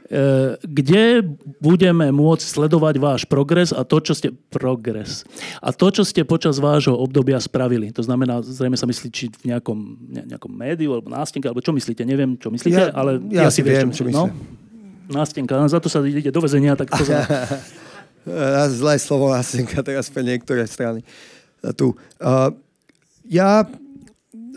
E, 0.09 0.57
kde 0.65 1.21
budeme 1.61 2.09
môcť 2.09 2.41
sledovať 2.41 2.97
váš 2.97 3.21
progres 3.29 3.69
a 3.69 3.85
to, 3.85 4.01
čo 4.01 4.17
ste 4.17 4.33
progres. 4.49 5.21
A 5.61 5.69
to, 5.69 5.93
čo 5.93 6.01
ste 6.01 6.25
počas 6.25 6.57
vášho 6.57 6.97
obdobia 6.97 7.37
spravili. 7.37 7.93
To 7.93 8.01
znamená, 8.01 8.41
zrejme 8.41 8.73
sa 8.73 8.89
myslí, 8.89 9.07
či 9.13 9.29
v 9.29 9.53
nejakom, 9.53 9.77
ne, 10.09 10.25
nejakom 10.33 10.49
médiu 10.49 10.97
alebo 10.97 11.13
nástenke, 11.13 11.45
alebo 11.45 11.61
čo 11.61 11.77
myslíte, 11.77 12.01
neviem, 12.09 12.33
čo 12.41 12.49
myslíte, 12.49 12.89
ja, 12.89 12.93
ale 12.97 13.21
ja, 13.29 13.45
ja 13.45 13.49
si 13.53 13.61
viem, 13.61 13.93
čo, 13.93 14.01
čo 14.01 14.09
myslím. 14.09 14.33
No, 14.33 14.33
nástenka, 15.13 15.53
za 15.69 15.77
to 15.77 15.93
sa 15.93 16.01
ide 16.01 16.33
do 16.33 16.41
väzenia, 16.41 16.73
tak 16.73 16.89
to. 16.89 17.05
Zlé 18.81 18.97
slovo 18.97 19.29
nástenka 19.29 19.85
teraz 19.85 20.09
pre 20.09 20.25
niektoré 20.25 20.65
strany. 20.65 21.05
Tu. 21.77 21.93
Uh, 22.17 22.49
ja 23.29 23.61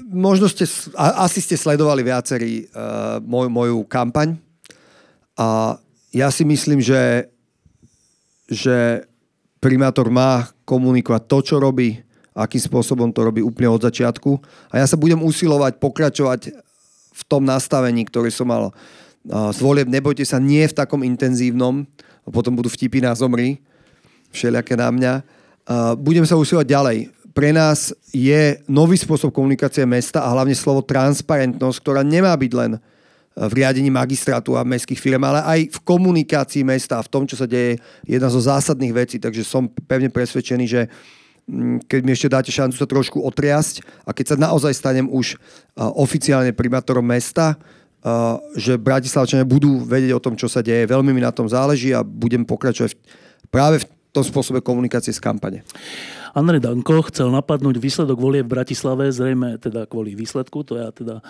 možno 0.08 0.48
ste, 0.48 0.64
asi 0.96 1.44
ste 1.44 1.60
sledovali 1.60 2.00
viacerí 2.00 2.72
uh, 2.72 3.20
moj, 3.20 3.52
moju 3.52 3.84
kampaň 3.84 4.40
a 5.38 5.80
ja 6.12 6.28
si 6.28 6.44
myslím, 6.44 6.84
že, 6.84 7.28
že 8.50 9.08
primátor 9.62 10.12
má 10.12 10.52
komunikovať 10.68 11.22
to, 11.24 11.38
čo 11.40 11.56
robí, 11.56 12.00
akým 12.36 12.60
spôsobom 12.60 13.12
to 13.12 13.24
robí 13.24 13.40
úplne 13.44 13.68
od 13.72 13.84
začiatku. 13.84 14.40
A 14.72 14.80
ja 14.80 14.86
sa 14.88 14.96
budem 14.96 15.20
usilovať 15.20 15.80
pokračovať 15.80 16.40
v 17.12 17.22
tom 17.28 17.44
nastavení, 17.44 18.08
ktoré 18.08 18.32
som 18.32 18.48
mal 18.48 18.72
z 19.24 19.58
volieb. 19.60 19.88
Nebojte 19.88 20.24
sa, 20.24 20.40
nie 20.42 20.64
v 20.64 20.76
takom 20.76 21.04
intenzívnom, 21.04 21.84
a 22.22 22.28
potom 22.30 22.54
budú 22.54 22.70
vtipy 22.70 23.02
na 23.02 23.12
zomri, 23.18 23.58
všelijaké 24.30 24.78
na 24.78 24.88
mňa. 24.94 25.12
Budem 25.98 26.22
sa 26.22 26.38
usilovať 26.38 26.66
ďalej. 26.70 26.98
Pre 27.32 27.50
nás 27.50 27.96
je 28.12 28.60
nový 28.68 28.94
spôsob 29.00 29.32
komunikácie 29.32 29.88
mesta 29.88 30.20
a 30.22 30.32
hlavne 30.32 30.54
slovo 30.54 30.84
transparentnosť, 30.84 31.76
ktorá 31.80 32.04
nemá 32.04 32.36
byť 32.36 32.52
len 32.54 32.72
v 33.32 33.52
riadení 33.64 33.88
magistrátu 33.88 34.54
a 34.56 34.66
mestských 34.66 35.00
firm, 35.00 35.24
ale 35.24 35.40
aj 35.40 35.60
v 35.72 35.78
komunikácii 35.82 36.62
mesta 36.64 37.00
a 37.00 37.04
v 37.04 37.12
tom, 37.12 37.24
čo 37.24 37.36
sa 37.36 37.48
deje, 37.48 37.80
jedna 38.04 38.28
zo 38.28 38.40
zásadných 38.40 38.92
vecí. 38.92 39.16
Takže 39.16 39.40
som 39.40 39.72
pevne 39.88 40.12
presvedčený, 40.12 40.64
že 40.68 40.88
mm, 41.48 41.88
keď 41.88 42.00
mi 42.04 42.12
ešte 42.12 42.28
dáte 42.28 42.52
šancu 42.52 42.76
sa 42.76 42.84
trošku 42.84 43.18
otriasť 43.24 44.04
a 44.04 44.12
keď 44.12 44.24
sa 44.34 44.36
naozaj 44.36 44.72
stanem 44.76 45.08
už 45.08 45.40
oficiálne 45.76 46.52
primátorom 46.52 47.04
mesta, 47.04 47.56
že 48.58 48.74
Bratislavčania 48.74 49.46
budú 49.46 49.78
vedieť 49.86 50.12
o 50.18 50.22
tom, 50.22 50.34
čo 50.34 50.50
sa 50.50 50.58
deje. 50.58 50.90
Veľmi 50.90 51.14
mi 51.14 51.22
na 51.22 51.30
tom 51.30 51.46
záleží 51.46 51.94
a 51.94 52.02
budem 52.02 52.42
pokračovať 52.42 52.98
práve 53.46 53.78
v 53.80 53.86
tom 54.10 54.26
spôsobe 54.26 54.60
komunikácie 54.60 55.14
z 55.14 55.22
kampane. 55.22 55.62
Andrej 56.34 56.64
Danko 56.64 57.04
chcel 57.12 57.30
napadnúť 57.30 57.78
výsledok 57.78 58.18
volie 58.18 58.42
v 58.42 58.52
Bratislave, 58.52 59.08
zrejme 59.12 59.60
teda 59.62 59.86
kvôli 59.86 60.16
výsledku, 60.16 60.64
to 60.64 60.80
ja 60.80 60.90
teda 60.90 61.22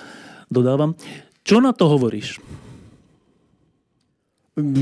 dodávam. 0.49 0.97
Čo 1.43 1.59
na 1.59 1.75
to 1.75 1.91
hovoríš? 1.91 2.39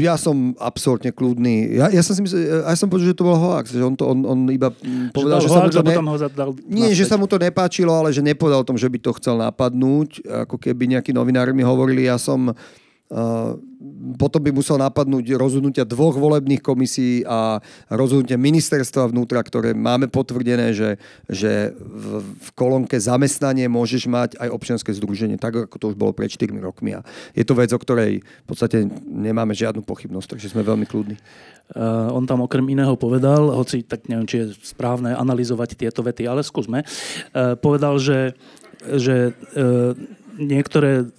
Ja 0.02 0.18
som 0.18 0.58
absolútne 0.58 1.14
kľudný. 1.14 1.78
Ja, 1.78 1.94
ja 1.94 2.02
som 2.02 2.18
si 2.18 2.26
myslel, 2.26 2.66
ja 2.66 2.74
som 2.74 2.90
počul, 2.90 3.14
že 3.14 3.14
to 3.14 3.22
bol 3.22 3.38
hoax, 3.38 3.70
že 3.70 3.78
on, 3.78 3.94
to, 3.94 4.02
on, 4.02 4.26
on 4.26 4.50
iba 4.50 4.66
povedal, 5.14 5.38
že, 5.38 5.46
že 5.46 5.54
sa 5.54 5.62
mu 5.62 5.70
to 5.70 5.82
ne... 5.86 5.94
ho 5.94 6.18
zadal 6.18 6.50
Nie, 6.66 6.90
že 6.90 7.06
sa 7.06 7.14
mu 7.14 7.30
to 7.30 7.38
nepáčilo, 7.38 7.94
ale 7.94 8.10
že 8.10 8.18
nepovedal 8.18 8.66
o 8.66 8.68
tom, 8.68 8.74
že 8.74 8.90
by 8.90 8.98
to 8.98 9.14
chcel 9.22 9.38
napadnúť. 9.38 10.26
Ako 10.26 10.58
keby 10.58 10.98
nejakí 10.98 11.14
novinári 11.14 11.54
mi 11.54 11.62
hovorili, 11.62 12.10
ja 12.10 12.18
som 12.18 12.50
potom 14.22 14.38
by 14.38 14.54
musel 14.54 14.78
napadnúť 14.78 15.34
rozhodnutia 15.34 15.82
dvoch 15.82 16.14
volebných 16.14 16.62
komisí 16.62 17.26
a 17.26 17.58
rozhodnutia 17.90 18.38
ministerstva 18.38 19.10
vnútra, 19.10 19.42
ktoré 19.42 19.74
máme 19.74 20.06
potvrdené, 20.06 20.70
že, 20.70 20.94
že 21.26 21.74
v, 21.74 22.22
v 22.22 22.48
kolónke 22.54 22.94
zamestnanie 23.02 23.66
môžeš 23.66 24.06
mať 24.06 24.30
aj 24.38 24.48
občianske 24.54 24.94
združenie, 24.94 25.42
tak 25.42 25.66
ako 25.66 25.76
to 25.76 25.86
už 25.90 25.96
bolo 25.98 26.14
pred 26.14 26.30
4 26.30 26.54
rokmi. 26.62 26.94
A 26.94 27.02
je 27.34 27.42
to 27.42 27.58
vec, 27.58 27.74
o 27.74 27.82
ktorej 27.82 28.22
v 28.22 28.46
podstate 28.46 28.86
nemáme 29.10 29.58
žiadnu 29.58 29.82
pochybnosť, 29.82 30.38
takže 30.38 30.54
sme 30.54 30.62
veľmi 30.62 30.86
kľudní. 30.86 31.18
Uh, 31.70 32.14
on 32.14 32.26
tam 32.30 32.46
okrem 32.46 32.66
iného 32.70 32.94
povedal, 32.94 33.54
hoci 33.54 33.82
tak 33.86 34.06
neviem, 34.06 34.26
či 34.26 34.36
je 34.42 34.46
správne 34.62 35.14
analyzovať 35.14 35.78
tieto 35.78 36.02
vety, 36.02 36.26
ale 36.30 36.46
skúsme, 36.46 36.82
uh, 36.82 37.54
povedal, 37.58 37.98
že, 37.98 38.38
že 38.86 39.34
uh, 39.34 39.94
niektoré 40.34 41.10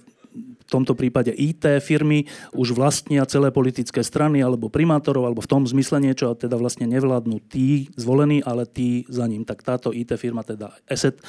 tomto 0.72 0.96
prípade 0.96 1.28
IT 1.36 1.84
firmy 1.84 2.24
už 2.56 2.72
vlastnia 2.72 3.28
celé 3.28 3.52
politické 3.52 4.00
strany 4.00 4.40
alebo 4.40 4.72
primátorov, 4.72 5.28
alebo 5.28 5.44
v 5.44 5.50
tom 5.52 5.62
zmysle 5.68 6.00
niečo, 6.00 6.32
a 6.32 6.38
teda 6.38 6.56
vlastne 6.56 6.88
nevládnu 6.88 7.44
tí 7.52 7.92
zvolení, 8.00 8.40
ale 8.40 8.64
tí 8.64 9.04
za 9.12 9.28
ním. 9.28 9.44
Tak 9.44 9.60
táto 9.60 9.92
IT 9.92 10.16
firma, 10.16 10.40
teda 10.40 10.72
ESET, 10.88 11.20
e, 11.20 11.24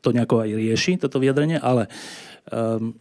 to 0.00 0.08
nejako 0.10 0.40
aj 0.42 0.50
rieši, 0.56 0.92
toto 0.96 1.20
vyjadrenie, 1.20 1.60
ale 1.60 1.92
um, 2.48 2.96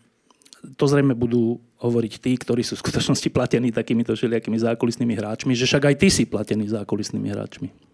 to 0.77 0.85
zrejme 0.85 1.17
budú 1.17 1.57
hovoriť 1.81 2.13
tí, 2.21 2.37
ktorí 2.37 2.61
sú 2.61 2.77
v 2.77 2.83
skutočnosti 2.85 3.29
platení 3.33 3.73
takýmito 3.73 4.13
všelijakými 4.13 4.61
zákulisnými 4.61 5.17
hráčmi, 5.17 5.57
že 5.57 5.65
však 5.65 5.89
aj 5.89 5.95
ty 5.97 6.07
si 6.13 6.23
platený 6.29 6.69
zákulisnými 6.69 7.29
hráčmi 7.33 7.90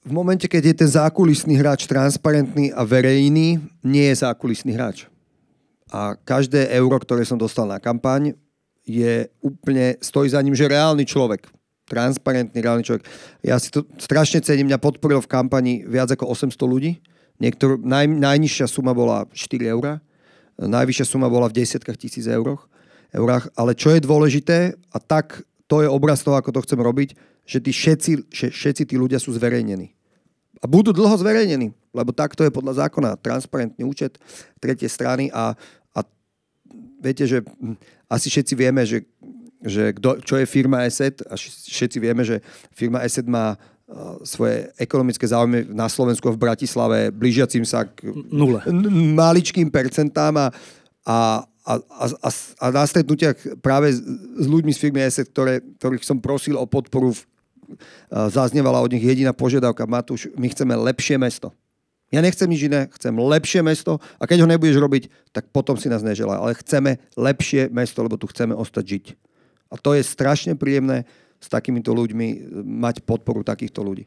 v 0.00 0.12
momente, 0.16 0.48
keď 0.48 0.62
je 0.72 0.74
ten 0.84 0.90
zákulisný 0.90 1.60
hráč 1.60 1.84
transparentný 1.84 2.72
a 2.72 2.88
verejný, 2.88 3.60
nie 3.84 4.06
je 4.08 4.16
zákulisný 4.24 4.72
hráč. 4.72 5.04
A 5.92 6.16
každé 6.16 6.72
euro, 6.72 6.96
ktoré 6.96 7.26
som 7.26 7.36
dostal 7.36 7.68
na 7.68 7.76
kampaň, 7.76 8.32
je 8.86 9.28
úplne, 9.44 10.00
stojí 10.00 10.32
za 10.32 10.40
ním, 10.40 10.56
že 10.56 10.70
reálny 10.70 11.04
človek. 11.04 11.50
Transparentný, 11.90 12.58
reálny 12.62 12.86
človek. 12.86 13.04
Ja 13.44 13.58
si 13.60 13.68
to 13.68 13.84
strašne 13.98 14.40
cením, 14.40 14.70
mňa 14.70 14.78
podporil 14.80 15.20
v 15.20 15.28
kampani 15.28 15.82
viac 15.84 16.08
ako 16.14 16.32
800 16.32 16.54
ľudí. 16.64 17.02
Niektor, 17.42 17.76
naj, 17.82 18.08
najnižšia 18.08 18.66
suma 18.70 18.94
bola 18.96 19.26
4 19.32 19.74
eur, 19.74 19.98
najvyššia 20.60 21.06
suma 21.08 21.28
bola 21.28 21.48
v 21.48 21.60
desiatkách 21.60 21.96
tisíc 21.96 22.28
euroch, 22.28 22.68
eurách. 23.12 23.48
Ale 23.56 23.72
čo 23.76 23.92
je 23.92 24.00
dôležité, 24.00 24.76
a 24.92 24.98
tak 25.00 25.44
to 25.70 25.86
je 25.86 25.88
obraz 25.88 26.26
toho, 26.26 26.34
ako 26.34 26.50
to 26.50 26.64
chcem 26.66 26.80
robiť, 26.82 27.14
že 27.46 27.62
tí 27.62 27.70
všetci, 27.70 28.34
všetci 28.34 28.82
tí 28.90 28.94
ľudia 28.98 29.22
sú 29.22 29.30
zverejnení. 29.30 29.94
A 30.60 30.66
budú 30.66 30.90
dlho 30.90 31.14
zverejnení, 31.14 31.70
lebo 31.94 32.10
takto 32.10 32.42
je 32.42 32.50
podľa 32.50 32.84
zákona 32.84 33.22
transparentný 33.22 33.86
účet 33.86 34.18
tretie 34.58 34.90
strany 34.90 35.30
a, 35.30 35.54
a 35.94 36.00
viete, 36.98 37.24
že 37.24 37.46
hm, 37.46 37.78
asi 38.10 38.26
všetci 38.28 38.54
vieme, 38.58 38.82
že, 38.82 39.06
že 39.62 39.94
kdo, 39.94 40.18
čo 40.20 40.42
je 40.42 40.50
firma 40.50 40.82
ESET 40.84 41.22
a 41.30 41.38
všetci 41.38 42.02
vieme, 42.02 42.26
že 42.26 42.42
firma 42.74 43.06
ESET 43.06 43.30
má 43.30 43.54
svoje 44.22 44.70
ekonomické 44.78 45.26
záujmy 45.26 45.66
na 45.74 45.90
Slovensku 45.90 46.30
v 46.30 46.38
Bratislave 46.38 47.10
blížiacim 47.10 47.66
sa 47.66 47.86
k 47.86 48.06
Nule. 48.30 48.62
maličkým 49.18 49.66
percentám 49.66 50.34
a, 50.38 50.46
a, 51.02 51.18
a, 51.78 52.04
a, 52.06 52.28
a 52.32 52.66
na 52.72 52.84
stretnutiach 52.88 53.62
práve 53.62 53.94
s, 53.94 54.02
s 54.40 54.46
ľuďmi 54.48 54.72
z 54.74 54.78
firmy 54.82 55.00
ESET, 55.04 55.30
ktoré, 55.30 55.62
ktorých 55.78 56.02
som 56.02 56.18
prosil 56.18 56.58
o 56.58 56.66
podporu, 56.66 57.14
zaznievala 58.10 58.82
od 58.82 58.90
nich 58.90 59.04
jediná 59.04 59.30
požiadavka, 59.30 59.86
Matúš, 59.86 60.26
my 60.34 60.50
chceme 60.50 60.74
lepšie 60.74 61.14
mesto. 61.20 61.54
Ja 62.10 62.18
nechcem 62.18 62.50
nič 62.50 62.66
iné, 62.66 62.90
chcem 62.98 63.14
lepšie 63.14 63.62
mesto 63.62 64.02
a 64.18 64.26
keď 64.26 64.42
ho 64.42 64.50
nebudeš 64.50 64.82
robiť, 64.82 65.04
tak 65.30 65.46
potom 65.54 65.78
si 65.78 65.86
nás 65.86 66.02
neželá. 66.02 66.42
Ale 66.42 66.58
chceme 66.58 66.98
lepšie 67.14 67.70
mesto, 67.70 68.02
lebo 68.02 68.18
tu 68.18 68.26
chceme 68.26 68.50
ostať 68.50 68.84
žiť. 68.84 69.04
A 69.70 69.78
to 69.78 69.94
je 69.94 70.02
strašne 70.02 70.58
príjemné 70.58 71.06
s 71.40 71.48
takýmito 71.48 71.96
ľuďmi, 71.96 72.28
e, 72.28 72.38
mať 72.60 73.00
podporu 73.08 73.40
takýchto 73.40 73.80
ľudí. 73.80 74.04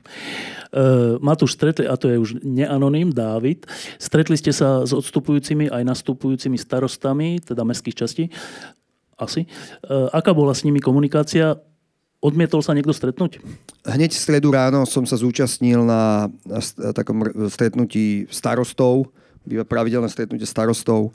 Uh, 0.69 1.17
Matúš, 1.17 1.57
stretli, 1.57 1.89
a 1.89 1.97
to 1.97 2.05
je 2.05 2.21
už 2.21 2.29
neanonym, 2.45 3.09
Dávid, 3.09 3.65
stretli 3.97 4.37
ste 4.37 4.53
sa 4.53 4.85
s 4.85 4.93
odstupujúcimi 4.93 5.73
aj 5.73 5.81
nastupujúcimi 5.81 6.61
starostami, 6.61 7.41
teda 7.41 7.65
mestských 7.65 7.97
častí, 7.97 8.29
asi. 9.17 9.49
Uh, 9.81 10.13
aká 10.13 10.29
bola 10.29 10.53
s 10.53 10.61
nimi 10.61 10.77
komunikácia? 10.77 11.57
Odmietol 12.23 12.63
sa 12.63 12.71
niekto 12.77 12.95
stretnúť? 12.95 13.41
Hneď 13.83 14.15
v 14.15 14.23
stredu 14.23 14.53
ráno 14.53 14.87
som 14.87 15.03
sa 15.03 15.19
zúčastnil 15.19 15.83
na, 15.83 16.31
na 16.47 16.59
takom 16.95 17.25
stretnutí 17.51 18.29
starostov, 18.31 19.11
býva 19.43 19.67
pravidelné 19.67 20.07
stretnutie 20.07 20.47
starostov 20.47 21.11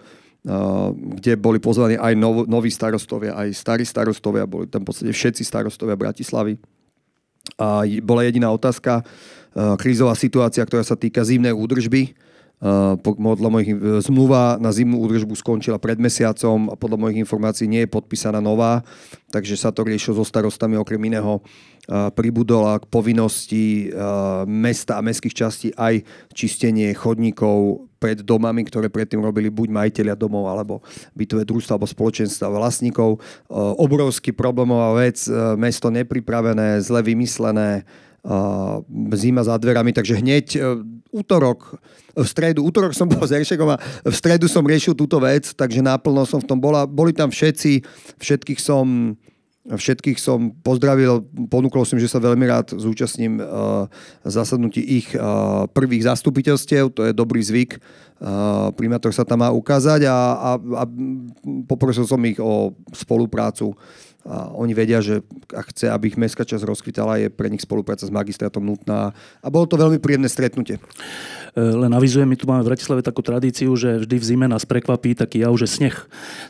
kde 1.19 1.32
boli 1.36 1.59
pozvaní 1.59 1.98
aj 1.98 2.15
nov, 2.15 2.47
noví 2.47 2.70
starostovia, 2.70 3.35
aj 3.35 3.52
starí 3.52 3.82
starostovia, 3.82 4.47
boli 4.47 4.70
tam 4.70 4.86
v 4.86 4.94
podstate 4.94 5.12
všetci 5.12 5.43
starostovia 5.43 5.98
Bratislavy. 5.98 6.56
A 7.59 7.82
bola 8.05 8.23
jediná 8.23 8.52
otázka, 8.52 9.02
krízová 9.81 10.15
situácia, 10.15 10.62
ktorá 10.62 10.85
sa 10.86 10.94
týka 10.94 11.24
zimnej 11.24 11.56
údržby. 11.56 12.15
Podľa 12.59 13.51
mojich 13.55 13.71
zmluva 14.03 14.59
na 14.59 14.75
zimnú 14.75 14.99
údržbu 15.07 15.31
skončila 15.39 15.79
pred 15.79 15.95
mesiacom 15.95 16.71
a 16.71 16.75
podľa 16.75 16.99
mojich 16.99 17.23
informácií 17.23 17.71
nie 17.71 17.87
je 17.87 17.95
podpísaná 17.95 18.43
nová, 18.43 18.83
takže 19.31 19.55
sa 19.55 19.71
to 19.71 19.87
riešilo 19.87 20.19
so 20.19 20.27
starostami 20.27 20.75
okrem 20.75 20.99
iného 21.07 21.39
pribudol 22.19 22.67
k 22.83 22.85
povinnosti 22.91 23.95
mesta 24.45 24.99
a 24.99 25.05
mestských 25.07 25.39
častí 25.39 25.69
aj 25.79 26.03
čistenie 26.35 26.91
chodníkov 26.99 27.87
pred 28.03 28.27
domami, 28.27 28.67
ktoré 28.67 28.91
predtým 28.91 29.23
robili 29.23 29.51
buď 29.51 29.75
majiteľia 29.75 30.19
domov, 30.19 30.51
alebo 30.51 30.83
bytové 31.15 31.47
družstva, 31.47 31.79
alebo 31.79 31.87
spoločenstva 31.87 32.47
vlastníkov. 32.51 33.23
Obrovský 33.55 34.35
problémová 34.35 34.99
vec, 34.99 35.31
mesto 35.55 35.91
nepripravené, 35.95 36.83
zle 36.83 37.03
vymyslené, 37.03 37.87
zima 39.15 39.43
za 39.47 39.57
dverami, 39.57 39.95
takže 39.95 40.19
hneď 40.19 40.47
útorok, 41.09 41.78
v 42.12 42.27
stredu, 42.27 42.66
útorok 42.66 42.93
som 42.93 43.09
bol 43.09 43.23
s 43.23 43.32
Eršekom 43.32 43.70
a 43.73 43.81
v 44.05 44.15
stredu 44.15 44.51
som 44.51 44.66
riešil 44.66 44.93
túto 44.93 45.16
vec, 45.23 45.55
takže 45.55 45.81
náplno 45.81 46.27
som 46.27 46.43
v 46.43 46.49
tom 46.51 46.59
bola. 46.59 46.85
Boli 46.85 47.15
tam 47.15 47.31
všetci, 47.31 47.85
všetkých 48.19 48.61
som 48.61 49.16
Všetkých 49.69 50.16
som 50.16 50.49
pozdravil, 50.65 51.28
ponúkol 51.53 51.85
som, 51.85 52.01
že 52.01 52.09
sa 52.09 52.16
veľmi 52.16 52.40
rád 52.49 52.73
zúčastním 52.73 53.36
uh, 53.36 53.85
zasadnutí 54.24 54.81
ich 54.81 55.12
uh, 55.12 55.69
prvých 55.69 56.09
zastupiteľstiev, 56.09 56.89
to 56.89 57.05
je 57.05 57.12
dobrý 57.12 57.45
zvyk. 57.45 57.77
Uh, 58.16 58.73
primátor 58.73 59.12
sa 59.12 59.28
tam 59.28 59.45
má 59.45 59.53
ukázať 59.53 60.09
a, 60.09 60.16
a, 60.40 60.51
a 60.57 60.85
poprosil 61.69 62.09
som 62.09 62.16
ich 62.24 62.40
o 62.40 62.73
spoluprácu. 62.97 63.77
A 64.27 64.51
oni 64.51 64.74
vedia, 64.74 64.99
že 64.99 65.23
ak 65.55 65.70
chce, 65.73 65.89
aby 65.89 66.11
ich 66.11 66.19
mestská 66.19 66.43
časť 66.43 66.66
rozkvitala, 66.66 67.23
je 67.23 67.28
pre 67.31 67.49
nich 67.49 67.62
spolupráca 67.62 68.03
s 68.05 68.12
magistrátom 68.12 68.61
nutná. 68.61 69.15
A 69.40 69.47
bolo 69.49 69.65
to 69.70 69.78
veľmi 69.78 70.03
príjemné 70.03 70.27
stretnutie. 70.27 70.77
E, 70.77 71.61
len 71.62 71.89
avizujem, 71.95 72.28
my 72.28 72.36
tu 72.36 72.45
máme 72.45 72.66
v 72.66 72.70
Bratislave 72.74 73.01
takú 73.07 73.24
tradíciu, 73.24 73.73
že 73.78 74.05
vždy 74.05 74.16
v 74.19 74.28
zime 74.28 74.47
nás 74.51 74.69
prekvapí 74.69 75.15
taký 75.15 75.47
jav, 75.47 75.55
že 75.57 75.70
sneh. 75.70 75.97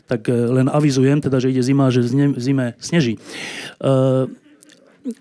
Tak 0.09 0.27
e, 0.27 0.33
len 0.33 0.67
avizujem, 0.67 1.21
teda, 1.21 1.39
že 1.39 1.53
ide 1.53 1.63
zima, 1.63 1.93
že 1.93 2.03
v 2.03 2.41
zime 2.41 2.65
sneží. 2.81 3.15
E, 3.15 3.19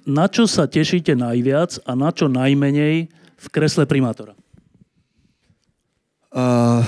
na 0.09 0.27
čo 0.27 0.51
sa 0.51 0.67
tešíte 0.67 1.15
najviac 1.15 1.85
a 1.87 1.93
na 1.95 2.11
čo 2.11 2.27
najmenej 2.27 3.13
v 3.39 3.47
kresle 3.55 3.87
primátora? 3.87 4.35
Uh, 6.29 6.85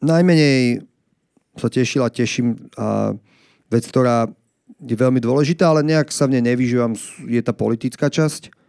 najmenej 0.00 0.88
sa 1.58 1.68
tešila, 1.72 2.12
teším 2.12 2.70
a 2.78 3.14
vec, 3.70 3.86
ktorá 3.86 4.30
je 4.80 4.96
veľmi 4.96 5.18
dôležitá, 5.18 5.70
ale 5.70 5.86
nejak 5.86 6.10
sa 6.14 6.26
v 6.26 6.38
nej 6.38 6.54
nevyžívam, 6.54 6.94
je 7.26 7.40
tá 7.42 7.54
politická 7.54 8.10
časť 8.10 8.60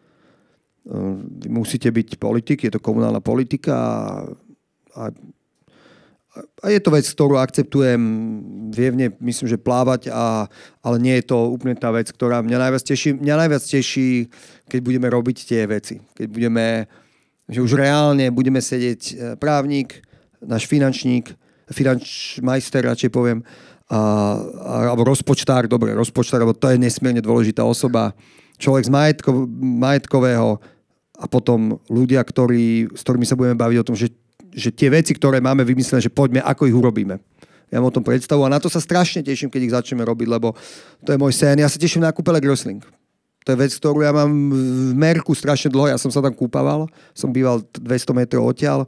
musíte 1.49 1.89
byť 1.91 2.17
politik, 2.17 2.65
je 2.65 2.73
to 2.73 2.81
komunálna 2.81 3.21
politika 3.21 3.73
a, 3.73 3.85
a, 4.97 5.03
a 6.63 6.65
je 6.73 6.79
to 6.81 6.89
vec, 6.89 7.05
ktorú 7.05 7.37
akceptujem, 7.37 8.01
vie 8.73 8.89
v 8.89 8.97
nej, 8.97 9.09
myslím, 9.21 9.47
že 9.51 9.61
plávať, 9.61 10.09
a, 10.09 10.49
ale 10.81 10.97
nie 10.97 11.15
je 11.21 11.29
to 11.29 11.37
úplne 11.53 11.77
tá 11.77 11.93
vec, 11.93 12.09
ktorá 12.09 12.41
mňa 12.41 12.57
najviac 12.57 12.81
teší. 12.81 13.21
Mňa 13.21 13.35
najviac 13.45 13.61
teší, 13.61 14.31
keď 14.65 14.79
budeme 14.81 15.07
robiť 15.11 15.37
tie 15.45 15.61
veci. 15.69 16.01
Keď 16.17 16.27
budeme, 16.31 16.89
že 17.45 17.61
už 17.61 17.77
reálne 17.77 18.33
budeme 18.33 18.63
sedieť 18.63 19.01
e, 19.01 19.13
právnik, 19.37 20.01
náš 20.41 20.65
finančník, 20.65 21.37
finanč 21.71 22.37
majster, 22.43 22.85
radšej 22.85 23.09
poviem, 23.11 23.41
a, 23.91 23.97
a, 23.97 23.99
alebo 24.91 25.03
rozpočtár, 25.03 25.67
dobre, 25.67 25.91
rozpočtár, 25.91 26.43
lebo 26.43 26.55
to 26.55 26.71
je 26.71 26.79
nesmierne 26.79 27.19
dôležitá 27.19 27.63
osoba, 27.63 28.15
človek 28.61 28.87
z 28.87 28.91
majetko, 28.93 29.31
majetkového 29.59 30.61
a 31.17 31.25
potom 31.27 31.81
ľudia, 31.91 32.23
ktorí, 32.23 32.93
s 32.93 33.01
ktorými 33.03 33.27
sa 33.27 33.35
budeme 33.35 33.57
baviť 33.57 33.77
o 33.81 33.87
tom, 33.87 33.95
že, 33.97 34.13
že 34.53 34.71
tie 34.71 34.87
veci, 34.87 35.11
ktoré 35.11 35.43
máme 35.43 35.65
vymyslené, 35.67 35.99
že 35.99 36.13
poďme, 36.13 36.39
ako 36.45 36.69
ich 36.69 36.77
urobíme. 36.77 37.19
Ja 37.71 37.79
mám 37.79 37.87
o 37.87 37.95
tom 37.95 38.03
predstavu 38.03 38.43
a 38.43 38.51
na 38.51 38.59
to 38.59 38.67
sa 38.67 38.83
strašne 38.83 39.23
teším, 39.23 39.47
keď 39.47 39.61
ich 39.63 39.75
začneme 39.75 40.03
robiť, 40.03 40.27
lebo 40.27 40.51
to 41.07 41.15
je 41.15 41.21
môj 41.21 41.31
sen. 41.31 41.55
Ja 41.55 41.71
sa 41.71 41.79
teším 41.79 42.03
na 42.03 42.11
kúpele 42.11 42.43
Grosling. 42.43 42.83
To 43.47 43.55
je 43.55 43.57
vec, 43.57 43.71
ktorú 43.73 44.05
ja 44.05 44.13
mám 44.13 44.29
v 44.29 44.93
Merku 44.93 45.33
strašne 45.33 45.71
dlho. 45.71 45.89
Ja 45.89 45.97
som 45.97 46.13
sa 46.13 46.21
tam 46.21 46.35
kúpaval. 46.35 46.85
Som 47.15 47.33
býval 47.33 47.65
200 47.79 48.13
metrov 48.13 48.45
odtiaľ 48.45 48.85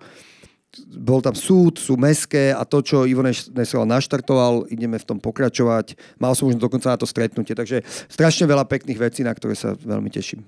bol 0.89 1.21
tam 1.21 1.37
súd, 1.37 1.77
sú 1.77 1.93
meské 1.97 2.49
a 2.53 2.65
to, 2.65 2.81
čo 2.81 3.05
Ivo 3.05 3.21
Nesel 3.25 3.85
naštartoval, 3.85 4.69
ideme 4.73 4.97
v 4.97 5.05
tom 5.05 5.17
pokračovať. 5.21 5.97
Mal 6.17 6.33
som 6.33 6.49
už 6.49 6.57
dokonca 6.57 6.93
na 6.93 6.97
to 6.97 7.05
stretnutie, 7.05 7.53
takže 7.53 7.85
strašne 8.09 8.49
veľa 8.49 8.65
pekných 8.65 8.99
vecí, 8.99 9.21
na 9.21 9.33
ktoré 9.33 9.53
sa 9.53 9.77
veľmi 9.77 10.09
teším. 10.09 10.41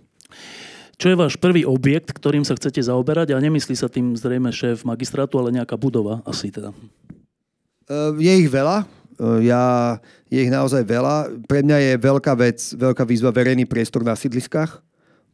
Čo 0.95 1.11
je 1.11 1.19
váš 1.19 1.35
prvý 1.35 1.67
objekt, 1.67 2.15
ktorým 2.15 2.47
sa 2.47 2.55
chcete 2.55 2.79
zaoberať? 2.79 3.35
A 3.35 3.43
nemyslí 3.43 3.75
sa 3.75 3.91
tým 3.91 4.15
zrejme 4.15 4.47
šéf 4.47 4.87
magistrátu, 4.87 5.35
ale 5.35 5.51
nejaká 5.51 5.75
budova 5.75 6.23
asi 6.23 6.47
teda. 6.47 6.71
E, 6.71 8.15
je 8.15 8.33
ich 8.39 8.47
veľa. 8.47 8.87
E, 9.19 9.43
ja, 9.43 9.99
je 10.31 10.39
ich 10.39 10.47
naozaj 10.47 10.87
veľa. 10.87 11.35
Pre 11.51 11.59
mňa 11.67 11.77
je 11.83 11.93
veľká 11.99 12.33
vec, 12.39 12.59
veľká 12.79 13.03
výzva 13.03 13.35
verejný 13.35 13.67
priestor 13.67 14.07
na 14.07 14.15
sídliskách 14.15 14.84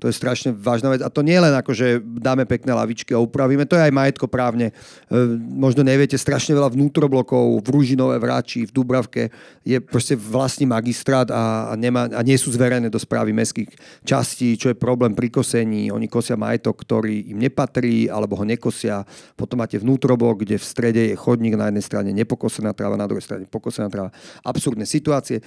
to 0.01 0.09
je 0.09 0.17
strašne 0.17 0.49
vážna 0.49 0.89
vec. 0.89 1.05
A 1.05 1.13
to 1.13 1.21
nie 1.21 1.37
len 1.37 1.53
ako, 1.53 1.77
že 1.77 2.01
dáme 2.01 2.49
pekné 2.49 2.73
lavičky 2.73 3.13
a 3.13 3.21
upravíme, 3.21 3.69
to 3.69 3.77
je 3.77 3.85
aj 3.85 3.93
majetko 3.93 4.25
právne. 4.25 4.73
E, 4.73 5.37
možno 5.37 5.85
neviete, 5.85 6.17
strašne 6.17 6.57
veľa 6.57 6.73
vnútroblokov 6.73 7.61
v 7.61 7.67
Ružinové, 7.69 8.17
v 8.17 8.25
Ráči, 8.25 8.65
v 8.65 8.73
Dubravke 8.73 9.29
je 9.61 9.77
proste 9.77 10.17
vlastný 10.17 10.65
magistrát 10.65 11.29
a, 11.29 11.69
a, 11.69 11.73
nemá, 11.77 12.09
a 12.09 12.25
nie 12.25 12.33
sú 12.33 12.49
zverené 12.49 12.89
do 12.89 12.97
správy 12.97 13.29
mestských 13.29 13.69
častí, 14.01 14.57
čo 14.57 14.73
je 14.73 14.81
problém 14.81 15.13
pri 15.13 15.29
kosení. 15.29 15.93
Oni 15.93 16.09
kosia 16.09 16.33
majetok, 16.33 16.81
ktorý 16.81 17.29
im 17.29 17.37
nepatrí, 17.37 18.09
alebo 18.09 18.41
ho 18.41 18.41
nekosia. 18.41 19.05
Potom 19.37 19.61
máte 19.61 19.77
vnútroblok, 19.77 20.41
kde 20.41 20.57
v 20.57 20.65
strede 20.65 21.01
je 21.13 21.15
chodník, 21.15 21.53
na 21.53 21.69
jednej 21.69 21.85
strane 21.85 22.09
nepokosená 22.09 22.73
tráva, 22.73 22.97
na 22.97 23.05
druhej 23.05 23.21
strane 23.21 23.45
pokosená 23.45 23.85
tráva. 23.85 24.09
Absurdné 24.41 24.89
situácie. 24.89 25.37
E, 25.37 25.43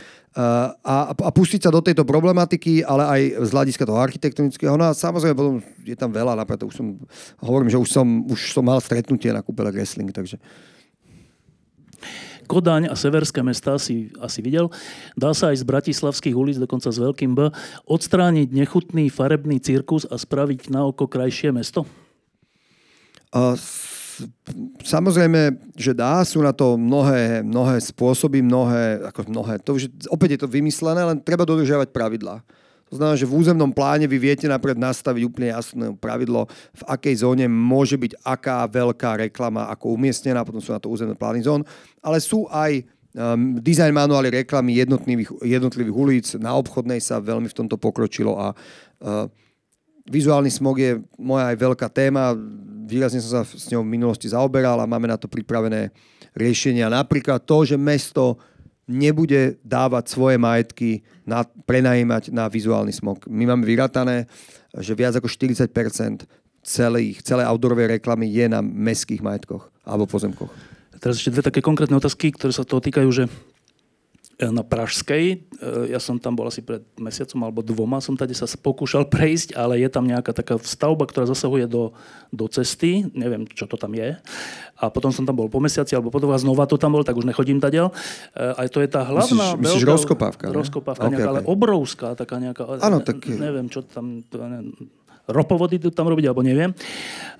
a, 0.79 1.11
a 1.11 1.31
pustiť 1.35 1.67
sa 1.67 1.75
do 1.75 1.83
tejto 1.83 2.07
problematiky, 2.07 2.87
ale 2.87 3.03
aj 3.03 3.21
z 3.43 3.51
hľadiska 3.51 3.83
toho 3.83 3.99
architektu 3.99 4.44
elektronického. 4.45 4.77
No 4.77 4.85
a 4.85 4.93
samozrejme 4.93 5.35
potom 5.35 5.57
je 5.81 5.97
tam 5.97 6.13
veľa, 6.13 6.37
napríklad 6.37 6.69
už 6.69 6.77
som, 6.77 6.87
hovorím, 7.41 7.73
že 7.73 7.81
už 7.81 7.89
som, 7.89 8.07
už 8.29 8.53
som 8.53 8.65
mal 8.65 8.79
stretnutie 8.81 9.33
na 9.33 9.41
kúpele 9.41 9.73
wrestling, 9.73 10.13
takže... 10.13 10.37
Kodaň 12.45 12.93
a 12.93 12.95
severské 12.95 13.41
mesta 13.41 13.81
si 13.81 14.13
asi 14.21 14.45
videl. 14.45 14.69
Dá 15.17 15.33
sa 15.33 15.49
aj 15.49 15.65
z 15.65 15.65
bratislavských 15.65 16.37
ulic, 16.37 16.61
dokonca 16.61 16.93
s 16.93 17.01
veľkým 17.01 17.33
B, 17.33 17.49
odstrániť 17.89 18.53
nechutný 18.53 19.09
farebný 19.09 19.65
cirkus 19.65 20.05
a 20.05 20.21
spraviť 20.21 20.69
na 20.69 20.85
oko 20.85 21.09
krajšie 21.09 21.57
mesto? 21.57 21.89
Uh, 23.33 23.57
samozrejme, 24.85 25.57
že 25.73 25.97
dá, 25.97 26.21
sú 26.21 26.45
na 26.45 26.53
to 26.53 26.77
mnohé, 26.77 27.41
mnohé 27.41 27.81
spôsoby, 27.81 28.45
mnohé, 28.45 29.09
ako 29.09 29.25
mnohé, 29.25 29.57
to 29.65 29.81
už, 29.81 29.89
opäť 30.13 30.37
je 30.37 30.41
to 30.45 30.53
vymyslené, 30.53 31.01
len 31.01 31.19
treba 31.25 31.49
dodržiavať 31.49 31.97
pravidlá. 31.97 32.45
To 32.95 33.03
znamená, 33.03 33.19
že 33.19 33.27
v 33.27 33.35
územnom 33.35 33.75
pláne 33.75 34.07
vy 34.07 34.23
viete 34.23 34.47
napríklad 34.47 34.79
nastaviť 34.79 35.27
úplne 35.27 35.51
jasné 35.51 35.91
pravidlo, 35.99 36.47
v 36.79 36.83
akej 36.87 37.27
zóne 37.27 37.51
môže 37.51 37.99
byť 37.99 38.23
aká 38.23 38.63
veľká 38.71 39.19
reklama 39.19 39.67
ako 39.67 39.99
umiestnená, 39.99 40.47
potom 40.47 40.63
sú 40.63 40.71
na 40.71 40.79
to 40.79 40.95
územné 40.95 41.19
plány 41.19 41.43
zón, 41.43 41.67
ale 41.99 42.23
sú 42.23 42.47
aj 42.55 42.87
design 43.63 43.95
manuály 43.95 44.47
reklamy 44.47 44.79
jednotlivých, 44.79 45.43
jednotlivých 45.43 45.95
ulic. 45.95 46.27
Na 46.39 46.55
obchodnej 46.55 47.03
sa 47.03 47.23
veľmi 47.23 47.51
v 47.51 47.59
tomto 47.59 47.79
pokročilo 47.79 48.39
a 48.39 48.55
uh, 48.55 49.27
vizuálny 50.07 50.51
smog 50.51 50.79
je 50.79 50.99
moja 51.19 51.51
aj 51.51 51.57
veľká 51.59 51.91
téma. 51.91 52.35
Výrazne 52.87 53.23
som 53.23 53.43
sa 53.43 53.43
s 53.43 53.71
ňou 53.71 53.87
v 53.87 53.95
minulosti 53.95 54.31
zaoberal 54.31 54.83
a 54.83 54.91
máme 54.91 55.11
na 55.11 55.19
to 55.19 55.31
pripravené 55.31 55.95
riešenia. 56.35 56.91
Napríklad 56.91 57.43
to, 57.47 57.63
že 57.63 57.79
mesto 57.79 58.39
nebude 58.85 59.57
dávať 59.65 60.05
svoje 60.13 60.37
majetky 60.37 61.05
na, 61.25 61.45
prenajímať 61.45 62.33
na 62.33 62.49
vizuálny 62.49 62.93
smog. 62.93 63.25
My 63.29 63.49
máme 63.49 63.65
vyratané, 63.65 64.29
že 64.77 64.93
viac 64.93 65.17
ako 65.17 65.29
40% 65.31 66.29
celých, 66.65 67.21
celé 67.21 67.45
outdoorovej 67.45 68.01
reklamy 68.01 68.29
je 68.33 68.49
na 68.49 68.65
mestských 68.65 69.21
majetkoch 69.21 69.69
alebo 69.85 70.09
pozemkoch. 70.09 70.53
Teraz 71.01 71.21
ešte 71.21 71.37
dve 71.37 71.45
také 71.45 71.61
konkrétne 71.61 72.01
otázky, 72.01 72.33
ktoré 72.33 72.53
sa 72.53 72.65
toho 72.65 72.81
týkajú, 72.81 73.09
že 73.13 73.29
na 74.41 74.67
Pražskej. 74.67 75.25
E, 75.31 75.37
ja 75.95 76.03
som 76.03 76.19
tam 76.19 76.35
bol 76.35 76.51
asi 76.51 76.59
pred 76.59 76.83
mesiacom 76.99 77.47
alebo 77.47 77.63
dvoma, 77.63 78.03
som 78.03 78.19
tady 78.19 78.35
sa 78.35 78.51
pokúšal 78.51 79.07
prejsť, 79.15 79.55
ale 79.55 79.79
je 79.79 79.89
tam 79.91 80.05
nejaká 80.07 80.35
taká 80.35 80.59
stavba, 80.63 81.07
ktorá 81.07 81.29
zasahuje 81.31 81.71
do, 81.71 81.95
do 82.35 82.51
cesty. 82.51 83.07
Neviem, 83.15 83.47
čo 83.47 83.71
to 83.71 83.79
tam 83.79 83.95
je. 83.95 84.19
A 84.75 84.91
potom 84.91 85.15
som 85.15 85.23
tam 85.23 85.39
bol 85.39 85.47
po 85.47 85.63
mesiaci 85.63 85.95
alebo 85.95 86.11
po 86.11 86.19
dva 86.19 86.35
znova 86.35 86.67
to 86.67 86.75
tam 86.75 86.99
bol, 86.99 87.07
tak 87.07 87.15
už 87.15 87.31
nechodím 87.31 87.63
tadiaaľ. 87.63 87.95
Aj 88.35 88.67
to 88.67 88.83
je 88.83 88.89
tá 88.91 89.07
hlavná... 89.07 89.55
Myslíš, 89.55 89.63
myslíš 89.63 89.85
rozkopávka? 89.87 90.51
Rozkopávka, 90.51 91.07
okay, 91.07 91.15
nejaká, 91.15 91.31
okay. 91.31 91.35
ale 91.39 91.41
obrovská, 91.47 92.09
taká 92.19 92.43
nejaká... 92.43 92.83
Áno, 92.83 92.99
tak... 92.99 93.23
Neviem, 93.31 93.71
čo 93.71 93.87
tam... 93.87 94.27
To, 94.35 94.43
neviem, 94.43 94.75
ropovody 95.25 95.81
tu 95.81 95.89
tam 95.89 96.09
robiť, 96.13 96.29
alebo 96.29 96.45
neviem. 96.45 96.77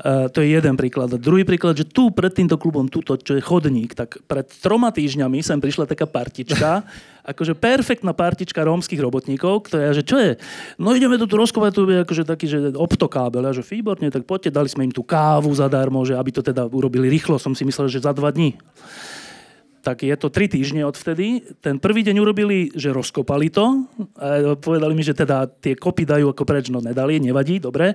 Uh, 0.01 0.27
to 0.33 0.41
je 0.41 0.57
jeden 0.57 0.75
príklad. 0.75 1.13
A 1.13 1.19
druhý 1.21 1.45
príklad, 1.45 1.77
že 1.77 1.85
tu 1.85 2.09
pred 2.11 2.33
týmto 2.33 2.57
klubom, 2.57 2.89
tuto, 2.89 3.21
čo 3.21 3.37
je 3.37 3.43
chodník, 3.45 3.93
tak 3.93 4.21
pred 4.25 4.49
troma 4.61 4.89
týždňami 4.89 5.45
sem 5.45 5.61
prišla 5.61 5.85
taká 5.85 6.09
partička, 6.09 6.85
akože 7.31 7.57
perfektná 7.57 8.17
partička 8.17 8.65
rómskych 8.65 9.01
robotníkov, 9.01 9.69
ktorá, 9.69 9.93
že 9.93 10.05
čo 10.05 10.17
je? 10.17 10.37
No 10.81 10.97
ideme 10.97 11.21
tu 11.21 11.29
rozkovať, 11.29 11.71
tu 11.73 11.83
je 11.89 11.99
akože 12.05 12.25
taký, 12.25 12.47
že 12.49 12.59
optokábel, 12.77 13.45
a 13.45 13.53
že 13.53 13.65
výborne, 13.65 14.09
tak 14.13 14.25
poďte, 14.29 14.53
dali 14.53 14.69
sme 14.69 14.89
im 14.89 14.93
tú 14.93 15.05
kávu 15.05 15.53
zadarmo, 15.53 16.05
že 16.05 16.17
aby 16.17 16.31
to 16.33 16.45
teda 16.45 16.69
urobili 16.69 17.09
rýchlo, 17.09 17.41
som 17.41 17.57
si 17.57 17.65
myslel, 17.65 17.89
že 17.89 18.05
za 18.05 18.13
dva 18.13 18.33
dní 18.33 18.57
tak 19.85 20.01
je 20.01 20.17
to 20.17 20.33
tri 20.33 20.49
týždne 20.49 20.89
odvtedy. 20.89 21.45
Ten 21.61 21.77
prvý 21.77 22.01
deň 22.01 22.17
urobili, 22.25 22.73
že 22.73 22.89
rozkopali 22.89 23.53
to. 23.53 23.85
A 24.17 24.57
povedali 24.57 24.97
mi, 24.97 25.05
že 25.05 25.13
teda 25.13 25.45
tie 25.45 25.77
kopy 25.77 26.09
dajú 26.09 26.33
ako 26.33 26.49
preč, 26.49 26.73
no 26.73 26.81
nedali, 26.81 27.21
nevadí, 27.21 27.61
dobre. 27.61 27.93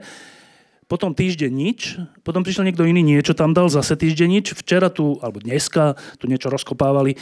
Potom 0.85 1.13
týždeň 1.17 1.51
nič, 1.53 2.01
potom 2.25 2.41
prišiel 2.41 2.65
niekto 2.65 2.85
iný, 2.85 3.05
niečo 3.05 3.37
tam 3.37 3.53
dal, 3.53 3.69
zase 3.69 3.97
týždeň 3.97 4.29
nič. 4.29 4.45
Včera 4.57 4.89
tu, 4.89 5.17
alebo 5.21 5.41
dneska, 5.41 5.97
tu 6.17 6.29
niečo 6.29 6.49
rozkopávali. 6.49 7.13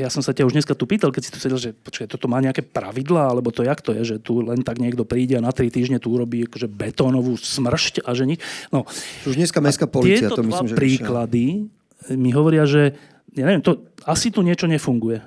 Ja 0.00 0.08
som 0.08 0.24
sa 0.24 0.32
ťa 0.32 0.48
už 0.48 0.56
dneska 0.56 0.72
tu 0.72 0.88
pýtal, 0.88 1.12
keď 1.12 1.22
si 1.22 1.30
tu 1.30 1.38
sedel, 1.38 1.60
že 1.60 1.76
počkaj, 1.76 2.08
toto 2.08 2.32
má 2.32 2.40
nejaké 2.40 2.64
pravidlá, 2.64 3.28
alebo 3.28 3.52
to 3.52 3.60
jak 3.60 3.84
to 3.84 3.92
je, 3.92 4.16
že 4.16 4.16
tu 4.24 4.40
len 4.40 4.64
tak 4.64 4.80
niekto 4.80 5.04
príde 5.04 5.36
a 5.36 5.44
na 5.44 5.52
tri 5.52 5.68
týždne 5.68 6.00
tu 6.00 6.10
urobí 6.10 6.48
akože 6.48 6.64
betónovú 6.64 7.36
smršť 7.36 8.08
a 8.08 8.16
že 8.16 8.24
nič. 8.24 8.40
No, 8.72 8.88
už 9.28 9.36
dneska 9.36 9.60
mestská 9.60 9.84
policia, 9.84 10.32
to 10.32 10.42
myslím, 10.42 10.72
že 10.72 10.76
príklady 10.80 11.68
mi 12.14 12.30
hovoria, 12.30 12.64
že 12.68 12.94
ja 13.34 13.44
neviem, 13.44 13.62
to, 13.62 13.90
asi 14.06 14.30
tu 14.30 14.40
niečo 14.42 14.66
nefunguje. 14.70 15.20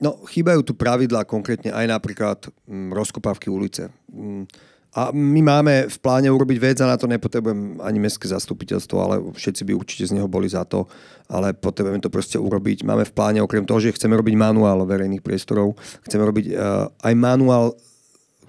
No, 0.00 0.24
chýbajú 0.24 0.64
tu 0.64 0.72
pravidlá, 0.72 1.28
konkrétne 1.28 1.76
aj 1.76 1.86
napríklad 1.86 2.38
mm, 2.64 2.88
rozkopávky 2.96 3.52
ulice. 3.52 3.92
Mm, 4.08 4.48
a 4.90 5.14
my 5.14 5.40
máme 5.44 5.74
v 5.86 5.98
pláne 6.02 6.26
urobiť 6.26 6.58
vec 6.58 6.76
a 6.82 6.90
na 6.90 6.98
to 6.98 7.06
nepotrebujem 7.06 7.78
ani 7.78 8.02
mestské 8.02 8.26
zastupiteľstvo, 8.26 8.96
ale 8.98 9.14
všetci 9.22 9.62
by 9.62 9.72
určite 9.78 10.10
z 10.10 10.18
neho 10.18 10.26
boli 10.26 10.50
za 10.50 10.66
to, 10.66 10.90
ale 11.30 11.54
potrebujeme 11.54 12.02
to 12.02 12.10
proste 12.10 12.34
urobiť. 12.34 12.82
Máme 12.82 13.06
v 13.06 13.14
pláne 13.14 13.38
okrem 13.38 13.62
toho, 13.62 13.78
že 13.78 13.94
chceme 13.94 14.18
robiť 14.18 14.34
manuál 14.34 14.82
verejných 14.82 15.22
priestorov, 15.22 15.78
chceme 16.10 16.26
robiť 16.26 16.46
uh, 16.50 16.90
aj 17.06 17.14
manuál, 17.14 17.78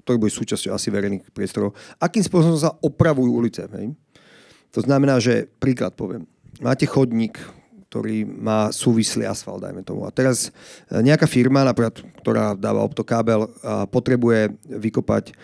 ktorý 0.02 0.18
bude 0.18 0.34
súčasťou 0.34 0.74
asi 0.74 0.90
verejných 0.90 1.30
priestorov, 1.30 1.78
akým 2.02 2.26
spôsobom 2.26 2.58
sa 2.58 2.74
opravujú 2.74 3.30
ulice. 3.30 3.62
Hej? 3.78 3.94
To 4.74 4.82
znamená, 4.82 5.22
že 5.22 5.46
príklad 5.62 5.94
poviem. 5.94 6.26
Máte 6.60 6.84
chodník, 6.84 7.40
ktorý 7.88 8.24
má 8.24 8.72
súvislý 8.72 9.28
asfalt, 9.28 9.64
dajme 9.64 9.84
tomu. 9.84 10.04
A 10.04 10.12
teraz 10.12 10.52
e, 10.88 11.00
nejaká 11.00 11.28
firma, 11.28 11.64
napríklad, 11.64 12.00
ktorá 12.24 12.56
dáva 12.56 12.84
optokábel, 12.84 13.48
potrebuje 13.92 14.56
vykopať 14.64 15.36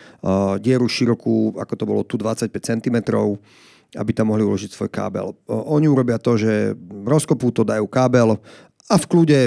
dieru 0.64 0.88
širokú, 0.88 1.60
ako 1.60 1.74
to 1.76 1.84
bolo 1.84 2.02
tu 2.08 2.16
25 2.16 2.48
cm, 2.56 2.96
aby 3.96 4.10
tam 4.12 4.32
mohli 4.32 4.44
uložiť 4.44 4.72
svoj 4.72 4.88
kábel. 4.92 5.32
Oni 5.48 5.88
urobia 5.88 6.20
to, 6.20 6.36
že 6.36 6.76
rozkopú 7.04 7.52
to, 7.52 7.64
dajú 7.64 7.88
kábel 7.88 8.36
a 8.88 8.94
v 8.96 9.04
kľude 9.04 9.38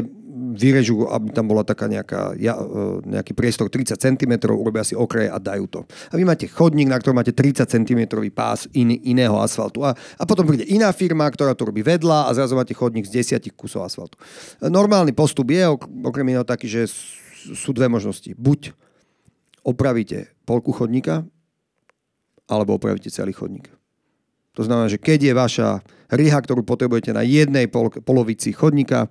vyrežú, 0.42 1.06
aby 1.06 1.30
tam 1.30 1.46
bola 1.46 1.62
taká 1.62 1.86
nejaká, 1.86 2.34
ja, 2.42 2.58
e, 2.58 3.06
nejaký 3.06 3.38
priestor 3.38 3.70
30 3.70 3.94
cm, 3.96 4.34
urobia 4.50 4.82
si 4.82 4.98
okraje 4.98 5.30
a 5.30 5.38
dajú 5.38 5.66
to. 5.70 5.80
A 6.10 6.18
vy 6.18 6.26
máte 6.26 6.50
chodník, 6.50 6.90
na 6.90 6.98
ktorom 6.98 7.22
máte 7.22 7.32
30 7.32 7.70
cm 7.70 8.02
pás 8.34 8.66
in, 8.74 8.98
iného 9.06 9.38
asfaltu. 9.38 9.86
A, 9.86 9.94
a 9.94 10.24
potom 10.26 10.50
príde 10.50 10.66
iná 10.66 10.90
firma, 10.90 11.30
ktorá 11.30 11.54
to 11.54 11.70
robí 11.70 11.86
vedľa 11.86 12.28
a 12.28 12.36
zrazu 12.36 12.58
máte 12.58 12.74
chodník 12.74 13.06
z 13.06 13.38
10 13.38 13.54
kusov 13.54 13.86
asfaltu. 13.86 14.18
Normálny 14.60 15.14
postup 15.14 15.54
je 15.54 15.62
okrem 16.04 16.26
iného 16.34 16.44
taký, 16.44 16.66
že 16.66 16.90
sú 17.54 17.72
dve 17.74 17.86
možnosti. 17.90 18.34
Buď 18.34 18.74
opravíte 19.62 20.34
polku 20.50 20.74
chodníka, 20.74 21.26
alebo 22.50 22.76
opravíte 22.76 23.14
celý 23.14 23.32
chodník. 23.32 23.72
To 24.60 24.68
znamená, 24.68 24.92
že 24.92 25.00
keď 25.00 25.32
je 25.32 25.34
vaša 25.34 25.70
riha, 26.12 26.36
ktorú 26.36 26.68
potrebujete 26.68 27.16
na 27.16 27.24
jednej 27.24 27.72
pol- 27.72 28.04
polovici 28.04 28.52
chodníka, 28.52 29.08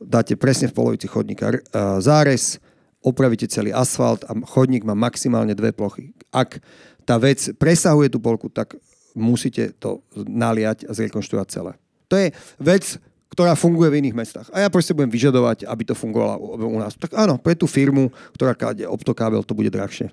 dáte 0.00 0.36
presne 0.36 0.68
v 0.68 0.76
polovici 0.76 1.06
chodníka 1.08 1.56
zárez, 2.00 2.60
opravíte 3.00 3.46
celý 3.46 3.70
asfalt 3.70 4.26
a 4.26 4.34
chodník 4.46 4.82
má 4.82 4.98
maximálne 4.98 5.54
dve 5.54 5.70
plochy. 5.70 6.10
Ak 6.34 6.58
tá 7.06 7.16
vec 7.22 7.54
presahuje 7.54 8.10
tú 8.10 8.18
polku, 8.18 8.50
tak 8.50 8.74
musíte 9.14 9.72
to 9.78 10.02
naliať 10.16 10.90
a 10.90 10.92
zrekonštruovať 10.92 11.48
celé. 11.48 11.72
To 12.10 12.18
je 12.18 12.34
vec, 12.58 12.98
ktorá 13.30 13.54
funguje 13.54 13.94
v 13.94 13.98
iných 14.02 14.16
mestách. 14.16 14.48
A 14.50 14.64
ja 14.64 14.68
proste 14.70 14.96
budem 14.96 15.12
vyžadovať, 15.12 15.68
aby 15.70 15.82
to 15.86 15.94
fungovalo 15.94 16.56
u 16.56 16.78
nás. 16.82 16.98
Tak 16.98 17.14
áno, 17.14 17.38
pre 17.38 17.54
tú 17.54 17.70
firmu, 17.70 18.10
ktorá 18.34 18.58
káde 18.58 18.86
optokábel, 18.88 19.44
to 19.46 19.54
bude 19.54 19.70
drahšie. 19.70 20.10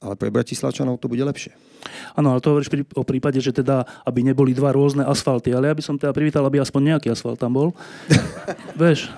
Ale 0.00 0.14
pre 0.14 0.28
Bratislavčanov 0.28 1.00
to 1.00 1.08
bude 1.08 1.24
lepšie. 1.24 1.56
Áno, 2.18 2.34
ale 2.34 2.42
to 2.42 2.52
hovoríš 2.52 2.68
o 2.92 3.04
prípade, 3.06 3.40
že 3.40 3.54
teda, 3.54 3.86
aby 4.04 4.20
neboli 4.26 4.52
dva 4.52 4.74
rôzne 4.74 5.06
asfalty, 5.06 5.54
ale 5.54 5.70
ja 5.70 5.74
by 5.76 5.82
som 5.84 5.96
teda 5.96 6.12
privítal, 6.12 6.44
aby 6.44 6.60
aspoň 6.60 6.96
nejaký 6.96 7.08
asfalt 7.14 7.40
tam 7.40 7.56
bol. 7.56 7.68
Vieš? 8.80 9.08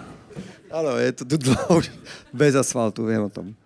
Áno, 0.68 1.00
je 1.00 1.10
to 1.16 1.24
bez 2.30 2.52
asfaltu, 2.52 3.08
viem 3.08 3.24
o 3.24 3.32
tom. 3.32 3.56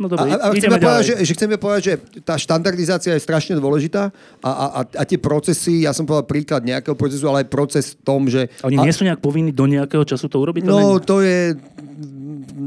No 0.00 0.08
dobre, 0.08 0.32
a, 0.32 0.48
a, 0.48 0.56
chceme 0.56 0.80
povedať, 0.80 1.04
že, 1.04 1.14
že 1.28 1.32
chceme 1.36 1.56
povedať, 1.60 1.82
že 1.84 1.94
tá 2.24 2.40
štandardizácia 2.40 3.12
je 3.12 3.20
strašne 3.20 3.60
dôležitá 3.60 4.08
a, 4.40 4.48
a, 4.48 4.66
a, 4.80 4.82
a 4.96 5.02
tie 5.04 5.20
procesy, 5.20 5.84
ja 5.84 5.92
som 5.92 6.08
povedal 6.08 6.24
príklad 6.24 6.64
nejakého 6.64 6.96
procesu, 6.96 7.28
ale 7.28 7.44
aj 7.44 7.52
proces 7.52 7.92
v 7.92 7.96
tom, 8.00 8.24
že... 8.24 8.48
A 8.64 8.72
oni 8.72 8.80
nie 8.80 8.96
sú 8.96 9.04
nejak 9.04 9.20
povinní 9.20 9.52
do 9.52 9.68
nejakého 9.68 10.08
času 10.08 10.32
to 10.32 10.40
urobiť? 10.40 10.64
No, 10.64 10.96
to 11.04 11.20
je 11.20 11.52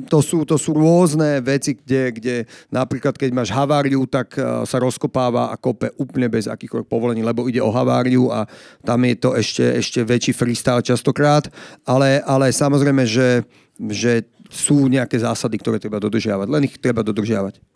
to 0.07 0.19
sú, 0.23 0.45
to 0.45 0.55
sú 0.59 0.75
rôzne 0.75 1.41
veci, 1.41 1.77
kde, 1.77 2.01
kde 2.15 2.35
napríklad 2.69 3.17
keď 3.17 3.29
máš 3.33 3.49
haváriu, 3.51 4.05
tak 4.05 4.37
uh, 4.37 4.63
sa 4.63 4.77
rozkopáva 4.79 5.49
a 5.51 5.55
kope 5.59 5.91
úplne 5.97 6.29
bez 6.29 6.45
akýchkoľvek 6.45 6.87
povolení, 6.87 7.21
lebo 7.25 7.47
ide 7.49 7.63
o 7.63 7.73
haváriu 7.73 8.29
a 8.29 8.45
tam 8.85 9.01
je 9.03 9.15
to 9.17 9.29
ešte, 9.33 9.65
ešte 9.79 9.99
väčší 10.05 10.33
freestyle 10.35 10.85
častokrát, 10.85 11.49
ale, 11.83 12.21
ale 12.23 12.53
samozrejme, 12.53 13.03
že, 13.07 13.43
že 13.89 14.27
sú 14.53 14.85
nejaké 14.85 15.17
zásady, 15.17 15.57
ktoré 15.57 15.81
treba 15.81 15.97
dodržiavať, 15.97 16.47
len 16.47 16.69
ich 16.69 16.77
treba 16.77 17.01
dodržiavať. 17.01 17.72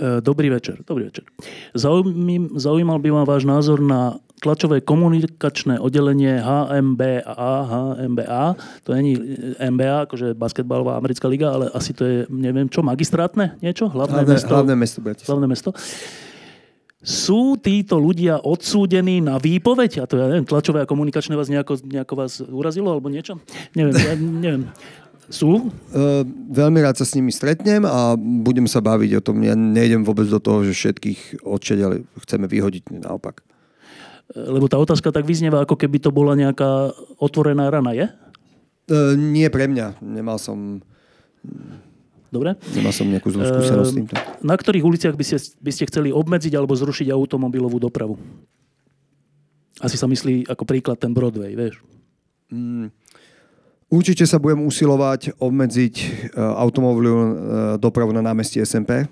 E, 0.00 0.20
dobrý 0.24 0.48
večer. 0.48 0.80
Dobrý 0.80 1.12
večer. 1.12 1.28
Zaujímal 2.56 2.98
by 2.98 3.10
ma 3.12 3.28
váš 3.28 3.44
názor 3.44 3.84
na 3.84 4.16
tlačové 4.40 4.80
komunikačné 4.80 5.76
oddelenie 5.76 6.40
HMBA, 6.40 7.52
HMBA, 7.68 8.44
to 8.88 8.96
není 8.96 9.12
MBA, 9.60 10.08
akože 10.08 10.32
basketbalová 10.32 10.96
americká 10.96 11.28
liga, 11.28 11.52
ale 11.52 11.68
asi 11.76 11.92
to 11.92 12.08
je, 12.08 12.18
neviem 12.32 12.64
čo, 12.72 12.80
magistrátne 12.80 13.60
niečo? 13.60 13.92
Hlavné, 13.92 14.24
hlavné 14.24 14.32
mesto? 14.32 14.48
Hlavné 14.48 14.74
mesto, 14.80 14.98
Hlavné 15.04 15.46
mesto. 15.46 15.70
Sú 17.00 17.56
títo 17.60 18.00
ľudia 18.00 18.40
odsúdení 18.40 19.20
na 19.20 19.36
výpoveď? 19.36 20.04
A 20.04 20.08
to 20.08 20.16
ja 20.20 20.28
neviem, 20.28 20.48
tlačové 20.48 20.84
a 20.84 20.88
komunikačné 20.88 21.36
vás 21.36 21.52
nejako, 21.52 21.80
nejako 21.84 22.14
vás 22.16 22.40
urazilo 22.44 22.92
alebo 22.92 23.12
niečo? 23.12 23.40
Neviem, 23.76 23.96
ja 23.96 24.14
neviem. 24.16 24.62
Sú? 25.30 25.70
Uh, 25.94 26.26
veľmi 26.50 26.82
rád 26.82 26.98
sa 26.98 27.06
s 27.06 27.14
nimi 27.14 27.30
stretnem 27.30 27.86
a 27.86 28.18
budem 28.18 28.66
sa 28.66 28.82
baviť 28.82 29.22
o 29.22 29.24
tom. 29.24 29.38
Ja 29.46 29.54
nejdem 29.54 30.02
vôbec 30.02 30.26
do 30.26 30.42
toho, 30.42 30.66
že 30.66 30.74
všetkých 30.74 31.46
odčeť, 31.46 31.78
chceme 32.26 32.50
vyhodiť 32.50 32.90
naopak. 33.06 33.46
Lebo 34.34 34.66
tá 34.66 34.78
otázka 34.78 35.14
tak 35.14 35.26
vyznieva, 35.26 35.62
ako 35.62 35.78
keby 35.78 36.02
to 36.02 36.10
bola 36.10 36.34
nejaká 36.34 36.90
otvorená 37.22 37.70
rana, 37.70 37.94
je? 37.94 38.06
Uh, 38.90 39.14
nie 39.14 39.46
pre 39.54 39.70
mňa. 39.70 40.02
Nemal 40.02 40.42
som... 40.42 40.82
Dobre. 42.30 42.58
Nemal 42.74 42.94
som 42.94 43.10
nejakú 43.10 43.30
zlú 43.30 43.42
skúsenosť 43.42 43.90
s 43.90 43.94
týmto. 43.94 44.14
Na 44.42 44.54
ktorých 44.54 44.86
uliciach 44.86 45.18
by 45.18 45.24
ste, 45.26 45.38
by 45.58 45.70
ste 45.74 45.90
chceli 45.90 46.14
obmedziť 46.14 46.54
alebo 46.54 46.78
zrušiť 46.78 47.10
automobilovú 47.10 47.82
dopravu? 47.82 48.18
Asi 49.82 49.98
sa 49.98 50.06
myslí 50.06 50.46
ako 50.46 50.62
príklad 50.62 50.98
ten 50.98 51.10
Broadway, 51.10 51.58
vieš? 51.58 51.82
Mm, 52.50 52.94
Určite 53.90 54.22
sa 54.22 54.38
budem 54.38 54.62
usilovať 54.70 55.34
obmedziť 55.42 55.94
e, 55.98 56.04
automobilovú 56.38 57.22
e, 57.26 57.34
dopravu 57.82 58.14
na 58.14 58.22
námestí 58.22 58.62
SMP. 58.62 59.10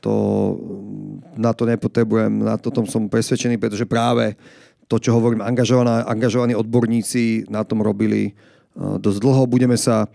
To, 0.00 0.14
na 1.36 1.52
to 1.52 1.68
nepotrebujem, 1.68 2.32
na 2.44 2.56
to 2.56 2.72
tom 2.72 2.88
som 2.88 3.12
presvedčený, 3.12 3.60
pretože 3.60 3.84
práve 3.84 4.40
to, 4.88 4.96
čo 4.96 5.12
hovorím, 5.12 5.44
angažovaní 6.08 6.56
odborníci 6.56 7.48
na 7.52 7.60
tom 7.60 7.84
robili 7.84 8.32
e, 8.32 8.32
dosť 8.96 9.20
dlho. 9.20 9.44
Budeme 9.44 9.76
sa 9.76 10.08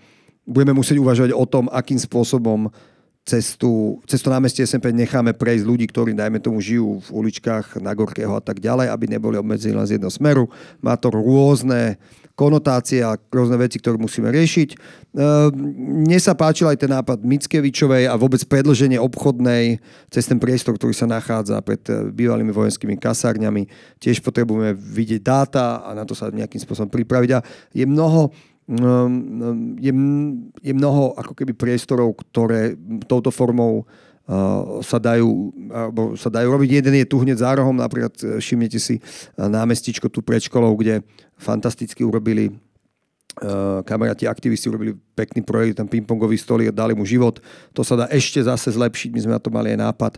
budeme 0.50 0.74
musieť 0.74 0.98
uvažovať 0.98 1.32
o 1.38 1.46
tom, 1.46 1.70
akým 1.70 2.02
spôsobom 2.02 2.74
cestu, 3.22 4.02
cestu 4.10 4.28
námestie 4.34 4.66
SMP 4.66 4.90
necháme 4.90 5.38
prejsť 5.38 5.64
ľudí, 5.70 5.86
ktorí, 5.86 6.18
dajme 6.18 6.42
tomu, 6.42 6.58
žijú 6.58 6.98
v 7.06 7.10
uličkách 7.14 7.78
na 7.78 7.94
Gorkého 7.94 8.34
a 8.34 8.42
tak 8.42 8.58
ďalej, 8.58 8.90
aby 8.90 9.06
neboli 9.06 9.38
obmedzení 9.38 9.78
len 9.78 9.86
z 9.86 10.02
jedného 10.02 10.10
smeru. 10.10 10.50
Má 10.82 10.98
to 10.98 11.14
rôzne 11.14 12.02
konotácie 12.40 13.04
a 13.04 13.20
rôzne 13.20 13.60
veci, 13.60 13.84
ktoré 13.84 14.00
musíme 14.00 14.32
riešiť. 14.32 14.70
Ehm, 14.72 15.52
mne 16.08 16.20
sa 16.24 16.32
páčil 16.32 16.72
aj 16.72 16.80
ten 16.80 16.88
nápad 16.88 17.20
Mickevičovej 17.20 18.08
a 18.08 18.16
vôbec 18.16 18.40
predlženie 18.48 18.96
obchodnej 18.96 19.84
cez 20.08 20.24
ten 20.24 20.40
priestor, 20.40 20.80
ktorý 20.80 20.96
sa 20.96 21.04
nachádza 21.04 21.60
pred 21.60 21.84
eh, 21.92 22.08
bývalými 22.08 22.56
vojenskými 22.56 22.96
kasárňami. 22.96 23.68
Tiež 24.00 24.24
potrebujeme 24.24 24.72
vidieť 24.72 25.20
dáta 25.20 25.84
a 25.84 25.92
na 25.92 26.08
to 26.08 26.16
sa 26.16 26.32
nejakým 26.32 26.64
spôsobom 26.64 26.88
pripraviť. 26.88 27.30
A 27.36 27.44
je 27.76 27.84
mnoho 27.84 28.32
ehm, 28.72 29.76
je, 29.76 29.92
je 30.64 30.72
mnoho 30.72 31.20
ako 31.20 31.36
keby 31.36 31.52
priestorov, 31.60 32.16
ktoré 32.24 32.80
touto 33.04 33.36
formou 33.36 33.84
sa 34.86 35.02
dajú, 35.02 35.50
alebo 35.74 36.14
sa 36.14 36.30
dajú 36.30 36.54
robiť. 36.54 36.70
Jeden 36.70 36.94
je 37.02 37.10
tu 37.10 37.18
hneď 37.18 37.42
za 37.42 37.50
rohom, 37.58 37.74
napríklad 37.74 38.14
e, 38.22 38.38
všimnete 38.38 38.78
si 38.78 39.02
e, 39.02 39.02
námestičko 39.42 40.06
tu 40.06 40.22
pred 40.22 40.38
školou, 40.38 40.78
kde 40.78 41.02
fantasticky 41.40 42.04
urobili 42.04 42.52
uh, 42.52 43.80
kamaráti, 43.88 44.28
aktivisti 44.28 44.68
urobili 44.68 44.92
pekný 45.16 45.40
projekt, 45.40 45.80
ten 45.80 45.88
pingpongový 45.88 46.36
stolík 46.36 46.76
a 46.76 46.76
dali 46.76 46.92
mu 46.92 47.08
život. 47.08 47.40
To 47.72 47.80
sa 47.80 47.96
dá 47.96 48.06
ešte 48.12 48.44
zase 48.44 48.76
zlepšiť, 48.76 49.10
my 49.16 49.20
sme 49.24 49.34
na 49.40 49.42
to 49.42 49.48
mali 49.48 49.72
aj 49.72 49.80
nápad. 49.80 50.14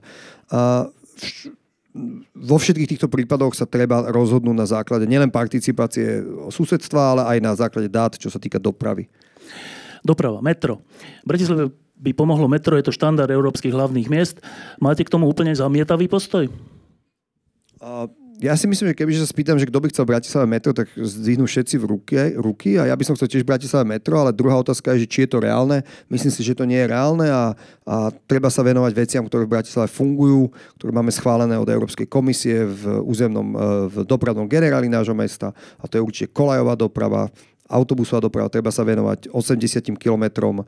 Uh, 0.50 0.90
vo 2.34 2.58
všetkých 2.58 2.98
týchto 2.98 3.06
prípadoch 3.06 3.54
sa 3.54 3.70
treba 3.70 4.10
rozhodnúť 4.10 4.58
na 4.58 4.66
základe 4.66 5.06
nielen 5.06 5.30
participácie 5.30 6.26
susedstva, 6.50 7.02
ale 7.14 7.22
aj 7.30 7.38
na 7.38 7.54
základe 7.54 7.86
dát, 7.86 8.18
čo 8.18 8.34
sa 8.34 8.42
týka 8.42 8.58
dopravy. 8.58 9.06
Doprava, 10.02 10.42
metro. 10.42 10.82
Bratislave 11.22 11.70
by 12.02 12.12
pomohlo 12.18 12.50
metro, 12.50 12.74
je 12.74 12.90
to 12.90 12.98
štandard 12.98 13.30
európskych 13.30 13.72
hlavných 13.72 14.10
miest. 14.10 14.42
Máte 14.82 15.06
k 15.06 15.14
tomu 15.14 15.30
úplne 15.30 15.54
zamietavý 15.54 16.10
postoj? 16.10 16.50
Uh, 17.78 18.10
ja 18.42 18.58
si 18.58 18.66
myslím, 18.66 18.90
že 18.90 18.98
keby 18.98 19.14
sa 19.14 19.30
spýtam, 19.30 19.62
že 19.62 19.70
kto 19.70 19.78
by 19.78 19.94
chcel 19.94 20.10
Bratislava 20.10 20.50
metro, 20.50 20.74
tak 20.74 20.90
zdvihnú 20.98 21.46
všetci 21.46 21.78
v 21.78 21.86
ruky, 21.86 22.18
ruky 22.42 22.74
a 22.82 22.90
ja 22.90 22.98
by 22.98 23.06
som 23.06 23.14
chcel 23.14 23.30
tiež 23.30 23.46
Bratislava 23.46 23.86
metro, 23.86 24.18
ale 24.18 24.34
druhá 24.34 24.58
otázka 24.58 24.98
je, 24.98 25.06
že 25.06 25.12
či 25.14 25.20
je 25.26 25.38
to 25.38 25.46
reálne. 25.46 25.86
Myslím 26.10 26.34
si, 26.34 26.42
že 26.42 26.58
to 26.58 26.66
nie 26.66 26.82
je 26.82 26.90
reálne 26.90 27.30
a, 27.30 27.54
a 27.86 28.10
treba 28.26 28.50
sa 28.50 28.66
venovať 28.66 28.98
veciam, 28.98 29.22
ktoré 29.30 29.46
v 29.46 29.62
Bratislave 29.62 29.94
fungujú, 29.94 30.50
ktoré 30.82 30.90
máme 30.90 31.14
schválené 31.14 31.54
od 31.54 31.70
Európskej 31.70 32.10
komisie 32.10 32.66
v 32.66 33.06
územnom, 33.06 33.54
e, 33.54 33.56
v 33.94 33.96
dopravnom 34.10 34.50
generáli 34.50 34.90
nášho 34.90 35.14
mesta 35.14 35.54
a 35.78 35.86
to 35.86 36.02
je 36.02 36.06
určite 36.06 36.34
kolajová 36.34 36.74
doprava, 36.74 37.30
autobusová 37.72 38.20
doprava, 38.20 38.52
treba 38.52 38.68
sa 38.70 38.84
venovať 38.84 39.32
80 39.32 39.96
kilometrom 39.96 40.68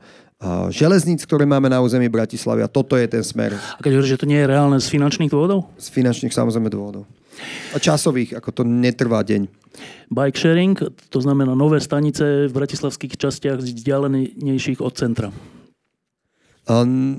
železníc, 0.72 1.28
ktoré 1.28 1.44
máme 1.44 1.68
na 1.68 1.84
území 1.84 2.08
Bratislavy 2.08 2.64
a 2.64 2.72
toto 2.72 2.96
je 2.96 3.08
ten 3.12 3.24
smer. 3.24 3.56
A 3.56 3.80
keď 3.84 4.00
hovoríš, 4.00 4.16
že 4.16 4.22
to 4.24 4.30
nie 4.32 4.40
je 4.40 4.48
reálne 4.48 4.80
z 4.80 4.88
finančných 4.88 5.32
dôvodov? 5.32 5.68
Z 5.76 5.92
finančných 5.92 6.32
samozrejme 6.32 6.72
dôvodov. 6.72 7.04
A 7.74 7.78
časových, 7.82 8.40
ako 8.40 8.50
to 8.52 8.64
netrvá 8.64 9.26
deň. 9.26 9.50
Bike 10.14 10.38
sharing, 10.38 10.78
to 11.10 11.20
znamená 11.20 11.58
nové 11.58 11.82
stanice 11.82 12.48
v 12.48 12.54
bratislavských 12.54 13.18
častiach 13.18 13.58
vzdialenejších 13.58 14.80
od 14.80 14.94
centra. 14.94 15.28
Um, 16.70 17.18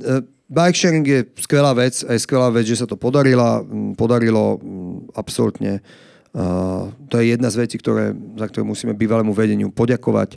bike 0.49 0.79
sharing 0.79 1.05
je 1.05 1.21
skvelá 1.43 1.75
vec 1.75 2.07
a 2.07 2.15
je 2.15 2.23
skvelá 2.23 2.49
vec, 2.55 2.65
že 2.65 2.79
sa 2.79 2.87
to 2.87 2.95
podarilo. 2.95 3.67
Podarilo 3.99 4.63
absolútne 5.19 5.83
to 7.09 7.15
je 7.15 7.25
jedna 7.31 7.47
z 7.47 7.57
vecí, 7.63 7.79
ktoré, 7.79 8.11
za 8.11 8.47
ktoré 8.51 8.67
musíme 8.67 8.91
bývalému 8.91 9.31
vedeniu 9.31 9.71
poďakovať. 9.71 10.35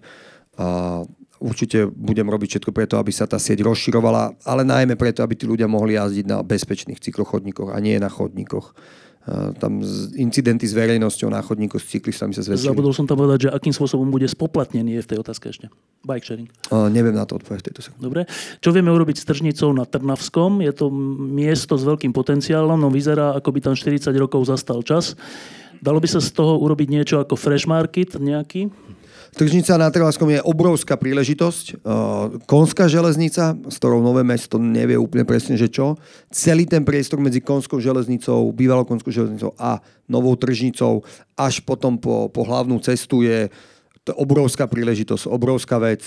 Určite 1.37 1.85
budem 1.89 2.25
robiť 2.25 2.57
všetko 2.57 2.71
preto, 2.73 2.97
aby 2.97 3.13
sa 3.13 3.29
tá 3.29 3.37
sieť 3.37 3.61
rozširovala, 3.61 4.41
ale 4.41 4.65
najmä 4.65 4.97
preto, 4.97 5.21
aby 5.21 5.37
tí 5.37 5.45
ľudia 5.45 5.69
mohli 5.69 5.93
jazdiť 5.93 6.25
na 6.25 6.41
bezpečných 6.41 6.97
cyklochodníkoch 6.97 7.73
a 7.73 7.77
nie 7.77 7.97
na 8.01 8.09
chodníkoch. 8.09 8.73
Uh, 9.27 9.51
tam 9.59 9.83
incidenty 10.15 10.63
s 10.63 10.71
verejnosťou 10.71 11.27
na 11.27 11.43
chodníkoch 11.43 11.83
s 11.83 11.91
cyklistami 11.91 12.31
sa 12.31 12.47
zväčšili. 12.47 12.71
Zabudol 12.71 12.95
som 12.95 13.03
tam 13.03 13.19
povedať, 13.19 13.45
že 13.45 13.49
akým 13.51 13.75
spôsobom 13.75 14.07
bude 14.07 14.23
spoplatnený 14.23 14.97
je 14.97 15.01
v 15.03 15.09
tej 15.11 15.17
otázke 15.19 15.51
ešte. 15.51 15.67
Bike 16.07 16.23
sharing. 16.23 16.47
Uh, 16.71 16.87
neviem 16.87 17.11
na 17.11 17.27
to 17.27 17.35
odpovedať 17.35 17.59
v 17.59 17.67
tejto 17.67 17.81
sekunde. 17.83 18.07
Dobre. 18.07 18.23
Čo 18.63 18.71
vieme 18.71 18.87
urobiť 18.87 19.19
s 19.19 19.27
tržnicou 19.27 19.75
na 19.75 19.83
Trnavskom? 19.83 20.63
Je 20.63 20.71
to 20.71 20.87
miesto 21.19 21.75
s 21.75 21.83
veľkým 21.83 22.15
potenciálom, 22.15 22.79
no 22.79 22.87
vyzerá, 22.87 23.35
ako 23.35 23.51
by 23.51 23.59
tam 23.67 23.75
40 23.75 24.15
rokov 24.15 24.47
zastal 24.47 24.79
čas. 24.79 25.19
Dalo 25.81 26.01
by 26.01 26.07
sa 26.09 26.19
z 26.23 26.33
toho 26.33 26.57
urobiť 26.61 26.87
niečo 26.89 27.15
ako 27.21 27.37
fresh 27.37 27.69
market 27.69 28.17
nejaký? 28.17 28.69
Tržnica 29.37 29.77
na 29.77 29.93
Trvaskom 29.93 30.33
je 30.33 30.41
obrovská 30.41 30.97
príležitosť. 30.97 31.85
Konská 32.49 32.89
železnica, 32.89 33.53
s 33.53 33.75
ktorou 33.77 34.01
Nové 34.01 34.25
mesto 34.25 34.57
nevie 34.57 34.97
úplne 34.97 35.27
presne, 35.29 35.53
že 35.53 35.69
čo. 35.69 35.93
Celý 36.33 36.65
ten 36.65 36.81
priestor 36.81 37.21
medzi 37.21 37.43
Konskou 37.43 37.77
železnicou, 37.77 38.49
bývalou 38.49 38.87
Konskou 38.87 39.13
železnicou 39.13 39.53
a 39.61 39.77
Novou 40.09 40.33
tržnicou 40.39 41.05
až 41.37 41.61
potom 41.61 42.01
po, 42.01 42.33
po 42.33 42.41
hlavnú 42.47 42.81
cestu 42.81 43.21
je 43.21 43.51
to 44.01 44.15
obrovská 44.17 44.65
príležitosť, 44.65 45.29
obrovská 45.29 45.77
vec. 45.77 46.01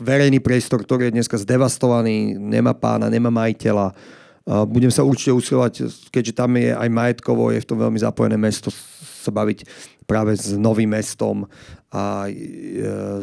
Verejný 0.00 0.40
priestor, 0.40 0.86
ktorý 0.86 1.10
je 1.10 1.20
dneska 1.20 1.36
zdevastovaný, 1.36 2.38
nemá 2.38 2.72
pána, 2.72 3.12
nemá 3.12 3.28
majiteľa 3.28 3.92
budem 4.44 4.92
sa 4.92 5.00
určite 5.00 5.32
usilovať, 5.32 5.88
keďže 6.12 6.36
tam 6.36 6.52
je 6.60 6.68
aj 6.68 6.88
majetkovo, 6.92 7.48
je 7.48 7.64
v 7.64 7.68
tom 7.68 7.80
veľmi 7.80 7.96
zapojené 7.96 8.36
mesto, 8.36 8.68
sa 9.24 9.32
baviť 9.32 9.64
práve 10.04 10.36
s 10.36 10.52
novým 10.52 10.92
mestom 10.92 11.48
a 11.88 12.28
e, 12.28 12.34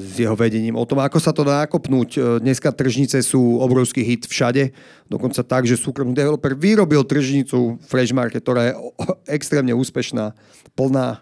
s 0.01 0.17
jeho 0.17 0.33
vedením 0.33 0.73
o 0.73 0.87
tom, 0.87 0.97
ako 1.03 1.21
sa 1.21 1.29
to 1.29 1.45
dá 1.45 1.61
nakopnúť. 1.67 2.09
E, 2.17 2.19
dneska 2.41 2.73
tržnice 2.73 3.21
sú 3.21 3.61
obrovský 3.61 4.01
hit 4.01 4.25
všade, 4.25 4.73
dokonca 5.05 5.45
tak, 5.45 5.69
že 5.69 5.77
súkromný 5.77 6.17
developer 6.17 6.57
vyrobil 6.57 7.05
tržnicu 7.05 7.77
Fresh 7.85 8.15
Market, 8.15 8.41
ktorá 8.41 8.71
je 8.71 8.73
extrémne 9.37 9.77
úspešná, 9.77 10.33
plná, 10.73 11.21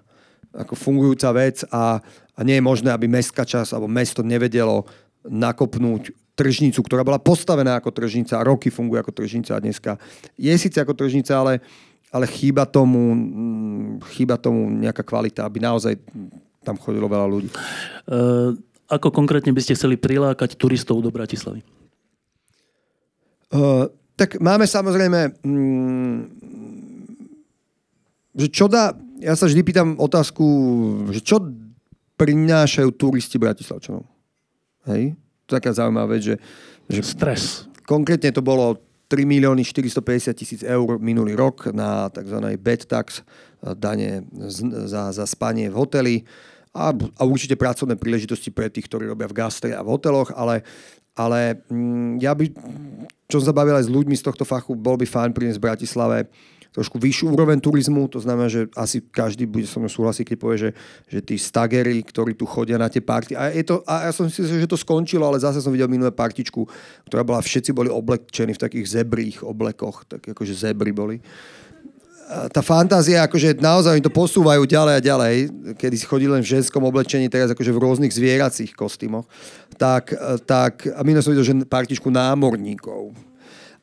ako 0.56 0.74
fungujúca 0.74 1.30
vec 1.36 1.62
a, 1.70 2.02
a 2.34 2.40
nie 2.42 2.58
je 2.58 2.64
možné, 2.64 2.90
aby 2.90 3.06
mestská 3.06 3.46
časť 3.46 3.76
alebo 3.76 3.92
mesto 3.92 4.26
nevedelo 4.26 4.88
nakopnúť 5.28 6.16
tržnicu, 6.40 6.80
ktorá 6.80 7.04
bola 7.04 7.20
postavená 7.20 7.76
ako 7.76 7.92
tržnica 7.92 8.40
a 8.40 8.48
roky 8.48 8.72
funguje 8.72 9.04
ako 9.04 9.12
tržnica 9.12 9.60
a 9.60 9.60
dneska 9.60 9.92
je 10.40 10.54
síce 10.56 10.80
ako 10.80 10.96
tržnica, 10.96 11.36
ale, 11.36 11.60
ale 12.10 12.26
chýba, 12.26 12.66
tomu, 12.66 13.14
mm, 13.14 14.06
chýba 14.14 14.38
tomu 14.38 14.70
nejaká 14.70 15.06
kvalita, 15.06 15.46
aby 15.46 15.62
naozaj 15.62 15.98
tam 16.66 16.76
chodilo 16.78 17.06
veľa 17.06 17.28
ľudí. 17.30 17.50
Uh, 18.10 18.58
ako 18.90 19.14
konkrétne 19.14 19.54
by 19.54 19.62
ste 19.62 19.78
chceli 19.78 19.96
prilákať 19.96 20.58
turistov 20.58 21.00
do 21.06 21.14
Bratislavy? 21.14 21.62
Uh, 23.54 23.90
tak 24.18 24.42
máme 24.42 24.66
samozrejme, 24.66 25.40
mm, 25.46 26.18
že 28.36 28.48
čo 28.50 28.66
dá, 28.66 28.94
ja 29.22 29.38
sa 29.38 29.46
vždy 29.46 29.62
pýtam 29.62 29.90
otázku, 29.98 30.46
že 31.14 31.22
čo 31.22 31.42
prinášajú 32.18 32.90
turisti 32.98 33.38
Bratislavčanom? 33.38 34.04
Hej? 34.90 35.14
taká 35.50 35.74
zaujímavá 35.74 36.14
vec, 36.14 36.30
že, 36.30 36.36
že 36.86 37.02
Stres. 37.02 37.66
Konkrétne 37.90 38.30
to 38.30 38.46
bolo 38.46 38.78
3 39.10 39.26
milióny 39.26 39.66
450 39.66 40.38
tisíc 40.38 40.62
eur 40.62 41.02
minulý 41.02 41.34
rok 41.34 41.74
na 41.74 42.14
tzv. 42.14 42.38
bed 42.62 42.86
tax, 42.86 43.26
dane 43.76 44.24
za, 44.86 45.10
za 45.10 45.26
spanie 45.26 45.68
v 45.68 45.76
hoteli 45.76 46.16
a, 46.78 46.94
a 46.94 47.22
určite 47.26 47.58
pracovné 47.58 47.98
príležitosti 47.98 48.54
pre 48.54 48.70
tých, 48.70 48.86
ktorí 48.86 49.10
robia 49.10 49.26
v 49.26 49.38
gastre 49.42 49.74
a 49.74 49.82
v 49.82 49.90
hoteloch, 49.90 50.30
ale, 50.38 50.62
ale 51.18 51.66
mm, 51.66 52.22
ja 52.22 52.38
by, 52.38 52.46
čo 53.26 53.42
som 53.42 53.50
sa 53.50 53.54
aj 53.58 53.90
s 53.90 53.92
ľuďmi 53.92 54.14
z 54.14 54.26
tohto 54.30 54.46
fachu, 54.46 54.78
bol 54.78 54.94
by 54.94 55.10
fajn 55.10 55.34
priniesť 55.34 55.58
v 55.58 55.66
Bratislave 55.66 56.18
trošku 56.70 57.02
vyššiu 57.02 57.34
úroveň 57.34 57.58
turizmu, 57.58 58.06
to 58.08 58.22
znamená, 58.22 58.46
že 58.46 58.70
asi 58.78 59.02
každý 59.02 59.50
bude 59.50 59.66
so 59.66 59.82
mnou 59.82 59.90
súhlasiť, 59.90 60.34
keď 60.34 60.38
povie, 60.38 60.58
že, 60.58 60.70
že 61.10 61.20
tí 61.26 61.36
stagery, 61.36 61.98
ktorí 62.06 62.38
tu 62.38 62.46
chodia 62.46 62.78
na 62.78 62.86
tie 62.86 63.02
party, 63.02 63.34
a, 63.34 63.50
je 63.50 63.66
to, 63.66 63.82
a 63.90 64.10
ja 64.10 64.12
som 64.14 64.30
si 64.30 64.46
myslel, 64.46 64.70
že 64.70 64.72
to 64.72 64.78
skončilo, 64.78 65.26
ale 65.26 65.42
zase 65.42 65.66
som 65.66 65.74
videl 65.74 65.90
minulé 65.90 66.14
partičku, 66.14 66.70
ktorá 67.10 67.26
bola, 67.26 67.42
všetci 67.42 67.74
boli 67.74 67.90
oblečení 67.90 68.54
v 68.54 68.62
takých 68.62 68.86
zebrých 69.02 69.42
oblekoch, 69.42 70.06
tak 70.06 70.22
akože 70.30 70.54
zebry 70.54 70.94
boli 70.94 71.18
tá 72.30 72.62
fantázia, 72.62 73.26
akože 73.26 73.58
naozaj 73.58 73.98
im 73.98 74.06
to 74.06 74.14
posúvajú 74.14 74.62
ďalej 74.70 74.94
a 74.94 75.02
ďalej, 75.02 75.36
kedy 75.82 75.96
si 75.98 76.06
chodili 76.06 76.30
len 76.30 76.46
v 76.46 76.62
ženskom 76.62 76.86
oblečení, 76.86 77.26
teraz 77.26 77.50
akože 77.50 77.74
v 77.74 77.82
rôznych 77.82 78.14
zvieracích 78.14 78.78
kostýmoch, 78.78 79.26
tak, 79.82 80.14
tak 80.46 80.86
a 80.94 81.02
minus 81.02 81.26
som 81.26 81.34
videl, 81.34 81.42
že 81.42 81.58
partičku 81.66 82.14
námorníkov. 82.14 83.29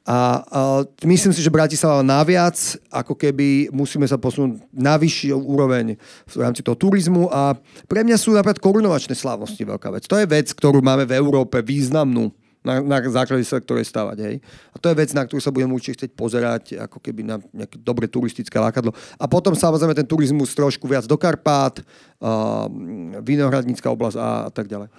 A, 0.06 0.46
a 0.46 0.60
myslím 1.02 1.34
si, 1.34 1.42
že 1.42 1.50
Bratislava 1.50 2.06
naviac, 2.06 2.54
ako 2.94 3.18
keby 3.18 3.74
musíme 3.74 4.06
sa 4.06 4.14
posunúť 4.14 4.62
na 4.70 4.94
vyšší 4.94 5.34
úroveň 5.34 5.98
v 6.30 6.36
rámci 6.38 6.62
toho 6.62 6.78
turizmu 6.78 7.26
a 7.26 7.58
pre 7.90 8.06
mňa 8.06 8.14
sú 8.14 8.30
napríklad 8.30 8.62
korunovačné 8.62 9.18
slávnosti 9.18 9.66
veľká 9.66 9.90
vec. 9.90 10.06
To 10.06 10.14
je 10.14 10.30
vec, 10.30 10.46
ktorú 10.54 10.78
máme 10.78 11.10
v 11.10 11.18
Európe 11.18 11.58
významnú 11.58 12.30
na, 12.66 12.82
na 12.82 12.98
základe 13.06 13.46
sa 13.46 13.62
ktorej 13.62 13.86
stavať. 13.86 14.18
Hej. 14.26 14.36
A 14.74 14.76
to 14.82 14.90
je 14.90 14.98
vec, 14.98 15.14
na 15.14 15.22
ktorú 15.22 15.38
sa 15.38 15.54
budem 15.54 15.70
určite 15.70 16.02
chcieť 16.02 16.12
pozerať, 16.18 16.62
ako 16.74 16.98
keby 16.98 17.22
na 17.22 17.36
nejaké 17.54 17.78
dobre 17.78 18.10
turistické 18.10 18.58
lákadlo. 18.58 18.90
A 19.22 19.30
potom 19.30 19.54
samozrejme 19.54 19.94
ten 19.94 20.08
turizmus 20.08 20.50
trošku 20.50 20.90
viac 20.90 21.06
do 21.06 21.14
Karpát, 21.14 21.78
uh, 21.78 22.66
Vinohradnícka 23.22 23.86
oblasť 23.86 24.18
a, 24.18 24.28
a 24.46 24.50
tak 24.50 24.66
ďalej. 24.66 24.90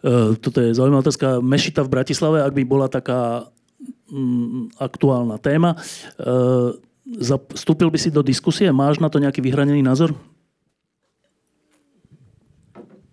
Uh, 0.00 0.32
toto 0.40 0.64
je 0.64 0.72
zaujímavá 0.72 1.04
otázka. 1.04 1.44
Mešita 1.44 1.84
v 1.84 1.92
Bratislave, 1.92 2.40
ak 2.40 2.56
by 2.56 2.64
bola 2.64 2.88
taká 2.88 3.44
aktuálna 4.78 5.36
téma, 5.42 5.74
uh, 5.74 6.74
vstúpil 7.54 7.90
by 7.90 7.98
si 7.98 8.10
do 8.10 8.22
diskusie? 8.22 8.70
Máš 8.70 8.98
na 8.98 9.10
to 9.10 9.22
nejaký 9.22 9.42
vyhranený 9.42 9.82
názor? 9.82 10.14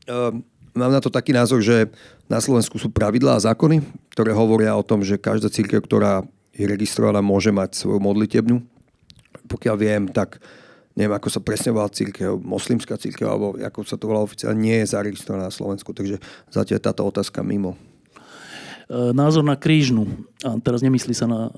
Uh, 0.04 0.36
mám 0.74 0.92
na 0.92 1.02
to 1.02 1.14
taký 1.14 1.32
názor, 1.32 1.62
že 1.62 1.90
na 2.26 2.42
Slovensku 2.42 2.82
sú 2.82 2.90
pravidlá 2.90 3.38
a 3.38 3.46
zákony, 3.54 3.86
ktoré 4.14 4.34
hovoria 4.34 4.74
o 4.74 4.86
tom, 4.86 5.06
že 5.06 5.22
každá 5.22 5.48
církev, 5.48 5.86
ktorá 5.86 6.26
je 6.54 6.66
registrovaná, 6.66 7.22
môže 7.22 7.50
mať 7.50 7.78
svoju 7.78 8.02
modlitebňu. 8.02 8.62
Pokiaľ 9.50 9.76
viem, 9.78 10.04
tak 10.10 10.42
neviem, 10.94 11.14
ako 11.18 11.30
sa 11.30 11.42
presne 11.42 11.74
volá 11.74 11.90
církev, 11.90 12.38
moslimská 12.38 12.98
církev, 12.98 13.26
alebo 13.26 13.58
ako 13.58 13.86
sa 13.86 13.98
to 13.98 14.06
volá 14.06 14.22
oficiálne, 14.22 14.62
nie 14.62 14.78
je 14.82 14.94
zaregistrovaná 14.94 15.50
na 15.50 15.54
Slovensku, 15.54 15.94
takže 15.94 16.22
zatiaľ 16.54 16.80
táto 16.82 17.02
otázka 17.06 17.42
mimo. 17.42 17.78
E, 18.90 19.16
názor 19.16 19.44
na 19.48 19.56
krížnu. 19.56 20.28
A 20.44 20.60
teraz 20.60 20.84
nemyslí 20.84 21.14
sa 21.16 21.28
na 21.28 21.48
e, 21.48 21.52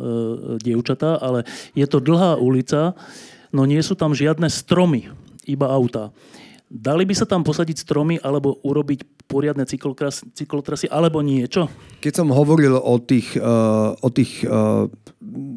dievčatá, 0.61 1.17
ale 1.17 1.41
je 1.73 1.85
to 1.89 1.97
dlhá 1.97 2.37
ulica, 2.37 2.93
no 3.49 3.65
nie 3.65 3.81
sú 3.81 3.97
tam 3.97 4.13
žiadne 4.13 4.45
stromy, 4.45 5.09
iba 5.49 5.69
auta. 5.69 6.13
Dali 6.65 7.05
by 7.05 7.13
sa 7.13 7.29
tam 7.29 7.45
posadiť 7.45 7.77
stromy 7.85 8.17
alebo 8.21 8.57
urobiť 8.65 9.29
poriadne 9.29 9.65
cyklotrasy 10.33 10.89
alebo 10.89 11.21
niečo? 11.21 11.69
Keď 12.01 12.13
som 12.13 12.33
hovoril 12.33 12.73
o, 12.77 12.97
tých, 12.97 13.37
uh, 13.37 13.93
o, 14.01 14.09
tých, 14.09 14.41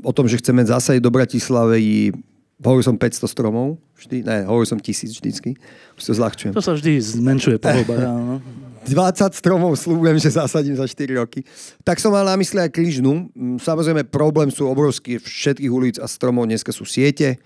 o 0.05 0.13
tom, 0.13 0.29
že 0.29 0.37
chceme 0.37 0.69
zasadiť 0.69 1.01
do 1.01 1.09
Bratislavy 1.09 2.13
Hovoril 2.59 2.83
som 2.83 2.99
500 2.99 3.31
stromov, 3.31 3.79
vždy, 3.95 4.27
ne, 4.27 4.43
hovoril 4.51 4.67
som 4.67 4.83
tisíc 4.83 5.15
vždycky. 5.15 5.55
Už 5.95 6.03
to 6.03 6.13
zľahčujem. 6.19 6.51
To 6.51 6.65
sa 6.65 6.75
vždy 6.75 6.99
zmenšuje 6.99 7.57
pohoba. 7.63 7.95
áno. 8.19 8.43
20 8.89 9.37
stromov 9.37 9.77
slúbujem, 9.77 10.17
že 10.17 10.35
zasadím 10.35 10.75
za 10.75 10.89
4 10.89 11.21
roky. 11.21 11.45
Tak 11.85 12.01
som 12.01 12.11
mal 12.11 12.25
na 12.25 12.35
mysli 12.41 12.59
aj 12.59 12.73
križnú. 12.73 13.29
Mm, 13.37 13.61
samozrejme, 13.61 14.09
problém 14.09 14.49
sú 14.49 14.65
obrovský. 14.67 15.21
Všetkých 15.21 15.71
ulic 15.71 15.97
a 16.01 16.09
stromov 16.09 16.49
dneska 16.49 16.73
sú 16.73 16.89
siete 16.89 17.37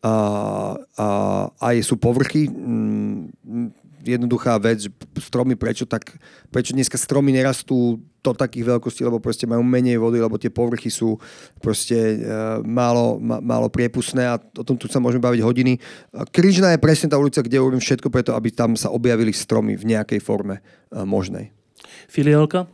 a, 0.00 0.14
a 0.96 1.06
aj 1.60 1.76
sú 1.84 2.00
povrchy. 2.00 2.48
Mm, 2.48 3.30
jednoduchá 4.06 4.56
vec, 4.62 4.86
stromy, 5.18 5.58
prečo, 5.58 5.84
tak, 5.84 6.14
prečo 6.48 6.72
dneska 6.72 6.94
stromy 6.94 7.34
nerastú 7.34 7.98
do 8.34 8.38
takých 8.38 8.76
veľkostí, 8.76 9.06
lebo 9.06 9.22
proste 9.22 9.46
majú 9.46 9.62
menej 9.62 10.00
vody, 10.00 10.18
lebo 10.18 10.40
tie 10.40 10.50
povrchy 10.50 10.90
sú 10.90 11.20
proste 11.62 12.22
uh, 12.22 12.58
málo, 12.66 13.20
ma, 13.22 13.38
málo 13.38 13.70
priepustné 13.70 14.26
a 14.26 14.40
o 14.40 14.64
tom 14.66 14.74
tu 14.74 14.90
sa 14.90 14.98
môžeme 14.98 15.22
baviť 15.22 15.40
hodiny. 15.44 15.78
Križná 16.34 16.74
je 16.74 16.82
presne 16.82 17.12
tá 17.12 17.20
ulica, 17.20 17.44
kde 17.44 17.62
urobím 17.62 17.82
všetko 17.82 18.08
preto, 18.10 18.34
aby 18.34 18.50
tam 18.50 18.74
sa 18.74 18.90
objavili 18.90 19.30
stromy 19.30 19.78
v 19.78 19.96
nejakej 19.96 20.18
forme 20.18 20.58
uh, 20.58 21.06
možnej. 21.06 21.54
Filiálka? 22.10 22.66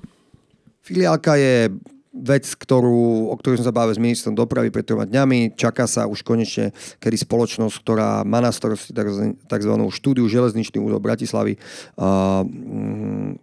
Filiálka 0.82 1.38
je 1.38 1.70
vec, 2.12 2.44
ktorú, 2.44 3.32
o 3.32 3.34
ktorej 3.40 3.64
som 3.64 3.72
sa 3.72 3.74
bavil 3.74 3.96
s 3.96 4.00
ministrom 4.00 4.36
dopravy 4.36 4.68
pred 4.68 4.84
troma 4.84 5.08
dňami. 5.08 5.56
Čaká 5.56 5.88
sa 5.88 6.04
už 6.04 6.20
konečne, 6.20 6.76
kedy 7.00 7.16
spoločnosť, 7.24 7.74
ktorá 7.80 8.20
má 8.28 8.44
na 8.44 8.52
starosti 8.52 8.92
tzv. 8.92 9.72
štúdiu 9.88 10.28
železničný 10.28 10.76
úzol 10.76 11.00
Bratislavy, 11.00 11.56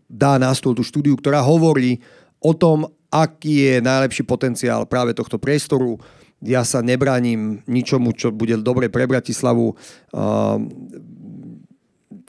dá 0.06 0.32
na 0.38 0.54
stôl 0.54 0.78
tú 0.78 0.86
štúdiu, 0.86 1.18
ktorá 1.18 1.42
hovorí 1.42 1.98
o 2.38 2.54
tom, 2.54 2.86
aký 3.10 3.74
je 3.74 3.76
najlepší 3.82 4.22
potenciál 4.22 4.86
práve 4.86 5.18
tohto 5.18 5.42
priestoru. 5.42 5.98
Ja 6.40 6.64
sa 6.64 6.80
nebránim 6.80 7.66
ničomu, 7.68 8.16
čo 8.16 8.32
bude 8.32 8.56
dobre 8.62 8.88
pre 8.88 9.10
Bratislavu 9.10 9.76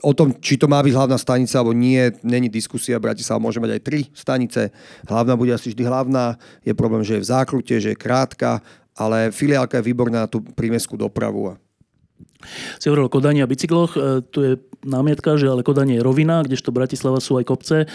o 0.02 0.12
tom, 0.16 0.34
či 0.40 0.56
to 0.56 0.66
má 0.66 0.80
byť 0.82 0.94
hlavná 0.96 1.16
stanica 1.20 1.60
alebo 1.60 1.76
nie, 1.76 2.10
není 2.24 2.48
diskusia. 2.48 3.00
Bratislava 3.00 3.40
môže 3.40 3.62
mať 3.62 3.70
aj 3.76 3.82
tri 3.84 4.00
stanice. 4.12 4.74
Hlavná 5.06 5.36
bude 5.36 5.54
asi 5.54 5.72
vždy 5.72 5.84
hlavná. 5.86 6.36
Je 6.64 6.74
problém, 6.76 7.04
že 7.04 7.20
je 7.20 7.24
v 7.24 7.30
zákrute, 7.30 7.74
že 7.80 7.92
je 7.94 7.98
krátka, 7.98 8.64
ale 8.96 9.32
filiálka 9.32 9.80
je 9.80 9.88
výborná 9.88 10.26
na 10.26 10.28
tú 10.28 10.42
prímeskú 10.42 10.98
dopravu. 10.98 11.56
Si 12.80 12.88
hovoril 12.88 13.06
o 13.06 13.12
kodaní 13.12 13.44
a 13.44 13.50
bicykloch. 13.50 13.92
E, 13.96 14.24
tu 14.32 14.38
je 14.40 14.52
námietka, 14.80 15.36
že 15.36 15.44
ale 15.44 15.60
kodanie 15.60 16.00
je 16.00 16.06
rovina, 16.06 16.40
kdežto 16.40 16.72
Bratislava 16.72 17.20
sú 17.20 17.36
aj 17.36 17.44
kopce. 17.44 17.76
E, 17.84 17.86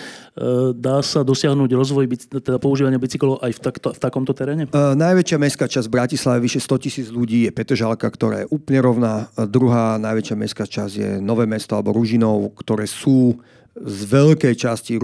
dá 0.78 1.02
sa 1.02 1.26
dosiahnuť 1.26 1.70
rozvoj, 1.74 2.06
teda 2.42 2.62
používania 2.62 3.02
bicyklov 3.02 3.42
aj 3.42 3.52
v, 3.58 3.60
takto, 3.60 3.88
v 3.94 4.00
takomto 4.00 4.38
teréne? 4.38 4.70
Uh, 4.70 4.94
najväčšia 4.94 5.38
mestská 5.42 5.66
časť 5.66 5.88
Bratislava, 5.90 6.38
vyše 6.38 6.62
100 6.62 6.84
tisíc 6.86 7.08
ľudí, 7.10 7.50
je 7.50 7.52
Petržalka, 7.52 8.06
ktorá 8.06 8.46
je 8.46 8.52
úplne 8.54 8.80
rovná. 8.86 9.14
Druhá 9.50 9.98
najväčšia 9.98 10.36
mestská 10.38 10.66
časť 10.70 10.94
je 10.94 11.10
Nové 11.18 11.50
mesto 11.50 11.74
alebo 11.74 11.98
Ružinov, 11.98 12.54
ktoré 12.62 12.86
sú 12.86 13.42
z 13.76 14.02
veľkej 14.08 14.56
časti 14.56 14.96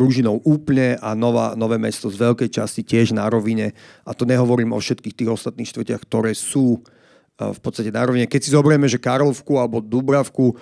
Ružinov 0.00 0.42
úplne 0.42 0.98
a 0.98 1.14
nová, 1.14 1.54
Nové 1.54 1.78
mesto 1.78 2.10
z 2.10 2.18
veľkej 2.18 2.50
časti 2.50 2.82
tiež 2.82 3.14
na 3.14 3.30
rovine. 3.30 3.70
A 4.02 4.10
to 4.18 4.26
nehovorím 4.26 4.74
o 4.74 4.82
všetkých 4.82 5.14
tých 5.14 5.30
ostatných 5.30 5.70
štvrtiach, 5.70 6.02
ktoré 6.02 6.34
sú 6.34 6.82
v 7.36 7.60
podstate 7.60 7.92
na 7.92 8.04
rovine. 8.04 8.24
Keď 8.24 8.40
si 8.40 8.54
zoberieme, 8.54 8.88
že 8.88 9.02
Karlovku 9.02 9.60
alebo 9.60 9.84
Dubravku, 9.84 10.56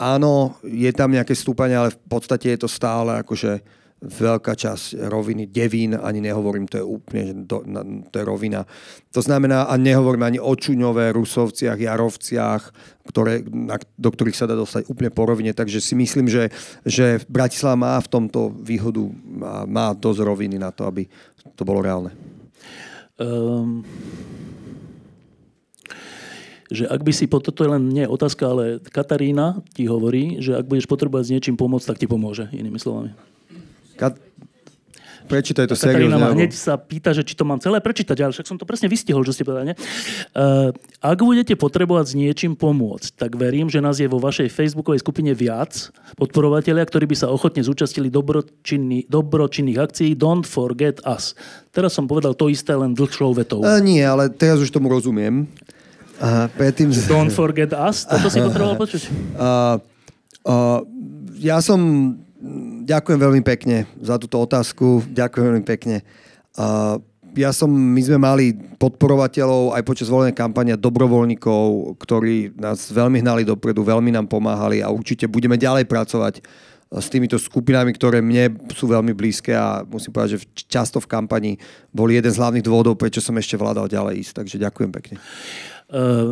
áno, 0.00 0.56
je 0.64 0.88
tam 0.92 1.12
nejaké 1.12 1.36
stúpanie, 1.36 1.76
ale 1.76 1.92
v 1.92 2.00
podstate 2.08 2.56
je 2.56 2.64
to 2.64 2.68
stále 2.68 3.20
akože 3.20 3.60
veľká 3.96 4.52
časť 4.52 5.08
roviny, 5.08 5.48
Devín, 5.48 5.96
ani 5.96 6.20
nehovorím, 6.20 6.68
to 6.68 6.76
je 6.76 6.84
úplne, 6.84 7.22
že 7.24 7.34
na, 7.64 7.80
to 8.12 8.20
je 8.20 8.24
rovina. 8.28 8.68
To 9.16 9.24
znamená, 9.24 9.72
a 9.72 9.74
nehovorím 9.80 10.28
ani 10.28 10.38
o 10.38 10.52
Čuňové, 10.52 11.16
Rusovciach, 11.16 11.80
Jarovciach, 11.80 12.62
ktoré, 13.08 13.40
na, 13.48 13.80
do 13.96 14.10
ktorých 14.12 14.36
sa 14.36 14.44
dá 14.44 14.52
dostať 14.52 14.92
úplne 14.92 15.08
po 15.08 15.24
rovine, 15.24 15.56
takže 15.56 15.80
si 15.80 15.96
myslím, 15.96 16.28
že, 16.28 16.52
že 16.84 17.24
Bratislava 17.24 17.76
má 17.80 17.96
v 17.96 18.12
tomto 18.12 18.52
výhodu, 18.52 19.00
má, 19.24 19.64
má 19.64 19.86
dosť 19.96 20.20
roviny 20.28 20.60
na 20.60 20.68
to, 20.76 20.84
aby 20.84 21.08
to 21.56 21.64
bolo 21.64 21.80
reálne. 21.80 22.12
Um, 23.16 23.80
že 26.70 26.84
ak 26.86 27.00
by 27.02 27.12
si, 27.14 27.30
po, 27.30 27.38
toto 27.38 27.62
je 27.62 27.70
len 27.70 27.82
nie 27.90 28.06
otázka, 28.06 28.42
ale 28.46 28.64
Katarína 28.82 29.62
ti 29.74 29.86
hovorí, 29.86 30.42
že 30.42 30.58
ak 30.58 30.66
budeš 30.66 30.90
potrebovať 30.90 31.24
s 31.26 31.32
niečím 31.32 31.56
pomôcť, 31.58 31.86
tak 31.86 32.00
ti 32.02 32.06
pomôže, 32.10 32.50
inými 32.50 32.78
slovami. 32.78 33.14
Kat- 33.96 34.18
Prečítaj 35.26 35.66
to 35.66 35.74
seriózne. 35.74 36.22
ma 36.22 36.30
hneď 36.30 36.54
sa 36.54 36.78
pýta, 36.78 37.10
že 37.10 37.26
či 37.26 37.34
to 37.34 37.42
mám 37.42 37.58
celé 37.58 37.82
prečítať, 37.82 38.14
ale 38.22 38.30
však 38.30 38.46
som 38.46 38.58
to 38.58 38.62
presne 38.62 38.86
vystihol, 38.86 39.26
že 39.26 39.34
ste 39.34 39.42
povedali. 39.42 39.74
Uh, 39.74 40.70
ak 41.02 41.18
budete 41.18 41.58
potrebovať 41.58 42.06
s 42.06 42.14
niečím 42.14 42.54
pomôcť, 42.54 43.18
tak 43.18 43.34
verím, 43.34 43.66
že 43.66 43.82
nás 43.82 43.98
je 43.98 44.06
vo 44.06 44.22
vašej 44.22 44.46
facebookovej 44.54 45.02
skupine 45.02 45.34
viac 45.34 45.90
podporovateľia, 46.14 46.86
ktorí 46.86 47.10
by 47.10 47.16
sa 47.18 47.28
ochotne 47.28 47.66
zúčastnili 47.66 48.06
dobročinný, 48.06 49.10
dobročinných 49.10 49.82
akcií 49.82 50.14
Don't 50.14 50.46
Forget 50.46 51.02
Us. 51.02 51.34
Teraz 51.74 51.98
som 51.98 52.06
povedal 52.06 52.38
to 52.38 52.46
isté, 52.46 52.72
len 52.78 52.94
dlhšou 52.94 53.34
vetou. 53.34 53.66
Uh, 53.66 53.82
nie, 53.82 54.06
ale 54.06 54.30
teraz 54.30 54.62
už 54.62 54.70
tomu 54.70 54.86
rozumiem. 54.86 55.50
Aha, 56.20 56.48
predtým... 56.52 56.88
Don't 57.08 57.32
forget 57.32 57.72
us? 57.76 58.08
Toto 58.08 58.28
si 58.32 58.40
potreboval 58.40 58.76
počuť? 58.80 59.02
Uh, 59.36 59.76
uh, 60.48 60.80
ja 61.36 61.60
som... 61.60 61.80
Ďakujem 62.86 63.18
veľmi 63.18 63.42
pekne 63.42 63.90
za 63.98 64.14
túto 64.14 64.38
otázku. 64.38 65.02
Ďakujem 65.10 65.44
veľmi 65.50 65.64
pekne. 65.66 66.06
Uh, 66.54 67.02
ja 67.36 67.52
som, 67.52 67.68
my 67.68 68.00
sme 68.00 68.16
mali 68.16 68.56
podporovateľov 68.80 69.76
aj 69.76 69.82
počas 69.84 70.08
volenej 70.08 70.32
kampane 70.32 70.72
dobrovoľníkov, 70.78 71.96
ktorí 72.00 72.56
nás 72.56 72.88
veľmi 72.88 73.20
hnali 73.20 73.44
dopredu, 73.44 73.84
veľmi 73.84 74.08
nám 74.08 74.24
pomáhali 74.24 74.80
a 74.80 74.88
určite 74.88 75.28
budeme 75.28 75.60
ďalej 75.60 75.84
pracovať 75.84 76.40
s 76.86 77.06
týmito 77.12 77.36
skupinami, 77.36 77.92
ktoré 77.92 78.22
mne 78.24 78.56
sú 78.72 78.88
veľmi 78.88 79.12
blízke 79.12 79.52
a 79.52 79.84
musím 79.84 80.14
povedať, 80.14 80.38
že 80.38 80.48
často 80.70 81.02
v 81.02 81.10
kampani 81.10 81.52
bol 81.92 82.08
jeden 82.08 82.30
z 82.30 82.38
hlavných 82.40 82.64
dôvodov, 82.64 82.96
prečo 82.96 83.20
som 83.20 83.36
ešte 83.36 83.58
vládal 83.58 83.90
ďalej 83.90 84.22
ísť. 84.22 84.32
Takže 84.40 84.56
ďakujem 84.62 84.90
pekne. 84.94 85.16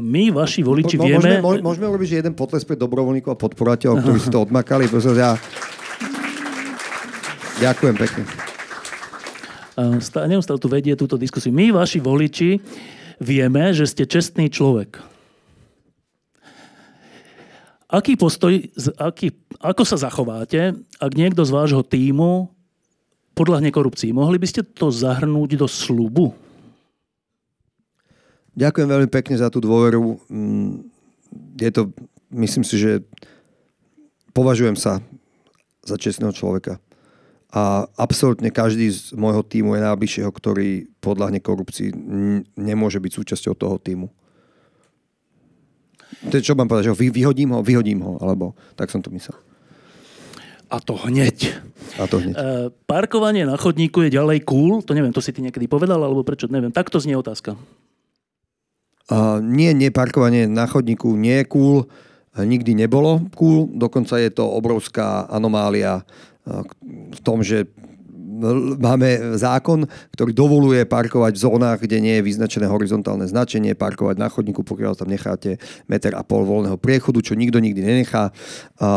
My, 0.02 0.34
vaši 0.34 0.66
voliči, 0.66 0.98
Mo- 0.98 1.06
vieme... 1.06 1.38
Môžeme, 1.38 1.62
môžeme 1.62 1.86
urobiť, 1.86 2.08
že 2.10 2.16
jeden 2.26 2.34
potles 2.34 2.66
pre 2.66 2.74
dobrovoľníkov 2.74 3.34
a 3.34 3.38
podporateľov, 3.38 4.02
ktorí 4.02 4.18
si 4.18 4.30
to 4.30 4.42
odmakali. 4.42 4.90
pretože 4.90 5.14
Ja... 5.14 5.38
Ďakujem 7.62 7.94
pekne. 7.94 8.22
Stá- 10.02 10.26
Neustále 10.26 10.58
tu 10.58 10.66
vedie 10.66 10.98
túto 10.98 11.14
diskusiu. 11.14 11.54
My, 11.54 11.70
vaši 11.70 12.02
voliči, 12.02 12.58
vieme, 13.22 13.70
že 13.70 13.86
ste 13.86 14.10
čestný 14.10 14.50
človek. 14.50 14.98
Aký 17.94 18.18
postoj, 18.18 18.58
aký, 18.98 19.30
ako 19.62 19.82
sa 19.86 19.94
zachováte, 19.94 20.74
ak 20.98 21.12
niekto 21.14 21.46
z 21.46 21.54
vášho 21.54 21.86
týmu 21.86 22.50
podľahne 23.38 23.70
korupcii? 23.70 24.10
Mohli 24.10 24.42
by 24.42 24.46
ste 24.50 24.66
to 24.66 24.90
zahrnúť 24.90 25.54
do 25.54 25.70
slubu? 25.70 26.34
Ďakujem 28.54 28.88
veľmi 28.88 29.08
pekne 29.10 29.36
za 29.38 29.50
tú 29.50 29.58
dôveru. 29.58 30.18
Mm, 30.30 30.86
Je 31.58 31.70
to, 31.74 31.90
myslím 32.30 32.62
si, 32.62 32.78
že 32.78 33.02
považujem 34.30 34.78
sa 34.78 35.02
za 35.82 35.98
čestného 35.98 36.30
človeka. 36.30 36.78
A 37.54 37.86
absolútne 37.94 38.50
každý 38.50 38.90
z 38.90 39.14
môjho 39.14 39.46
týmu 39.46 39.78
je 39.78 39.86
najbližšieho, 39.86 40.30
ktorý 40.30 40.90
podľahne 40.98 41.38
korupcii 41.38 41.94
nemôže 42.58 42.98
byť 42.98 43.12
súčasťou 43.14 43.54
toho 43.54 43.78
týmu. 43.78 44.10
To 46.30 46.34
čo 46.42 46.58
mám 46.58 46.66
povedať, 46.66 46.90
že 46.90 46.92
ho 46.94 46.98
vy, 46.98 47.14
vyhodím 47.14 47.54
ho, 47.54 47.60
vyhodím 47.62 48.00
ho, 48.02 48.18
alebo 48.18 48.58
tak 48.74 48.90
som 48.90 48.98
to 48.98 49.14
myslel. 49.14 49.38
A 50.66 50.82
to 50.82 50.98
hneď. 50.98 51.54
A 52.00 52.10
to 52.10 52.18
hneď. 52.18 52.34
Uh, 52.34 52.66
parkovanie 52.90 53.46
na 53.46 53.54
chodníku 53.54 54.02
je 54.02 54.18
ďalej 54.18 54.42
cool? 54.48 54.82
To 54.82 54.90
neviem, 54.90 55.14
to 55.14 55.22
si 55.22 55.30
ty 55.30 55.38
niekedy 55.38 55.70
povedal, 55.70 56.02
alebo 56.02 56.26
prečo, 56.26 56.50
neviem. 56.50 56.74
Takto 56.74 56.98
znie 56.98 57.14
otázka. 57.14 57.54
Nie, 59.44 59.76
nie, 59.76 59.92
parkovanie 59.92 60.48
na 60.48 60.64
chodníku 60.64 61.12
nie 61.12 61.44
je 61.44 61.48
cool, 61.52 61.76
nikdy 62.34 62.72
nebolo 62.72 63.20
cool, 63.36 63.68
dokonca 63.68 64.16
je 64.16 64.32
to 64.32 64.48
obrovská 64.48 65.28
anomália 65.28 66.08
v 66.88 67.20
tom, 67.20 67.44
že 67.44 67.68
máme 68.80 69.38
zákon, 69.38 69.86
ktorý 70.12 70.34
dovoluje 70.34 70.82
parkovať 70.84 71.32
v 71.38 71.42
zónach, 71.46 71.78
kde 71.78 72.02
nie 72.02 72.14
je 72.18 72.26
vyznačené 72.26 72.66
horizontálne 72.66 73.24
značenie, 73.30 73.78
parkovať 73.78 74.16
na 74.18 74.26
chodníku, 74.26 74.66
pokiaľ 74.66 74.98
tam 74.98 75.08
necháte 75.08 75.62
meter 75.86 76.18
a 76.18 76.26
pol 76.26 76.42
voľného 76.42 76.74
priechodu, 76.76 77.22
čo 77.22 77.38
nikto 77.38 77.62
nikdy 77.62 77.80
nenechá. 77.80 78.34
A 78.82 78.88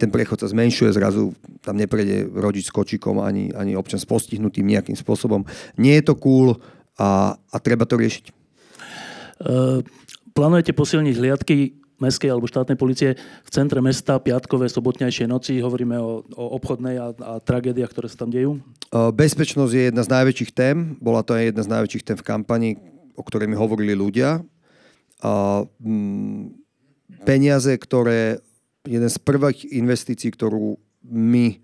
ten 0.00 0.08
priechod 0.08 0.40
sa 0.40 0.48
zmenšuje, 0.48 0.96
zrazu 0.96 1.36
tam 1.60 1.76
neprejde 1.76 2.32
rodič 2.32 2.72
s 2.72 2.74
kočikom 2.74 3.20
ani, 3.20 3.52
ani 3.52 3.76
občan 3.76 4.00
s 4.00 4.08
postihnutým 4.08 4.64
nejakým 4.64 4.96
spôsobom. 4.96 5.44
Nie 5.76 6.00
je 6.00 6.08
to 6.08 6.14
cool 6.18 6.56
a, 6.96 7.36
a 7.36 7.56
treba 7.60 7.84
to 7.84 8.00
riešiť. 8.00 8.41
Uh, 9.42 9.82
plánujete 10.32 10.70
posilniť 10.70 11.14
hliadky 11.18 11.56
mestskej 11.98 12.30
alebo 12.30 12.46
štátnej 12.46 12.78
policie 12.78 13.18
v 13.18 13.50
centre 13.50 13.82
mesta 13.82 14.22
piatkové, 14.22 14.70
sobotnejšie 14.70 15.26
noci? 15.26 15.58
Hovoríme 15.58 15.98
o, 15.98 16.22
o 16.22 16.44
obchodnej 16.58 16.98
a, 16.98 17.10
a 17.10 17.32
tragédiách, 17.42 17.90
ktoré 17.90 18.06
sa 18.06 18.22
tam 18.22 18.30
dejú. 18.30 18.62
Uh, 18.94 19.10
Bezpečnosť 19.10 19.72
je 19.74 19.82
jedna 19.90 20.02
z 20.06 20.12
najväčších 20.14 20.50
tém. 20.54 20.94
Bola 21.02 21.26
to 21.26 21.34
aj 21.34 21.50
jedna 21.50 21.62
z 21.66 21.72
najväčších 21.74 22.06
tém 22.06 22.18
v 22.18 22.26
kampani, 22.26 22.70
o 23.18 23.22
ktorej 23.26 23.50
mi 23.50 23.58
hovorili 23.58 23.98
ľudia. 23.98 24.42
A, 25.22 25.66
mm, 25.82 26.54
peniaze, 27.26 27.74
ktoré... 27.74 28.38
Jeden 28.82 29.06
z 29.06 29.14
prvých 29.22 29.78
investícií, 29.78 30.34
ktorú 30.34 30.74
my 31.06 31.54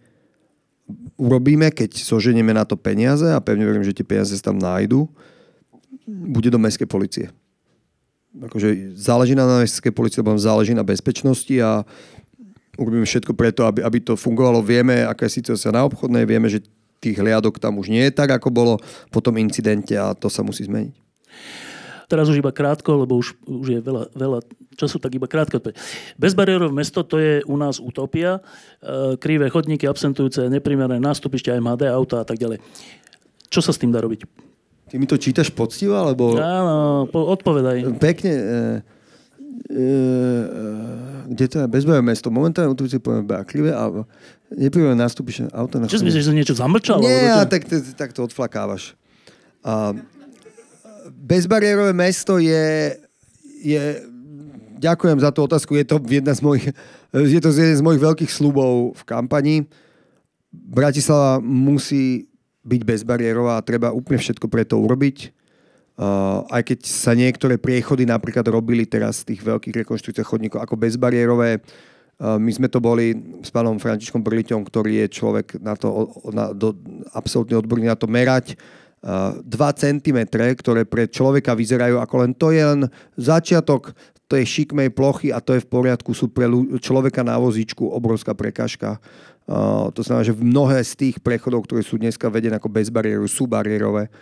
urobíme, 1.19 1.67
keď 1.75 1.99
zoženieme 1.99 2.55
na 2.55 2.63
to 2.63 2.79
peniaze 2.79 3.27
a 3.27 3.43
pevne 3.43 3.67
verím, 3.67 3.83
že 3.83 3.91
tie 3.91 4.07
peniaze 4.07 4.39
sa 4.39 4.55
tam 4.55 4.59
nájdu, 4.63 5.11
bude 6.07 6.47
do 6.47 6.63
mestskej 6.63 6.87
policie. 6.87 7.27
Akože 8.37 8.93
záleží 8.93 9.33
na 9.33 9.49
mestskej 9.65 9.91
policie, 9.91 10.21
lebo 10.21 10.37
záleží 10.37 10.77
na 10.77 10.85
bezpečnosti 10.85 11.55
a 11.65 11.83
urobíme 12.79 13.09
všetko 13.09 13.33
preto, 13.35 13.65
aby, 13.65 13.83
aby 13.83 13.99
to 14.05 14.15
fungovalo. 14.15 14.63
Vieme, 14.63 15.03
aká 15.03 15.27
je 15.27 15.41
situácia 15.41 15.73
na 15.75 15.83
obchodnej, 15.89 16.29
vieme, 16.29 16.47
že 16.47 16.63
tých 17.03 17.19
hliadok 17.19 17.59
tam 17.59 17.79
už 17.79 17.91
nie 17.91 18.05
je 18.07 18.13
tak, 18.15 18.31
ako 18.31 18.49
bolo 18.51 18.75
po 19.11 19.23
tom 19.23 19.39
incidente 19.39 19.95
a 19.95 20.15
to 20.15 20.31
sa 20.31 20.43
musí 20.43 20.67
zmeniť. 20.67 20.95
Teraz 22.09 22.25
už 22.33 22.41
iba 22.41 22.49
krátko, 22.49 23.05
lebo 23.05 23.21
už, 23.21 23.37
už 23.45 23.67
je 23.69 23.81
veľa, 23.85 24.09
veľa 24.17 24.41
času, 24.81 24.97
tak 24.97 25.13
iba 25.13 25.29
krátko. 25.29 25.61
Bezbariérové 26.17 26.73
mesto 26.73 27.05
to 27.05 27.21
je 27.21 27.45
u 27.45 27.57
nás 27.61 27.77
utopia. 27.77 28.41
E, 28.81 29.21
krivé 29.21 29.53
chodníky, 29.53 29.85
absentujúce, 29.85 30.49
neprimerané 30.49 30.97
nástupište, 31.05 31.53
MHD, 31.53 31.93
auta 31.93 32.25
a 32.25 32.27
tak 32.27 32.41
ďalej. 32.41 32.65
Čo 33.53 33.61
sa 33.61 33.77
s 33.77 33.81
tým 33.81 33.93
dá 33.93 34.01
robiť? 34.01 34.25
Ty 34.89 34.95
mi 34.97 35.05
to 35.05 35.21
čítaš 35.21 35.53
poctivo, 35.53 35.93
alebo... 35.93 36.37
Áno, 36.41 37.05
po, 37.13 37.29
odpovedaj. 37.29 38.01
Pekne... 38.01 38.33
E, 38.33 38.57
e, 39.69 39.87
kde 41.29 41.45
to 41.45 41.57
je? 41.61 41.67
Bezbojové 41.69 42.01
mesto. 42.01 42.33
Momentálne 42.33 42.73
utopíci 42.73 42.97
poviem 42.97 43.29
Baklive 43.29 43.77
a 43.77 43.93
nepríjemné 44.49 44.97
nástupište 44.97 45.53
auto 45.53 45.77
na 45.77 45.85
Čo 45.85 46.01
si 46.01 46.09
myslíš, 46.09 46.25
že 46.25 46.33
niečo 46.33 46.57
zamlčal? 46.57 47.05
Nie, 47.05 47.45
čo? 47.45 47.53
tak, 47.53 47.63
tak 48.01 48.11
to 48.17 48.25
odflakávaš. 48.25 48.97
A 49.61 49.93
bezbariérové 51.13 51.93
mesto 51.93 52.41
je, 52.41 52.97
je... 53.61 53.83
Ďakujem 54.79 55.19
za 55.21 55.35
tú 55.35 55.43
otázku. 55.45 55.75
Je 55.75 55.85
to 55.85 55.99
jedna 56.07 56.33
z 56.33 56.41
mojich, 56.41 56.71
je 57.13 57.41
to 57.43 57.51
jeden 57.51 57.77
z 57.77 57.85
mojich 57.85 57.99
veľkých 58.01 58.31
slubov 58.31 58.95
v 58.95 59.03
kampani. 59.05 59.57
Bratislava 60.55 61.43
musí 61.43 62.31
byť 62.69 62.83
bezbariérová 62.85 63.57
a 63.57 63.65
treba 63.65 63.97
úplne 63.97 64.21
všetko 64.21 64.47
pre 64.53 64.69
to 64.69 64.77
urobiť. 64.77 65.33
Uh, 65.99 66.47
aj 66.55 66.63
keď 66.63 66.79
sa 66.87 67.11
niektoré 67.11 67.59
priechody 67.59 68.07
napríklad 68.07 68.47
robili 68.47 68.87
teraz 68.87 69.27
z 69.27 69.35
tých 69.35 69.43
veľkých 69.43 69.83
rekonštrukcií 69.83 70.23
chodníkov 70.23 70.63
ako 70.63 70.79
bezbariérové, 70.79 71.59
uh, 71.59 72.39
my 72.39 72.53
sme 72.55 72.71
to 72.71 72.79
boli 72.79 73.19
s 73.43 73.51
pánom 73.51 73.75
Františkom 73.83 74.23
Brliťom, 74.23 74.63
ktorý 74.63 75.03
je 75.03 75.07
človek 75.19 75.59
na 75.59 75.75
to, 75.75 76.07
na, 76.31 76.55
do, 76.55 76.71
absolútne 77.11 77.59
odborný 77.59 77.91
na 77.91 77.99
to 77.99 78.07
merať. 78.07 78.55
Uh, 79.03 79.43
2 79.43 79.59
cm, 79.75 80.19
ktoré 80.31 80.87
pre 80.87 81.11
človeka 81.11 81.59
vyzerajú 81.59 81.99
ako 81.99 82.15
len 82.23 82.31
to 82.31 82.55
je 82.55 82.63
len 82.63 82.81
začiatok 83.19 83.91
tej 84.29 84.45
šikmej 84.45 84.93
plochy 84.93 85.33
a 85.33 85.41
to 85.41 85.57
je 85.57 85.65
v 85.65 85.71
poriadku, 85.73 86.13
sú 86.13 86.29
pre 86.29 86.47
človeka 86.85 87.25
na 87.25 87.41
vozíčku 87.41 87.89
obrovská 87.89 88.37
prekážka. 88.37 89.01
Uh, 89.49 89.89
to 89.97 90.05
znamená, 90.05 90.29
že 90.29 90.37
mnohé 90.37 90.85
z 90.85 90.93
tých 91.09 91.17
prechodov, 91.25 91.65
ktoré 91.65 91.81
sú 91.81 91.97
dneska 91.97 92.29
vedené 92.29 92.61
ako 92.61 92.69
bezbariérové, 92.69 93.29
sú 93.33 93.49
bariérové 93.49 94.13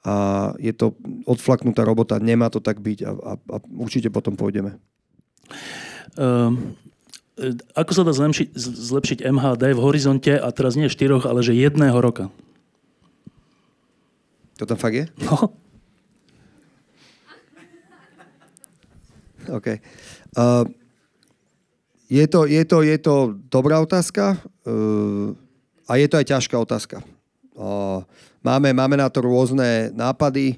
a 0.00 0.48
je 0.56 0.72
to 0.72 0.96
odflaknutá 1.28 1.84
robota, 1.84 2.16
nemá 2.16 2.48
to 2.48 2.64
tak 2.64 2.80
byť 2.80 3.04
a, 3.04 3.10
a, 3.12 3.32
a 3.36 3.56
určite 3.76 4.08
potom 4.08 4.32
pôjdeme. 4.32 4.80
Um, 6.16 6.72
ako 7.76 7.92
sa 7.92 8.02
dá 8.08 8.12
zlepšiť, 8.16 8.56
zlepšiť 8.56 9.18
MHD 9.28 9.76
v 9.76 9.84
horizonte, 9.84 10.32
a 10.32 10.48
teraz 10.52 10.80
nie 10.80 10.88
štyroch, 10.88 11.28
ale 11.28 11.44
že 11.44 11.52
jedného 11.52 12.00
roka? 12.00 12.32
To 14.60 14.64
tam 14.64 14.80
fakt 14.80 14.96
je? 14.96 15.06
No, 15.24 15.52
OK. 19.56 19.80
Uh, 20.36 20.64
je, 22.12 22.24
to, 22.28 22.44
je, 22.44 22.62
to, 22.64 22.78
je 22.84 22.96
to 23.00 23.14
dobrá 23.48 23.80
otázka 23.80 24.36
a 25.86 25.92
je 25.98 26.06
to 26.06 26.18
aj 26.18 26.26
ťažká 26.26 26.56
otázka. 26.58 27.02
Máme, 28.40 28.68
máme 28.72 28.96
na 28.96 29.10
to 29.10 29.20
rôzne 29.20 29.92
nápady. 29.92 30.56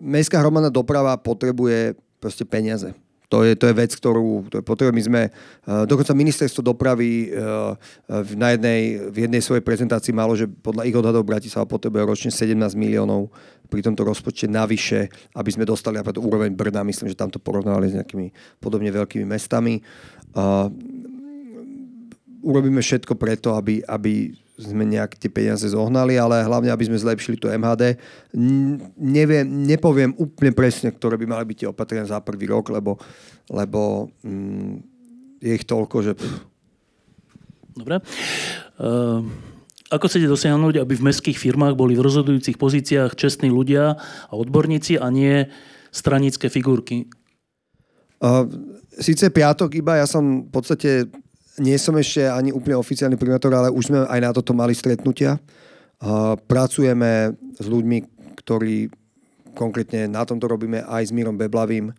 Mestská 0.00 0.40
hromadná 0.40 0.70
doprava 0.70 1.18
potrebuje 1.18 1.98
proste 2.22 2.46
peniaze. 2.46 2.94
To 3.32 3.48
je, 3.48 3.56
to 3.56 3.64
je 3.64 3.72
vec, 3.72 3.96
ktorú 3.96 4.52
to 4.52 4.60
je 4.60 4.64
potrebujeme. 4.64 5.00
My 5.00 5.04
sme, 5.08 5.22
uh, 5.32 5.88
dokonca 5.88 6.12
ministerstvo 6.12 6.60
dopravy 6.60 7.32
v, 7.32 8.30
na 8.36 8.52
jednej, 8.52 9.08
v 9.08 9.24
jednej 9.24 9.40
svojej 9.40 9.64
prezentácii 9.64 10.12
malo, 10.12 10.36
že 10.36 10.44
podľa 10.44 10.84
ich 10.84 10.92
odhadov 10.92 11.24
Bratislava 11.24 11.64
potrebuje 11.64 12.04
ročne 12.04 12.28
17 12.28 12.52
miliónov 12.76 13.32
pri 13.72 13.80
tomto 13.80 14.04
rozpočte 14.04 14.52
navyše, 14.52 15.08
aby 15.32 15.48
sme 15.48 15.64
dostali 15.64 15.96
napríklad 15.96 16.20
úroveň 16.20 16.52
Brna. 16.52 16.84
Myslím, 16.84 17.08
že 17.08 17.16
tam 17.16 17.32
to 17.32 17.40
porovnávali 17.40 17.88
s 17.88 17.96
nejakými 17.96 18.60
podobne 18.60 18.92
veľkými 18.92 19.24
mestami. 19.24 19.80
Urobíme 22.42 22.82
všetko 22.82 23.14
preto, 23.14 23.54
aby, 23.54 23.80
aby 23.86 24.34
sme 24.58 24.84
nejak 24.84 25.16
tie 25.16 25.30
peniaze 25.32 25.64
zohnali, 25.70 26.18
ale 26.18 26.44
hlavne, 26.44 26.70
aby 26.70 26.84
sme 26.90 26.98
zlepšili 26.98 27.38
to 27.38 27.50
MHD. 27.50 27.96
Neviem, 28.98 29.46
nepoviem 29.66 30.12
úplne 30.18 30.52
presne, 30.52 30.92
ktoré 30.92 31.16
by 31.16 31.26
mali 31.26 31.44
byť 31.48 31.56
tie 31.56 31.70
opatrenia 31.70 32.06
za 32.06 32.18
prvý 32.20 32.50
rok, 32.50 32.70
lebo, 32.70 32.98
lebo 33.48 34.10
mm, 34.22 34.72
je 35.42 35.52
ich 35.54 35.66
toľko, 35.66 35.96
že... 36.02 36.12
Pff, 36.18 36.38
dobre. 37.74 38.02
Uh, 38.76 39.24
ako 39.92 40.08
chcete 40.08 40.28
dosiahnuť, 40.28 40.80
aby 40.80 40.94
v 40.96 41.06
mestských 41.10 41.38
firmách 41.40 41.76
boli 41.76 41.96
v 41.96 42.04
rozhodujúcich 42.04 42.56
pozíciách 42.56 43.16
čestní 43.16 43.48
ľudia 43.52 43.96
a 44.28 44.32
odborníci 44.32 44.96
a 45.00 45.08
nie 45.08 45.48
stranické 45.92 46.48
figurky? 46.48 47.08
Uh, 48.22 48.46
Sice 48.92 49.32
piatok 49.32 49.72
iba, 49.72 49.96
ja 49.96 50.04
som 50.04 50.44
v 50.44 50.50
podstate, 50.52 51.08
nie 51.60 51.76
som 51.76 51.92
ešte 51.98 52.24
ani 52.24 52.48
úplne 52.54 52.80
oficiálny 52.80 53.20
primátor, 53.20 53.52
ale 53.52 53.68
už 53.68 53.92
sme 53.92 53.98
aj 54.08 54.20
na 54.24 54.30
toto 54.32 54.56
mali 54.56 54.72
stretnutia. 54.72 55.36
Pracujeme 56.48 57.36
s 57.60 57.66
ľuďmi, 57.68 57.98
ktorí 58.40 58.88
konkrétne 59.52 60.08
na 60.08 60.24
tomto 60.24 60.48
robíme 60.48 60.80
aj 60.88 61.08
s 61.08 61.12
Mírom 61.12 61.36
Beblavým. 61.36 61.92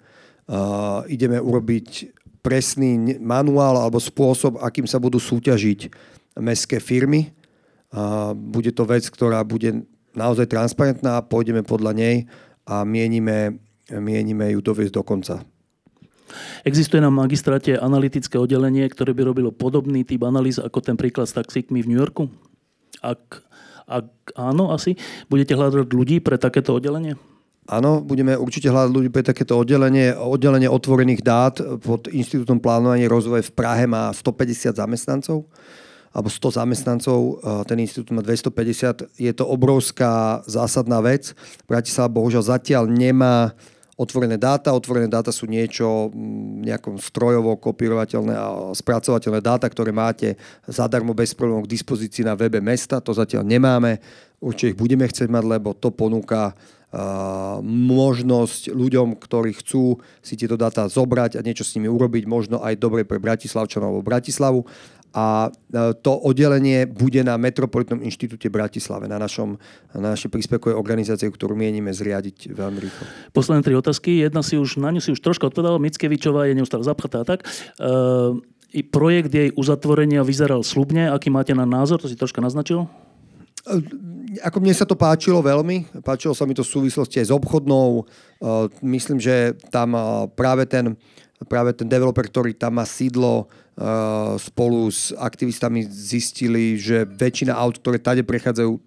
Ideme 1.06 1.38
urobiť 1.38 2.10
presný 2.44 3.22
manuál 3.22 3.80
alebo 3.80 4.02
spôsob, 4.02 4.60
akým 4.60 4.90
sa 4.90 5.00
budú 5.00 5.22
súťažiť 5.22 5.88
mestské 6.42 6.82
firmy. 6.82 7.32
Bude 8.34 8.74
to 8.74 8.84
vec, 8.90 9.06
ktorá 9.08 9.46
bude 9.46 9.86
naozaj 10.18 10.50
transparentná, 10.50 11.22
pôjdeme 11.22 11.62
podľa 11.62 11.94
nej 11.94 12.16
a 12.66 12.82
mienime, 12.84 13.62
mienime 13.88 14.52
ju 14.58 14.60
doviesť 14.66 14.94
do 14.98 15.04
konca. 15.06 15.46
Existuje 16.64 17.04
na 17.04 17.12
magistráte 17.12 17.76
analytické 17.78 18.40
oddelenie, 18.40 18.88
ktoré 18.90 19.12
by 19.12 19.24
robilo 19.28 19.50
podobný 19.52 20.08
typ 20.08 20.24
analýz 20.24 20.58
ako 20.58 20.80
ten 20.82 20.96
príklad 20.98 21.30
s 21.30 21.36
taxikmi 21.36 21.84
v 21.84 21.90
New 21.94 22.00
Yorku? 22.00 22.32
Ak, 23.04 23.44
ak 23.86 24.34
áno, 24.40 24.72
asi. 24.72 24.96
Budete 25.28 25.54
hľadať 25.54 25.92
ľudí 25.92 26.24
pre 26.24 26.40
takéto 26.40 26.74
oddelenie? 26.78 27.20
Áno, 27.64 28.04
budeme 28.04 28.36
určite 28.36 28.68
hľadať 28.68 28.92
ľudí 28.92 29.10
pre 29.12 29.24
takéto 29.24 29.56
oddelenie. 29.56 30.12
Oddelenie 30.16 30.68
otvorených 30.68 31.22
dát 31.24 31.56
pod 31.80 32.12
Inštitútom 32.12 32.60
plánovania 32.60 33.08
rozvoje 33.08 33.48
v 33.48 33.56
Prahe 33.56 33.88
má 33.88 34.12
150 34.12 34.76
zamestnancov 34.76 35.48
alebo 36.14 36.30
100 36.30 36.62
zamestnancov, 36.62 37.42
ten 37.66 37.82
inštitút 37.82 38.14
má 38.14 38.22
250. 38.22 39.18
Je 39.18 39.34
to 39.34 39.50
obrovská 39.50 40.46
zásadná 40.46 41.02
vec. 41.02 41.34
Bratislava 41.66 42.14
bohužiaľ 42.14 42.54
zatiaľ 42.54 42.86
nemá 42.86 43.58
otvorené 43.94 44.42
dáta. 44.42 44.74
Otvorené 44.74 45.06
dáta 45.06 45.30
sú 45.30 45.46
niečo 45.46 46.10
mm, 46.10 46.66
nejakom 46.66 46.96
strojovo 46.98 47.58
kopírovateľné 47.62 48.34
a 48.34 48.48
spracovateľné 48.74 49.42
dáta, 49.42 49.70
ktoré 49.70 49.94
máte 49.94 50.34
zadarmo 50.66 51.14
bez 51.14 51.38
problémov 51.38 51.70
k 51.70 51.74
dispozícii 51.78 52.26
na 52.26 52.34
webe 52.34 52.58
mesta. 52.58 53.02
To 53.02 53.14
zatiaľ 53.14 53.46
nemáme. 53.46 54.02
Určite 54.42 54.74
ich 54.74 54.80
budeme 54.80 55.06
chcieť 55.06 55.30
mať, 55.30 55.46
lebo 55.46 55.72
to 55.78 55.94
ponúka 55.94 56.52
uh, 56.52 57.64
možnosť 57.64 58.76
ľuďom, 58.76 59.16
ktorí 59.16 59.56
chcú 59.56 60.04
si 60.20 60.36
tieto 60.36 60.60
dáta 60.60 60.84
zobrať 60.90 61.40
a 61.40 61.46
niečo 61.46 61.64
s 61.64 61.80
nimi 61.80 61.88
urobiť, 61.88 62.28
možno 62.28 62.60
aj 62.60 62.76
dobre 62.76 63.08
pre 63.08 63.24
Bratislavčanov 63.24 63.94
alebo 63.94 64.04
Bratislavu 64.04 64.68
a 65.14 65.48
e, 65.48 65.94
to 66.02 66.12
oddelenie 66.18 66.90
bude 66.90 67.22
na 67.22 67.38
Metropolitnom 67.38 68.02
inštitúte 68.02 68.50
Bratislave, 68.50 69.06
na, 69.06 69.22
našom, 69.22 69.62
na 69.94 70.18
našej 70.18 70.34
príspevkovej 70.34 70.74
organizácie, 70.74 71.30
ktorú 71.30 71.54
mienime 71.54 71.94
zriadiť 71.94 72.50
veľmi 72.50 72.80
rýchlo. 72.82 73.04
Posledné 73.30 73.62
tri 73.62 73.78
otázky. 73.78 74.26
Jedna 74.26 74.42
si 74.42 74.58
už, 74.58 74.82
na 74.82 74.90
ňu 74.90 75.00
si 75.06 75.14
už 75.14 75.22
troška 75.22 75.54
odpovedal. 75.54 75.78
Mickevičová 75.78 76.50
je 76.50 76.58
neustále 76.58 76.82
zapchatá 76.82 77.22
tak. 77.22 77.46
Uh, 77.78 78.42
i 78.74 78.82
projekt 78.82 79.30
jej 79.30 79.54
uzatvorenia 79.54 80.26
vyzeral 80.26 80.66
slubne. 80.66 81.14
Aký 81.14 81.30
máte 81.30 81.54
na 81.54 81.70
názor? 81.70 82.02
To 82.02 82.10
si 82.10 82.18
troška 82.18 82.42
naznačil. 82.42 82.90
E, 83.70 83.86
ako 84.42 84.58
mne 84.66 84.74
sa 84.74 84.90
to 84.90 84.98
páčilo 84.98 85.46
veľmi. 85.46 86.02
Páčilo 86.02 86.34
sa 86.34 86.50
mi 86.50 86.58
to 86.58 86.66
v 86.66 86.74
súvislosti 86.74 87.22
aj 87.22 87.30
s 87.30 87.36
obchodnou. 87.38 88.10
Myslím, 88.82 89.22
že 89.22 89.54
tam 89.70 89.94
práve 90.34 90.66
ten, 90.66 90.98
práve 91.46 91.76
ten 91.76 91.88
developer, 91.88 92.26
ktorý 92.26 92.56
tam 92.56 92.80
má 92.80 92.86
sídlo, 92.86 93.48
spolu 94.38 94.86
s 94.94 95.10
aktivistami 95.18 95.86
zistili, 95.90 96.78
že 96.78 97.10
väčšina 97.10 97.58
aut, 97.58 97.82
ktoré 97.82 97.98
tade 97.98 98.22
prechádzajú, 98.22 98.78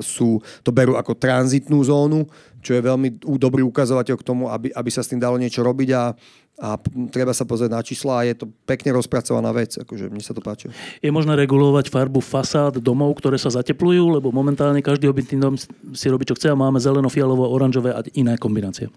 sú, 0.00 0.42
to 0.66 0.74
berú 0.74 0.98
ako 0.98 1.14
tranzitnú 1.14 1.78
zónu, 1.84 2.26
čo 2.58 2.74
je 2.74 2.82
veľmi 2.82 3.22
dobrý 3.38 3.62
ukazovateľ 3.62 4.16
k 4.18 4.26
tomu, 4.26 4.50
aby, 4.50 4.74
aby 4.74 4.90
sa 4.90 5.04
s 5.04 5.12
tým 5.12 5.22
dalo 5.22 5.38
niečo 5.38 5.62
robiť 5.62 5.88
a, 5.94 6.10
a 6.58 6.68
treba 7.12 7.30
sa 7.30 7.46
pozrieť 7.46 7.70
na 7.70 7.84
čísla 7.84 8.12
a 8.18 8.26
je 8.26 8.34
to 8.34 8.50
pekne 8.66 8.96
rozpracovaná 8.96 9.54
vec, 9.54 9.78
akože 9.78 10.10
mne 10.10 10.24
sa 10.24 10.34
to 10.34 10.42
páči. 10.42 10.72
Je 10.98 11.12
možné 11.14 11.38
regulovať 11.38 11.92
farbu 11.92 12.18
fasád 12.18 12.82
domov, 12.82 13.14
ktoré 13.22 13.38
sa 13.38 13.52
zateplujú, 13.52 14.18
lebo 14.18 14.34
momentálne 14.34 14.82
každý 14.82 15.06
obytný 15.06 15.38
dom 15.38 15.54
si 15.94 16.06
robí, 16.10 16.26
čo 16.26 16.34
chce 16.34 16.50
a 16.50 16.58
máme 16.58 16.82
zeleno, 16.82 17.06
fialovo, 17.06 17.46
oranžové 17.46 17.94
a 17.94 18.02
iné 18.18 18.34
kombinácie. 18.40 18.90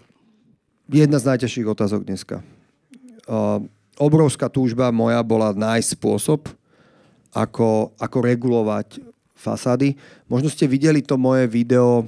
Jedna 0.90 1.22
z 1.22 1.28
najťažších 1.30 1.70
otázok 1.70 2.02
dneska. 2.02 2.42
Uh, 3.30 3.62
obrovská 3.94 4.50
túžba 4.50 4.90
moja 4.90 5.22
bola 5.22 5.54
nájsť 5.54 5.94
spôsob, 5.94 6.50
ako, 7.30 7.94
ako 7.94 8.18
regulovať 8.18 8.98
fasády. 9.38 9.94
Možno 10.26 10.50
ste 10.50 10.66
videli 10.66 11.00
to 11.04 11.14
moje 11.14 11.46
video, 11.46 12.04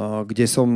kde 0.00 0.48
som, 0.48 0.68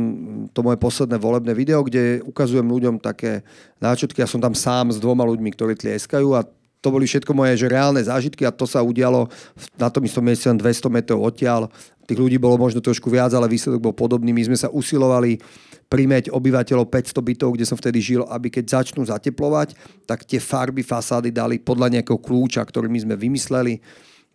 to 0.53 0.61
moje 0.61 0.77
posledné 0.77 1.17
volebné 1.17 1.53
video, 1.57 1.81
kde 1.81 2.21
ukazujem 2.21 2.65
ľuďom 2.65 3.01
také 3.01 3.41
náčutky. 3.81 4.21
Ja 4.21 4.29
som 4.29 4.37
tam 4.37 4.53
sám 4.53 4.93
s 4.93 5.01
dvoma 5.01 5.25
ľuďmi, 5.25 5.49
ktorí 5.49 5.73
tlieskajú 5.73 6.37
a 6.37 6.45
to 6.77 6.93
boli 6.93 7.09
všetko 7.09 7.33
moje 7.33 7.57
že 7.57 7.71
reálne 7.71 7.97
zážitky 7.97 8.45
a 8.45 8.53
to 8.53 8.69
sa 8.69 8.85
udialo 8.85 9.25
na 9.73 9.89
tom 9.89 10.05
istom 10.05 10.21
mieste 10.21 10.45
len 10.45 10.61
200 10.61 10.93
metrov 10.93 11.25
odtiaľ. 11.25 11.73
Tých 12.05 12.21
ľudí 12.21 12.37
bolo 12.37 12.61
možno 12.61 12.85
trošku 12.85 13.09
viac, 13.09 13.33
ale 13.33 13.49
výsledok 13.49 13.81
bol 13.81 13.95
podobný. 13.97 14.29
My 14.29 14.45
sme 14.45 14.53
sa 14.53 14.69
usilovali 14.69 15.41
primeť 15.85 16.33
obyvateľov 16.33 16.89
500 16.89 17.21
bytov, 17.21 17.49
kde 17.53 17.65
som 17.65 17.77
vtedy 17.77 18.01
žil, 18.01 18.21
aby 18.25 18.49
keď 18.49 18.81
začnú 18.81 19.05
zateplovať, 19.05 19.77
tak 20.09 20.25
tie 20.25 20.41
farby 20.41 20.81
fasády 20.81 21.29
dali 21.29 21.61
podľa 21.61 21.99
nejakého 21.99 22.17
kľúča, 22.17 22.65
ktorý 22.65 22.89
my 22.89 22.99
sme 23.05 23.15
vymysleli. 23.15 23.77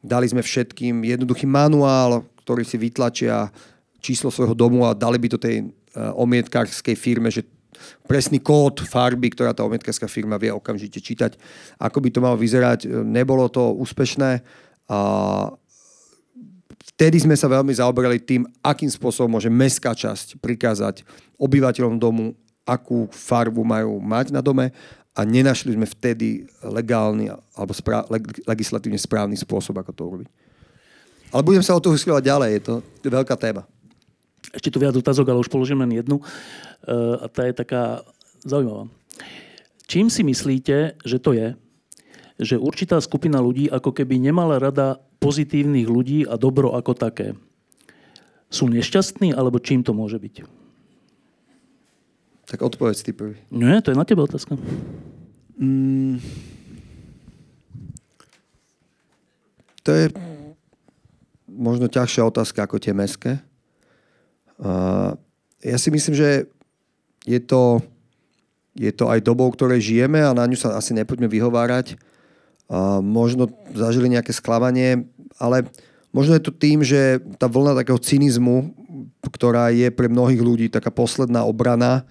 Dali 0.00 0.26
sme 0.30 0.40
všetkým 0.40 1.04
jednoduchý 1.04 1.44
manuál, 1.44 2.24
ktorý 2.46 2.64
si 2.64 2.80
vytlačia 2.80 3.50
číslo 4.00 4.32
svojho 4.32 4.56
domu 4.56 4.88
a 4.88 4.96
dali 4.96 5.20
by 5.20 5.28
to 5.36 5.38
tej 5.38 5.68
uh, 5.68 6.16
omietkárskej 6.16 6.96
firme, 6.96 7.28
že 7.28 7.44
presný 8.08 8.40
kód 8.40 8.80
farby, 8.84 9.32
ktorá 9.32 9.52
tá 9.52 9.64
omietkárska 9.64 10.08
firma 10.08 10.40
vie 10.40 10.52
okamžite 10.52 11.00
čítať. 11.00 11.36
Ako 11.80 12.00
by 12.00 12.08
to 12.12 12.24
malo 12.24 12.36
vyzerať, 12.36 12.88
nebolo 13.04 13.48
to 13.48 13.72
úspešné. 13.76 14.40
A 14.90 14.98
vtedy 16.96 17.22
sme 17.22 17.36
sa 17.36 17.48
veľmi 17.48 17.72
zaoberali 17.72 18.20
tým, 18.20 18.44
akým 18.60 18.90
spôsobom 18.90 19.38
môže 19.38 19.48
mestská 19.48 19.96
časť 19.96 20.40
prikázať 20.40 21.06
obyvateľom 21.40 21.96
domu, 21.96 22.36
akú 22.68 23.08
farbu 23.08 23.64
majú 23.64 23.98
mať 23.98 24.30
na 24.30 24.44
dome 24.44 24.70
a 25.16 25.20
nenašli 25.26 25.74
sme 25.74 25.88
vtedy 25.88 26.46
legálny 26.62 27.32
alebo 27.32 27.72
spra- 27.74 28.06
leg- 28.06 28.44
legislatívne 28.46 29.00
správny 29.00 29.34
spôsob, 29.34 29.80
ako 29.80 29.90
to 29.90 30.02
urobiť. 30.06 30.28
Ale 31.34 31.42
budem 31.46 31.64
sa 31.64 31.74
o 31.74 31.82
to 31.82 31.94
usilovať 31.94 32.22
ďalej, 32.26 32.50
je 32.52 32.62
to 32.62 32.74
veľká 33.06 33.34
téma. 33.34 33.66
Ešte 34.50 34.70
tu 34.70 34.82
viac 34.82 34.94
otázok, 34.94 35.30
ale 35.30 35.42
už 35.42 35.52
položím 35.52 35.82
len 35.82 35.94
jednu. 35.94 36.18
Uh, 36.18 37.22
a 37.22 37.26
tá 37.30 37.46
je 37.46 37.54
taká 37.54 38.02
zaujímavá. 38.42 38.90
Čím 39.86 40.10
si 40.10 40.22
myslíte, 40.26 40.98
že 41.02 41.18
to 41.18 41.34
je, 41.34 41.54
že 42.40 42.56
určitá 42.56 42.98
skupina 43.02 43.38
ľudí 43.42 43.68
ako 43.68 43.92
keby 43.92 44.16
nemala 44.16 44.56
rada 44.56 44.96
pozitívnych 45.20 45.86
ľudí 45.86 46.24
a 46.24 46.40
dobro 46.40 46.72
ako 46.72 46.96
také. 46.96 47.36
Sú 48.48 48.66
nešťastní, 48.66 49.36
alebo 49.36 49.62
čím 49.62 49.84
to 49.84 49.94
môže 49.94 50.18
byť? 50.18 50.59
Tak 52.50 52.58
odpovedz 52.58 53.06
ty 53.06 53.14
prvý. 53.14 53.38
Nie, 53.54 53.78
to 53.78 53.94
je 53.94 54.00
na 54.00 54.02
teba 54.02 54.26
otázka. 54.26 54.58
Mm, 55.54 56.18
to 59.86 59.90
je 59.94 60.04
možno 61.46 61.86
ťažšia 61.86 62.26
otázka 62.26 62.66
ako 62.66 62.82
tie 62.82 62.90
meské. 62.90 63.38
Uh, 64.58 65.14
ja 65.62 65.78
si 65.78 65.94
myslím, 65.94 66.18
že 66.18 66.50
je 67.22 67.38
to, 67.38 67.78
je 68.74 68.90
to 68.90 69.06
aj 69.06 69.22
dobou, 69.22 69.46
ktorej 69.54 69.78
žijeme 69.78 70.18
a 70.18 70.34
na 70.34 70.42
ňu 70.42 70.58
sa 70.58 70.74
asi 70.74 70.90
nepoďme 70.90 71.30
vyhovárať 71.30 71.94
možno 73.02 73.50
zažili 73.74 74.06
nejaké 74.06 74.30
sklamanie, 74.30 75.10
ale 75.42 75.66
možno 76.14 76.38
je 76.38 76.42
to 76.46 76.52
tým, 76.54 76.86
že 76.86 77.18
tá 77.34 77.50
vlna 77.50 77.74
takého 77.82 77.98
cynizmu, 77.98 78.70
ktorá 79.26 79.74
je 79.74 79.90
pre 79.90 80.06
mnohých 80.06 80.38
ľudí 80.38 80.66
taká 80.70 80.94
posledná 80.94 81.42
obrana 81.42 82.06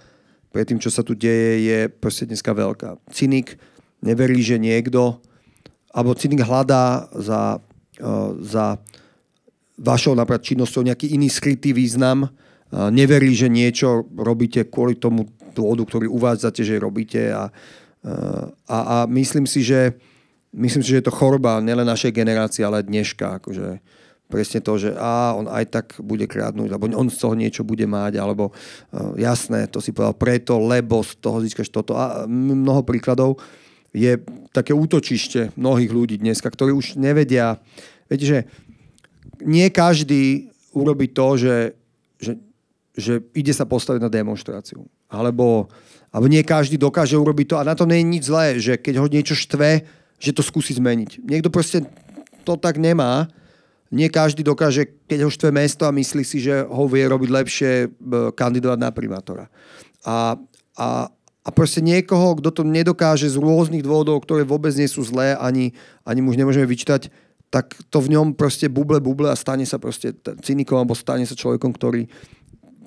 pre 0.50 0.66
tým, 0.66 0.82
čo 0.82 0.90
sa 0.90 1.06
tu 1.06 1.14
deje, 1.14 1.66
je 1.66 1.80
proste 1.90 2.26
dneska 2.26 2.54
veľká. 2.54 2.98
Cynik 3.14 3.58
neverí, 4.02 4.42
že 4.42 4.58
niekto, 4.58 5.22
alebo 5.94 6.18
cynik 6.18 6.42
hľadá 6.42 7.10
za, 7.14 7.62
za 8.42 8.66
vašou 9.78 10.18
napríklad 10.18 10.44
činnosťou 10.44 10.90
nejaký 10.90 11.14
iný 11.14 11.30
skrytý 11.30 11.72
význam, 11.72 12.34
neverí, 12.74 13.34
že 13.34 13.50
niečo 13.50 14.06
robíte 14.14 14.66
kvôli 14.70 14.98
tomu 14.98 15.30
dôvodu, 15.54 15.86
ktorý 15.86 16.06
uvádzate, 16.10 16.62
že 16.62 16.82
robíte 16.82 17.34
a, 17.34 17.50
a, 18.70 18.78
a 18.78 18.98
myslím 19.10 19.50
si, 19.50 19.66
že 19.66 19.98
myslím 20.54 20.82
si, 20.82 20.94
že 20.94 21.02
je 21.02 21.08
to 21.10 21.14
choroba 21.14 21.62
nielen 21.62 21.86
našej 21.86 22.14
generácie, 22.14 22.62
ale 22.66 22.86
dneška. 22.86 23.42
Akože 23.42 23.82
presne 24.30 24.62
to, 24.62 24.78
že 24.78 24.94
a 24.94 25.34
on 25.34 25.50
aj 25.50 25.66
tak 25.74 25.86
bude 25.98 26.30
krádnuť, 26.30 26.70
alebo 26.70 26.86
on 26.94 27.10
z 27.10 27.18
toho 27.18 27.34
niečo 27.34 27.66
bude 27.66 27.90
mať, 27.90 28.22
alebo 28.22 28.54
uh, 28.54 29.18
jasné, 29.18 29.66
to 29.66 29.82
si 29.82 29.90
povedal 29.90 30.14
preto, 30.14 30.62
lebo 30.62 31.02
z 31.02 31.18
toho 31.18 31.42
získaš 31.42 31.74
toto. 31.74 31.98
A 31.98 32.30
mnoho 32.30 32.86
príkladov 32.86 33.42
je 33.90 34.22
také 34.54 34.70
útočište 34.70 35.58
mnohých 35.58 35.90
ľudí 35.90 36.16
dneska, 36.22 36.46
ktorí 36.46 36.70
už 36.78 37.02
nevedia. 37.02 37.58
Viete, 38.06 38.26
že 38.26 38.40
nie 39.42 39.66
každý 39.74 40.54
urobí 40.78 41.10
to, 41.10 41.28
že, 41.34 41.56
že, 42.22 42.38
že 42.94 43.14
ide 43.34 43.50
sa 43.50 43.66
postaviť 43.66 44.02
na 44.06 44.14
demonstráciu. 44.14 44.86
Alebo, 45.10 45.74
alebo 46.14 46.30
nie 46.30 46.46
každý 46.46 46.78
dokáže 46.78 47.18
urobiť 47.18 47.46
to. 47.50 47.56
A 47.58 47.66
na 47.66 47.74
to 47.74 47.90
nie 47.90 47.98
je 48.02 48.06
nič 48.06 48.24
zlé, 48.30 48.46
že 48.62 48.78
keď 48.78 49.02
ho 49.02 49.10
niečo 49.10 49.34
štve, 49.34 49.90
že 50.22 50.36
to 50.36 50.46
skúsi 50.46 50.78
zmeniť. 50.78 51.24
Niekto 51.26 51.50
proste 51.50 51.88
to 52.46 52.54
tak 52.60 52.78
nemá. 52.78 53.32
Nie 53.90 54.08
každý 54.10 54.46
dokáže, 54.46 54.86
keď 55.10 55.26
ho 55.26 55.32
štve 55.34 55.50
mesto 55.50 55.84
a 55.86 55.94
myslí 55.94 56.22
si, 56.22 56.38
že 56.42 56.62
ho 56.62 56.86
vie 56.86 57.06
robiť 57.10 57.30
lepšie, 57.30 57.72
kandidovať 58.38 58.78
na 58.78 58.90
primátora. 58.94 59.50
A, 60.06 60.38
a, 60.78 61.10
a 61.42 61.50
proste 61.50 61.82
niekoho, 61.82 62.38
kto 62.38 62.50
to 62.54 62.62
nedokáže 62.62 63.26
z 63.26 63.42
rôznych 63.42 63.82
dôvodov, 63.82 64.22
ktoré 64.22 64.46
vôbec 64.46 64.72
nie 64.78 64.86
sú 64.86 65.02
zlé, 65.02 65.34
ani, 65.42 65.74
ani 66.06 66.22
mu 66.22 66.30
už 66.30 66.38
nemôžeme 66.38 66.70
vyčítať, 66.70 67.10
tak 67.50 67.74
to 67.90 67.98
v 67.98 68.14
ňom 68.14 68.38
proste 68.38 68.70
buble, 68.70 69.02
buble 69.02 69.26
a 69.26 69.34
stane 69.34 69.66
sa 69.66 69.82
proste 69.82 70.14
cynikom 70.46 70.78
alebo 70.78 70.94
stane 70.94 71.26
sa 71.26 71.34
človekom, 71.34 71.74
ktorý 71.74 72.06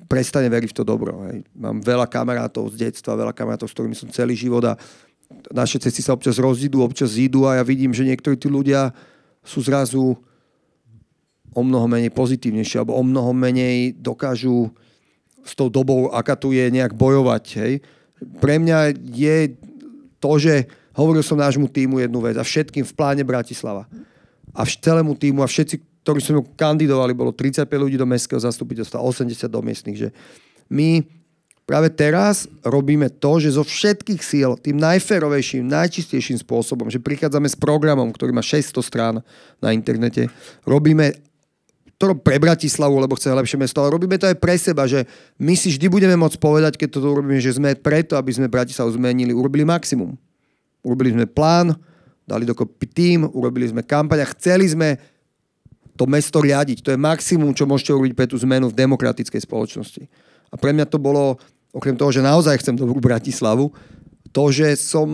prestane 0.07 0.47
veriť 0.47 0.71
v 0.71 0.77
to 0.77 0.83
dobro. 0.87 1.27
Hej. 1.27 1.43
Mám 1.51 1.83
veľa 1.83 2.07
kamarátov 2.07 2.71
z 2.71 2.87
detstva, 2.87 3.19
veľa 3.19 3.35
kamarátov, 3.35 3.67
s 3.67 3.75
ktorými 3.75 3.97
som 3.97 4.07
celý 4.07 4.39
život 4.39 4.63
a 4.63 4.79
naše 5.51 5.83
cesty 5.83 5.99
sa 5.99 6.15
občas 6.15 6.39
rozdidú, 6.39 6.79
občas 6.79 7.19
zídu 7.19 7.43
a 7.43 7.59
ja 7.59 7.63
vidím, 7.65 7.91
že 7.91 8.07
niektorí 8.07 8.39
tí 8.39 8.47
ľudia 8.47 8.95
sú 9.43 9.59
zrazu 9.59 10.15
o 11.53 11.61
mnoho 11.61 11.85
menej 11.85 12.11
pozitívnejšie 12.11 12.81
alebo 12.81 12.97
o 12.97 13.03
mnoho 13.05 13.31
menej 13.31 13.97
dokážu 13.97 14.73
s 15.43 15.53
tou 15.53 15.67
dobou, 15.67 16.09
aká 16.09 16.33
tu 16.39 16.55
je, 16.55 16.63
nejak 16.71 16.95
bojovať. 16.95 17.43
Hej. 17.59 17.73
Pre 18.39 18.55
mňa 18.57 18.95
je 19.11 19.53
to, 20.23 20.31
že 20.39 20.65
hovoril 20.95 21.25
som 21.25 21.41
nášmu 21.41 21.67
týmu 21.67 21.99
jednu 21.99 22.19
vec 22.23 22.39
a 22.39 22.47
všetkým 22.47 22.87
v 22.87 22.93
pláne 22.95 23.23
Bratislava 23.27 23.89
a 24.53 24.61
celému 24.63 25.17
týmu 25.17 25.41
a 25.41 25.49
všetci, 25.49 26.05
ktorí 26.05 26.19
sme 26.21 26.45
kandidovali, 26.55 27.11
bolo 27.17 27.33
35 27.33 27.67
ľudí 27.67 27.97
do 27.97 28.07
mestského 28.07 28.39
zastupiteľstva, 28.39 29.01
80 29.01 29.49
do 29.49 29.61
miestnych, 29.65 29.97
že 29.97 30.09
my 30.69 31.01
práve 31.65 31.89
teraz 31.89 32.45
robíme 32.61 33.09
to, 33.17 33.41
že 33.41 33.57
zo 33.57 33.65
všetkých 33.65 34.21
síl, 34.21 34.53
tým 34.61 34.77
najférovejším, 34.77 35.65
najčistejším 35.65 36.37
spôsobom, 36.45 36.87
že 36.93 37.01
prichádzame 37.01 37.49
s 37.49 37.57
programom, 37.57 38.13
ktorý 38.13 38.35
má 38.35 38.45
600 38.45 38.83
strán 38.85 39.15
na 39.57 39.73
internete, 39.73 40.29
robíme 40.63 41.32
to 42.03 42.19
pre 42.19 42.35
Bratislavu, 42.35 42.99
lebo 42.99 43.15
chce 43.15 43.31
lepšie 43.31 43.55
mesto, 43.55 43.79
ale 43.79 43.95
robíme 43.95 44.19
to 44.19 44.27
aj 44.27 44.35
pre 44.35 44.59
seba, 44.59 44.83
že 44.83 45.07
my 45.39 45.55
si 45.55 45.71
vždy 45.71 45.87
budeme 45.87 46.19
môcť 46.19 46.35
povedať, 46.35 46.75
keď 46.75 46.99
to 46.99 46.99
urobíme, 46.99 47.39
že 47.39 47.55
sme 47.55 47.79
preto, 47.79 48.19
aby 48.19 48.35
sme 48.35 48.51
Bratislavu 48.51 48.91
zmenili, 48.91 49.31
urobili 49.31 49.63
maximum. 49.63 50.19
Urobili 50.83 51.15
sme 51.15 51.23
plán, 51.23 51.71
dali 52.27 52.43
dokopy 52.43 52.85
tým, 52.91 53.19
urobili 53.31 53.71
sme 53.71 53.87
kampaň 53.87 54.27
a 54.27 54.31
chceli 54.35 54.67
sme 54.67 54.99
to 55.95 56.03
mesto 56.03 56.43
riadiť. 56.43 56.83
To 56.83 56.91
je 56.91 56.99
maximum, 56.99 57.55
čo 57.55 57.63
môžete 57.63 57.95
urobiť 57.95 58.13
pre 58.19 58.27
tú 58.27 58.35
zmenu 58.43 58.67
v 58.67 58.75
demokratickej 58.75 59.39
spoločnosti. 59.47 60.03
A 60.51 60.59
pre 60.59 60.75
mňa 60.75 60.91
to 60.91 60.99
bolo, 60.99 61.39
okrem 61.71 61.95
toho, 61.95 62.11
že 62.11 62.19
naozaj 62.19 62.59
chcem 62.59 62.75
dobrú 62.75 62.99
Bratislavu, 62.99 63.71
to, 64.35 64.43
že 64.51 64.75
som 64.75 65.07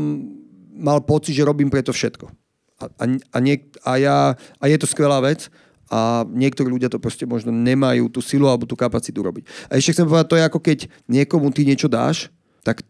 mal 0.74 1.06
pocit, 1.06 1.38
že 1.38 1.45
robím 1.45 1.70
preto 1.70 1.94
všetko. 1.94 2.32
A, 2.80 2.86
a, 2.88 3.03
a, 3.14 3.38
nie, 3.44 3.61
a, 3.84 3.91
ja, 3.99 4.18
a 4.34 4.64
je 4.66 4.78
to 4.80 4.88
skvelá 4.88 5.20
vec 5.20 5.52
a 5.90 6.24
niektorí 6.30 6.70
ľudia 6.70 6.88
to 6.88 7.02
proste 7.02 7.26
možno 7.26 7.49
nemajú 7.49 8.07
tú 8.14 8.22
silu 8.22 8.45
alebo 8.45 8.70
tú 8.70 8.78
kapacitu 8.78 9.20
robiť. 9.26 9.44
A 9.68 9.82
ešte 9.82 9.98
chcem 9.98 10.06
povedať, 10.06 10.28
to 10.30 10.38
je 10.38 10.44
ako 10.45 10.60
keď 10.61 10.80
niekomu 11.10 11.49
ty 11.49 11.66
niečo 11.66 11.90
dáš, 11.90 12.30
tak 12.61 12.86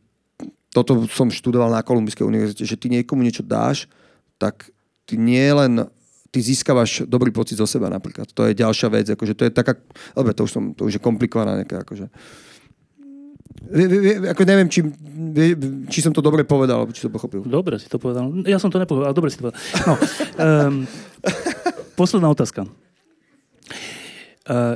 toto 0.70 1.08
som 1.10 1.34
študoval 1.34 1.72
na 1.74 1.82
Kolumbijskej 1.82 2.28
univerzite, 2.28 2.68
že 2.68 2.78
ty 2.78 2.92
niekomu 2.92 3.26
niečo 3.26 3.42
dáš, 3.42 3.90
tak 4.38 4.70
ty 5.10 5.18
nie 5.18 5.50
len 5.50 5.90
ty 6.30 6.40
získavaš 6.44 7.10
dobrý 7.10 7.34
pocit 7.34 7.58
zo 7.58 7.66
seba 7.66 7.90
napríklad. 7.90 8.30
To 8.38 8.46
je 8.46 8.54
ďalšia 8.54 8.88
vec, 8.94 9.10
akože 9.10 9.34
to 9.34 9.44
je 9.50 9.52
taká, 9.52 9.74
dobre, 10.14 10.38
to 10.38 10.46
už, 10.46 10.52
som, 10.54 10.64
to 10.78 10.86
už 10.86 11.00
je 11.00 11.02
komplikovaná 11.02 11.58
nejaká, 11.58 11.82
akože. 11.82 12.06
Ako 14.30 14.42
neviem, 14.46 14.70
či, 14.70 14.86
či 15.90 16.00
som 16.06 16.14
to 16.14 16.22
dobre 16.22 16.46
povedal, 16.46 16.86
alebo 16.86 16.94
či 16.94 17.02
to 17.02 17.10
pochopil. 17.10 17.42
Dobre 17.44 17.82
si 17.82 17.90
to 17.90 17.98
povedal. 17.98 18.30
Ja 18.46 18.62
som 18.62 18.70
to 18.70 18.78
nepovedal, 18.78 19.12
ale 19.12 19.18
dobre 19.18 19.34
si 19.34 19.42
to 19.42 19.50
povedal. 19.50 19.62
No, 19.90 19.94
um, 20.38 20.76
posledná 22.00 22.30
otázka. 22.30 22.70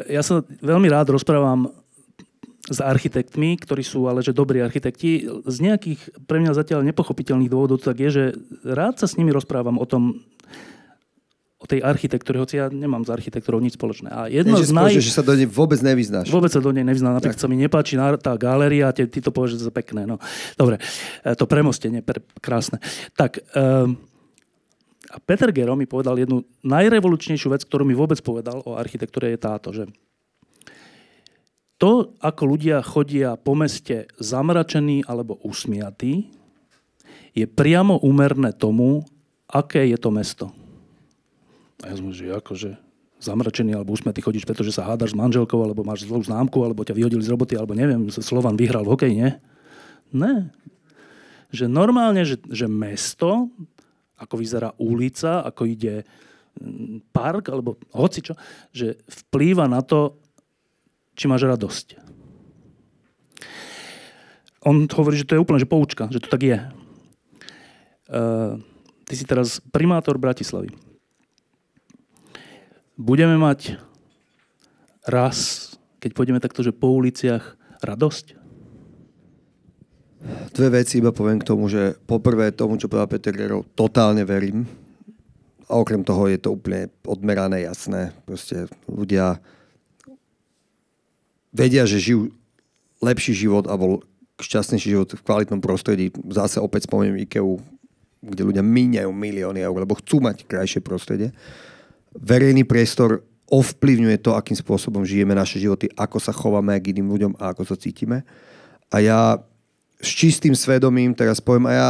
Ja 0.05 0.21
sa 0.21 0.45
veľmi 0.45 0.85
rád 0.85 1.17
rozprávam 1.17 1.73
s 2.63 2.79
architektmi, 2.79 3.59
ktorí 3.59 3.83
sú 3.83 4.07
ale 4.07 4.23
že 4.23 4.31
dobrí 4.31 4.63
architekti. 4.63 5.27
Z 5.43 5.57
nejakých 5.59 6.23
pre 6.23 6.39
mňa 6.39 6.55
zatiaľ 6.55 6.85
nepochopiteľných 6.87 7.51
dôvodov 7.51 7.83
tak 7.83 7.99
je, 7.99 8.09
že 8.09 8.23
rád 8.63 9.03
sa 9.03 9.07
s 9.09 9.19
nimi 9.19 9.35
rozprávam 9.35 9.75
o 9.75 9.85
tom, 9.89 10.23
o 11.59 11.65
tej 11.67 11.79
architektúre, 11.79 12.43
hoci 12.43 12.59
ja 12.59 12.67
nemám 12.67 13.07
s 13.07 13.09
architektúrou 13.11 13.63
nič 13.63 13.79
spoločné. 13.79 14.11
A 14.11 14.27
jedno 14.27 14.59
z 14.59 14.75
naj... 14.75 14.99
že 14.99 15.15
sa 15.15 15.23
do 15.23 15.31
nej 15.31 15.47
vôbec 15.47 15.79
nevyznáš. 15.79 16.27
Vôbec 16.27 16.51
sa 16.51 16.59
do 16.59 16.75
nej 16.75 16.83
nevyznám. 16.83 17.15
Napríklad 17.15 17.39
tak. 17.39 17.43
sa 17.43 17.51
mi 17.51 17.55
nepáči 17.55 17.95
tá 18.19 18.35
galéria, 18.35 18.91
ty, 18.91 19.07
ty 19.07 19.23
to 19.23 19.31
to 19.31 19.47
je 19.47 19.71
pekné. 19.71 20.03
No. 20.03 20.19
Dobre, 20.59 20.79
e, 21.23 21.31
to 21.39 21.47
premostenie, 21.47 22.03
pre, 22.03 22.19
krásne. 22.43 22.83
Tak, 23.15 23.39
um, 23.55 23.95
a 25.13 25.21
Peter 25.21 25.53
Gero 25.53 25.77
mi 25.77 25.85
povedal 25.85 26.17
jednu 26.17 26.41
najrevolučnejšiu 26.65 27.53
vec, 27.53 27.61
ktorú 27.61 27.85
mi 27.85 27.93
vôbec 27.93 28.17
povedal 28.25 28.65
o 28.65 28.73
architektúre, 28.73 29.29
je 29.29 29.37
táto, 29.37 29.69
že 29.69 29.85
to, 31.77 32.17
ako 32.17 32.57
ľudia 32.57 32.81
chodia 32.81 33.37
po 33.37 33.53
meste 33.53 34.09
zamračení 34.17 35.05
alebo 35.05 35.37
usmiatí, 35.45 36.31
je 37.33 37.45
priamo 37.45 38.01
úmerné 38.01 38.53
tomu, 38.57 39.05
aké 39.45 39.85
je 39.89 39.97
to 40.01 40.09
mesto. 40.09 40.45
A 41.85 41.91
ja 41.91 41.99
som 41.99 42.09
že 42.09 42.29
akože 42.29 42.77
zamračený 43.21 43.77
alebo 43.77 43.93
usmiatý 43.93 44.23
chodíš, 44.23 44.47
pretože 44.47 44.73
sa 44.73 44.87
hádaš 44.87 45.13
s 45.13 45.19
manželkou, 45.19 45.59
alebo 45.61 45.85
máš 45.85 46.07
zlú 46.07 46.23
známku, 46.23 46.59
alebo 46.63 46.83
ťa 46.87 46.97
vyhodili 46.97 47.21
z 47.21 47.31
roboty, 47.31 47.53
alebo 47.59 47.75
neviem, 47.77 48.07
Slovan 48.09 48.57
vyhral 48.57 48.87
hokej, 48.87 49.11
nie? 49.11 49.29
Ne. 50.13 50.49
Že 51.53 51.69
normálne, 51.69 52.23
že, 52.25 52.39
že 52.49 52.65
mesto 52.65 53.51
ako 54.23 54.39
vyzerá 54.39 54.71
ulica, 54.79 55.43
ako 55.43 55.67
ide 55.67 56.07
mm, 56.57 57.11
park, 57.11 57.51
alebo 57.51 57.75
hoci 57.91 58.23
čo, 58.23 58.33
že 58.71 58.95
vplýva 59.05 59.67
na 59.67 59.83
to, 59.83 60.17
či 61.13 61.27
máš 61.27 61.45
radosť. 61.45 61.87
On 64.63 64.87
hovorí, 64.87 65.19
že 65.19 65.27
to 65.27 65.35
je 65.35 65.43
úplne 65.43 65.59
že 65.59 65.67
poučka, 65.67 66.07
že 66.07 66.23
to 66.23 66.31
tak 66.31 66.41
je. 66.47 66.59
Uh, 68.07 68.63
ty 69.03 69.13
si 69.19 69.27
teraz 69.27 69.59
primátor 69.75 70.15
Bratislavy. 70.15 70.71
Budeme 72.95 73.35
mať 73.35 73.75
raz, 75.03 75.69
keď 75.99 76.11
pôjdeme 76.15 76.39
takto, 76.39 76.63
že 76.63 76.71
po 76.71 76.95
uliciach, 76.95 77.59
radosť? 77.83 78.42
Dve 80.53 80.69
veci 80.71 81.03
iba 81.03 81.11
poviem 81.11 81.43
k 81.43 81.49
tomu, 81.51 81.67
že 81.67 81.99
poprvé 82.07 82.55
tomu, 82.55 82.79
čo 82.79 82.87
povedal 82.87 83.11
Peter 83.11 83.35
Gerov, 83.35 83.67
totálne 83.75 84.23
verím. 84.23 84.63
A 85.67 85.79
okrem 85.79 85.99
toho 86.03 86.31
je 86.31 86.39
to 86.39 86.55
úplne 86.55 86.87
odmerané, 87.03 87.67
jasné. 87.67 88.15
Proste 88.23 88.71
ľudia 88.87 89.43
vedia, 91.51 91.83
že 91.83 91.99
žijú 91.99 92.31
lepší 93.03 93.35
život 93.35 93.67
alebo 93.67 93.99
šťastnejší 94.39 94.87
život 94.95 95.09
v 95.11 95.25
kvalitnom 95.25 95.59
prostredí. 95.59 96.09
Zase 96.31 96.63
opäť 96.63 96.87
spomeniem 96.87 97.27
IKEA, 97.27 97.43
kde 98.23 98.41
ľudia 98.47 98.63
míňajú 98.63 99.11
milióny 99.11 99.59
eur, 99.59 99.75
lebo 99.75 99.99
chcú 99.99 100.23
mať 100.23 100.47
krajšie 100.47 100.79
prostredie. 100.79 101.35
Verejný 102.15 102.63
priestor 102.63 103.27
ovplyvňuje 103.51 104.17
to, 104.23 104.33
akým 104.33 104.55
spôsobom 104.55 105.03
žijeme 105.03 105.35
naše 105.35 105.59
životy, 105.59 105.91
ako 105.99 106.17
sa 106.17 106.31
chováme 106.31 106.73
k 106.79 106.95
iným 106.95 107.11
ľuďom 107.11 107.33
a 107.37 107.51
ako 107.51 107.67
sa 107.67 107.75
cítime. 107.75 108.23
A 108.87 109.03
ja 109.03 109.19
s 110.03 110.11
čistým 110.11 110.51
svedomím 110.51 111.15
teraz 111.15 111.39
poviem, 111.39 111.71
a 111.71 111.73
ja 111.73 111.89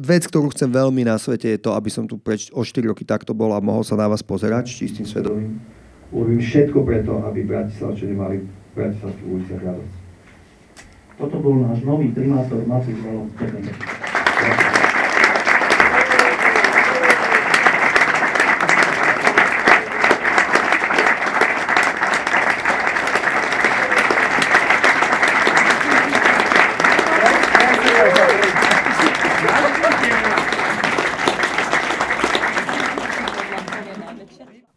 vec, 0.00 0.24
ktorú 0.24 0.48
chcem 0.56 0.72
veľmi 0.72 1.04
na 1.04 1.20
svete, 1.20 1.52
je 1.52 1.60
to, 1.60 1.76
aby 1.76 1.92
som 1.92 2.08
tu 2.08 2.16
preč 2.16 2.48
o 2.56 2.64
4 2.64 2.80
roky 2.88 3.04
takto 3.04 3.36
bol 3.36 3.52
a 3.52 3.60
mohol 3.60 3.84
sa 3.84 4.00
na 4.00 4.08
vás 4.08 4.24
pozerať 4.24 4.72
s 4.72 4.80
čistým 4.80 5.04
svedomím. 5.04 5.60
Urobím 6.08 6.40
všetko 6.40 6.78
preto, 6.86 7.20
aby 7.28 7.44
Bratislavčania 7.44 8.16
mali 8.16 8.36
v 8.40 8.48
Bratislavských 8.72 9.28
uliciach 9.28 9.62
radosť. 9.62 9.94
Toto 11.16 11.36
bol 11.40 11.60
náš 11.60 11.84
nový 11.84 12.12
primátor 12.12 12.64
Matúš 12.64 12.96
Valon. 13.04 13.28